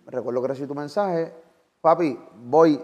Recuerdo 0.07 0.41
que 0.41 0.47
recibí 0.47 0.67
tu 0.67 0.73
mensaje. 0.73 1.35
Papi, 1.81 2.19
voy, 2.37 2.81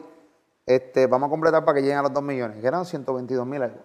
este, 0.63 1.07
vamos 1.07 1.25
a 1.25 1.29
completar 1.31 1.65
para 1.65 1.77
que 1.77 1.81
lleguen 1.81 1.97
a 1.97 2.03
los 2.03 2.13
2 2.13 2.21
millones, 2.21 2.61
que 2.61 2.67
eran 2.67 2.85
122 2.85 3.47
mil 3.47 3.63
algo. 3.63 3.81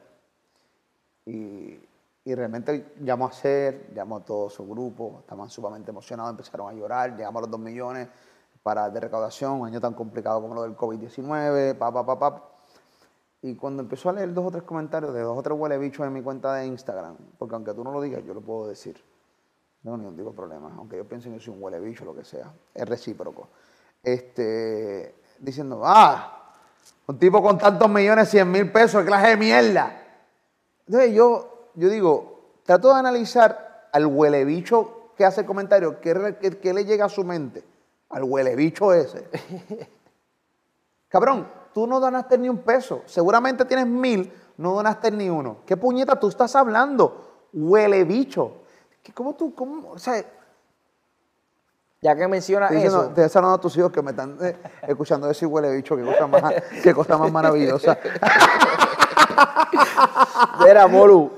Y, 1.24 1.88
y 2.24 2.34
realmente 2.34 2.94
llamó 3.00 3.26
a 3.26 3.32
Ser, 3.32 3.92
llamó 3.94 4.18
a 4.18 4.24
todo 4.24 4.50
su 4.50 4.68
grupo, 4.68 5.18
estaban 5.20 5.48
sumamente 5.48 5.90
emocionados, 5.90 6.32
empezaron 6.32 6.68
a 6.68 6.72
llorar, 6.72 7.16
llegamos 7.16 7.40
a 7.40 7.42
los 7.42 7.50
2 7.50 7.60
millones 7.60 8.08
para, 8.62 8.90
de 8.90 9.00
recaudación, 9.00 9.60
un 9.60 9.66
año 9.66 9.80
tan 9.80 9.94
complicado 9.94 10.40
como 10.40 10.54
lo 10.54 10.62
del 10.62 10.76
COVID-19, 10.76 11.78
pa, 11.78 11.92
pa, 11.92 12.04
pa, 12.04 12.18
pa. 12.18 12.50
Y 13.42 13.54
cuando 13.54 13.82
empezó 13.82 14.10
a 14.10 14.12
leer 14.12 14.34
dos 14.34 14.46
o 14.46 14.50
tres 14.50 14.64
comentarios 14.64 15.14
de 15.14 15.22
dos 15.22 15.38
o 15.38 15.42
tres 15.42 15.58
huele 15.58 15.78
bichos 15.78 16.06
en 16.06 16.12
mi 16.12 16.22
cuenta 16.22 16.54
de 16.54 16.66
Instagram, 16.66 17.16
porque 17.38 17.54
aunque 17.54 17.72
tú 17.72 17.82
no 17.82 17.90
lo 17.90 18.02
digas, 18.02 18.22
yo 18.24 18.34
lo 18.34 18.42
puedo 18.42 18.68
decir. 18.68 19.02
No, 19.82 19.96
ni 19.96 20.04
un 20.04 20.14
tipo 20.14 20.28
de 20.28 20.36
problema, 20.36 20.74
aunque 20.76 20.98
yo 20.98 21.08
piense 21.08 21.30
que 21.30 21.36
yo 21.36 21.40
soy 21.40 21.54
un 21.54 21.62
huele 21.62 21.80
bicho, 21.80 22.04
lo 22.04 22.14
que 22.14 22.22
sea, 22.22 22.52
es 22.74 22.86
recíproco. 22.86 23.48
Este, 24.02 25.14
diciendo, 25.38 25.80
ah, 25.84 26.52
un 27.06 27.18
tipo 27.18 27.42
con 27.42 27.56
tantos 27.56 27.88
millones, 27.88 28.28
100 28.28 28.50
mil 28.50 28.70
pesos, 28.70 29.00
¿qué 29.00 29.06
clase 29.06 29.28
de 29.28 29.36
mierda? 29.38 30.00
Entonces 30.86 31.14
yo, 31.14 31.49
yo 31.74 31.88
digo, 31.88 32.60
trato 32.64 32.88
de 32.92 32.98
analizar 33.00 33.88
al 33.92 34.06
huele 34.06 34.44
bicho 34.44 35.12
que 35.16 35.24
hace 35.24 35.42
el 35.42 35.46
comentario, 35.46 36.00
¿qué, 36.00 36.14
re- 36.14 36.38
qué- 36.38 36.58
qué 36.58 36.72
le 36.72 36.84
llega 36.84 37.04
a 37.06 37.08
su 37.08 37.24
mente? 37.24 37.64
Al 38.10 38.24
huele 38.24 38.56
bicho 38.56 38.92
ese. 38.92 39.28
Cabrón, 41.08 41.46
tú 41.74 41.86
no 41.86 42.00
donaste 42.00 42.38
ni 42.38 42.48
un 42.48 42.58
peso. 42.58 43.02
Seguramente 43.06 43.64
tienes 43.64 43.86
mil, 43.86 44.32
no 44.58 44.74
donaste 44.74 45.10
ni 45.10 45.28
uno. 45.28 45.58
¿Qué 45.66 45.76
puñeta 45.76 46.18
tú 46.18 46.28
estás 46.28 46.54
hablando? 46.56 47.48
Huele 47.52 48.04
bicho. 48.04 48.62
¿Qué- 49.02 49.12
¿Cómo 49.12 49.34
tú, 49.34 49.54
cómo, 49.54 49.90
o 49.90 49.98
sea, 49.98 50.24
Ya 52.02 52.16
que 52.16 52.26
mencionas 52.28 52.70
eso, 52.72 53.08
te 53.14 53.28
hablando 53.28 53.56
a 53.56 53.60
tus 53.60 53.76
hijos 53.76 53.92
que 53.92 54.00
me 54.00 54.12
están 54.12 54.38
eh, 54.40 54.56
escuchando 54.88 55.26
decir 55.26 55.46
huele 55.48 55.70
bicho, 55.74 55.96
qué 55.96 56.02
cosa 56.04 56.26
más, 56.26 56.54
qué 56.82 56.94
cosa 56.94 57.18
más 57.18 57.30
maravillosa. 57.30 57.98
Mira, 60.64 60.86
Molu, 60.86 61.32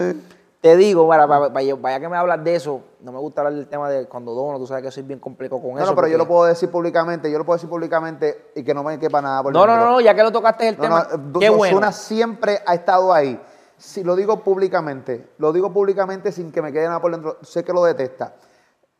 te 0.60 0.76
digo, 0.76 1.08
para, 1.08 1.26
para- 1.26 1.52
para- 1.52 1.74
vaya 1.76 2.00
que 2.00 2.08
me 2.08 2.16
hablas 2.16 2.42
de 2.44 2.54
eso, 2.54 2.80
no 3.00 3.12
me 3.12 3.18
gusta 3.18 3.40
hablar 3.40 3.54
del 3.54 3.66
tema 3.68 3.88
de 3.90 4.06
cuando 4.06 4.32
dono, 4.32 4.58
tú 4.58 4.66
sabes 4.66 4.84
que 4.84 4.90
soy 4.90 5.02
bien 5.02 5.18
complejo 5.18 5.60
con 5.60 5.72
No, 5.74 5.78
eso. 5.78 5.90
no, 5.90 5.96
pero 5.96 6.08
yo 6.08 6.18
lo 6.18 6.26
puedo 6.26 6.44
decir 6.44 6.70
públicamente, 6.70 7.30
yo 7.30 7.38
lo 7.38 7.44
puedo 7.44 7.56
decir 7.56 7.68
públicamente 7.68 8.52
y 8.54 8.62
que 8.62 8.72
no 8.74 8.82
me 8.84 8.98
quepa 8.98 9.20
nada 9.20 9.42
por 9.42 9.52
No, 9.52 9.66
no, 9.66 9.76
no, 9.76 9.86
no, 9.86 10.00
ya 10.00 10.14
que 10.14 10.22
lo 10.22 10.30
tocaste 10.32 10.68
el 10.68 10.76
No, 10.76 10.82
tema, 10.82 11.08
no, 11.18 11.40
qué 11.40 11.50
bueno. 11.50 11.90
siempre 11.92 12.60
ha 12.66 12.74
estado 12.74 13.12
ahí. 13.12 13.40
Si 13.76 14.04
lo 14.04 14.14
digo 14.14 14.38
públicamente, 14.44 15.30
lo 15.38 15.52
digo 15.52 15.72
públicamente 15.72 16.30
sin 16.30 16.52
que 16.52 16.62
me 16.62 16.72
quede 16.72 16.86
nada 16.86 17.00
por 17.00 17.10
dentro. 17.10 17.38
Sé 17.42 17.64
que 17.64 17.72
lo 17.72 17.82
detesta. 17.82 18.36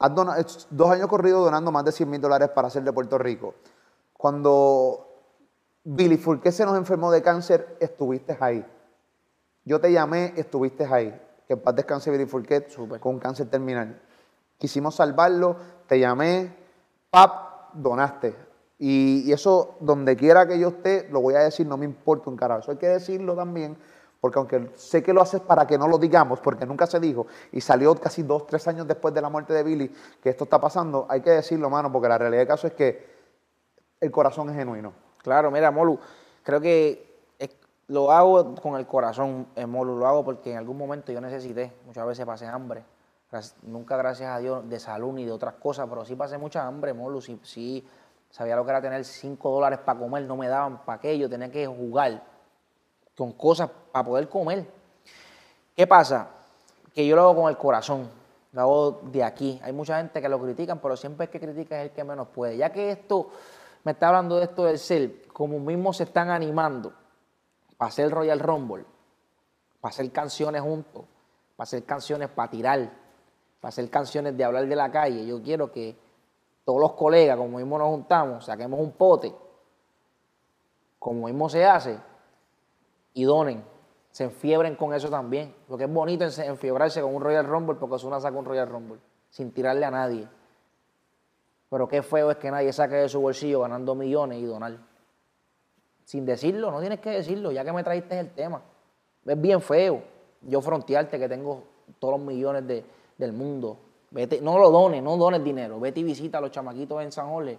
Has 0.01 0.13
dona- 0.13 0.39
es- 0.39 0.67
dos 0.71 0.91
años 0.91 1.07
corridos 1.07 1.45
donando 1.45 1.71
más 1.71 1.85
de 1.85 1.93
100 1.93 2.11
mil 2.11 2.21
dólares 2.21 2.49
para 2.53 2.67
hacer 2.67 2.83
de 2.83 2.93
Puerto 2.93 3.17
Rico. 3.17 3.55
Cuando 4.13 5.12
Billy 5.85 6.17
Fulque 6.17 6.53
se 6.53 6.65
nos 6.65 6.77
enfermó 6.77 7.11
de 7.11 7.23
cáncer, 7.23 7.77
estuviste 7.81 8.37
ahí. 8.39 8.65
Yo 9.65 9.81
te 9.81 9.93
llamé, 9.93 10.33
estuviste 10.37 10.85
ahí. 10.85 11.21
Que 11.47 11.55
en 11.55 11.61
paz 11.61 11.75
descanse 11.75 12.11
Billy 12.11 12.29
Súper. 12.69 13.01
con 13.01 13.19
cáncer 13.19 13.49
terminal. 13.49 14.01
Quisimos 14.59 14.95
salvarlo, 14.95 15.57
te 15.89 15.99
llamé, 15.99 16.55
pap, 17.11 17.75
donaste. 17.75 18.35
Y, 18.79 19.23
y 19.27 19.33
eso, 19.33 19.77
donde 19.81 20.17
quiera 20.17 20.47
que 20.47 20.59
yo 20.59 20.69
esté, 20.69 21.09
lo 21.11 21.21
voy 21.21 21.35
a 21.35 21.41
decir, 21.41 21.67
no 21.67 21.77
me 21.77 21.85
importa 21.85 22.31
un 22.31 22.37
carajo. 22.37 22.61
Eso 22.61 22.71
hay 22.73 22.77
que 22.77 22.89
decirlo 22.89 23.35
también, 23.35 23.77
porque 24.21 24.39
aunque 24.39 24.71
sé 24.77 25.03
que 25.03 25.13
lo 25.13 25.21
haces 25.21 25.41
para 25.41 25.67
que 25.67 25.79
no 25.79 25.89
lo 25.89 25.99
digamos, 25.99 26.41
porque 26.41 26.65
nunca 26.65 26.87
se 26.87 27.01
dijo, 27.01 27.27
y 27.51 27.61
salió 27.61 27.95
casi 27.97 28.23
dos, 28.23 28.47
tres 28.47 28.67
años 28.69 28.87
después 28.87 29.13
de 29.15 29.21
la 29.21 29.29
muerte 29.29 29.53
de 29.53 29.63
Billy, 29.65 29.93
que 30.23 30.31
esto 30.31 30.45
está 30.45 30.61
pasando, 30.61 31.07
hay 31.09 31.21
que 31.21 31.31
decirlo, 31.31 31.71
mano, 31.71 31.91
porque 31.91 32.09
la 32.09 32.19
realidad 32.19 32.41
del 32.41 32.49
caso 32.49 32.69
es 32.69 32.73
que 32.73 33.05
el 34.01 34.11
corazón 34.11 34.51
es 34.51 34.57
genuino. 34.57 34.93
Claro, 35.23 35.51
mira, 35.51 35.71
Molu, 35.71 35.99
creo 36.43 36.61
que 36.61 37.13
lo 37.89 38.11
hago 38.11 38.55
con 38.57 38.77
el 38.77 38.87
corazón, 38.87 39.49
eh, 39.55 39.67
Molu, 39.67 39.97
lo 39.97 40.07
hago 40.07 40.25
porque 40.25 40.53
en 40.53 40.59
algún 40.59 40.79
momento 40.79 41.13
yo 41.13 41.21
necesité, 41.21 41.73
muchas 41.87 42.07
veces 42.07 42.25
pasé 42.25 42.47
hambre, 42.47 42.85
nunca 43.63 43.97
gracias 43.97 44.31
a 44.31 44.39
Dios 44.39 44.69
de 44.69 44.79
salud 44.81 45.13
ni 45.13 45.25
de 45.25 45.33
otras 45.33 45.55
cosas, 45.55 45.87
pero 45.89 46.05
sí 46.05 46.15
pasé 46.17 46.39
mucha 46.39 46.67
hambre, 46.67 46.93
Molu, 46.93 47.21
sí 47.21 47.87
sabía 48.31 48.57
lo 48.57 48.65
que 48.65 48.71
era 48.71 48.81
tener 48.81 49.05
5 49.05 49.51
dólares 49.51 49.79
para 49.81 49.99
comer, 49.99 50.25
no 50.25 50.37
me 50.37 50.49
daban 50.49 50.85
para 50.85 50.97
aquello, 50.97 51.29
tenía 51.29 51.51
que 51.51 51.67
jugar 51.67 52.23
con 53.17 53.33
cosas 53.33 53.69
para 53.93 54.05
poder 54.05 54.29
comer. 54.29 54.67
¿Qué 55.77 55.87
pasa? 55.87 56.29
Que 56.95 57.07
yo 57.07 57.15
lo 57.15 57.23
hago 57.23 57.43
con 57.43 57.51
el 57.51 57.59
corazón, 57.59 58.09
lo 58.53 58.61
hago 58.61 59.01
de 59.05 59.23
aquí. 59.23 59.61
Hay 59.63 59.73
mucha 59.73 59.99
gente 59.99 60.21
que 60.21 60.29
lo 60.29 60.41
critican, 60.41 60.79
pero 60.79 60.97
siempre 60.97 61.27
el 61.27 61.31
que 61.31 61.41
critica 61.41 61.79
es 61.79 61.91
el 61.91 61.95
que 61.95 62.05
menos 62.05 62.29
puede. 62.29 62.57
Ya 62.57 62.73
que 62.73 62.91
esto, 62.91 63.31
me 63.85 63.93
está 63.93 64.09
hablando 64.09 64.37
de 64.37 64.45
esto 64.45 64.65
del 64.65 64.79
ser, 64.79 65.27
como 65.29 65.59
mismo 65.59 65.93
se 65.93 66.05
están 66.05 66.31
animando 66.31 66.93
para 67.77 67.89
hacer 67.89 68.11
Royal 68.11 68.39
Rumble, 68.39 68.85
para 69.81 69.91
hacer 69.91 70.11
canciones 70.13 70.63
juntos, 70.63 71.05
para 71.57 71.65
hacer 71.65 71.85
canciones 71.85 72.29
para 72.29 72.51
tirar, 72.51 72.79
para 73.61 73.69
hacer 73.69 73.91
canciones 73.91 74.37
de 74.37 74.45
hablar 74.45 74.67
de 74.67 74.77
la 74.77 74.91
calle. 74.91 75.27
Yo 75.27 75.43
quiero 75.43 75.73
que 75.73 75.97
todos 76.65 76.81
los 76.81 76.93
colegas, 76.93 77.37
como 77.37 77.59
mismo 77.59 77.79
nos 77.79 77.89
juntamos, 77.89 78.45
saquemos 78.45 78.79
un 78.79 78.93
pote, 78.93 79.35
como 80.99 81.27
mismo 81.27 81.49
se 81.49 81.65
hace, 81.65 81.99
y 83.15 83.25
donen. 83.25 83.65
Se 84.11 84.25
enfiebren 84.25 84.77
con 84.77 84.93
eso 84.95 85.09
también. 85.09 85.55
Porque 85.67 85.85
es 85.85 85.93
bonito 85.93 86.25
enfiebrarse 86.25 87.01
con 87.01 87.15
un 87.15 87.23
Royal 87.23 87.47
Rumble 87.47 87.77
porque 87.77 87.95
Osuna 87.97 88.21
saca 88.21 88.37
un 88.37 88.45
Royal 88.45 88.69
Rumble 88.69 89.01
sin 89.31 89.53
tirarle 89.53 89.87
a 89.87 89.91
nadie. 89.91 90.29
Pero 91.73 91.89
qué 91.89 92.03
feo 92.03 92.31
es 92.31 92.37
que 92.37 92.51
nadie 92.51 92.71
saque 92.71 92.97
de 92.97 93.09
su 93.09 93.19
bolsillo 93.19 93.61
ganando 93.61 93.95
millones 93.95 94.39
y 94.39 94.45
donar. 94.45 94.77
Sin 96.05 96.27
decirlo, 96.27 96.71
no 96.71 96.81
tienes 96.81 97.01
que 97.01 97.09
decirlo, 97.09 97.51
ya 97.51 97.65
que 97.65 97.73
me 97.73 97.83
trajiste 97.83 98.21
el 98.21 98.29
tema. 98.33 98.61
Es 99.25 99.41
bien 99.41 99.63
feo 99.63 100.03
yo 100.43 100.61
frontearte 100.61 101.19
que 101.19 101.31
tengo 101.31 101.65
todos 101.99 102.19
los 102.19 102.27
millones 102.27 102.85
del 103.17 103.33
mundo. 103.33 103.79
Vete, 104.11 104.43
no 104.43 104.59
lo 104.59 104.71
dones, 104.71 105.03
no 105.03 105.17
dones 105.17 105.43
dinero. 105.43 105.81
Vete 105.81 106.01
y 106.01 106.03
visita 106.03 106.37
a 106.37 106.41
los 106.43 106.51
chamaquitos 106.51 107.03
en 107.03 107.11
San 107.11 107.31
Jorge 107.31 107.59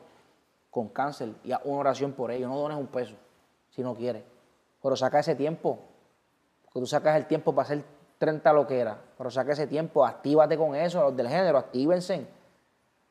con 0.69 0.89
cáncer 0.89 1.29
y 1.43 1.51
haz 1.51 1.61
una 1.63 1.79
oración 1.79 2.11
por 2.11 2.29
ellos. 2.29 2.47
No 2.51 2.59
dones 2.59 2.77
un 2.77 2.85
peso 2.85 3.15
si 3.71 3.81
no 3.81 3.95
quieres. 3.95 4.21
Pero 4.79 4.95
saca 4.95 5.21
ese 5.21 5.33
tiempo. 5.33 5.79
Porque 6.65 6.81
tú 6.81 6.85
sacas 6.85 7.17
el 7.17 7.25
tiempo 7.25 7.55
para 7.55 7.65
hacer 7.65 7.83
30 8.19 8.53
lo 8.53 8.67
que 8.67 8.79
era. 8.79 8.95
Pero 9.17 9.31
saca 9.31 9.53
ese 9.53 9.65
tiempo, 9.65 10.05
actívate 10.05 10.55
con 10.55 10.75
eso, 10.75 11.01
los 11.01 11.17
del 11.17 11.29
género, 11.29 11.57
actívense. 11.57 12.42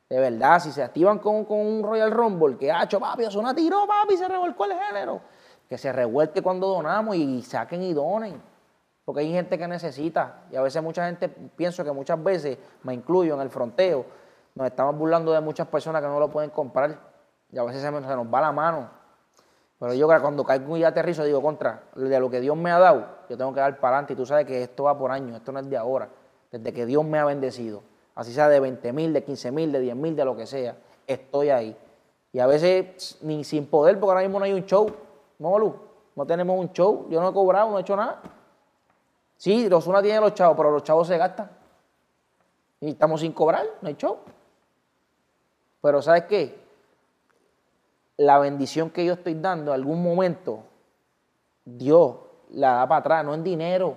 De 0.09 0.19
verdad, 0.19 0.59
si 0.59 0.71
se 0.71 0.83
activan 0.83 1.19
con, 1.19 1.45
un 1.49 1.83
Royal 1.83 2.11
Rumble, 2.11 2.57
que 2.57 2.71
ha 2.71 2.83
hecho 2.83 2.99
papi, 2.99 3.23
una 3.35 3.55
tiró, 3.55 3.87
papi, 3.87 4.17
se 4.17 4.27
revolcó 4.27 4.65
el 4.65 4.73
género. 4.73 5.21
Que 5.67 5.77
se 5.77 5.91
revuelque 5.91 6.41
cuando 6.41 6.67
donamos 6.67 7.15
y 7.15 7.41
saquen 7.41 7.81
y 7.81 7.93
donen. 7.93 8.41
Porque 9.05 9.21
hay 9.21 9.31
gente 9.31 9.57
que 9.57 9.67
necesita. 9.67 10.43
Y 10.51 10.55
a 10.55 10.61
veces 10.61 10.81
mucha 10.83 11.05
gente, 11.05 11.29
pienso 11.29 11.83
que 11.83 11.91
muchas 11.91 12.21
veces, 12.23 12.57
me 12.83 12.93
incluyo 12.93 13.33
en 13.33 13.41
el 13.41 13.49
fronteo, 13.49 14.05
nos 14.55 14.67
estamos 14.67 14.95
burlando 14.97 15.31
de 15.31 15.41
muchas 15.41 15.67
personas 15.67 16.01
que 16.01 16.07
no 16.07 16.19
lo 16.19 16.29
pueden 16.29 16.51
comprar. 16.51 16.97
Y 17.51 17.57
a 17.57 17.63
veces 17.63 17.81
se, 17.81 17.91
nos 17.91 18.05
va 18.05 18.41
la 18.41 18.51
mano. 18.51 18.89
Pero 19.79 19.93
yo 19.93 20.07
cuando 20.07 20.43
caigo 20.45 20.77
y 20.77 20.83
aterrizo 20.83 21.23
digo, 21.25 21.41
contra, 21.41 21.83
de 21.95 22.19
lo 22.19 22.29
que 22.29 22.39
Dios 22.39 22.55
me 22.55 22.71
ha 22.71 22.79
dado, 22.79 23.05
yo 23.29 23.37
tengo 23.37 23.53
que 23.53 23.59
dar 23.59 23.79
para 23.79 23.97
adelante. 23.97 24.13
Y 24.13 24.15
tú 24.15 24.25
sabes 24.25 24.45
que 24.45 24.63
esto 24.63 24.83
va 24.83 24.97
por 24.97 25.11
años, 25.11 25.35
esto 25.35 25.51
no 25.51 25.59
es 25.59 25.69
de 25.69 25.75
ahora. 25.75 26.09
Desde 26.51 26.71
que 26.71 26.85
Dios 26.85 27.03
me 27.03 27.19
ha 27.19 27.25
bendecido. 27.25 27.83
Así 28.15 28.33
sea 28.33 28.49
de 28.49 28.59
20 28.59 28.93
mil, 28.93 29.13
de 29.13 29.23
15 29.23 29.51
mil, 29.51 29.71
de 29.71 29.79
10 29.79 29.95
mil, 29.95 30.15
de 30.15 30.25
lo 30.25 30.35
que 30.35 30.45
sea. 30.45 30.75
Estoy 31.07 31.49
ahí. 31.49 31.75
Y 32.31 32.39
a 32.39 32.47
veces 32.47 33.17
ni 33.21 33.43
sin 33.43 33.65
poder, 33.65 33.99
porque 33.99 34.11
ahora 34.11 34.21
mismo 34.21 34.39
no 34.39 34.45
hay 34.45 34.53
un 34.53 34.65
show. 34.65 34.91
No, 35.39 35.57
Lu, 35.57 35.75
no 36.15 36.25
tenemos 36.25 36.59
un 36.59 36.71
show. 36.71 37.07
Yo 37.09 37.21
no 37.21 37.29
he 37.29 37.33
cobrado, 37.33 37.69
no 37.69 37.77
he 37.77 37.81
hecho 37.81 37.95
nada. 37.95 38.21
Sí, 39.37 39.67
los 39.67 39.87
una 39.87 40.01
tienen 40.01 40.21
los 40.21 40.33
chavos, 40.33 40.55
pero 40.55 40.71
los 40.71 40.83
chavos 40.83 41.07
se 41.07 41.17
gastan. 41.17 41.49
Y 42.81 42.89
estamos 42.89 43.21
sin 43.21 43.33
cobrar, 43.33 43.65
no 43.81 43.87
hay 43.87 43.95
show. 43.95 44.17
Pero 45.81 46.01
¿sabes 46.01 46.23
qué? 46.25 46.63
La 48.17 48.39
bendición 48.39 48.89
que 48.89 49.05
yo 49.05 49.13
estoy 49.13 49.33
dando, 49.35 49.71
en 49.71 49.79
algún 49.79 50.01
momento, 50.01 50.63
Dios 51.65 52.15
la 52.51 52.73
da 52.73 52.87
para 52.87 52.99
atrás, 52.99 53.25
no 53.25 53.33
en 53.33 53.43
dinero. 53.43 53.95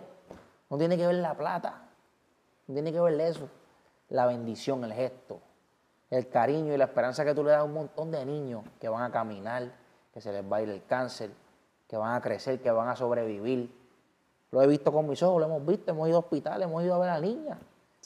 No 0.68 0.78
tiene 0.78 0.96
que 0.96 1.06
ver 1.06 1.16
la 1.16 1.34
plata. 1.34 1.82
No 2.66 2.74
tiene 2.74 2.92
que 2.92 3.00
ver 3.00 3.20
eso. 3.20 3.48
La 4.08 4.26
bendición, 4.26 4.84
el 4.84 4.92
gesto, 4.92 5.40
el 6.10 6.28
cariño 6.28 6.74
y 6.74 6.76
la 6.76 6.84
esperanza 6.84 7.24
que 7.24 7.34
tú 7.34 7.42
le 7.42 7.50
das 7.50 7.60
a 7.60 7.64
un 7.64 7.74
montón 7.74 8.10
de 8.10 8.24
niños 8.24 8.64
que 8.80 8.88
van 8.88 9.02
a 9.02 9.10
caminar, 9.10 9.72
que 10.12 10.20
se 10.20 10.32
les 10.32 10.44
va 10.50 10.58
a 10.58 10.62
ir 10.62 10.68
el 10.70 10.84
cáncer, 10.84 11.30
que 11.88 11.96
van 11.96 12.14
a 12.14 12.20
crecer, 12.20 12.60
que 12.60 12.70
van 12.70 12.88
a 12.88 12.96
sobrevivir 12.96 13.70
lo 14.52 14.62
he 14.62 14.66
visto 14.66 14.92
con 14.92 15.08
mis 15.08 15.22
ojos, 15.22 15.40
lo 15.40 15.46
hemos 15.46 15.66
visto, 15.66 15.90
hemos 15.90 16.08
ido 16.08 16.16
a 16.16 16.20
hospitales, 16.20 16.66
hemos 16.66 16.82
ido 16.82 16.94
a 16.94 16.98
ver 16.98 17.10
a 17.10 17.20
niñas 17.20 17.58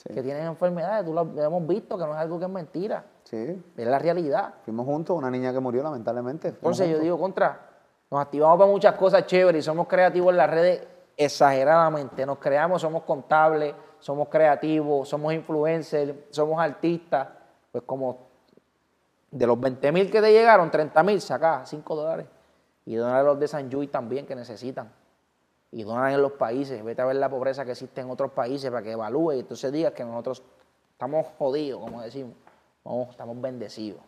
que 0.02 0.22
tienen 0.22 0.46
enfermedades, 0.46 1.04
tú 1.04 1.12
lo, 1.12 1.20
hemos 1.20 1.66
visto, 1.66 1.98
que 1.98 2.04
no 2.04 2.12
es 2.12 2.18
algo 2.18 2.38
que 2.38 2.46
es 2.46 2.50
mentira. 2.50 3.04
Sí. 3.24 3.62
Es 3.76 3.86
la 3.86 3.98
realidad. 3.98 4.54
Fuimos 4.64 4.86
juntos, 4.86 5.16
una 5.16 5.30
niña 5.30 5.52
que 5.52 5.60
murió 5.60 5.82
lamentablemente. 5.82 6.48
Entonces 6.48 6.88
yo 6.88 6.98
digo, 6.98 7.18
contra, 7.18 7.68
nos 8.10 8.20
activamos 8.22 8.58
para 8.58 8.70
muchas 8.70 8.94
cosas 8.94 9.26
chéveres 9.26 9.62
y 9.62 9.66
somos 9.66 9.86
creativos 9.86 10.30
en 10.30 10.38
las 10.38 10.50
redes 10.50 10.88
exageradamente. 11.16 12.24
Nos 12.24 12.38
creamos, 12.38 12.80
somos 12.80 13.02
contables, 13.02 13.74
somos 14.00 14.28
creativos, 14.28 15.08
somos 15.08 15.32
influencers, 15.32 16.14
somos 16.30 16.60
artistas. 16.60 17.28
Pues 17.70 17.84
como 17.84 18.26
de 19.30 19.46
los 19.46 19.60
20 19.60 19.92
mil 19.92 20.10
que 20.10 20.20
te 20.20 20.32
llegaron, 20.32 20.70
30 20.70 21.02
mil, 21.02 21.20
saca 21.20 21.64
5 21.64 21.94
dólares. 21.94 22.26
Y 22.84 22.96
donar 22.96 23.20
a 23.20 23.22
los 23.22 23.38
de 23.38 23.46
San 23.46 23.70
Luis 23.70 23.90
también 23.90 24.26
que 24.26 24.34
necesitan 24.34 24.90
y 25.72 25.84
donan 25.84 26.12
en 26.12 26.22
los 26.22 26.32
países. 26.32 26.82
Vete 26.82 27.02
a 27.02 27.04
ver 27.04 27.16
la 27.16 27.28
pobreza 27.28 27.64
que 27.64 27.72
existe 27.72 28.00
en 28.00 28.10
otros 28.10 28.32
países 28.32 28.70
para 28.70 28.82
que 28.82 28.92
evalúe 28.92 29.34
y 29.34 29.40
entonces 29.40 29.70
digas 29.72 29.92
que 29.92 30.04
nosotros 30.04 30.42
estamos 30.92 31.26
jodidos, 31.38 31.80
como 31.80 32.02
decimos. 32.02 32.34
No, 32.84 33.08
estamos 33.10 33.40
bendecidos. 33.40 34.00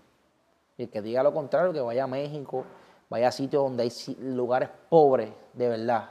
Y 0.76 0.84
el 0.84 0.90
que 0.90 1.02
diga 1.02 1.22
lo 1.22 1.32
contrario, 1.32 1.72
que 1.72 1.80
vaya 1.80 2.04
a 2.04 2.06
México, 2.06 2.64
vaya 3.08 3.28
a 3.28 3.32
sitios 3.32 3.62
donde 3.62 3.84
hay 3.84 4.16
lugares 4.20 4.70
pobres, 4.88 5.30
de 5.52 5.68
verdad. 5.68 6.10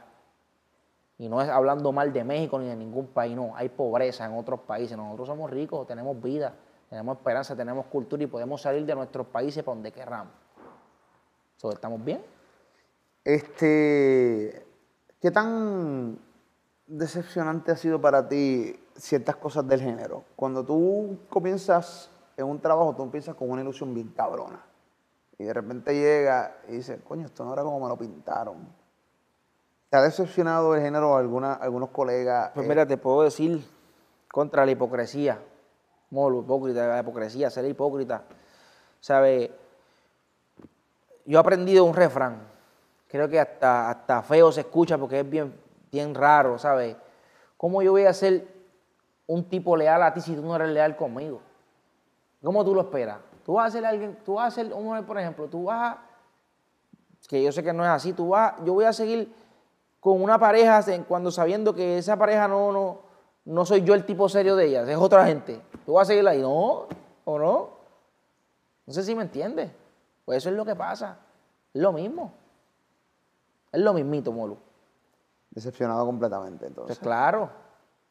Y 1.22 1.30
no 1.30 1.40
es 1.40 1.50
hablando 1.50 1.92
mal 1.92 2.12
de 2.12 2.24
México 2.24 2.58
ni 2.58 2.66
de 2.66 2.76
ningún 2.76 3.06
país, 3.06 3.36
no. 3.36 3.56
Hay 3.56 3.70
pobreza 3.70 4.26
en 4.26 4.36
otros 4.36 4.62
países. 4.62 4.98
Nosotros 4.98 5.28
somos 5.28 5.52
ricos, 5.52 5.86
tenemos 5.86 6.20
vida, 6.20 6.56
tenemos 6.90 7.16
esperanza, 7.16 7.56
tenemos 7.56 7.86
cultura 7.86 8.24
y 8.24 8.26
podemos 8.26 8.60
salir 8.60 8.84
de 8.88 8.96
nuestros 8.96 9.28
países 9.28 9.64
para 9.64 9.76
donde 9.76 9.92
querramos. 9.92 10.34
¿Estamos 11.72 12.04
bien? 12.04 12.24
Este, 13.24 14.66
¿Qué 15.22 15.30
tan 15.30 16.18
decepcionante 16.88 17.72
ha 17.72 17.76
sido 17.76 18.02
para 18.02 18.28
ti 18.28 18.76
ciertas 18.96 19.36
cosas 19.36 19.68
del 19.68 19.80
género? 19.80 20.24
Cuando 20.36 20.66
tú 20.66 21.20
comienzas 21.30 22.10
en 22.36 22.48
un 22.48 22.60
trabajo, 22.60 22.96
tú 22.96 23.04
empiezas 23.04 23.36
con 23.36 23.52
una 23.52 23.62
ilusión 23.62 23.94
bien 23.94 24.08
cabrona. 24.08 24.66
Y 25.38 25.44
de 25.44 25.54
repente 25.54 25.94
llega 25.94 26.58
y 26.68 26.78
dice, 26.78 27.00
coño, 27.04 27.28
esto 27.28 27.46
no 27.46 27.54
era 27.54 27.62
como 27.62 27.80
me 27.80 27.88
lo 27.88 27.96
pintaron. 27.96 28.81
¿Te 29.92 29.98
ha 29.98 30.02
decepcionado 30.02 30.74
el 30.74 30.82
género 30.82 31.16
alguna, 31.16 31.54
algunos 31.54 31.90
colegas? 31.90 32.50
Pues 32.56 32.68
mira, 32.68 32.88
te 32.88 32.98
puedo 32.98 33.22
decir 33.22 33.64
contra 34.32 34.66
la 34.66 34.72
hipocresía. 34.72 35.38
Molo, 36.10 36.40
hipócrita, 36.40 36.88
la 36.88 37.02
hipocresía, 37.02 37.52
ser 37.52 37.66
hipócrita. 37.66 38.24
¿Sabe? 39.00 39.52
Yo 41.26 41.38
he 41.38 41.40
aprendido 41.40 41.86
un 41.86 41.94
refrán 41.94 42.50
creo 43.12 43.28
que 43.28 43.40
hasta, 43.40 43.90
hasta 43.90 44.24
feo 44.24 44.54
se 44.54 44.62
escucha 44.62 44.98
porque 44.98 45.20
es 45.20 45.30
bien, 45.30 45.54
bien 45.92 46.16
raro, 46.16 46.58
¿sabes? 46.58 46.96
¿Cómo 47.58 47.82
yo 47.82 47.92
voy 47.92 48.06
a 48.06 48.14
ser 48.14 48.48
un 49.28 49.44
tipo 49.50 49.76
leal 49.76 50.02
a 50.02 50.14
ti 50.14 50.22
si 50.22 50.34
tú 50.34 50.42
no 50.42 50.56
eres 50.56 50.70
leal 50.70 50.96
conmigo? 50.96 51.42
¿Cómo 52.42 52.64
tú 52.64 52.74
lo 52.74 52.82
esperas? 52.82 53.18
Tú 53.46 53.54
vas 53.56 53.68
a 53.68 53.72
ser 53.72 53.86
alguien, 53.86 54.18
tú 54.24 54.36
vas 54.36 54.54
a 54.54 54.56
ser, 54.56 54.74
un 54.74 55.06
por 55.06 55.20
ejemplo, 55.20 55.48
tú 55.48 55.66
vas 55.66 55.98
a, 55.98 56.02
que 57.28 57.44
yo 57.44 57.52
sé 57.52 57.62
que 57.62 57.74
no 57.74 57.84
es 57.84 57.90
así, 57.90 58.14
tú 58.14 58.30
vas, 58.30 58.54
yo 58.64 58.74
voy 58.74 58.86
a 58.86 58.94
seguir 58.94 59.34
con 60.02 60.22
una 60.22 60.38
pareja 60.40 60.84
cuando 61.08 61.32
sabiendo 61.32 61.74
que 61.74 62.00
esa 62.00 62.18
pareja 62.18 62.48
no, 62.48 62.72
no, 62.72 63.00
no 63.46 63.66
soy 63.66 63.84
yo 63.84 63.94
el 63.94 64.04
tipo 64.04 64.28
serio 64.28 64.58
de 64.58 64.66
ella, 64.66 64.82
es 64.92 64.98
otra 64.98 65.26
gente. 65.26 65.62
Tú 65.86 65.94
vas 65.94 66.08
a 66.08 66.12
seguir 66.12 66.28
ahí, 66.28 66.42
no, 66.42 66.88
o 67.24 67.40
no. 67.40 67.70
No 68.86 68.94
sé 68.94 69.04
si 69.04 69.16
me 69.16 69.22
entiendes. 69.22 69.72
Pues 70.26 70.40
eso 70.40 70.50
es 70.50 70.56
lo 70.56 70.66
que 70.66 70.76
pasa. 70.76 71.20
Es 71.74 71.82
lo 71.82 71.94
mismo. 71.94 72.34
Es 73.72 73.80
lo 73.80 73.94
mismito, 73.94 74.32
Molu. 74.32 74.58
Decepcionado 75.52 76.06
completamente, 76.06 76.66
entonces. 76.66 76.98
Pues 76.98 77.00
claro, 77.00 77.52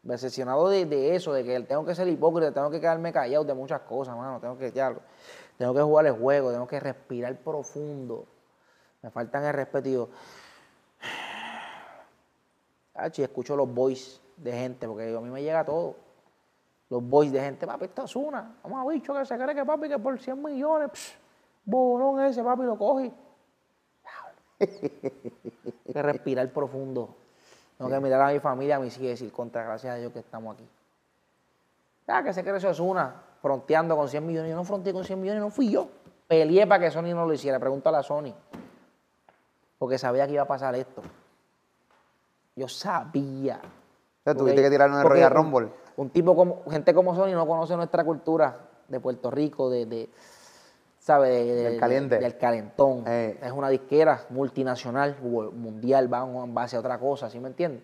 decepcionado 0.03 0.69
de, 0.69 1.17
eso, 1.17 1.33
de 1.33 1.43
que 1.43 1.61
tengo 1.61 1.85
que 1.85 1.95
ser 1.95 2.07
hipócrita, 2.07 2.53
tengo 2.53 2.71
que 2.71 2.81
quedarme 2.81 3.13
callado 3.13 3.45
de 3.45 3.55
muchas 3.55 3.81
cosas, 3.81 4.17
mano. 4.17 4.39
Tengo 4.39 4.57
que, 4.57 4.71
ya, 4.71 4.95
tengo 5.59 5.75
que 5.75 5.83
jugar 5.83 6.07
el 6.07 6.13
juego, 6.13 6.53
tengo 6.53 6.69
que 6.69 6.79
respirar 6.79 7.35
profundo. 7.39 8.27
Me 9.03 9.11
faltan 9.11 9.45
el 9.45 9.55
respeto 9.55 10.11
y 13.17 13.23
escucho 13.23 13.57
los 13.57 13.73
voices 13.73 14.21
de 14.37 14.53
gente, 14.53 14.87
porque 14.87 15.15
a 15.15 15.21
mí 15.21 15.31
me 15.31 15.43
llega 15.43 15.65
todo. 15.65 15.97
Los 16.89 17.03
voices 17.03 17.33
de 17.35 17.41
gente, 17.41 17.67
papi, 17.67 17.85
esta 17.85 18.05
es 18.05 18.17
una. 18.17 18.57
Vamos 18.63 18.87
a 18.87 18.91
bicho 18.91 19.15
que 19.15 19.25
se 19.25 19.37
cree 19.37 19.55
que 19.55 19.65
papi 19.65 19.89
que 19.89 19.99
por 19.99 20.19
100 20.19 20.43
millones, 20.43 20.91
psh, 20.93 21.19
bolón 21.65 22.21
ese, 22.21 22.43
papi, 22.43 22.63
lo 22.65 22.77
coge 22.77 23.13
que 24.61 26.03
respirar 26.03 26.49
profundo. 26.53 27.17
Tengo 27.79 27.91
que 27.91 28.01
mirar 28.01 28.21
a 28.21 28.33
mi 28.33 28.41
familia, 28.41 28.77
a 28.77 28.79
mis 28.79 28.95
hijos 28.97 29.07
y 29.07 29.09
decir, 29.09 29.33
contra 29.33 29.65
gracias 29.65 29.95
a 29.95 29.97
Dios 29.97 30.13
que 30.13 30.19
estamos 30.19 30.55
aquí. 30.55 30.69
Ya 32.07 32.23
que 32.23 32.33
se 32.33 32.43
cree 32.43 32.57
eso 32.57 32.71
es 32.71 32.81
una, 32.81 33.23
fronteando 33.41 33.97
con 33.97 34.09
100 34.09 34.27
millones. 34.27 34.51
Yo 34.51 34.57
no 34.57 34.65
fronteé 34.65 34.93
con 34.93 35.05
100 35.05 35.21
millones, 35.21 35.43
no 35.43 35.51
fui 35.51 35.71
yo. 35.71 35.89
peleé 36.27 36.67
para 36.67 36.85
que 36.85 36.91
Sony 36.91 37.15
no 37.15 37.25
lo 37.25 37.33
hiciera. 37.33 37.59
Pregúntale 37.59 37.97
a 37.97 38.03
Sony. 38.03 38.35
Porque 39.79 39.97
sabía 39.97 40.27
que 40.27 40.35
iba 40.35 40.43
a 40.43 40.49
pasar 40.49 40.75
esto. 40.75 41.03
Yo 42.57 42.69
sabía. 42.69 43.61
O 43.63 44.23
sea, 44.25 44.35
tuviste 44.35 44.63
que 44.63 44.71
tirar 44.71 44.91
un 44.91 45.03
Royal 45.03 45.31
un- 45.33 45.37
Rumble. 45.37 45.69
Un 45.97 46.11
tipo 46.11 46.35
como, 46.35 46.63
gente 46.71 46.95
como 46.95 47.15
Sony 47.15 47.33
no 47.33 47.47
conoce 47.47 47.77
nuestra 47.77 48.05
cultura 48.05 48.69
de 48.89 49.01
Puerto 49.01 49.31
Rico, 49.31 49.71
de, 49.71 49.87
de 49.87 50.11
¿sabe? 50.99 51.29
De- 51.31 51.45
de- 51.45 51.63
Del 51.71 51.81
caliente. 51.81 52.19
del 52.19 52.37
calentón. 52.39 53.05
Eh. 53.07 53.39
Es 53.43 53.53
una 53.53 53.69
disquera 53.69 54.25
multinacional, 54.31 55.17
mundial, 55.21 56.13
va 56.13 56.23
en 56.45 56.55
base 56.55 56.77
a 56.77 56.81
otra 56.81 56.99
cosa, 56.99 57.29
¿sí 57.31 57.39
me 57.41 57.49
entiendes? 57.49 57.83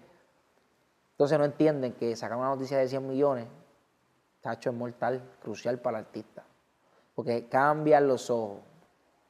Entonces 1.13 1.39
no 1.39 1.45
entienden 1.47 1.93
que 1.95 2.15
sacar 2.17 2.37
una 2.37 2.49
noticia 2.49 2.77
de 2.79 2.89
100 2.89 3.07
millones, 3.09 3.47
tacho, 4.43 4.71
es 4.71 4.77
mortal, 4.77 5.23
crucial 5.43 5.79
para 5.79 5.99
el 6.01 6.05
artista. 6.07 6.45
Porque 7.15 7.49
cambian 7.49 8.07
los 8.07 8.29
ojos. 8.29 8.59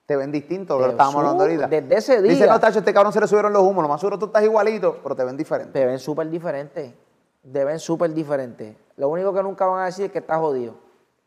Te 0.06 0.14
ven 0.16 0.30
distinto, 0.30 0.78
lo 0.78 0.84
Te 0.84 0.90
estábamos 0.92 1.16
hablando 1.16 1.42
ahorita. 1.44 1.66
desde 1.66 1.96
ese 1.96 2.22
Dicen 2.22 2.38
día. 2.38 2.52
los 2.52 2.60
tachos, 2.60 2.76
este 2.76 2.94
cabrón 2.94 3.12
se 3.12 3.20
le 3.20 3.26
subieron 3.26 3.52
los 3.52 3.62
humos. 3.62 3.82
Lo 3.82 3.88
más 3.88 4.00
seguro 4.00 4.18
tú 4.18 4.26
estás 4.26 4.44
igualito, 4.44 5.00
pero 5.02 5.16
te 5.16 5.24
ven 5.24 5.36
diferente. 5.36 5.72
Te 5.72 5.84
ven 5.84 5.98
súper 5.98 6.30
diferentes. 6.30 6.94
Te 7.52 7.64
ven 7.64 7.78
súper 7.80 8.12
diferentes. 8.14 8.76
Lo 8.96 9.08
único 9.08 9.32
que 9.34 9.42
nunca 9.42 9.66
van 9.66 9.82
a 9.82 9.86
decir 9.86 10.06
es 10.06 10.12
que 10.12 10.18
estás 10.20 10.38
jodido. 10.38 10.74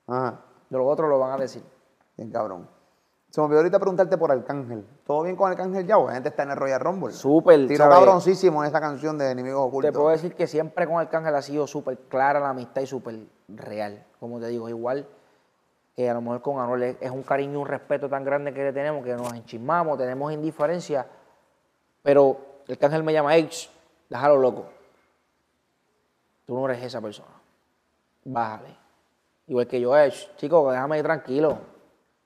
Ajá. 0.07 0.39
De 0.69 0.77
los 0.77 0.87
otros 0.87 1.09
lo 1.09 1.19
van 1.19 1.31
a 1.33 1.37
decir. 1.37 1.63
Bien 2.15 2.31
cabrón. 2.31 2.67
Se 3.29 3.39
me 3.41 3.45
olvidó 3.45 3.59
ahorita 3.59 3.79
preguntarte 3.79 4.17
por 4.17 4.31
Arcángel. 4.31 4.87
¿Todo 5.05 5.21
bien 5.23 5.35
con 5.35 5.51
Arcángel 5.51 5.85
ya? 5.85 5.97
La 5.99 6.13
gente 6.13 6.29
está 6.29 6.43
en 6.43 6.51
el 6.51 6.57
Royal 6.57 6.79
Rumble. 6.79 7.13
Súper, 7.13 7.67
Tiro 7.67 7.83
¿sabes? 7.83 7.95
cabroncísimo 7.99 8.63
en 8.63 8.69
esa 8.69 8.79
canción 8.81 9.17
de 9.19 9.29
Enemigos 9.31 9.61
Te 9.61 9.67
Ocultos. 9.67 9.91
puedo 9.93 10.09
decir 10.09 10.33
que 10.35 10.47
siempre 10.47 10.87
con 10.87 10.97
Arcángel 10.97 11.35
ha 11.35 11.41
sido 11.41 11.67
súper 11.67 11.97
clara 12.07 12.39
la 12.39 12.49
amistad 12.49 12.81
y 12.81 12.87
súper 12.87 13.19
real. 13.49 14.03
Como 14.19 14.39
te 14.39 14.47
digo, 14.47 14.67
igual 14.67 15.07
que 15.99 16.09
a 16.09 16.13
lo 16.13 16.21
mejor 16.21 16.41
con 16.41 16.61
Anuel 16.61 16.95
es- 17.01 17.11
un 17.11 17.23
cariño 17.23 17.55
y 17.55 17.55
un 17.57 17.67
respeto 17.67 18.07
tan 18.07 18.23
grande 18.23 18.53
que 18.53 18.63
le 18.63 18.71
tenemos 18.71 19.03
que 19.03 19.13
nos 19.15 19.33
enchismamos, 19.33 19.97
tenemos 19.97 20.31
indiferencia. 20.31 21.05
Pero 22.01 22.37
Arcángel 22.69 23.03
me 23.03 23.11
llama, 23.11 23.35
sh, 23.35 23.69
déjalo 24.09 24.37
loco. 24.37 24.67
Tú 26.45 26.55
no 26.55 26.69
eres 26.69 26.85
esa 26.85 27.01
persona. 27.01 27.27
Bájale. 28.23 28.77
Igual 29.47 29.67
que 29.67 29.81
yo, 29.81 29.93
sh, 30.09 30.37
chico, 30.37 30.71
déjame 30.71 30.99
ir 30.99 31.03
tranquilo. 31.03 31.57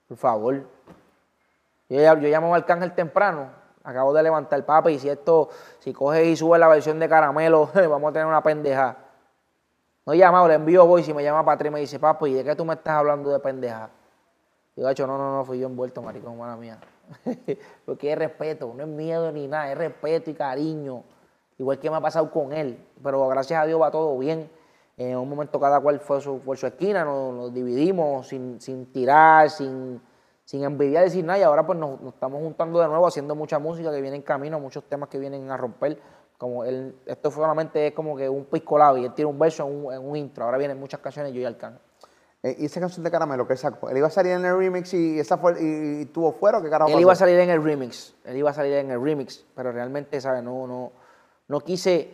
Por 0.06 0.18
favor. 0.18 0.54
Yo, 1.88 1.98
yo 1.98 2.28
llamo 2.28 2.54
a 2.54 2.58
Arcángel 2.58 2.94
temprano. 2.94 3.48
Acabo 3.82 4.12
de 4.12 4.22
levantar 4.22 4.56
el 4.56 4.64
papa 4.64 4.92
y 4.92 5.00
si 5.00 5.08
esto, 5.08 5.48
si 5.80 5.92
coges 5.92 6.24
y 6.28 6.36
subes 6.36 6.60
la 6.60 6.68
versión 6.68 7.00
de 7.00 7.08
caramelo, 7.08 7.70
vamos 7.74 8.10
a 8.10 8.12
tener 8.12 8.28
una 8.28 8.40
pendeja. 8.40 8.98
No 10.06 10.12
he 10.12 10.18
llamado, 10.18 10.48
le 10.48 10.54
envío 10.54 10.86
voy. 10.86 11.02
Si 11.02 11.14
me 11.14 11.22
llama 11.22 11.44
Patri 11.44 11.68
y 11.68 11.70
me 11.70 11.80
dice, 11.80 11.98
papi, 11.98 12.26
¿y 12.26 12.34
de 12.34 12.44
qué 12.44 12.54
tú 12.54 12.64
me 12.64 12.74
estás 12.74 12.94
hablando 12.94 13.30
de 13.30 13.38
pendeja? 13.38 13.90
Digo, 14.76 14.88
hecho, 14.88 15.06
no, 15.06 15.16
no, 15.16 15.36
no, 15.36 15.44
fui 15.44 15.58
yo 15.58 15.66
envuelto, 15.66 16.02
maricón, 16.02 16.36
mala 16.38 16.56
mía. 16.56 16.78
Porque 17.86 18.12
es 18.12 18.18
respeto, 18.18 18.72
no 18.74 18.82
es 18.82 18.88
miedo 18.88 19.30
ni 19.30 19.46
nada, 19.46 19.70
es 19.70 19.78
respeto 19.78 20.30
y 20.30 20.34
cariño. 20.34 21.04
Igual 21.58 21.78
que 21.78 21.88
me 21.88 21.96
ha 21.96 22.00
pasado 22.00 22.30
con 22.30 22.52
él. 22.52 22.78
Pero 23.02 23.26
gracias 23.28 23.62
a 23.62 23.66
Dios 23.66 23.80
va 23.80 23.90
todo 23.90 24.18
bien. 24.18 24.50
En 24.96 25.16
un 25.16 25.28
momento 25.28 25.58
cada 25.58 25.80
cual 25.80 26.00
fue 26.00 26.20
su, 26.20 26.38
por 26.40 26.56
su 26.56 26.66
esquina, 26.66 27.04
nos, 27.04 27.52
dividimos 27.52 28.28
sin, 28.28 28.60
sin 28.60 28.92
tirar, 28.92 29.50
sin, 29.50 30.00
sin 30.44 30.64
envidiar, 30.64 31.08
sin 31.10 31.26
nada. 31.26 31.38
Y 31.38 31.42
ahora 31.42 31.64
pues 31.64 31.78
nos 31.78 32.00
estamos 32.02 32.40
juntando 32.40 32.80
de 32.80 32.88
nuevo, 32.88 33.06
haciendo 33.06 33.34
mucha 33.34 33.58
música 33.58 33.90
que 33.90 34.00
viene 34.00 34.16
en 34.16 34.22
camino, 34.22 34.60
muchos 34.60 34.84
temas 34.84 35.08
que 35.08 35.18
vienen 35.18 35.50
a 35.50 35.56
romper. 35.56 35.98
Como 36.44 36.62
él, 36.62 36.94
esto 37.06 37.30
solamente 37.30 37.86
es 37.86 37.94
como 37.94 38.14
que 38.14 38.28
un 38.28 38.44
pisco 38.44 38.76
labio, 38.76 39.02
y 39.02 39.06
él 39.06 39.14
tiene 39.14 39.30
un 39.30 39.38
verso 39.38 39.66
en 39.66 39.86
un, 39.86 39.92
en 39.94 40.06
un 40.06 40.14
intro. 40.14 40.44
Ahora 40.44 40.58
vienen 40.58 40.78
muchas 40.78 41.00
canciones 41.00 41.32
yo 41.32 41.40
y 41.40 41.44
Arcángel. 41.46 41.80
Eh, 42.42 42.54
¿Y 42.58 42.66
esa 42.66 42.80
canción 42.80 43.02
de 43.02 43.10
Caramelo 43.10 43.48
que 43.48 43.56
sacó? 43.56 43.88
¿Él 43.88 43.96
iba 43.96 44.08
a 44.08 44.10
salir 44.10 44.32
en 44.32 44.44
el 44.44 44.54
remix 44.58 44.92
y 44.92 45.18
esa 45.18 45.38
fue 45.38 45.54
y, 45.58 46.02
y 46.02 46.04
tuvo 46.04 46.32
fuera 46.32 46.58
o 46.58 46.62
qué 46.62 46.68
carajo 46.68 46.88
Él 46.90 46.96
pasó? 46.96 47.00
iba 47.00 47.12
a 47.14 47.16
salir 47.16 47.38
en 47.38 47.48
el 47.48 47.64
remix, 47.64 48.14
él 48.26 48.36
iba 48.36 48.50
a 48.50 48.52
salir 48.52 48.74
en 48.74 48.90
el 48.90 49.02
remix, 49.02 49.42
pero 49.56 49.72
realmente, 49.72 50.20
¿sabes? 50.20 50.42
No, 50.42 50.66
no, 50.66 50.92
no 51.48 51.60
quise 51.60 52.10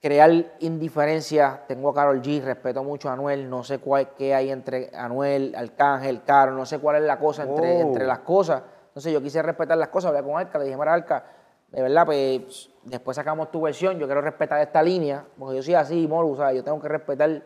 crear 0.00 0.30
indiferencia. 0.60 1.62
Tengo 1.66 1.88
a 1.90 1.94
Carol 1.94 2.22
G, 2.22 2.40
respeto 2.44 2.84
mucho 2.84 3.08
a 3.08 3.14
Anuel, 3.14 3.50
no 3.50 3.64
sé 3.64 3.78
cuál 3.78 4.10
qué 4.16 4.32
hay 4.32 4.50
entre 4.52 4.90
Anuel, 4.94 5.52
Arcángel, 5.56 6.22
Caro, 6.22 6.52
no 6.52 6.64
sé 6.64 6.78
cuál 6.78 6.96
es 6.96 7.02
la 7.02 7.18
cosa 7.18 7.42
entre, 7.42 7.78
Oh. 7.78 7.80
entre 7.80 8.06
las 8.06 8.20
cosas. 8.20 8.62
Entonces 8.86 9.12
yo 9.12 9.20
quise 9.20 9.42
respetar 9.42 9.76
las 9.76 9.88
cosas, 9.88 10.10
hablé 10.10 10.22
con 10.22 10.38
Arca, 10.38 10.58
le 10.60 10.66
dije, 10.66 10.76
mira 10.76 10.94
Arca, 10.94 11.24
de 11.72 11.82
verdad, 11.82 12.04
pues 12.06 12.70
después 12.84 13.14
sacamos 13.14 13.50
tu 13.50 13.60
versión, 13.60 13.98
yo 13.98 14.06
quiero 14.06 14.20
respetar 14.20 14.60
esta 14.60 14.82
línea, 14.82 15.24
porque 15.38 15.56
yo 15.56 15.62
soy 15.62 15.74
así, 15.74 16.06
Moru, 16.08 16.36
¿sabes? 16.36 16.56
Yo 16.56 16.64
tengo 16.64 16.80
que 16.80 16.88
respetar 16.88 17.42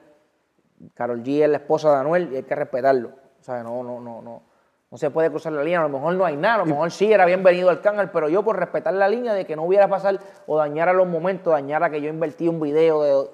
Carol 0.95 1.23
G 1.23 1.43
es 1.43 1.49
la 1.49 1.59
esposa 1.59 1.91
de 1.93 1.97
Anuel 1.99 2.33
y 2.33 2.37
hay 2.37 2.43
que 2.43 2.55
respetarlo. 2.55 3.11
O 3.41 3.43
sea, 3.43 3.63
no, 3.63 3.83
no, 3.83 4.01
no, 4.01 4.21
no. 4.23 4.43
No 4.91 4.99
se 4.99 5.11
puede 5.11 5.29
cruzar 5.29 5.53
la 5.53 5.65
línea, 5.65 5.81
a 5.81 5.83
lo 5.83 5.89
mejor 5.89 6.15
no 6.15 6.25
hay 6.25 6.37
nada, 6.37 6.55
a 6.55 6.59
lo 6.59 6.67
mejor 6.67 6.91
sí 6.93 7.13
era 7.13 7.25
bienvenido 7.27 7.69
al 7.69 7.81
canal, 7.81 8.13
pero 8.13 8.29
yo 8.29 8.45
por 8.45 8.57
respetar 8.57 8.95
la 8.95 9.09
línea 9.09 9.35
de 9.35 9.45
que 9.45 9.57
no 9.57 9.65
hubiera 9.65 9.89
pasar 9.89 10.21
o 10.47 10.57
dañar 10.57 10.89
a 10.89 10.93
los 10.93 11.09
momentos, 11.09 11.53
dañar 11.53 11.83
a 11.83 11.91
que 11.91 12.01
yo 12.01 12.09
invertí 12.09 12.47
un 12.47 12.61
video 12.61 13.03
de, 13.03 13.31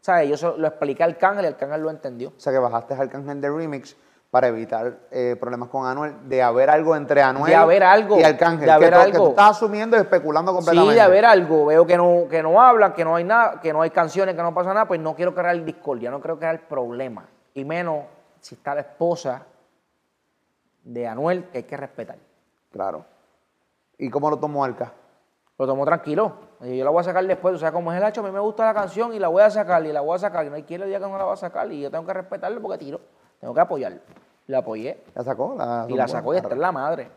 ¿sabes? 0.00 0.40
Yo 0.40 0.56
lo 0.56 0.66
expliqué 0.66 1.04
al 1.04 1.16
canal 1.16 1.44
y 1.44 1.48
el 1.48 1.56
canal 1.56 1.82
lo 1.82 1.90
entendió. 1.90 2.30
O 2.30 2.40
sea 2.40 2.52
que 2.52 2.58
bajaste 2.58 2.94
Arcángel 2.94 3.40
de 3.40 3.48
remix 3.48 3.96
para 4.34 4.48
evitar 4.48 4.98
eh, 5.12 5.36
problemas 5.38 5.68
con 5.68 5.86
Anuel, 5.86 6.28
de 6.28 6.42
haber 6.42 6.68
algo 6.68 6.96
entre 6.96 7.22
Anuel 7.22 7.50
De 7.52 7.54
haber 7.54 7.84
algo, 7.84 8.18
y 8.18 8.24
Arcángel. 8.24 8.66
de 8.66 8.72
haber 8.72 8.90
que, 8.92 8.96
tú- 8.96 9.00
que 9.04 9.10
algo. 9.12 9.24
tú 9.26 9.30
estás 9.30 9.50
asumiendo 9.52 9.96
y 9.96 10.00
especulando 10.00 10.50
Sí, 10.50 10.56
completamente. 10.56 10.94
de 10.96 11.00
haber 11.00 11.24
algo, 11.24 11.66
veo 11.66 11.86
que 11.86 11.96
no, 11.96 12.24
que 12.28 12.42
no 12.42 12.60
hablan, 12.60 12.94
que 12.94 13.04
no 13.04 13.14
hay 13.14 13.22
nada, 13.22 13.60
que 13.60 13.72
no 13.72 13.80
hay 13.82 13.90
canciones, 13.90 14.34
que 14.34 14.42
no 14.42 14.52
pasa 14.52 14.74
nada, 14.74 14.88
pues 14.88 14.98
no 14.98 15.14
quiero 15.14 15.32
crear 15.36 15.64
discordia, 15.64 16.10
no 16.10 16.18
quiero 16.20 16.36
crear 16.36 16.66
problema. 16.66 17.28
Y 17.54 17.64
menos 17.64 18.06
si 18.40 18.56
está 18.56 18.74
la 18.74 18.80
esposa 18.80 19.42
de 20.82 21.06
Anuel, 21.06 21.44
que 21.52 21.58
hay 21.58 21.64
que 21.64 21.76
respetar. 21.76 22.16
Claro. 22.72 23.04
¿Y 23.98 24.10
cómo 24.10 24.30
lo 24.30 24.36
tomó 24.38 24.64
Arca? 24.64 24.92
Lo 25.56 25.64
tomó 25.64 25.84
tranquilo. 25.84 26.32
Yo 26.60 26.84
la 26.84 26.90
voy 26.90 27.02
a 27.02 27.04
sacar 27.04 27.24
después. 27.24 27.54
O 27.54 27.58
sea, 27.58 27.70
como 27.70 27.92
es 27.92 28.02
el 28.02 28.08
hecho, 28.08 28.20
a 28.20 28.24
mí 28.24 28.32
me 28.32 28.40
gusta 28.40 28.64
la 28.64 28.74
canción 28.74 29.14
y 29.14 29.20
la 29.20 29.28
voy 29.28 29.42
a 29.42 29.50
sacar 29.50 29.86
y 29.86 29.92
la 29.92 30.00
voy 30.00 30.16
a 30.16 30.18
sacar. 30.18 30.44
Y 30.44 30.50
no 30.50 30.56
hay 30.56 30.64
quien 30.64 30.80
le 30.80 30.86
diga 30.88 30.98
que 30.98 31.06
no 31.06 31.16
la 31.16 31.24
va 31.24 31.34
a 31.34 31.36
sacar. 31.36 31.70
Y 31.70 31.80
yo 31.82 31.90
tengo 31.92 32.04
que 32.04 32.12
respetarlo 32.12 32.60
porque 32.60 32.78
tiro. 32.78 33.00
Tengo 33.40 33.54
que 33.54 33.60
apoyarlo. 33.60 34.00
La 34.46 34.58
apoyé. 34.58 35.02
¿La 35.14 35.24
sacó? 35.24 35.54
La, 35.56 35.86
Y 35.88 35.94
la 35.94 36.08
sacó 36.08 36.34
y 36.34 36.36
esta 36.36 36.48
es 36.52 36.58
la 36.58 36.72
madre. 36.72 37.10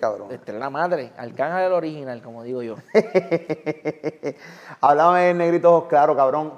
Cabrón. 0.00 0.32
Esta 0.32 0.52
es 0.52 0.58
la 0.58 0.68
madre. 0.68 1.12
Arcángel 1.16 1.62
del 1.62 1.72
original, 1.72 2.20
como 2.22 2.42
digo 2.42 2.60
yo. 2.60 2.74
Háblame 4.80 5.30
en 5.30 5.38
negrito 5.38 5.86
claro, 5.88 6.16
cabrón. 6.16 6.54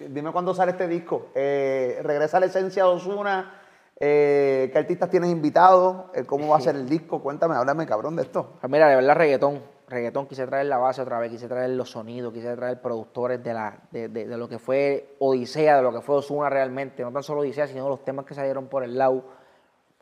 Dime 0.00 0.32
cuándo 0.32 0.52
sale 0.52 0.72
este 0.72 0.88
disco. 0.88 1.28
Eh, 1.34 2.00
regresa 2.02 2.40
la 2.40 2.46
esencia 2.46 2.82
de 2.82 2.88
Osuna. 2.88 3.60
Eh, 4.00 4.68
¿Qué 4.72 4.78
artistas 4.78 5.08
tienes 5.08 5.30
invitados? 5.30 6.06
Eh, 6.12 6.24
¿Cómo 6.24 6.48
va 6.48 6.56
a 6.56 6.60
ser 6.60 6.74
el 6.74 6.88
disco? 6.88 7.22
Cuéntame, 7.22 7.54
háblame, 7.54 7.86
cabrón, 7.86 8.16
de 8.16 8.22
esto. 8.22 8.54
Pues 8.60 8.70
mira, 8.70 8.88
de 8.88 8.96
verdad, 8.96 9.14
reggaetón. 9.14 9.62
Reggaetón, 9.88 10.26
quise 10.26 10.46
traer 10.46 10.66
la 10.66 10.78
base 10.78 11.00
otra 11.00 11.20
vez, 11.20 11.30
quise 11.30 11.46
traer 11.46 11.70
los 11.70 11.90
sonidos, 11.90 12.32
quise 12.32 12.54
traer 12.56 12.80
productores 12.80 13.42
de, 13.42 13.54
la, 13.54 13.78
de, 13.92 14.08
de- 14.08 14.26
lo 14.36 14.48
que 14.48 14.58
fue 14.58 15.14
Odisea, 15.20 15.76
de 15.76 15.82
lo 15.82 15.92
que 15.92 16.00
fue 16.00 16.16
Osuna 16.16 16.50
realmente. 16.50 17.02
No 17.04 17.12
tan 17.12 17.22
solo 17.22 17.42
Odisea, 17.42 17.68
sino 17.68 17.88
los 17.88 18.04
temas 18.04 18.26
que 18.26 18.34
salieron 18.34 18.66
por 18.66 18.82
el 18.82 18.98
lado. 18.98 19.22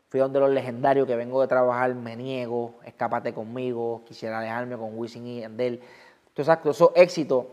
Fui 0.09 0.19
donde 0.19 0.39
los 0.39 0.49
legendarios 0.49 1.05
que 1.05 1.15
vengo 1.15 1.39
de 1.41 1.47
trabajar, 1.47 1.93
Me 1.93 2.15
Niego, 2.15 2.75
Escápate 2.83 3.33
conmigo, 3.33 4.01
Quisiera 4.05 4.39
dejarme 4.39 4.75
con 4.77 4.97
Wisin 4.97 5.27
y 5.27 5.41
Yandel. 5.41 5.81
Entonces, 6.29 6.57
esos 6.65 6.91
éxitos, 6.95 7.45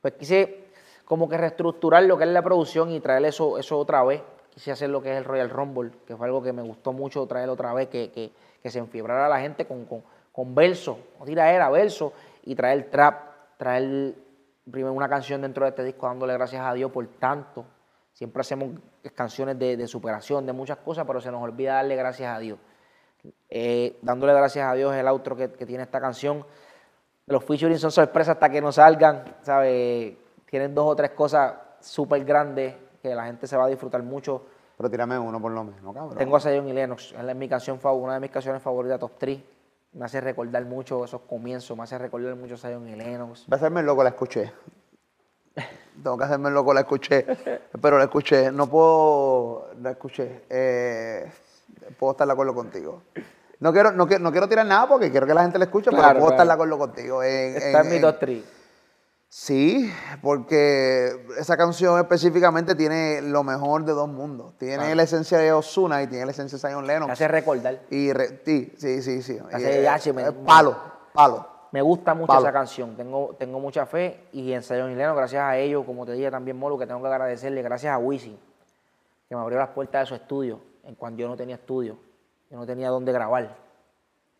pues 0.00 0.14
quise 0.14 0.64
como 1.04 1.28
que 1.28 1.36
reestructurar 1.38 2.04
lo 2.04 2.16
que 2.16 2.24
es 2.24 2.30
la 2.30 2.42
producción 2.42 2.90
y 2.92 3.00
traer 3.00 3.24
eso, 3.24 3.58
eso 3.58 3.76
otra 3.78 4.04
vez. 4.04 4.22
Quise 4.54 4.70
hacer 4.70 4.90
lo 4.90 5.02
que 5.02 5.10
es 5.12 5.18
el 5.18 5.24
Royal 5.24 5.50
Rumble, 5.50 5.90
que 6.06 6.16
fue 6.16 6.26
algo 6.26 6.40
que 6.42 6.52
me 6.52 6.62
gustó 6.62 6.92
mucho 6.92 7.26
traer 7.26 7.48
otra 7.48 7.72
vez, 7.74 7.88
que, 7.88 8.10
que, 8.12 8.30
que 8.62 8.70
se 8.70 8.78
enfibrara 8.78 9.28
la 9.28 9.40
gente 9.40 9.64
con, 9.64 9.84
con 10.32 10.54
verso, 10.54 10.98
no 11.18 11.24
tiraera, 11.24 11.68
verso, 11.70 12.12
y 12.44 12.54
traer 12.54 12.90
trap, 12.90 13.56
traer 13.56 14.14
primero 14.70 14.92
una 14.92 15.08
canción 15.08 15.42
dentro 15.42 15.64
de 15.64 15.70
este 15.70 15.84
disco 15.84 16.06
dándole 16.06 16.32
gracias 16.34 16.64
a 16.64 16.72
Dios 16.72 16.90
por 16.90 17.06
tanto. 17.18 17.64
Siempre 18.12 18.40
hacemos 18.40 18.70
canciones 19.14 19.58
de, 19.58 19.76
de 19.76 19.86
superación, 19.86 20.46
de 20.46 20.52
muchas 20.52 20.78
cosas, 20.78 21.04
pero 21.06 21.20
se 21.20 21.30
nos 21.30 21.42
olvida 21.42 21.74
darle 21.74 21.96
gracias 21.96 22.34
a 22.34 22.38
Dios. 22.38 22.58
Eh, 23.48 23.98
dándole 24.02 24.32
gracias 24.32 24.66
a 24.66 24.74
Dios 24.74 24.94
es 24.94 25.00
el 25.00 25.08
outro 25.08 25.36
que, 25.36 25.52
que 25.52 25.66
tiene 25.66 25.84
esta 25.84 26.00
canción. 26.00 26.44
Los 27.26 27.44
featuring 27.44 27.78
son 27.78 27.90
sorpresas 27.90 28.36
hasta 28.36 28.48
que 28.50 28.60
no 28.60 28.72
salgan, 28.72 29.36
¿sabes? 29.42 30.16
Tienen 30.46 30.74
dos 30.74 30.86
o 30.86 30.96
tres 30.96 31.10
cosas 31.10 31.54
súper 31.80 32.24
grandes 32.24 32.74
que 33.02 33.14
la 33.14 33.26
gente 33.26 33.46
se 33.46 33.56
va 33.56 33.64
a 33.64 33.68
disfrutar 33.68 34.02
mucho. 34.02 34.46
Pero 34.76 34.90
tírame 34.90 35.18
uno 35.18 35.40
por 35.40 35.52
lo 35.52 35.62
menos, 35.64 35.94
cabrón. 35.94 36.16
Tengo 36.16 36.36
a 36.36 36.40
Zion 36.40 36.66
y 36.68 36.72
Lennox, 36.72 37.12
es 37.12 37.36
mi 37.36 37.48
canción 37.48 37.78
una 37.82 38.14
de 38.14 38.20
mis 38.20 38.30
canciones 38.30 38.62
favoritas, 38.62 38.98
top 38.98 39.12
3. 39.18 39.40
Me 39.92 40.04
hace 40.04 40.20
recordar 40.20 40.64
mucho 40.64 41.04
esos 41.04 41.22
comienzos, 41.22 41.76
me 41.76 41.82
hace 41.82 41.98
recordar 41.98 42.36
mucho 42.36 42.54
a 42.54 42.58
Zion 42.58 42.88
y 42.88 42.94
Lennox. 42.94 43.46
Voy 43.46 43.54
a 43.54 43.56
hacerme 43.56 43.80
el 43.80 43.86
loco, 43.86 44.02
la 44.04 44.10
escuché. 44.10 44.52
Tengo 46.02 46.16
que 46.16 46.24
hacerme 46.24 46.48
el 46.48 46.54
loco, 46.54 46.72
la 46.72 46.80
escuché. 46.80 47.26
Pero 47.82 47.98
la 47.98 48.04
escuché. 48.04 48.52
No 48.52 48.68
puedo. 48.68 49.70
La 49.82 49.90
escuché. 49.90 50.44
Eh, 50.48 51.30
puedo 51.98 52.12
estar 52.12 52.26
de 52.26 52.32
acuerdo 52.32 52.54
contigo. 52.54 53.02
No 53.58 53.72
quiero, 53.72 53.90
no, 53.92 54.06
no 54.06 54.30
quiero 54.32 54.48
tirar 54.48 54.64
nada 54.64 54.88
porque 54.88 55.10
quiero 55.10 55.26
que 55.26 55.34
la 55.34 55.42
gente 55.42 55.58
la 55.58 55.64
escuche, 55.66 55.90
Claro, 55.90 56.02
pero 56.08 56.20
puedo 56.20 56.28
claro. 56.28 56.34
estar 56.34 56.46
de 56.46 56.52
acuerdo 56.54 56.78
contigo. 56.78 57.22
En, 57.22 57.56
Está 57.56 57.80
en, 57.82 57.88
mi 57.90 57.96
en- 57.96 58.00
top 58.02 58.16
3. 58.20 58.44
Sí, 59.32 59.88
porque 60.22 61.24
esa 61.38 61.56
canción 61.56 61.96
específicamente 62.00 62.74
tiene 62.74 63.22
lo 63.22 63.44
mejor 63.44 63.84
de 63.84 63.92
dos 63.92 64.08
mundos. 64.08 64.54
Tiene 64.58 64.92
la 64.96 65.04
esencia 65.04 65.38
de 65.38 65.52
Ozuna 65.52 66.02
y 66.02 66.08
tiene 66.08 66.24
la 66.26 66.32
esencia 66.32 66.58
de 66.58 66.68
Zion 66.68 66.84
Lennox. 66.84 67.06
Me 67.06 67.12
hace 67.12 67.28
recordar. 67.28 67.78
Y 67.90 68.12
re- 68.12 68.42
sí, 68.44 68.72
sí, 68.76 69.00
sí, 69.02 69.22
sí. 69.22 69.38
Hace 69.52 69.82
Y, 69.82 70.08
eh, 70.10 70.12
me- 70.12 70.22
eh, 70.26 70.32
palo, 70.44 70.76
palo. 71.12 71.46
Me 71.70 71.80
gusta 71.80 72.12
mucho 72.12 72.26
Palo. 72.26 72.40
esa 72.40 72.52
canción, 72.52 72.96
tengo, 72.96 73.36
tengo 73.38 73.60
mucha 73.60 73.86
fe 73.86 74.24
y 74.32 74.52
en 74.52 74.64
Zion 74.64 74.90
y 74.90 74.96
Lennox, 74.96 75.16
gracias 75.16 75.42
a 75.44 75.56
ellos, 75.56 75.84
como 75.86 76.04
te 76.04 76.10
dije 76.10 76.28
también, 76.28 76.58
Molo, 76.58 76.76
que 76.76 76.84
tengo 76.88 77.00
que 77.00 77.06
agradecerle, 77.06 77.62
gracias 77.62 77.94
a 77.94 77.98
Wisin, 77.98 78.36
que 79.28 79.36
me 79.36 79.40
abrió 79.40 79.58
las 79.60 79.68
puertas 79.68 80.00
de 80.02 80.06
su 80.06 80.14
estudio, 80.16 80.58
en 80.82 80.96
cuando 80.96 81.20
yo 81.20 81.28
no 81.28 81.36
tenía 81.36 81.54
estudio, 81.54 81.96
yo 82.50 82.56
no 82.56 82.66
tenía 82.66 82.88
dónde 82.88 83.12
grabar, 83.12 83.56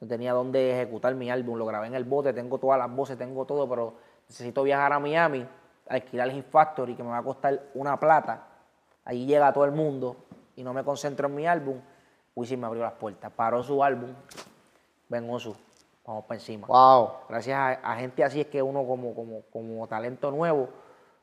no 0.01 0.09
tenía 0.09 0.33
dónde 0.33 0.73
ejecutar 0.73 1.15
mi 1.15 1.31
álbum, 1.31 1.57
lo 1.57 1.67
grabé 1.67 1.87
en 1.87 1.95
el 1.95 2.03
bote, 2.03 2.33
tengo 2.33 2.59
todas 2.59 2.81
las 2.81 2.91
voces, 2.93 3.17
tengo 3.17 3.45
todo, 3.45 3.69
pero 3.69 3.95
necesito 4.31 4.62
viajar 4.62 4.93
a 4.93 5.01
Miami, 5.01 5.44
alquilar 5.89 6.28
el 6.28 6.35
Hit 6.35 6.47
Factory, 6.51 6.94
que 6.94 7.02
me 7.02 7.09
va 7.11 7.19
a 7.19 7.23
costar 7.23 7.61
una 7.74 7.98
plata, 7.98 8.44
ahí 9.05 9.27
llega 9.27 9.52
todo 9.52 9.65
el 9.65 9.73
mundo 9.73 10.16
y 10.55 10.62
no 10.62 10.73
me 10.73 10.85
concentro 10.85 11.27
en 11.27 11.35
mi 11.35 11.47
álbum, 11.48 11.81
Wisin 12.36 12.61
me 12.61 12.66
abrió 12.66 12.82
las 12.85 12.93
puertas, 12.93 13.32
paró 13.32 13.61
su 13.65 13.82
álbum, 13.82 14.11
ven 15.09 15.28
Osu, 15.28 15.57
vamos 16.07 16.24
para 16.27 16.36
encima. 16.39 16.69
Wow. 16.69 17.11
Gracias 17.28 17.59
a, 17.59 17.70
a 17.93 17.97
gente 17.97 18.23
así 18.23 18.40
es 18.43 18.47
que 18.47 18.62
uno 18.62 18.86
como, 18.86 19.15
como, 19.16 19.43
como 19.52 19.86
talento 19.89 20.31
nuevo, 20.31 20.69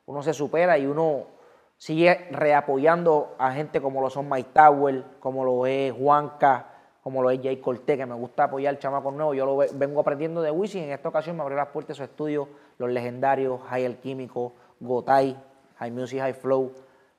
uno 0.05 0.21
se 0.21 0.33
supera 0.33 0.77
y 0.77 0.85
uno 0.85 1.23
sigue 1.77 2.27
reapoyando 2.31 3.35
a 3.37 3.53
gente 3.53 3.79
como 3.79 4.01
lo 4.01 4.09
son 4.09 4.27
Mike 4.29 4.49
Tower, 4.53 5.03
como 5.21 5.45
lo 5.45 5.65
es 5.65 5.93
Juanca, 5.93 6.65
como 7.01 7.21
lo 7.21 7.29
es 7.29 7.39
Jay 7.41 7.57
Cortés, 7.61 7.95
que 7.95 8.05
me 8.05 8.15
gusta 8.15 8.45
apoyar 8.45 8.77
chamacos 8.79 9.13
nuevos. 9.13 9.37
Yo 9.37 9.45
lo 9.45 9.55
ve- 9.55 9.69
vengo 9.73 10.01
aprendiendo 10.01 10.41
de 10.41 10.51
Wisin. 10.51 10.83
En 10.83 10.91
esta 10.91 11.07
ocasión 11.07 11.37
me 11.37 11.41
abrió 11.43 11.55
las 11.55 11.67
puertas 11.69 11.95
de 11.95 11.95
su 11.95 12.03
estudio, 12.03 12.49
los 12.77 12.89
legendarios, 12.89 13.61
High 13.69 13.85
El 13.85 13.97
Químico, 13.97 14.53
Gotay, 14.79 15.37
High 15.77 15.91
Music, 15.91 16.19
High 16.19 16.33
Flow. 16.33 16.71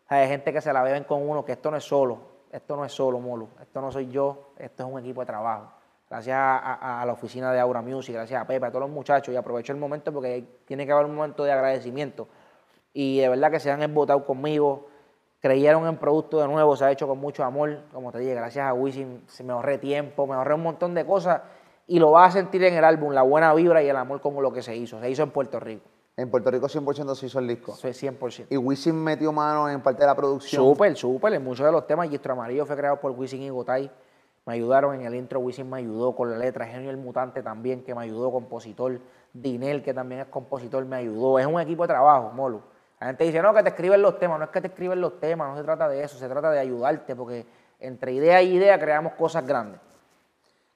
Hay 0.09 0.29
gente 0.29 0.53
que 0.53 0.61
se 0.61 0.73
la 0.73 0.83
beben 0.83 1.05
con 1.05 1.29
uno, 1.29 1.45
que 1.45 1.53
esto 1.53 1.71
no 1.71 1.77
es 1.77 1.85
solo, 1.85 2.19
esto 2.51 2.77
no 2.77 2.85
es 2.85 2.93
solo, 2.93 3.21
Molo, 3.21 3.49
esto 3.61 3.81
no 3.81 3.93
soy 3.93 4.09
yo, 4.09 4.53
esto 4.57 4.87
es 4.87 4.93
un 4.93 4.99
equipo 4.99 5.21
de 5.21 5.27
trabajo. 5.27 5.73
Gracias 6.09 6.39
a, 6.39 7.03
la 7.05 7.13
oficina 7.13 7.53
de 7.53 7.61
Aura 7.61 7.83
Music, 7.83 8.15
gracias 8.15 8.41
a 8.41 8.47
Pepe, 8.47 8.65
a 8.65 8.71
todos 8.71 8.81
los 8.81 8.91
muchachos, 8.91 9.35
y 9.35 9.37
aprovecho 9.37 9.73
el 9.73 9.79
momento 9.79 10.11
porque 10.11 10.63
tiene 10.65 10.87
que 10.87 10.93
haber 10.93 11.05
un 11.05 11.15
momento 11.15 11.45
de 11.45 11.53
agradecimiento. 11.53 12.29
Y 12.95 13.19
de 13.19 13.29
verdad 13.29 13.51
que 13.51 13.61
se 13.61 13.71
han 13.71 13.83
embotado 13.83 14.25
conmigo, 14.25 14.87
creyeron 15.41 15.87
en 15.87 15.99
producto 15.99 16.41
de 16.41 16.49
nuevo, 16.49 16.77
se 16.77 16.87
ha 16.87 16.91
hecho 16.91 17.07
con 17.07 17.19
mucho 17.19 17.45
amor, 17.45 17.83
como 17.93 18.11
te 18.11 18.21
dije, 18.21 18.35
gracias 18.35 18.67
a 18.67 18.73
Wisin, 18.73 19.23
me 19.45 19.53
ahorré 19.53 19.77
tiempo, 19.77 20.27
me 20.27 20.35
ahorré 20.35 20.55
un 20.55 20.63
montón 20.63 20.95
de 20.95 21.05
cosas, 21.05 21.43
y 21.89 21.99
lo 21.99 22.13
vas 22.13 22.29
a 22.29 22.39
sentir 22.39 22.63
en 22.65 22.75
el 22.75 22.85
álbum, 22.85 23.13
la 23.13 23.23
buena 23.23 23.53
vibra 23.55 23.83
y 23.83 23.89
el 23.89 23.97
amor 23.97 24.21
como 24.21 24.43
lo 24.43 24.53
que 24.53 24.63
se 24.63 24.77
hizo, 24.77 25.01
se 25.01 25.11
hizo 25.11 25.23
en 25.23 25.31
Puerto 25.31 25.59
Rico, 25.59 25.89
En 26.17 26.31
Puerto 26.31 26.51
Rico 26.51 26.67
100% 26.67 27.15
se 27.15 27.27
hizo 27.27 27.39
el 27.39 27.49
disco. 27.49 27.73
es 27.73 28.03
100%. 28.03 28.47
Y 28.51 28.57
Wisin 28.59 28.95
metió 28.95 29.33
mano 29.33 29.69
en 29.71 29.81
parte 29.81 30.03
de 30.03 30.07
la 30.07 30.15
producción. 30.15 30.63
Súper, 30.63 30.95
súper. 30.97 31.33
En 31.33 31.43
muchos 31.43 31.65
de 31.65 31.73
los 31.73 31.87
temas, 31.87 32.11
Gistro 32.11 32.35
Amarillo 32.35 32.67
fue 32.67 32.77
creado 32.77 33.01
por 33.01 33.13
Wisin 33.13 33.43
y 33.43 33.49
Gotay. 33.49 33.91
Me 34.45 34.55
ayudaron 34.55 34.95
en 34.97 35.07
el 35.07 35.15
intro, 35.15 35.41
Wisin 35.41 35.69
me 35.69 35.79
ayudó 35.79 36.15
con 36.15 36.31
la 36.31 36.37
letra. 36.37 36.67
Genio 36.67 36.91
el 36.91 36.97
Mutante 36.99 37.43
también, 37.43 37.83
que 37.83 37.95
me 37.95 38.03
ayudó, 38.03 38.31
compositor. 38.31 39.01
Dinel, 39.33 39.83
que 39.83 39.95
también 39.95 40.23
es 40.23 40.27
compositor, 40.27 40.85
me 40.85 40.97
ayudó. 40.97 41.39
Es 41.39 41.47
un 41.47 41.61
equipo 41.61 41.85
de 41.85 41.89
trabajo, 41.89 42.33
Molo. 42.33 42.63
La 43.01 43.07
gente 43.07 43.25
dice, 43.25 43.41
no, 43.41 43.55
que 43.55 43.63
te 43.63 43.69
escriben 43.71 44.03
los 44.03 44.19
temas. 44.19 44.39
No 44.39 44.45
es 44.45 44.51
que 44.51 44.61
te 44.61 44.67
escriben 44.67 45.01
los 45.01 45.21
temas, 45.21 45.49
no 45.49 45.57
se 45.57 45.65
trata 45.65 45.89
de 45.89 46.03
eso. 46.03 46.19
Se 46.19 46.29
trata 46.29 46.51
de 46.51 46.59
ayudarte, 46.59 47.15
porque 47.15 47.47
entre 47.79 48.13
idea 48.13 48.43
y 48.43 48.57
idea 48.57 48.79
creamos 48.79 49.13
cosas 49.15 49.47
grandes. 49.47 49.81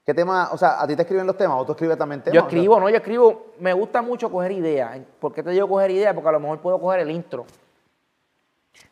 ¿Qué 0.04 0.14
tema? 0.14 0.50
O 0.52 0.58
sea, 0.58 0.82
¿a 0.82 0.86
ti 0.86 0.96
te 0.96 1.02
escriben 1.02 1.26
los 1.26 1.36
temas 1.36 1.60
o 1.60 1.64
tú 1.64 1.72
escribes 1.72 1.96
también 1.96 2.22
temas? 2.22 2.34
Yo 2.34 2.40
escribo, 2.40 2.80
no, 2.80 2.90
yo 2.90 2.96
escribo. 2.96 3.52
Me 3.60 3.72
gusta 3.72 4.02
mucho 4.02 4.30
coger 4.30 4.50
ideas. 4.50 4.98
¿Por 5.20 5.32
qué 5.32 5.42
te 5.42 5.50
digo 5.50 5.68
coger 5.68 5.92
ideas? 5.92 6.12
Porque 6.12 6.28
a 6.28 6.32
lo 6.32 6.40
mejor 6.40 6.60
puedo 6.60 6.80
coger 6.80 7.00
el 7.00 7.10
intro. 7.10 7.46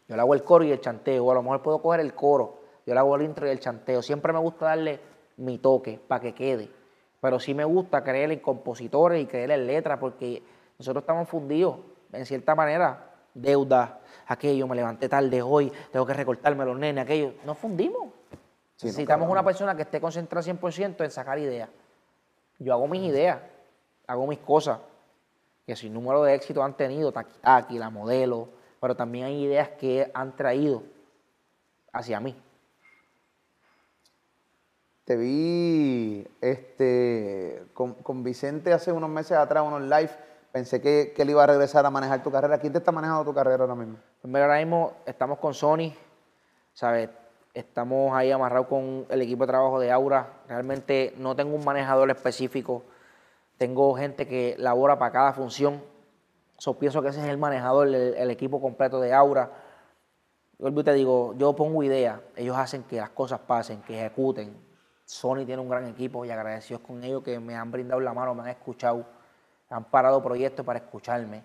Yo 0.07 0.15
le 0.15 0.23
hago 0.23 0.35
el 0.35 0.45
coro 0.45 0.65
y 0.65 0.71
el 0.71 0.81
chanteo. 0.81 1.25
O 1.25 1.31
a 1.33 1.35
lo 1.35 1.43
mejor 1.43 1.63
puedo 1.63 1.83
coger 1.83 2.01
el 2.01 2.15
coro. 2.15 2.61
Yo 2.87 2.95
le 2.95 3.01
hago 3.01 3.17
el 3.17 3.23
intro 3.23 3.47
y 3.49 3.51
el 3.51 3.59
chanteo. 3.59 4.03
Siempre 4.03 4.33
me 4.33 4.39
gusta 4.39 4.67
darle 4.67 5.01
mi 5.39 5.59
toque 5.59 6.01
para 6.07 6.21
que 6.21 6.33
quede. 6.33 6.71
Pero 7.21 7.41
sí 7.41 7.55
me 7.55 7.65
gusta 7.65 8.05
creer 8.05 8.31
en 8.31 8.39
compositores 8.39 9.21
y 9.21 9.27
creer 9.27 9.51
en 9.51 9.67
letras 9.67 9.99
porque 9.99 10.43
nosotros 10.79 11.03
estamos 11.03 11.29
fundidos, 11.29 11.77
en 12.13 12.25
cierta 12.25 12.55
manera. 12.55 13.07
Deuda, 13.35 14.01
aquello, 14.27 14.67
me 14.67 14.75
levanté 14.75 15.09
tarde 15.09 15.41
hoy, 15.43 15.71
tengo 15.93 16.05
que 16.05 16.15
recortarme 16.15 16.65
los 16.65 16.77
nenes, 16.79 17.05
aquello. 17.05 17.35
Nos 17.45 17.59
fundimos. 17.59 18.20
Sí, 18.81 18.87
Necesitamos 18.87 19.29
una 19.29 19.45
persona 19.45 19.77
que 19.77 19.83
esté 19.83 20.01
concentrada 20.01 20.43
100% 20.43 21.05
en 21.05 21.11
sacar 21.11 21.39
ideas. 21.39 21.69
Yo 22.59 22.73
hago 22.73 22.89
mis 22.89 23.03
ideas, 23.03 23.39
hago 24.07 24.27
mis 24.27 24.39
cosas, 24.39 24.79
que 25.67 25.77
sin 25.77 25.93
número 25.93 26.23
de 26.23 26.33
éxito 26.33 26.65
han 26.65 26.75
tenido, 26.75 27.13
Taki 27.13 27.79
la 27.79 27.91
modelo, 27.91 28.49
pero 28.81 28.97
también 28.97 29.27
hay 29.27 29.45
ideas 29.45 29.69
que 29.69 30.11
han 30.15 30.35
traído 30.35 30.83
hacia 31.93 32.21
mí. 32.21 32.35
Te 35.05 35.15
vi 35.15 36.27
este, 36.41 37.67
con, 37.75 37.93
con 37.97 38.25
Vicente 38.25 38.73
hace 38.73 38.93
unos 38.93 39.11
meses 39.11 39.37
atrás, 39.37 39.63
unos 39.63 39.83
live. 39.83 40.11
Pensé 40.53 40.81
que, 40.81 41.13
que 41.15 41.21
él 41.21 41.29
iba 41.29 41.45
a 41.45 41.47
regresar 41.47 41.85
a 41.85 41.91
manejar 41.91 42.23
tu 42.23 42.31
carrera. 42.31 42.59
¿Quién 42.59 42.73
te 42.73 42.79
está 42.79 42.93
manejando 42.93 43.27
tu 43.27 43.35
carrera 43.35 43.63
ahora 43.63 43.75
mismo? 43.75 43.99
Pues 44.23 44.33
mira, 44.33 44.47
ahora 44.47 44.57
mismo 44.57 44.95
estamos 45.05 45.39
con 45.39 45.53
Sony, 45.53 45.93
¿sabes? 46.73 47.11
Estamos 47.53 48.15
ahí 48.15 48.31
amarrados 48.31 48.69
con 48.69 49.07
el 49.09 49.23
equipo 49.23 49.45
de 49.45 49.49
trabajo 49.49 49.81
de 49.81 49.91
Aura. 49.91 50.29
Realmente 50.49 51.15
no 51.17 51.35
tengo 51.35 51.57
un 51.57 51.65
manejador 51.65 52.11
específico. 52.11 52.85
Tengo 53.59 53.95
gente 53.95 54.27
que 54.27 54.55
labora 54.59 54.99
para 54.99 55.13
cada 55.13 55.33
función. 55.33 55.83
So, 56.59 56.79
pienso 56.79 57.03
que 57.03 57.09
ese 57.09 57.21
es 57.21 57.27
el 57.27 57.39
manejador, 57.39 57.89
el, 57.89 57.95
el 57.95 58.31
equipo 58.31 58.61
completo 58.61 59.01
de 59.01 59.13
Aura. 59.13 59.51
Yo 60.59 60.85
te 60.85 60.93
digo, 60.93 61.35
yo 61.39 61.57
pongo 61.57 61.83
ideas, 61.83 62.21
ellos 62.37 62.57
hacen 62.57 62.83
que 62.83 62.97
las 62.97 63.11
cosas 63.11 63.41
pasen, 63.41 63.81
que 63.81 63.99
ejecuten. 63.99 64.55
Sony 65.07 65.45
tiene 65.47 65.59
un 65.59 65.69
gran 65.69 65.87
equipo 65.87 66.25
y 66.25 66.31
agradecidos 66.31 66.83
con 66.83 67.03
ellos 67.03 67.23
que 67.25 67.41
me 67.41 67.57
han 67.57 67.73
brindado 67.73 68.01
la 68.01 68.13
mano, 68.13 68.35
me 68.35 68.43
han 68.43 68.49
escuchado, 68.49 69.05
han 69.71 69.85
parado 69.85 70.23
proyectos 70.23 70.65
para 70.65 70.79
escucharme. 70.79 71.43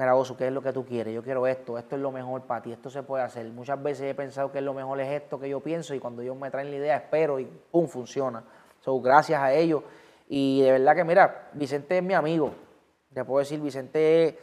Mira, 0.00 0.16
Oso, 0.16 0.34
¿qué 0.34 0.46
es 0.46 0.52
lo 0.54 0.62
que 0.62 0.72
tú 0.72 0.82
quieres? 0.82 1.12
Yo 1.12 1.22
quiero 1.22 1.46
esto, 1.46 1.76
esto 1.76 1.94
es 1.94 2.00
lo 2.00 2.10
mejor 2.10 2.40
para 2.44 2.62
ti, 2.62 2.72
esto 2.72 2.88
se 2.88 3.02
puede 3.02 3.22
hacer. 3.22 3.44
Muchas 3.50 3.82
veces 3.82 4.10
he 4.10 4.14
pensado 4.14 4.50
que 4.50 4.62
lo 4.62 4.72
mejor 4.72 4.98
es 4.98 5.10
esto 5.10 5.38
que 5.38 5.46
yo 5.46 5.60
pienso 5.60 5.94
y 5.94 6.00
cuando 6.00 6.22
ellos 6.22 6.38
me 6.38 6.50
traen 6.50 6.70
la 6.70 6.76
idea 6.78 6.96
espero 6.96 7.38
y 7.38 7.44
¡pum! 7.44 7.86
funciona. 7.86 8.42
So, 8.80 8.98
gracias 9.02 9.38
a 9.38 9.52
ellos. 9.52 9.82
Y 10.26 10.62
de 10.62 10.72
verdad 10.72 10.96
que, 10.96 11.04
mira, 11.04 11.50
Vicente 11.52 11.98
es 11.98 12.02
mi 12.02 12.14
amigo. 12.14 12.50
Te 13.12 13.26
puedo 13.26 13.40
decir, 13.40 13.60
Vicente, 13.60 14.38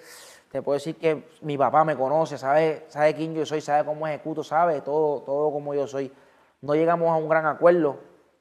te 0.51 0.61
puedo 0.61 0.75
decir 0.75 0.95
que 0.95 1.27
mi 1.41 1.57
papá 1.57 1.83
me 1.83 1.97
conoce, 1.97 2.37
sabe, 2.37 2.85
sabe 2.87 3.15
quién 3.15 3.33
yo 3.33 3.43
soy, 3.43 3.59
sabe 3.59 3.83
cómo 3.83 4.07
ejecuto, 4.07 4.43
sabe 4.43 4.81
todo, 4.81 5.23
todo 5.23 5.51
como 5.51 5.73
yo 5.73 5.87
soy. 5.87 6.13
No 6.61 6.75
llegamos 6.75 7.09
a 7.09 7.15
un 7.15 7.27
gran 7.27 7.47
acuerdo 7.47 7.97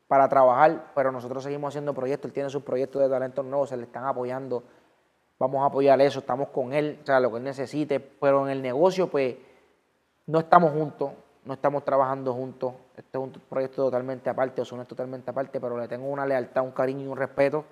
para 0.06 0.28
trabajar, 0.28 0.92
pero 0.94 1.10
nosotros 1.10 1.42
seguimos 1.42 1.68
haciendo 1.68 1.94
proyectos. 1.94 2.28
Él 2.28 2.34
tiene 2.34 2.50
sus 2.50 2.62
proyectos 2.62 3.00
de 3.00 3.08
talentos 3.08 3.42
nuevos, 3.42 3.70
se 3.70 3.78
le 3.78 3.84
están 3.84 4.04
apoyando 4.04 4.64
vamos 5.38 5.62
a 5.62 5.66
apoyar 5.66 6.00
eso, 6.00 6.20
estamos 6.20 6.48
con 6.48 6.72
él, 6.72 6.98
o 7.02 7.06
sea, 7.06 7.20
lo 7.20 7.30
que 7.30 7.38
él 7.38 7.44
necesite, 7.44 8.00
pero 8.00 8.44
en 8.46 8.52
el 8.52 8.62
negocio, 8.62 9.08
pues, 9.08 9.36
no 10.26 10.40
estamos 10.40 10.72
juntos, 10.72 11.12
no 11.44 11.54
estamos 11.54 11.84
trabajando 11.84 12.32
juntos, 12.32 12.74
este 12.96 13.18
es 13.18 13.24
un 13.24 13.30
proyecto 13.32 13.84
totalmente 13.84 14.28
aparte, 14.30 14.62
Osuna 14.62 14.82
es 14.82 14.88
totalmente 14.88 15.30
aparte, 15.30 15.60
pero 15.60 15.78
le 15.78 15.86
tengo 15.88 16.08
una 16.08 16.26
lealtad, 16.26 16.64
un 16.64 16.72
cariño 16.72 17.04
y 17.04 17.08
un 17.08 17.16
respeto 17.16 17.64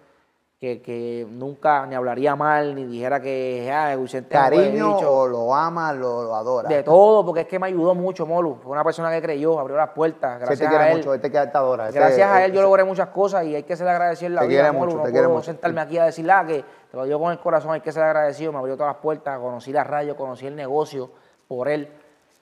que, 0.58 0.80
que 0.80 1.26
nunca 1.28 1.84
ni 1.84 1.94
hablaría 1.94 2.36
mal, 2.36 2.74
ni 2.74 2.86
dijera 2.86 3.20
que, 3.20 3.70
ah, 3.70 3.94
Vicente 3.96 4.30
¿Cariño 4.30 4.94
bicho". 4.94 5.12
o 5.12 5.26
lo 5.28 5.54
ama, 5.54 5.92
lo, 5.92 6.22
lo 6.22 6.34
adora? 6.34 6.68
de 6.68 6.82
todo, 6.82 7.26
porque 7.26 7.42
es 7.42 7.46
que 7.48 7.58
me 7.58 7.66
ayudó 7.66 7.94
mucho, 7.94 8.24
Molu, 8.24 8.54
fue 8.62 8.72
una 8.72 8.82
persona 8.84 9.10
que 9.10 9.20
creyó, 9.20 9.58
abrió 9.58 9.76
las 9.76 9.90
puertas, 9.90 10.34
Sí, 10.34 10.38
te 10.40 10.46
gracias 10.46 10.68
quiere 10.70 10.84
a 10.84 10.90
él. 10.92 10.96
mucho, 10.98 11.12
este 11.12 11.30
que 11.30 11.38
te 11.38 11.58
adora. 11.58 11.88
este- 11.88 11.98
Gracias 11.98 12.30
a 12.30 12.44
él 12.44 12.52
yo 12.52 12.62
logré 12.62 12.84
muchas 12.84 13.08
cosas 13.08 13.44
y 13.44 13.54
hay 13.54 13.64
que 13.64 13.76
ser 13.76 13.88
agradecido 13.88 14.28
en 14.28 14.34
la 14.36 14.40
Te 14.42 14.46
vida, 14.46 14.60
quiere 14.62 14.72
Molo. 14.78 14.86
mucho, 14.92 14.98
No 14.98 15.04
te 15.04 15.12
puedo 15.12 15.28
mucho. 15.30 15.42
sentarme 15.44 15.80
aquí 15.82 15.98
a 15.98 16.04
decir, 16.06 16.30
ah, 16.30 16.44
que 16.46 16.64
te 16.90 16.96
lo 16.96 17.04
digo 17.04 17.18
con 17.18 17.32
el 17.32 17.40
corazón, 17.40 17.72
hay 17.72 17.80
que 17.80 17.92
ser 17.92 18.02
agradecido. 18.04 18.52
Me 18.52 18.58
abrió 18.58 18.76
todas 18.76 18.94
las 18.94 19.02
puertas, 19.02 19.38
conocí 19.40 19.72
la 19.72 19.84
radio, 19.84 20.16
conocí 20.16 20.46
el 20.46 20.56
negocio 20.56 21.10
por 21.48 21.68
él. 21.68 21.88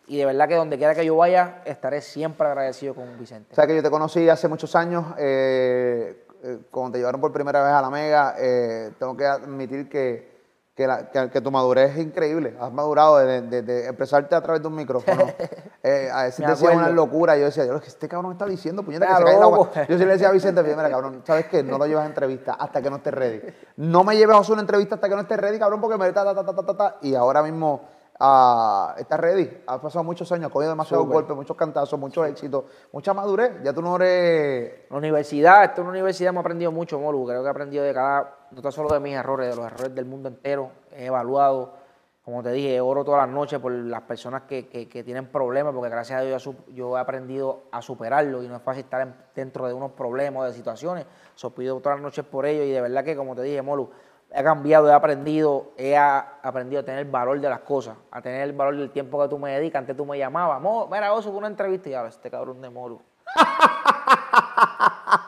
Y 0.07 0.19
de 0.19 0.27
verdad 0.27 0.47
que 0.47 0.55
donde 0.57 0.77
quiera 0.77 0.95
que 0.95 1.05
yo 1.07 1.17
vaya, 1.17 1.63
estaré 1.65 2.01
siempre 2.03 2.47
agradecido 2.47 2.95
con 2.95 3.19
Vicente. 3.19 3.49
O 3.53 3.55
sea 3.55 3.67
que 3.67 3.75
yo 3.75 3.83
te 3.83 3.91
conocí 3.91 4.29
hace 4.29 4.47
muchos 4.49 4.77
años, 4.77 5.07
eh, 5.19 6.27
eh, 6.43 6.59
cuando 6.71 6.93
te 6.93 6.99
llevaron 6.99 7.21
por 7.21 7.33
primera 7.33 7.63
vez 7.63 7.73
a 7.73 7.83
la 7.83 7.91
Mega, 7.91 8.35
eh, 8.39 8.93
tengo 8.99 9.17
que 9.17 9.27
admitir 9.27 9.89
que, 9.89 10.31
que, 10.75 10.87
la- 10.87 11.11
que- 11.11 11.31
que 11.31 11.41
tu 11.41 11.51
madurez 11.51 11.93
es 11.97 11.99
increíble. 12.05 12.57
Has 12.61 12.73
madurado 12.73 13.19
de, 13.19 13.43
de- 13.43 13.63
de 13.63 13.85
expresarte 13.87 14.35
a 14.35 14.41
través 14.41 14.61
de 14.63 14.69
un 14.69 14.75
micrófono. 14.75 15.25
Eh, 15.85 16.09
a 16.13 16.23
veces 16.23 16.47
acuerdo. 16.49 16.79
una 16.79 16.91
locura. 16.91 17.37
Yo 17.37 17.47
decía, 17.47 17.65
Dios, 17.65 17.81
que 17.83 17.89
este 17.89 18.09
cabrón 18.09 18.31
está 18.31 18.47
diciendo, 18.47 18.85
puñeta, 18.85 19.05
que 19.09 19.15
se 19.17 19.25
cae 19.25 19.37
el 19.37 19.43
agua. 19.43 19.69
Yo 19.89 19.99
sí 19.99 20.05
le 20.05 20.13
decía 20.13 20.29
a 20.29 20.31
Vicente, 20.31 20.63
mira, 20.63 20.89
cabrón, 20.89 21.23
¿sabes 21.27 21.47
qué? 21.47 21.65
No 21.65 21.77
lo 21.77 21.87
llevas 21.89 22.05
a 22.05 22.07
entrevista 22.07 22.53
hasta 22.53 22.81
que 22.81 22.89
no 22.89 22.99
estés 22.99 23.13
ready. 23.13 23.41
No 23.79 24.05
me 24.05 24.17
lleves 24.17 24.37
a 24.37 24.39
hacer 24.39 24.53
una 24.53 24.61
entrevista 24.63 24.95
hasta 24.95 25.09
que 25.09 25.15
no 25.17 25.23
estés 25.23 25.39
ready, 25.41 25.59
cabrón, 25.59 25.81
porque 25.81 25.99
me 25.99 26.13
ta, 26.13 26.25
ta, 26.25 26.37
ta, 26.37 26.45
ta, 26.55 26.65
ta, 26.65 26.77
ta, 26.77 26.97
y 27.03 27.17
ahora 27.17 27.43
mismo 27.43 27.81
ah, 28.25 28.95
estás 28.99 29.19
ready. 29.19 29.51
Has 29.67 29.81
pasado 29.81 30.05
muchos 30.05 30.31
años, 30.33 30.47
has 30.47 30.53
cogido 30.53 30.71
demasiados 30.71 31.05
golpes, 31.15 31.37
muchos 31.37 31.57
cantazos, 31.57 31.99
muchos 31.99 32.27
éxitos, 32.29 32.65
mucha 32.93 33.13
madurez. 33.13 33.53
Ya 33.65 33.73
tú 33.73 33.83
no 33.83 33.97
eres 33.97 34.89
La 34.91 34.97
universidad, 34.99 35.65
esto 35.65 35.81
en 35.81 35.89
la 35.89 35.91
universidad 35.93 36.29
hemos 36.31 36.41
aprendido 36.43 36.71
mucho, 36.71 36.99
Molu. 37.01 37.27
Creo 37.27 37.43
que 37.43 37.49
he 37.49 37.51
aprendido 37.51 37.85
de 37.85 37.93
cada, 37.93 38.37
no 38.53 38.63
tan 38.63 38.71
solo 38.73 38.89
de 38.95 39.01
mis 39.01 39.15
errores, 39.15 39.51
de 39.51 39.57
los 39.57 39.67
errores 39.67 39.95
del 39.95 40.05
mundo 40.05 40.29
entero. 40.29 40.71
he 40.93 41.07
evaluado. 41.07 41.83
Como 42.25 42.41
te 42.41 42.53
dije, 42.53 42.81
oro 42.81 43.05
todas 43.05 43.27
las 43.27 43.35
noches 43.35 43.59
por 43.59 43.73
las 43.73 44.03
personas 44.03 44.43
que, 44.43 44.69
que- 44.69 44.89
que 44.89 45.03
tienen 45.03 45.27
problemas, 45.27 45.75
porque 45.75 45.91
gracias 45.91 46.21
a 46.21 46.23
Dios 46.23 46.49
yo 46.69 46.97
he 46.97 47.01
aprendido 47.01 47.65
a 47.73 47.83
superarlo 47.83 48.45
y 48.45 48.49
no 48.49 48.55
es 48.55 48.63
fácil 48.63 48.85
estar 48.85 49.01
en- 49.01 49.15
dentro 49.35 49.67
de 49.67 49.75
unos 49.75 49.91
problemas 49.91 50.43
o 50.43 50.45
de 50.45 50.53
situaciones. 50.53 51.05
So, 51.35 51.51
pido 51.53 51.81
todas 51.81 51.99
las 51.99 52.03
noches 52.05 52.25
por 52.25 52.47
ello 52.47 52.63
y 52.63 52.71
de 52.71 52.81
verdad 52.81 53.03
que, 53.03 53.17
como 53.17 53.35
te 53.35 53.43
dije, 53.43 53.61
Molu, 53.61 53.91
he 54.35 54.43
cambiado, 54.43 54.89
he 54.89 54.93
aprendido, 54.93 55.73
he 55.77 55.97
aprendido 55.97 56.81
a 56.81 56.85
tener 56.85 57.01
el 57.01 57.11
valor 57.11 57.41
de 57.41 57.49
las 57.49 57.61
cosas, 57.61 57.97
a 58.11 58.21
tener 58.23 58.43
el 58.43 58.53
valor 58.53 58.77
del 58.77 58.91
tiempo 58.91 59.21
que 59.23 59.29
tú 59.29 59.39
me 59.39 59.53
dedicas. 59.53 59.81
Antes 59.81 59.97
tú 59.97 60.05
me 60.07 60.19
llamabas, 60.19 60.61
Mo, 60.61 60.87
mira, 60.91 61.13
Oso, 61.13 61.31
una 61.31 61.47
entrevista 61.49 61.89
y 61.89 61.95
ahora 61.95 62.09
este 62.11 62.31
cabrón 62.31 62.61
de 62.61 62.71
Molu. 62.71 63.01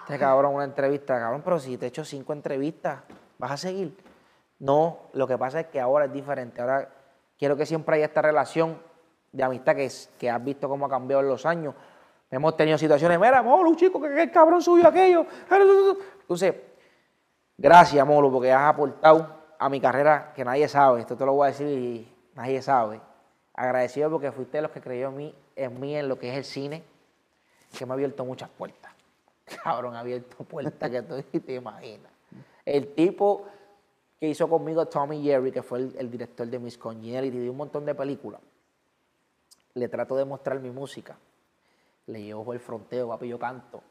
Este 0.04 0.18
cabrón, 0.18 0.54
una 0.54 0.64
entrevista, 0.64 1.18
cabrón, 1.18 1.40
pero 1.42 1.58
si 1.58 1.76
te 1.78 1.86
he 1.86 1.88
hecho 1.88 2.04
cinco 2.04 2.32
entrevistas, 2.34 3.00
¿vas 3.38 3.50
a 3.52 3.56
seguir? 3.56 3.96
No, 4.58 4.98
lo 5.14 5.26
que 5.26 5.38
pasa 5.38 5.60
es 5.60 5.66
que 5.68 5.80
ahora 5.80 6.04
es 6.06 6.12
diferente. 6.12 6.60
Ahora 6.60 6.88
quiero 7.38 7.56
que 7.56 7.64
siempre 7.66 7.96
haya 7.96 8.06
esta 8.06 8.20
relación 8.22 8.78
de 9.32 9.42
amistad 9.42 9.74
que, 9.74 9.86
es- 9.86 10.10
que 10.18 10.30
has 10.30 10.42
visto 10.44 10.68
cómo 10.68 10.86
ha 10.86 10.88
cambiado 10.90 11.22
en 11.22 11.28
los 11.28 11.46
años. 11.46 11.74
Hemos 12.30 12.56
tenido 12.56 12.76
situaciones, 12.78 13.18
mira, 13.18 13.42
Molu, 13.42 13.74
chico, 13.76 14.00
que 14.00 14.22
el 14.22 14.30
cabrón 14.30 14.60
subió 14.60 14.88
aquello. 14.88 15.24
Entonces, 16.20 16.54
gracias, 17.56 18.06
Molu, 18.06 18.30
porque 18.30 18.52
has 18.52 18.68
aportado 18.68 19.44
a 19.58 19.68
mi 19.68 19.80
carrera 19.80 20.32
que 20.34 20.44
nadie 20.44 20.68
sabe. 20.68 21.00
Esto 21.00 21.16
te 21.16 21.24
lo 21.24 21.34
voy 21.34 21.46
a 21.46 21.50
decir 21.50 21.66
y 21.66 22.12
nadie 22.34 22.60
sabe. 22.62 23.00
Agradecido 23.54 24.10
porque 24.10 24.32
fuiste 24.32 24.60
los 24.60 24.70
que 24.70 24.80
creyó 24.80 25.08
en 25.08 25.16
mí, 25.16 25.34
en 25.56 25.80
mí, 25.80 25.96
en 25.96 26.08
lo 26.08 26.18
que 26.18 26.30
es 26.30 26.36
el 26.36 26.44
cine, 26.44 26.82
que 27.76 27.86
me 27.86 27.92
ha 27.92 27.94
abierto 27.94 28.24
muchas 28.24 28.48
puertas. 28.50 28.92
Cabrón, 29.62 29.94
ha 29.94 30.00
abierto 30.00 30.44
puertas 30.44 30.90
que 30.90 31.02
tú 31.02 31.22
te 31.40 31.54
imaginas. 31.54 32.12
El 32.64 32.94
tipo 32.94 33.46
que 34.18 34.28
hizo 34.28 34.48
conmigo 34.48 34.86
Tommy 34.86 35.22
Jerry, 35.22 35.52
que 35.52 35.62
fue 35.62 35.78
el, 35.80 36.10
director 36.10 36.46
de 36.46 36.58
Miss 36.58 36.78
Congeniality, 36.78 37.38
de 37.38 37.50
un 37.50 37.56
montón 37.56 37.84
de 37.84 37.94
películas, 37.94 38.40
le 39.74 39.88
trato 39.88 40.16
de 40.16 40.24
mostrar 40.24 40.60
mi 40.60 40.70
música. 40.70 41.16
Le 42.06 42.22
llevo 42.22 42.44
por 42.44 42.54
el 42.54 42.60
fronteo, 42.60 43.08
papi, 43.08 43.28
yo 43.28 43.38
canto. 43.38 43.82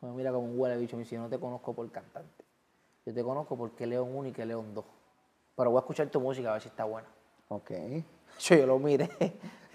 Me 0.00 0.10
mira 0.10 0.32
como 0.32 0.46
un 0.46 0.58
huele 0.58 0.76
bicho, 0.76 0.96
me 0.96 1.04
dice, 1.04 1.16
no 1.16 1.28
te 1.28 1.38
conozco 1.38 1.72
por 1.72 1.90
cantante. 1.90 2.43
Yo 3.06 3.12
te 3.12 3.22
conozco 3.22 3.56
porque 3.56 3.86
León 3.86 4.10
1 4.14 4.28
y 4.28 4.32
que 4.32 4.46
León 4.46 4.72
2. 4.74 4.84
Pero 5.56 5.70
voy 5.70 5.78
a 5.78 5.80
escuchar 5.80 6.08
tu 6.08 6.20
música 6.20 6.50
a 6.50 6.52
ver 6.54 6.62
si 6.62 6.68
está 6.68 6.84
buena. 6.84 7.06
Ok. 7.48 7.70
Yo, 8.40 8.56
yo 8.56 8.66
lo 8.66 8.78
miré. 8.78 9.08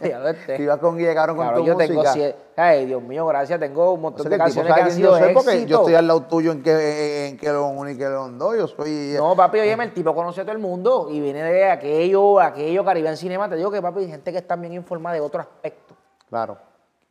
Ya 0.00 0.20
lo 0.20 0.28
esté. 0.28 0.64
Con 0.78 0.96
Guille, 0.96 1.12
cabrón, 1.12 1.36
con 1.36 1.54
tu 1.54 1.64
yo 1.64 1.76
tengo 1.76 2.02
música. 2.02 2.14
sie- 2.14 2.36
Ay, 2.54 2.86
Dios 2.86 3.02
mío, 3.02 3.26
gracias. 3.26 3.58
Tengo 3.58 3.90
un 3.94 3.98
O 3.98 4.02
montón 4.02 4.22
sea, 4.22 4.30
de 4.30 4.38
canciones 4.38 4.72
que 4.72 4.80
han 4.80 4.92
sido 4.92 5.18
yo 5.18 5.34
porque 5.34 5.66
yo 5.66 5.78
estoy 5.78 5.94
al 5.96 6.06
lado 6.06 6.22
tuyo 6.22 6.52
en 6.52 6.62
que 6.62 7.26
en 7.26 7.36
que 7.36 7.46
León 7.46 7.76
1 7.78 7.90
y 7.90 7.98
que 7.98 8.04
León 8.08 8.38
2. 8.38 8.56
Yo 8.56 8.68
soy. 8.68 9.14
No, 9.16 9.34
papi, 9.34 9.58
oye, 9.58 9.72
el 9.72 9.92
tipo 9.92 10.14
conoce 10.14 10.42
a 10.42 10.44
todo 10.44 10.52
el 10.52 10.60
mundo 10.60 11.08
y 11.10 11.18
viene 11.20 11.42
de 11.42 11.68
aquello, 11.68 12.38
aquello, 12.38 12.84
Caribbean 12.84 13.16
Cinema. 13.16 13.48
Te 13.48 13.56
digo 13.56 13.72
que, 13.72 13.82
papi, 13.82 14.00
hay 14.02 14.08
gente 14.08 14.30
que 14.30 14.38
está 14.38 14.54
bien 14.54 14.72
informada 14.72 15.16
de 15.16 15.20
otro 15.20 15.40
aspecto. 15.40 15.96
Claro. 16.28 16.58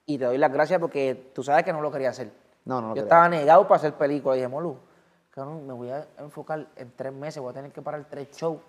Y 0.05 0.17
te 0.17 0.23
doy 0.23 0.37
las 0.37 0.51
gracias 0.53 0.79
porque 0.79 1.31
tú 1.35 1.43
sabes 1.43 1.65
que 1.65 1.73
no 1.73 1.81
lo 1.81 1.91
quería 1.91 2.11
hacer. 2.11 2.31
No, 2.63 2.75
no 2.79 2.81
lo 2.81 2.87
Yo 2.89 2.93
quería 2.93 3.03
estaba 3.03 3.27
negado 3.27 3.63
para 3.67 3.75
hacer 3.79 3.93
película. 3.95 4.35
Y 4.35 4.39
dije, 4.39 4.47
Molu, 4.47 4.77
cabrón, 5.31 5.65
me 5.65 5.73
voy 5.73 5.89
a 5.89 6.05
enfocar 6.19 6.67
en 6.75 6.91
tres 6.95 7.13
meses, 7.13 7.41
voy 7.41 7.51
a 7.51 7.53
tener 7.53 7.71
que 7.71 7.81
parar 7.81 8.05
tres 8.09 8.29
shows. 8.31 8.59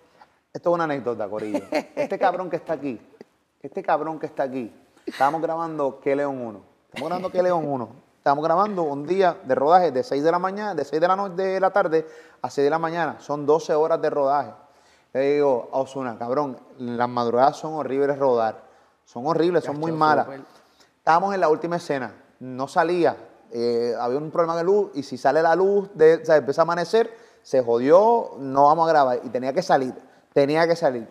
Esto 0.51 0.69
es 0.69 0.73
una 0.73 0.85
anécdota, 0.85 1.27
Corillo. 1.27 1.59
Este 1.71 2.17
cabrón 2.17 2.49
que 2.49 2.55
está 2.55 2.73
aquí, 2.73 2.99
este 3.61 3.83
cabrón 3.83 4.19
que 4.19 4.27
está 4.27 4.43
aquí, 4.43 4.73
estábamos 5.05 5.41
grabando 5.41 5.99
Que 5.99 6.15
León 6.15 6.39
1. 6.39 6.61
Estamos 6.87 7.09
grabando 7.09 7.31
Que 7.31 7.43
León 7.43 7.67
1. 7.67 7.89
Estamos 8.17 8.45
grabando 8.45 8.83
un 8.83 9.05
día 9.05 9.37
de 9.43 9.55
rodaje 9.55 9.91
de 9.91 10.03
6 10.03 10.23
de 10.23 10.31
la 10.31 10.39
mañana, 10.39 10.73
de 10.73 10.85
6 10.85 11.01
de 11.01 11.07
la 11.07 11.15
noche 11.15 11.35
de 11.35 11.59
la 11.59 11.71
tarde 11.71 12.07
a 12.41 12.49
6 12.49 12.63
de 12.63 12.69
la 12.69 12.79
mañana. 12.79 13.19
Son 13.19 13.45
12 13.45 13.73
horas 13.73 14.01
de 14.01 14.09
rodaje. 14.09 14.53
Le 15.11 15.33
digo 15.33 15.69
a 15.73 15.79
Osuna, 15.79 16.17
cabrón, 16.17 16.57
las 16.77 17.09
madrugadas 17.09 17.57
son 17.57 17.73
horribles 17.73 18.17
rodar. 18.17 18.63
Son 19.03 19.27
horribles, 19.27 19.65
son 19.65 19.77
muy 19.77 19.91
malas. 19.91 20.27
Estábamos 20.97 21.33
en 21.33 21.41
la 21.41 21.49
última 21.49 21.75
escena, 21.75 22.15
no 22.39 22.69
salía, 22.69 23.17
eh, 23.53 23.93
había 23.99 24.17
un 24.17 24.31
problema 24.31 24.57
de 24.57 24.63
luz 24.63 24.91
y 24.95 25.03
si 25.03 25.17
sale 25.17 25.41
la 25.41 25.55
luz, 25.55 25.89
de, 25.93 26.15
o 26.15 26.25
sea, 26.25 26.37
empieza 26.37 26.61
a 26.61 26.63
amanecer, 26.63 27.15
se 27.41 27.61
jodió, 27.63 28.31
no 28.39 28.65
vamos 28.65 28.87
a 28.87 28.91
grabar 28.91 29.19
y 29.23 29.29
tenía 29.29 29.53
que 29.53 29.61
salir, 29.61 29.93
tenía 30.33 30.67
que 30.67 30.75
salir. 30.75 31.07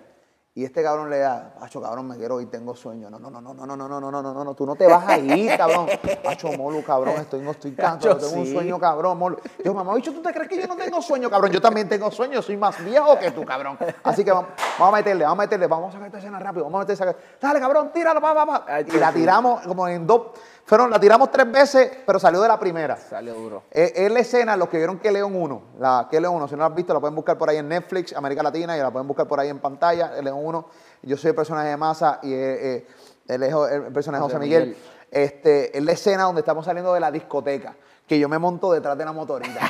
Y 0.55 0.65
este 0.67 0.83
cabrón 0.83 1.09
le 1.09 1.19
da, 1.19 1.55
Pacho, 1.59 1.81
cabrón, 1.81 2.09
me 2.09 2.17
quiero 2.19 2.39
ir, 2.39 2.51
tengo 2.51 2.77
sueño. 2.77 3.09
No, 3.09 3.19
no, 3.19 3.31
no, 3.31 3.41
no, 3.41 3.55
no, 3.55 3.65
no, 3.65 3.75
no, 3.75 3.89
no, 3.89 4.01
no, 4.11 4.11
no, 4.21 4.35
no, 4.35 4.45
no, 4.45 4.55
tú 4.55 4.67
no 4.67 4.75
te 4.77 4.87
vas 4.87 5.09
a 5.09 5.17
ir, 5.17 5.57
cabrón. 5.57 5.87
Pacho, 6.23 6.53
Molu, 6.53 6.85
cabrón, 6.85 7.15
estoy, 7.23 7.41
no 7.41 7.53
estoy 7.53 7.73
cansado, 7.73 8.19
tengo 8.19 8.35
un 8.41 8.45
sí. 8.45 8.53
sueño, 8.53 8.79
cabrón, 8.79 9.17
Molu. 9.19 9.39
Yo, 9.65 9.73
mamá, 9.73 9.95
bicho, 9.95 10.13
¿tú 10.13 10.21
te 10.21 10.31
crees 10.31 10.51
que 10.51 10.61
yo 10.61 10.67
no 10.67 10.77
tengo 10.77 11.01
sueño, 11.01 11.31
cabrón? 11.31 11.53
Yo 11.53 11.61
también 11.63 11.89
tengo 11.89 12.11
sueño, 12.11 12.43
soy 12.43 12.59
más 12.59 12.85
viejo 12.85 13.19
que 13.19 13.31
tú, 13.31 13.47
cabrón. 13.47 13.79
Así 14.03 14.23
que 14.25 14.31
vamos, 14.31 14.51
vamos 14.79 14.93
a 14.93 14.97
meterle, 14.99 15.25
vamos 15.25 15.39
a 15.39 15.43
meterle, 15.45 15.67
vamos 15.69 15.89
a 15.89 15.93
sacar 15.93 16.07
esta 16.09 16.19
escena 16.19 16.39
rápido, 16.39 16.65
vamos 16.65 16.81
a 16.81 16.81
meterle, 16.81 16.99
sacar- 16.99 17.17
dale, 17.41 17.59
cabrón, 17.59 17.91
tíralo, 17.91 18.21
va, 18.21 18.35
va, 18.35 18.45
va. 18.45 18.81
Y 18.83 18.91
la 18.99 19.11
tiramos 19.11 19.63
como 19.67 19.89
en 19.89 20.07
dos, 20.07 20.33
fueron, 20.65 20.91
la 20.91 21.01
tiramos 21.01 21.31
tres 21.31 21.51
veces, 21.51 21.91
pero 22.07 22.19
salió 22.19 22.41
de 22.41 22.49
la 22.49 22.59
primera. 22.59 22.97
Salió 22.97 23.35
duro. 23.35 23.65
Es, 23.71 23.93
es 23.95 24.11
la 24.11 24.21
escena, 24.21 24.57
los 24.57 24.69
que 24.69 24.77
vieron 24.79 24.99
que 24.99 25.11
León 25.11 25.35
1, 25.35 25.63
la 25.79 26.09
que 26.11 26.21
León 26.21 26.37
1, 26.37 26.49
si 26.49 26.55
no 26.55 26.61
la 26.61 26.67
has 26.67 26.75
visto, 26.75 26.95
la 26.95 27.01
pueden 27.01 27.15
buscar 27.15 27.37
por 27.37 27.51
ahí 27.51 27.59
en 27.59 27.69
Netflix, 27.69 28.13
América 28.15 28.43
Latina, 28.43 28.77
y 28.77 28.81
la 28.81 28.91
pueden 28.91 29.07
buscar 29.07 29.27
por 29.27 29.41
ahí 29.41 29.49
en 29.49 29.59
pantalla, 29.59 30.13
el 30.17 30.25
León 30.25 30.41
1. 30.43 30.67
Yo 31.03 31.17
soy 31.17 31.31
el 31.31 31.35
personaje 31.35 31.69
de 31.69 31.77
Massa 31.77 32.21
y 32.23 32.33
eh, 32.33 32.77
eh, 32.77 32.87
el 33.29 33.93
personaje 33.93 34.21
de 34.21 34.25
José 34.25 34.35
José 34.35 34.39
Miguel. 34.39 34.69
Miguel. 34.69 34.83
Este, 35.13 35.77
es 35.77 35.85
la 35.85 35.93
escena 35.93 36.23
donde 36.23 36.41
estamos 36.41 36.65
saliendo 36.65 36.95
de 36.95 37.01
la 37.01 37.11
discoteca, 37.11 37.77
que 38.13 38.19
yo 38.19 38.29
me 38.29 38.39
monto 38.39 38.71
detrás 38.71 38.99
de 38.99 39.07
la 39.07 39.13
motorita. 39.13 39.61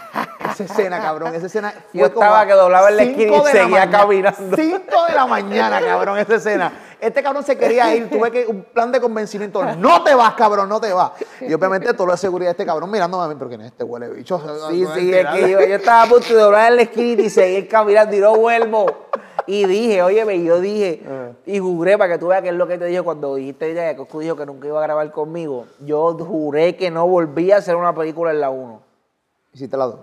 esa 0.50 0.64
escena, 0.64 1.00
cabrón, 1.00 1.32
esa 1.32 1.46
escena 1.46 1.70
fue 1.70 2.00
Yo 2.00 2.06
estaba 2.06 2.40
como 2.40 2.46
que 2.48 2.52
doblaba 2.54 2.88
en 2.88 2.96
la 2.96 3.02
esquina 3.04 3.36
y 3.36 3.46
seguía 3.52 3.88
caminando. 3.88 4.56
5 4.56 5.06
de 5.08 5.14
la 5.14 5.26
mañana, 5.26 5.80
cabrón, 5.80 6.18
esa 6.18 6.34
escena. 6.34 6.72
Este 7.00 7.22
cabrón 7.22 7.44
se 7.44 7.56
quería 7.56 7.94
ir, 7.94 8.10
tuve 8.10 8.32
que 8.32 8.44
un 8.46 8.64
plan 8.64 8.90
de 8.90 9.00
convencimiento. 9.00 9.64
No 9.76 10.02
te 10.02 10.12
vas, 10.16 10.34
cabrón, 10.34 10.68
no 10.68 10.80
te 10.80 10.92
vas. 10.92 11.12
Y 11.40 11.54
obviamente 11.54 11.94
todo 11.94 12.08
lo 12.08 12.12
de 12.14 12.18
seguridad 12.18 12.48
de 12.48 12.52
este 12.52 12.66
cabrón 12.66 12.90
mirándome 12.90 13.26
a 13.26 13.28
mí, 13.28 13.36
pero 13.38 13.48
¿quién 13.48 13.60
es 13.60 13.68
este 13.68 13.84
huele 13.84 14.08
bicho? 14.08 14.40
Sí, 14.70 14.82
No 14.82 14.94
sí, 14.94 15.12
es 15.14 15.26
que 15.26 15.50
yo, 15.50 15.60
yo 15.60 15.76
estaba 15.76 16.02
a 16.02 16.06
punto 16.06 16.28
de 16.28 16.34
doblar 16.34 16.72
en 16.72 16.76
la 16.76 16.82
esquina 16.82 17.22
y 17.22 17.30
seguir 17.30 17.68
caminando 17.68 18.16
y 18.16 18.18
no 18.18 18.34
vuelvo. 18.34 18.86
Y 19.46 19.64
dije, 19.66 20.02
oye, 20.02 20.44
yo 20.44 20.60
dije, 20.60 21.02
Eh. 21.04 21.32
y 21.46 21.58
juré 21.58 21.98
para 21.98 22.12
que 22.12 22.18
tú 22.18 22.28
veas 22.28 22.42
que 22.42 22.48
es 22.48 22.54
lo 22.54 22.66
que 22.66 22.78
te 22.78 22.84
dije 22.84 23.02
cuando 23.02 23.34
dijiste 23.34 23.74
que 23.74 23.96
Coscu 23.96 24.20
dijo 24.20 24.36
que 24.36 24.46
nunca 24.46 24.68
iba 24.68 24.78
a 24.78 24.82
grabar 24.82 25.10
conmigo. 25.10 25.66
Yo 25.80 26.16
juré 26.16 26.76
que 26.76 26.90
no 26.90 27.06
volvía 27.08 27.56
a 27.56 27.58
hacer 27.58 27.74
una 27.74 27.94
película 27.94 28.31
en 28.32 28.40
la 28.40 28.50
1. 28.50 28.82
Hiciste 29.52 29.76
la 29.76 29.84
dos. 29.86 30.00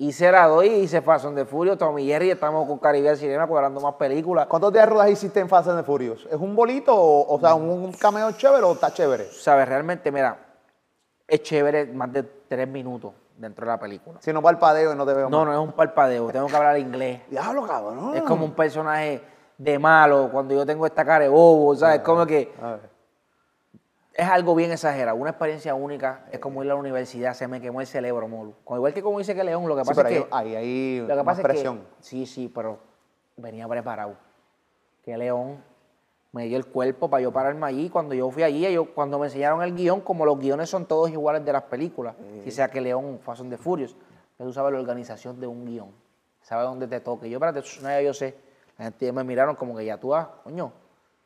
Hice 0.00 0.30
la 0.30 0.46
2 0.46 0.64
y 0.64 0.68
hice 0.68 1.02
Fast 1.02 1.26
the 1.34 1.44
Furious, 1.44 1.76
Tommy 1.76 2.06
Jerry, 2.06 2.30
estamos 2.30 2.68
con 2.68 2.78
Caribe 2.78 3.16
Cinema 3.16 3.48
cuadrando 3.48 3.80
más 3.80 3.94
películas. 3.94 4.46
¿Cuántos 4.46 4.72
días 4.72 4.84
de 4.86 4.90
rodaje 4.92 5.10
hiciste 5.10 5.40
en 5.40 5.48
Fast 5.48 5.68
the 5.76 5.82
Furious? 5.82 6.24
¿Es 6.30 6.36
un 6.38 6.54
bolito 6.54 6.94
o, 6.94 7.34
o 7.34 7.40
sea, 7.40 7.54
un, 7.56 7.68
un 7.68 7.92
cameo 7.94 8.30
chévere 8.32 8.62
o 8.62 8.72
está 8.74 8.92
chévere? 8.92 9.24
¿Sabes? 9.32 9.68
Realmente, 9.68 10.12
mira, 10.12 10.38
es 11.26 11.42
chévere 11.42 11.86
más 11.86 12.12
de 12.12 12.22
tres 12.22 12.68
minutos 12.68 13.12
dentro 13.36 13.66
de 13.66 13.72
la 13.72 13.78
película. 13.80 14.18
Si 14.20 14.32
no 14.32 14.40
palpadeo 14.40 14.92
y 14.92 14.96
no 14.96 15.04
te 15.04 15.14
veo 15.14 15.28
No, 15.30 15.38
más. 15.38 15.46
no 15.46 15.52
es 15.62 15.68
un 15.68 15.72
parpadeo, 15.72 16.28
tengo 16.30 16.46
que 16.46 16.56
hablar 16.56 16.78
inglés. 16.78 17.22
Diablo, 17.30 17.66
cabrón. 17.66 18.14
Es 18.16 18.22
como 18.22 18.44
un 18.44 18.52
personaje 18.52 19.20
de 19.56 19.78
malo 19.80 20.28
cuando 20.30 20.54
yo 20.54 20.64
tengo 20.64 20.86
esta 20.86 21.04
cara 21.04 21.24
de 21.24 21.28
bobo, 21.28 21.74
¿sabes? 21.74 22.02
Como 22.02 22.24
que 22.24 22.52
ver. 22.62 22.87
Es 24.18 24.26
algo 24.28 24.56
bien 24.56 24.72
exagerado, 24.72 25.16
una 25.16 25.30
experiencia 25.30 25.76
única. 25.76 26.26
Es 26.32 26.40
como 26.40 26.64
ir 26.64 26.70
a 26.70 26.74
la 26.74 26.80
universidad, 26.80 27.34
se 27.34 27.46
me 27.46 27.60
quemó 27.60 27.80
el 27.80 27.86
cerebro, 27.86 28.26
molo. 28.26 28.54
Como 28.64 28.78
igual 28.78 28.92
que 28.92 29.00
como 29.00 29.20
dice 29.20 29.32
que 29.32 29.44
León, 29.44 29.68
lo 29.68 29.76
que 29.76 29.82
Sí, 29.84 29.88
pasa 29.88 30.02
pero 30.02 30.14
es 30.16 30.22
que. 30.24 30.28
ahí, 30.32 30.56
ahí, 30.56 31.04
Lo 31.06 31.16
que 31.16 31.22
pasa 31.24 31.40
presión. 31.40 31.76
es 31.76 31.82
que. 31.98 32.02
Sí, 32.04 32.26
sí, 32.26 32.52
pero 32.52 32.80
venía 33.36 33.68
preparado. 33.68 34.16
Que 35.04 35.16
León 35.16 35.62
me 36.32 36.46
dio 36.46 36.56
el 36.56 36.66
cuerpo 36.66 37.08
para 37.08 37.22
yo 37.22 37.32
pararme 37.32 37.64
allí. 37.64 37.88
Cuando 37.88 38.12
yo 38.12 38.28
fui 38.32 38.42
allí, 38.42 38.66
ellos, 38.66 38.88
cuando 38.92 39.20
me 39.20 39.26
enseñaron 39.28 39.62
el 39.62 39.72
guion, 39.72 40.00
como 40.00 40.26
los 40.26 40.36
guiones 40.36 40.68
son 40.68 40.84
todos 40.86 41.10
iguales 41.10 41.44
de 41.44 41.52
las 41.52 41.62
películas, 41.62 42.16
si 42.42 42.50
sea 42.50 42.68
que 42.68 42.80
León 42.80 43.20
Fast 43.22 43.48
the 43.48 43.56
Furious, 43.56 43.94
tú 44.36 44.52
sabes 44.52 44.72
la 44.72 44.80
organización 44.80 45.38
de 45.38 45.46
un 45.46 45.64
guion, 45.64 45.92
sabes 46.42 46.66
dónde 46.66 46.88
te 46.88 46.98
toque. 46.98 47.30
Yo, 47.30 47.36
espérate, 47.38 47.60
no, 47.82 47.88
ya 47.88 48.02
yo 48.02 48.12
sé. 48.12 48.34
La 48.78 48.86
gente 48.86 49.12
me 49.12 49.22
miraron 49.22 49.54
como 49.54 49.76
que 49.76 49.84
ya 49.84 49.96
tú 49.96 50.08
vas, 50.08 50.26
coño, 50.42 50.72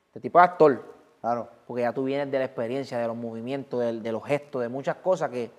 este 0.09 0.21
tipo 0.21 0.39
es 0.39 0.45
actor, 0.45 0.92
Claro. 1.23 1.49
porque 1.67 1.83
ya 1.83 1.93
tú 1.93 2.05
vienes 2.05 2.31
de 2.31 2.39
la 2.39 2.45
experiencia, 2.45 2.99
de 2.99 3.07
los 3.07 3.17
movimientos, 3.17 3.81
de, 3.81 4.01
de 4.01 4.13
los 4.13 4.23
gestos, 4.25 4.61
de 4.61 4.69
muchas 4.69 4.97
cosas 4.97 5.31
que 5.31 5.51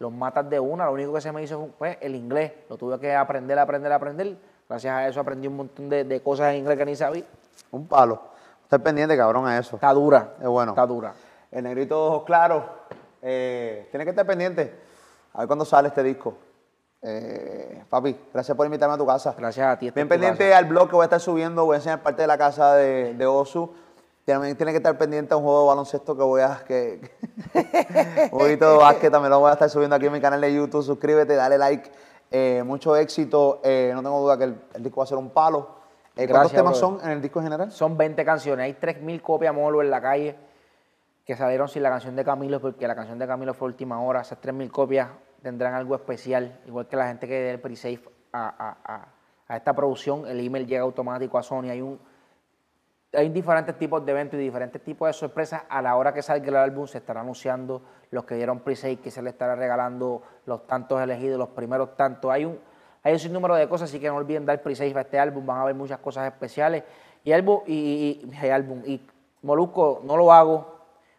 los 0.00 0.12
matas 0.12 0.50
de 0.50 0.58
una. 0.60 0.84
Lo 0.86 0.92
único 0.92 1.14
que 1.14 1.20
se 1.22 1.30
me 1.32 1.42
hizo 1.42 1.70
fue 1.78 1.96
el 2.02 2.14
inglés. 2.16 2.52
Lo 2.68 2.76
tuve 2.76 2.98
que 2.98 3.14
aprender, 3.14 3.58
aprender, 3.58 3.92
aprender. 3.92 4.36
Gracias 4.68 4.92
a 4.92 5.06
eso 5.08 5.20
aprendí 5.20 5.46
un 5.46 5.56
montón 5.56 5.88
de, 5.88 6.04
de 6.04 6.20
cosas 6.20 6.52
en 6.52 6.58
inglés 6.58 6.76
que 6.76 6.84
ni 6.84 6.96
sabía. 6.96 7.24
Un 7.70 7.86
palo. 7.86 8.20
Estar 8.64 8.82
pendiente, 8.82 9.16
cabrón, 9.16 9.46
a 9.46 9.56
eso. 9.58 9.76
Está 9.76 9.92
dura. 9.92 10.34
Es 10.40 10.48
bueno. 10.48 10.72
Está 10.72 10.84
dura. 10.84 11.14
El 11.52 11.62
negrito 11.64 11.94
de 11.94 12.08
ojos 12.08 12.24
claros. 12.24 12.64
Eh, 13.22 13.86
tiene 13.90 14.04
que 14.04 14.10
estar 14.10 14.26
pendiente. 14.26 14.74
A 15.32 15.38
ver 15.38 15.46
cuándo 15.46 15.64
sale 15.64 15.88
este 15.88 16.02
disco. 16.02 16.36
Eh, 17.02 17.84
papi, 17.88 18.18
gracias 18.32 18.56
por 18.56 18.66
invitarme 18.66 18.94
a 18.94 18.98
tu 18.98 19.06
casa. 19.06 19.34
Gracias 19.38 19.66
a 19.66 19.78
ti. 19.78 19.86
esta 19.88 19.96
Bien 19.98 20.08
pendiente 20.08 20.46
casa. 20.48 20.58
al 20.58 20.64
blog 20.64 20.88
que 20.88 20.96
voy 20.96 21.02
a 21.02 21.04
estar 21.04 21.20
subiendo. 21.20 21.64
Voy 21.66 21.74
a 21.74 21.76
enseñar 21.76 22.02
parte 22.02 22.22
de 22.22 22.28
la 22.28 22.36
casa 22.38 22.74
de, 22.74 23.14
de 23.14 23.26
Osu. 23.26 23.72
También 24.24 24.56
tiene 24.56 24.72
que 24.72 24.78
estar 24.78 24.96
pendiente 24.96 25.34
a 25.34 25.36
un 25.36 25.42
juego 25.44 25.62
de 25.62 25.66
baloncesto 25.68 26.16
que 26.16 26.22
voy 26.22 26.40
a. 26.40 26.62
Que, 26.66 27.00
un 28.32 28.38
poquito 28.38 28.70
de 28.72 28.76
básquet 28.78 29.12
también 29.12 29.30
lo 29.30 29.40
voy 29.40 29.50
a 29.50 29.52
estar 29.52 29.68
subiendo 29.68 29.96
aquí 29.96 30.06
en 30.06 30.12
mi 30.12 30.20
canal 30.20 30.40
de 30.40 30.54
YouTube. 30.54 30.82
Suscríbete, 30.82 31.34
dale 31.34 31.58
like. 31.58 31.90
Eh, 32.30 32.62
mucho 32.64 32.96
éxito. 32.96 33.60
Eh, 33.62 33.90
no 33.94 34.02
tengo 34.02 34.20
duda 34.20 34.38
que 34.38 34.44
el, 34.44 34.60
el 34.74 34.82
disco 34.82 34.98
va 35.00 35.04
a 35.04 35.06
ser 35.06 35.18
un 35.18 35.30
palo. 35.30 35.76
Eh, 36.16 36.26
¿Cuántos 36.28 36.52
Gracias, 36.52 36.52
temas 36.62 36.80
brother. 36.80 37.00
son 37.00 37.06
en 37.10 37.16
el 37.16 37.22
disco 37.22 37.38
en 37.40 37.44
general? 37.44 37.70
Son 37.72 37.96
20 37.96 38.24
canciones. 38.24 38.64
Hay 38.64 38.74
3.000 38.80 39.20
copias 39.20 39.54
molo 39.54 39.82
en 39.82 39.90
la 39.90 40.00
calle 40.00 40.36
que 41.26 41.36
salieron 41.36 41.68
sin 41.68 41.82
la 41.82 41.90
canción 41.90 42.16
de 42.16 42.24
Camilo, 42.24 42.60
porque 42.60 42.86
la 42.88 42.94
canción 42.94 43.18
de 43.18 43.26
Camilo 43.26 43.52
fue 43.54 43.66
última 43.68 44.00
hora. 44.00 44.20
Esas 44.22 44.40
3.000 44.40 44.70
copias 44.70 45.08
tendrán 45.42 45.74
algo 45.74 45.94
especial, 45.94 46.60
igual 46.66 46.86
que 46.86 46.96
la 46.96 47.08
gente 47.08 47.26
que 47.28 47.34
dé 47.34 47.50
el 47.52 47.60
pre-save 47.60 48.00
a, 48.32 48.46
a- 48.48 48.94
a- 48.94 49.08
a 49.48 49.56
esta 49.56 49.74
producción. 49.74 50.26
El 50.26 50.40
email 50.40 50.66
llega 50.66 50.82
automático 50.82 51.36
a 51.36 51.42
Sony. 51.42 51.64
Hay 51.70 51.82
un 51.82 51.98
hay 53.16 53.28
diferentes 53.28 53.76
tipos 53.78 54.04
de 54.04 54.12
eventos 54.12 54.38
y 54.38 54.42
diferentes 54.42 54.82
tipos 54.82 55.08
de 55.08 55.12
sorpresas. 55.12 55.62
A 55.68 55.82
la 55.82 55.96
hora 55.96 56.12
que 56.12 56.22
salga 56.22 56.48
el 56.48 56.56
álbum 56.56 56.86
se 56.86 56.98
estará 56.98 57.20
anunciando 57.20 57.82
los 58.10 58.24
que 58.24 58.34
dieron 58.34 58.60
pre-save, 58.60 58.96
que 58.96 59.10
se 59.10 59.22
le 59.22 59.30
estará 59.30 59.54
regalando 59.54 60.22
los 60.46 60.66
tantos 60.66 61.00
elegidos, 61.00 61.38
los 61.38 61.48
primeros 61.50 61.96
tantos. 61.96 62.30
Hay 62.30 62.44
un, 62.44 62.58
hay 63.02 63.12
un 63.12 63.18
sinnúmero 63.18 63.54
de 63.54 63.68
cosas, 63.68 63.90
así 63.90 64.00
que 64.00 64.08
no 64.08 64.16
olviden 64.16 64.46
dar 64.46 64.60
pre-save 64.62 64.94
a 64.96 65.00
este 65.02 65.18
álbum. 65.18 65.44
Van 65.44 65.58
a 65.58 65.62
haber 65.62 65.74
muchas 65.74 65.98
cosas 65.98 66.26
especiales. 66.26 66.84
Y 67.24 67.32
álbum, 67.32 67.60
y, 67.66 68.20
álbum, 68.50 68.82
y 68.84 69.00
Molusco, 69.42 70.00
no 70.04 70.16
lo 70.16 70.32
hago 70.32 70.74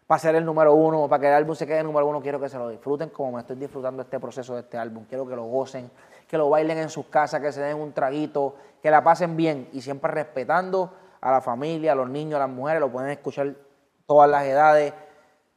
para 0.06 0.18
ser 0.20 0.36
el 0.36 0.44
número 0.44 0.72
uno, 0.74 1.08
para 1.08 1.20
que 1.20 1.28
el 1.28 1.34
álbum 1.34 1.54
se 1.56 1.66
quede 1.66 1.82
número 1.82 2.06
uno. 2.06 2.20
Quiero 2.20 2.40
que 2.40 2.48
se 2.48 2.58
lo 2.58 2.68
disfruten 2.68 3.10
como 3.10 3.32
me 3.32 3.40
estoy 3.40 3.56
disfrutando 3.56 4.02
este 4.02 4.20
proceso 4.20 4.54
de 4.54 4.60
este 4.60 4.78
álbum. 4.78 5.04
Quiero 5.08 5.26
que 5.26 5.34
lo 5.34 5.44
gocen, 5.44 5.90
que 6.28 6.38
lo 6.38 6.48
bailen 6.48 6.78
en 6.78 6.88
sus 6.88 7.06
casas, 7.06 7.40
que 7.40 7.50
se 7.50 7.60
den 7.60 7.76
un 7.76 7.92
traguito, 7.92 8.54
que 8.80 8.90
la 8.90 9.02
pasen 9.02 9.36
bien 9.36 9.68
y 9.72 9.80
siempre 9.80 10.12
respetando 10.12 10.92
a 11.26 11.32
la 11.32 11.40
familia, 11.40 11.90
a 11.90 11.94
los 11.96 12.08
niños, 12.08 12.36
a 12.36 12.46
las 12.46 12.48
mujeres. 12.48 12.80
Lo 12.80 12.90
pueden 12.90 13.10
escuchar 13.10 13.52
todas 14.06 14.30
las 14.30 14.44
edades. 14.44 14.94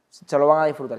Se 0.08 0.36
lo 0.36 0.48
van 0.48 0.62
a 0.62 0.66
disfrutar. 0.66 0.98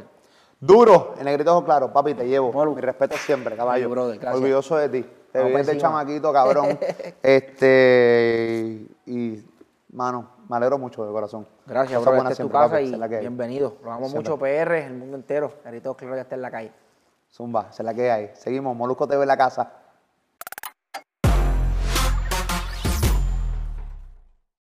Duro, 0.61 1.15
en 1.17 1.25
negrito 1.25 1.51
ojo 1.51 1.65
claro, 1.65 1.91
papi, 1.91 2.13
te 2.13 2.25
llevo. 2.25 2.53
Molu. 2.53 2.75
Mi 2.75 2.81
respeto 2.81 3.17
siempre, 3.17 3.57
caballo. 3.57 3.85
Ay, 3.85 3.91
brother. 3.91 4.27
Orgulloso 4.27 4.77
de 4.77 4.87
ti. 4.87 5.09
Te 5.33 5.43
vi 5.43 5.51
desde 5.51 5.73
encima. 5.73 5.89
chamaquito, 5.89 6.31
cabrón. 6.31 6.79
este, 7.23 8.87
y, 9.07 9.43
mano, 9.91 10.29
me 10.47 10.55
alegro 10.55 10.77
mucho 10.77 11.05
de 11.05 11.11
corazón. 11.11 11.45
Gracias, 11.65 11.97
Cosas 11.99 12.05
bro. 12.05 12.15
buenas 12.15 12.31
Esta 12.31 12.43
es 12.43 12.49
tu 12.49 12.53
casa 12.53 12.69
papi, 12.69 12.83
y 12.83 12.95
la 12.95 13.09
que 13.09 13.19
bienvenido. 13.19 13.75
Lo 13.83 13.91
amo 13.91 14.07
Siempre. 14.07 14.31
mucho, 14.31 14.41
PR, 14.41 14.85
el 14.85 14.93
mundo 14.93 15.17
entero. 15.17 15.51
Ahorita 15.65 15.93
claro 15.95 16.15
que 16.15 16.21
está 16.21 16.35
en 16.35 16.41
la 16.43 16.51
calle. 16.51 16.71
Zumba, 17.29 17.67
es 17.71 17.79
la 17.79 17.93
que 17.93 18.09
hay. 18.09 18.31
Seguimos, 18.35 18.73
Molusco 18.75 19.05
TV 19.05 19.23
en 19.23 19.27
la 19.27 19.37
casa. 19.37 19.80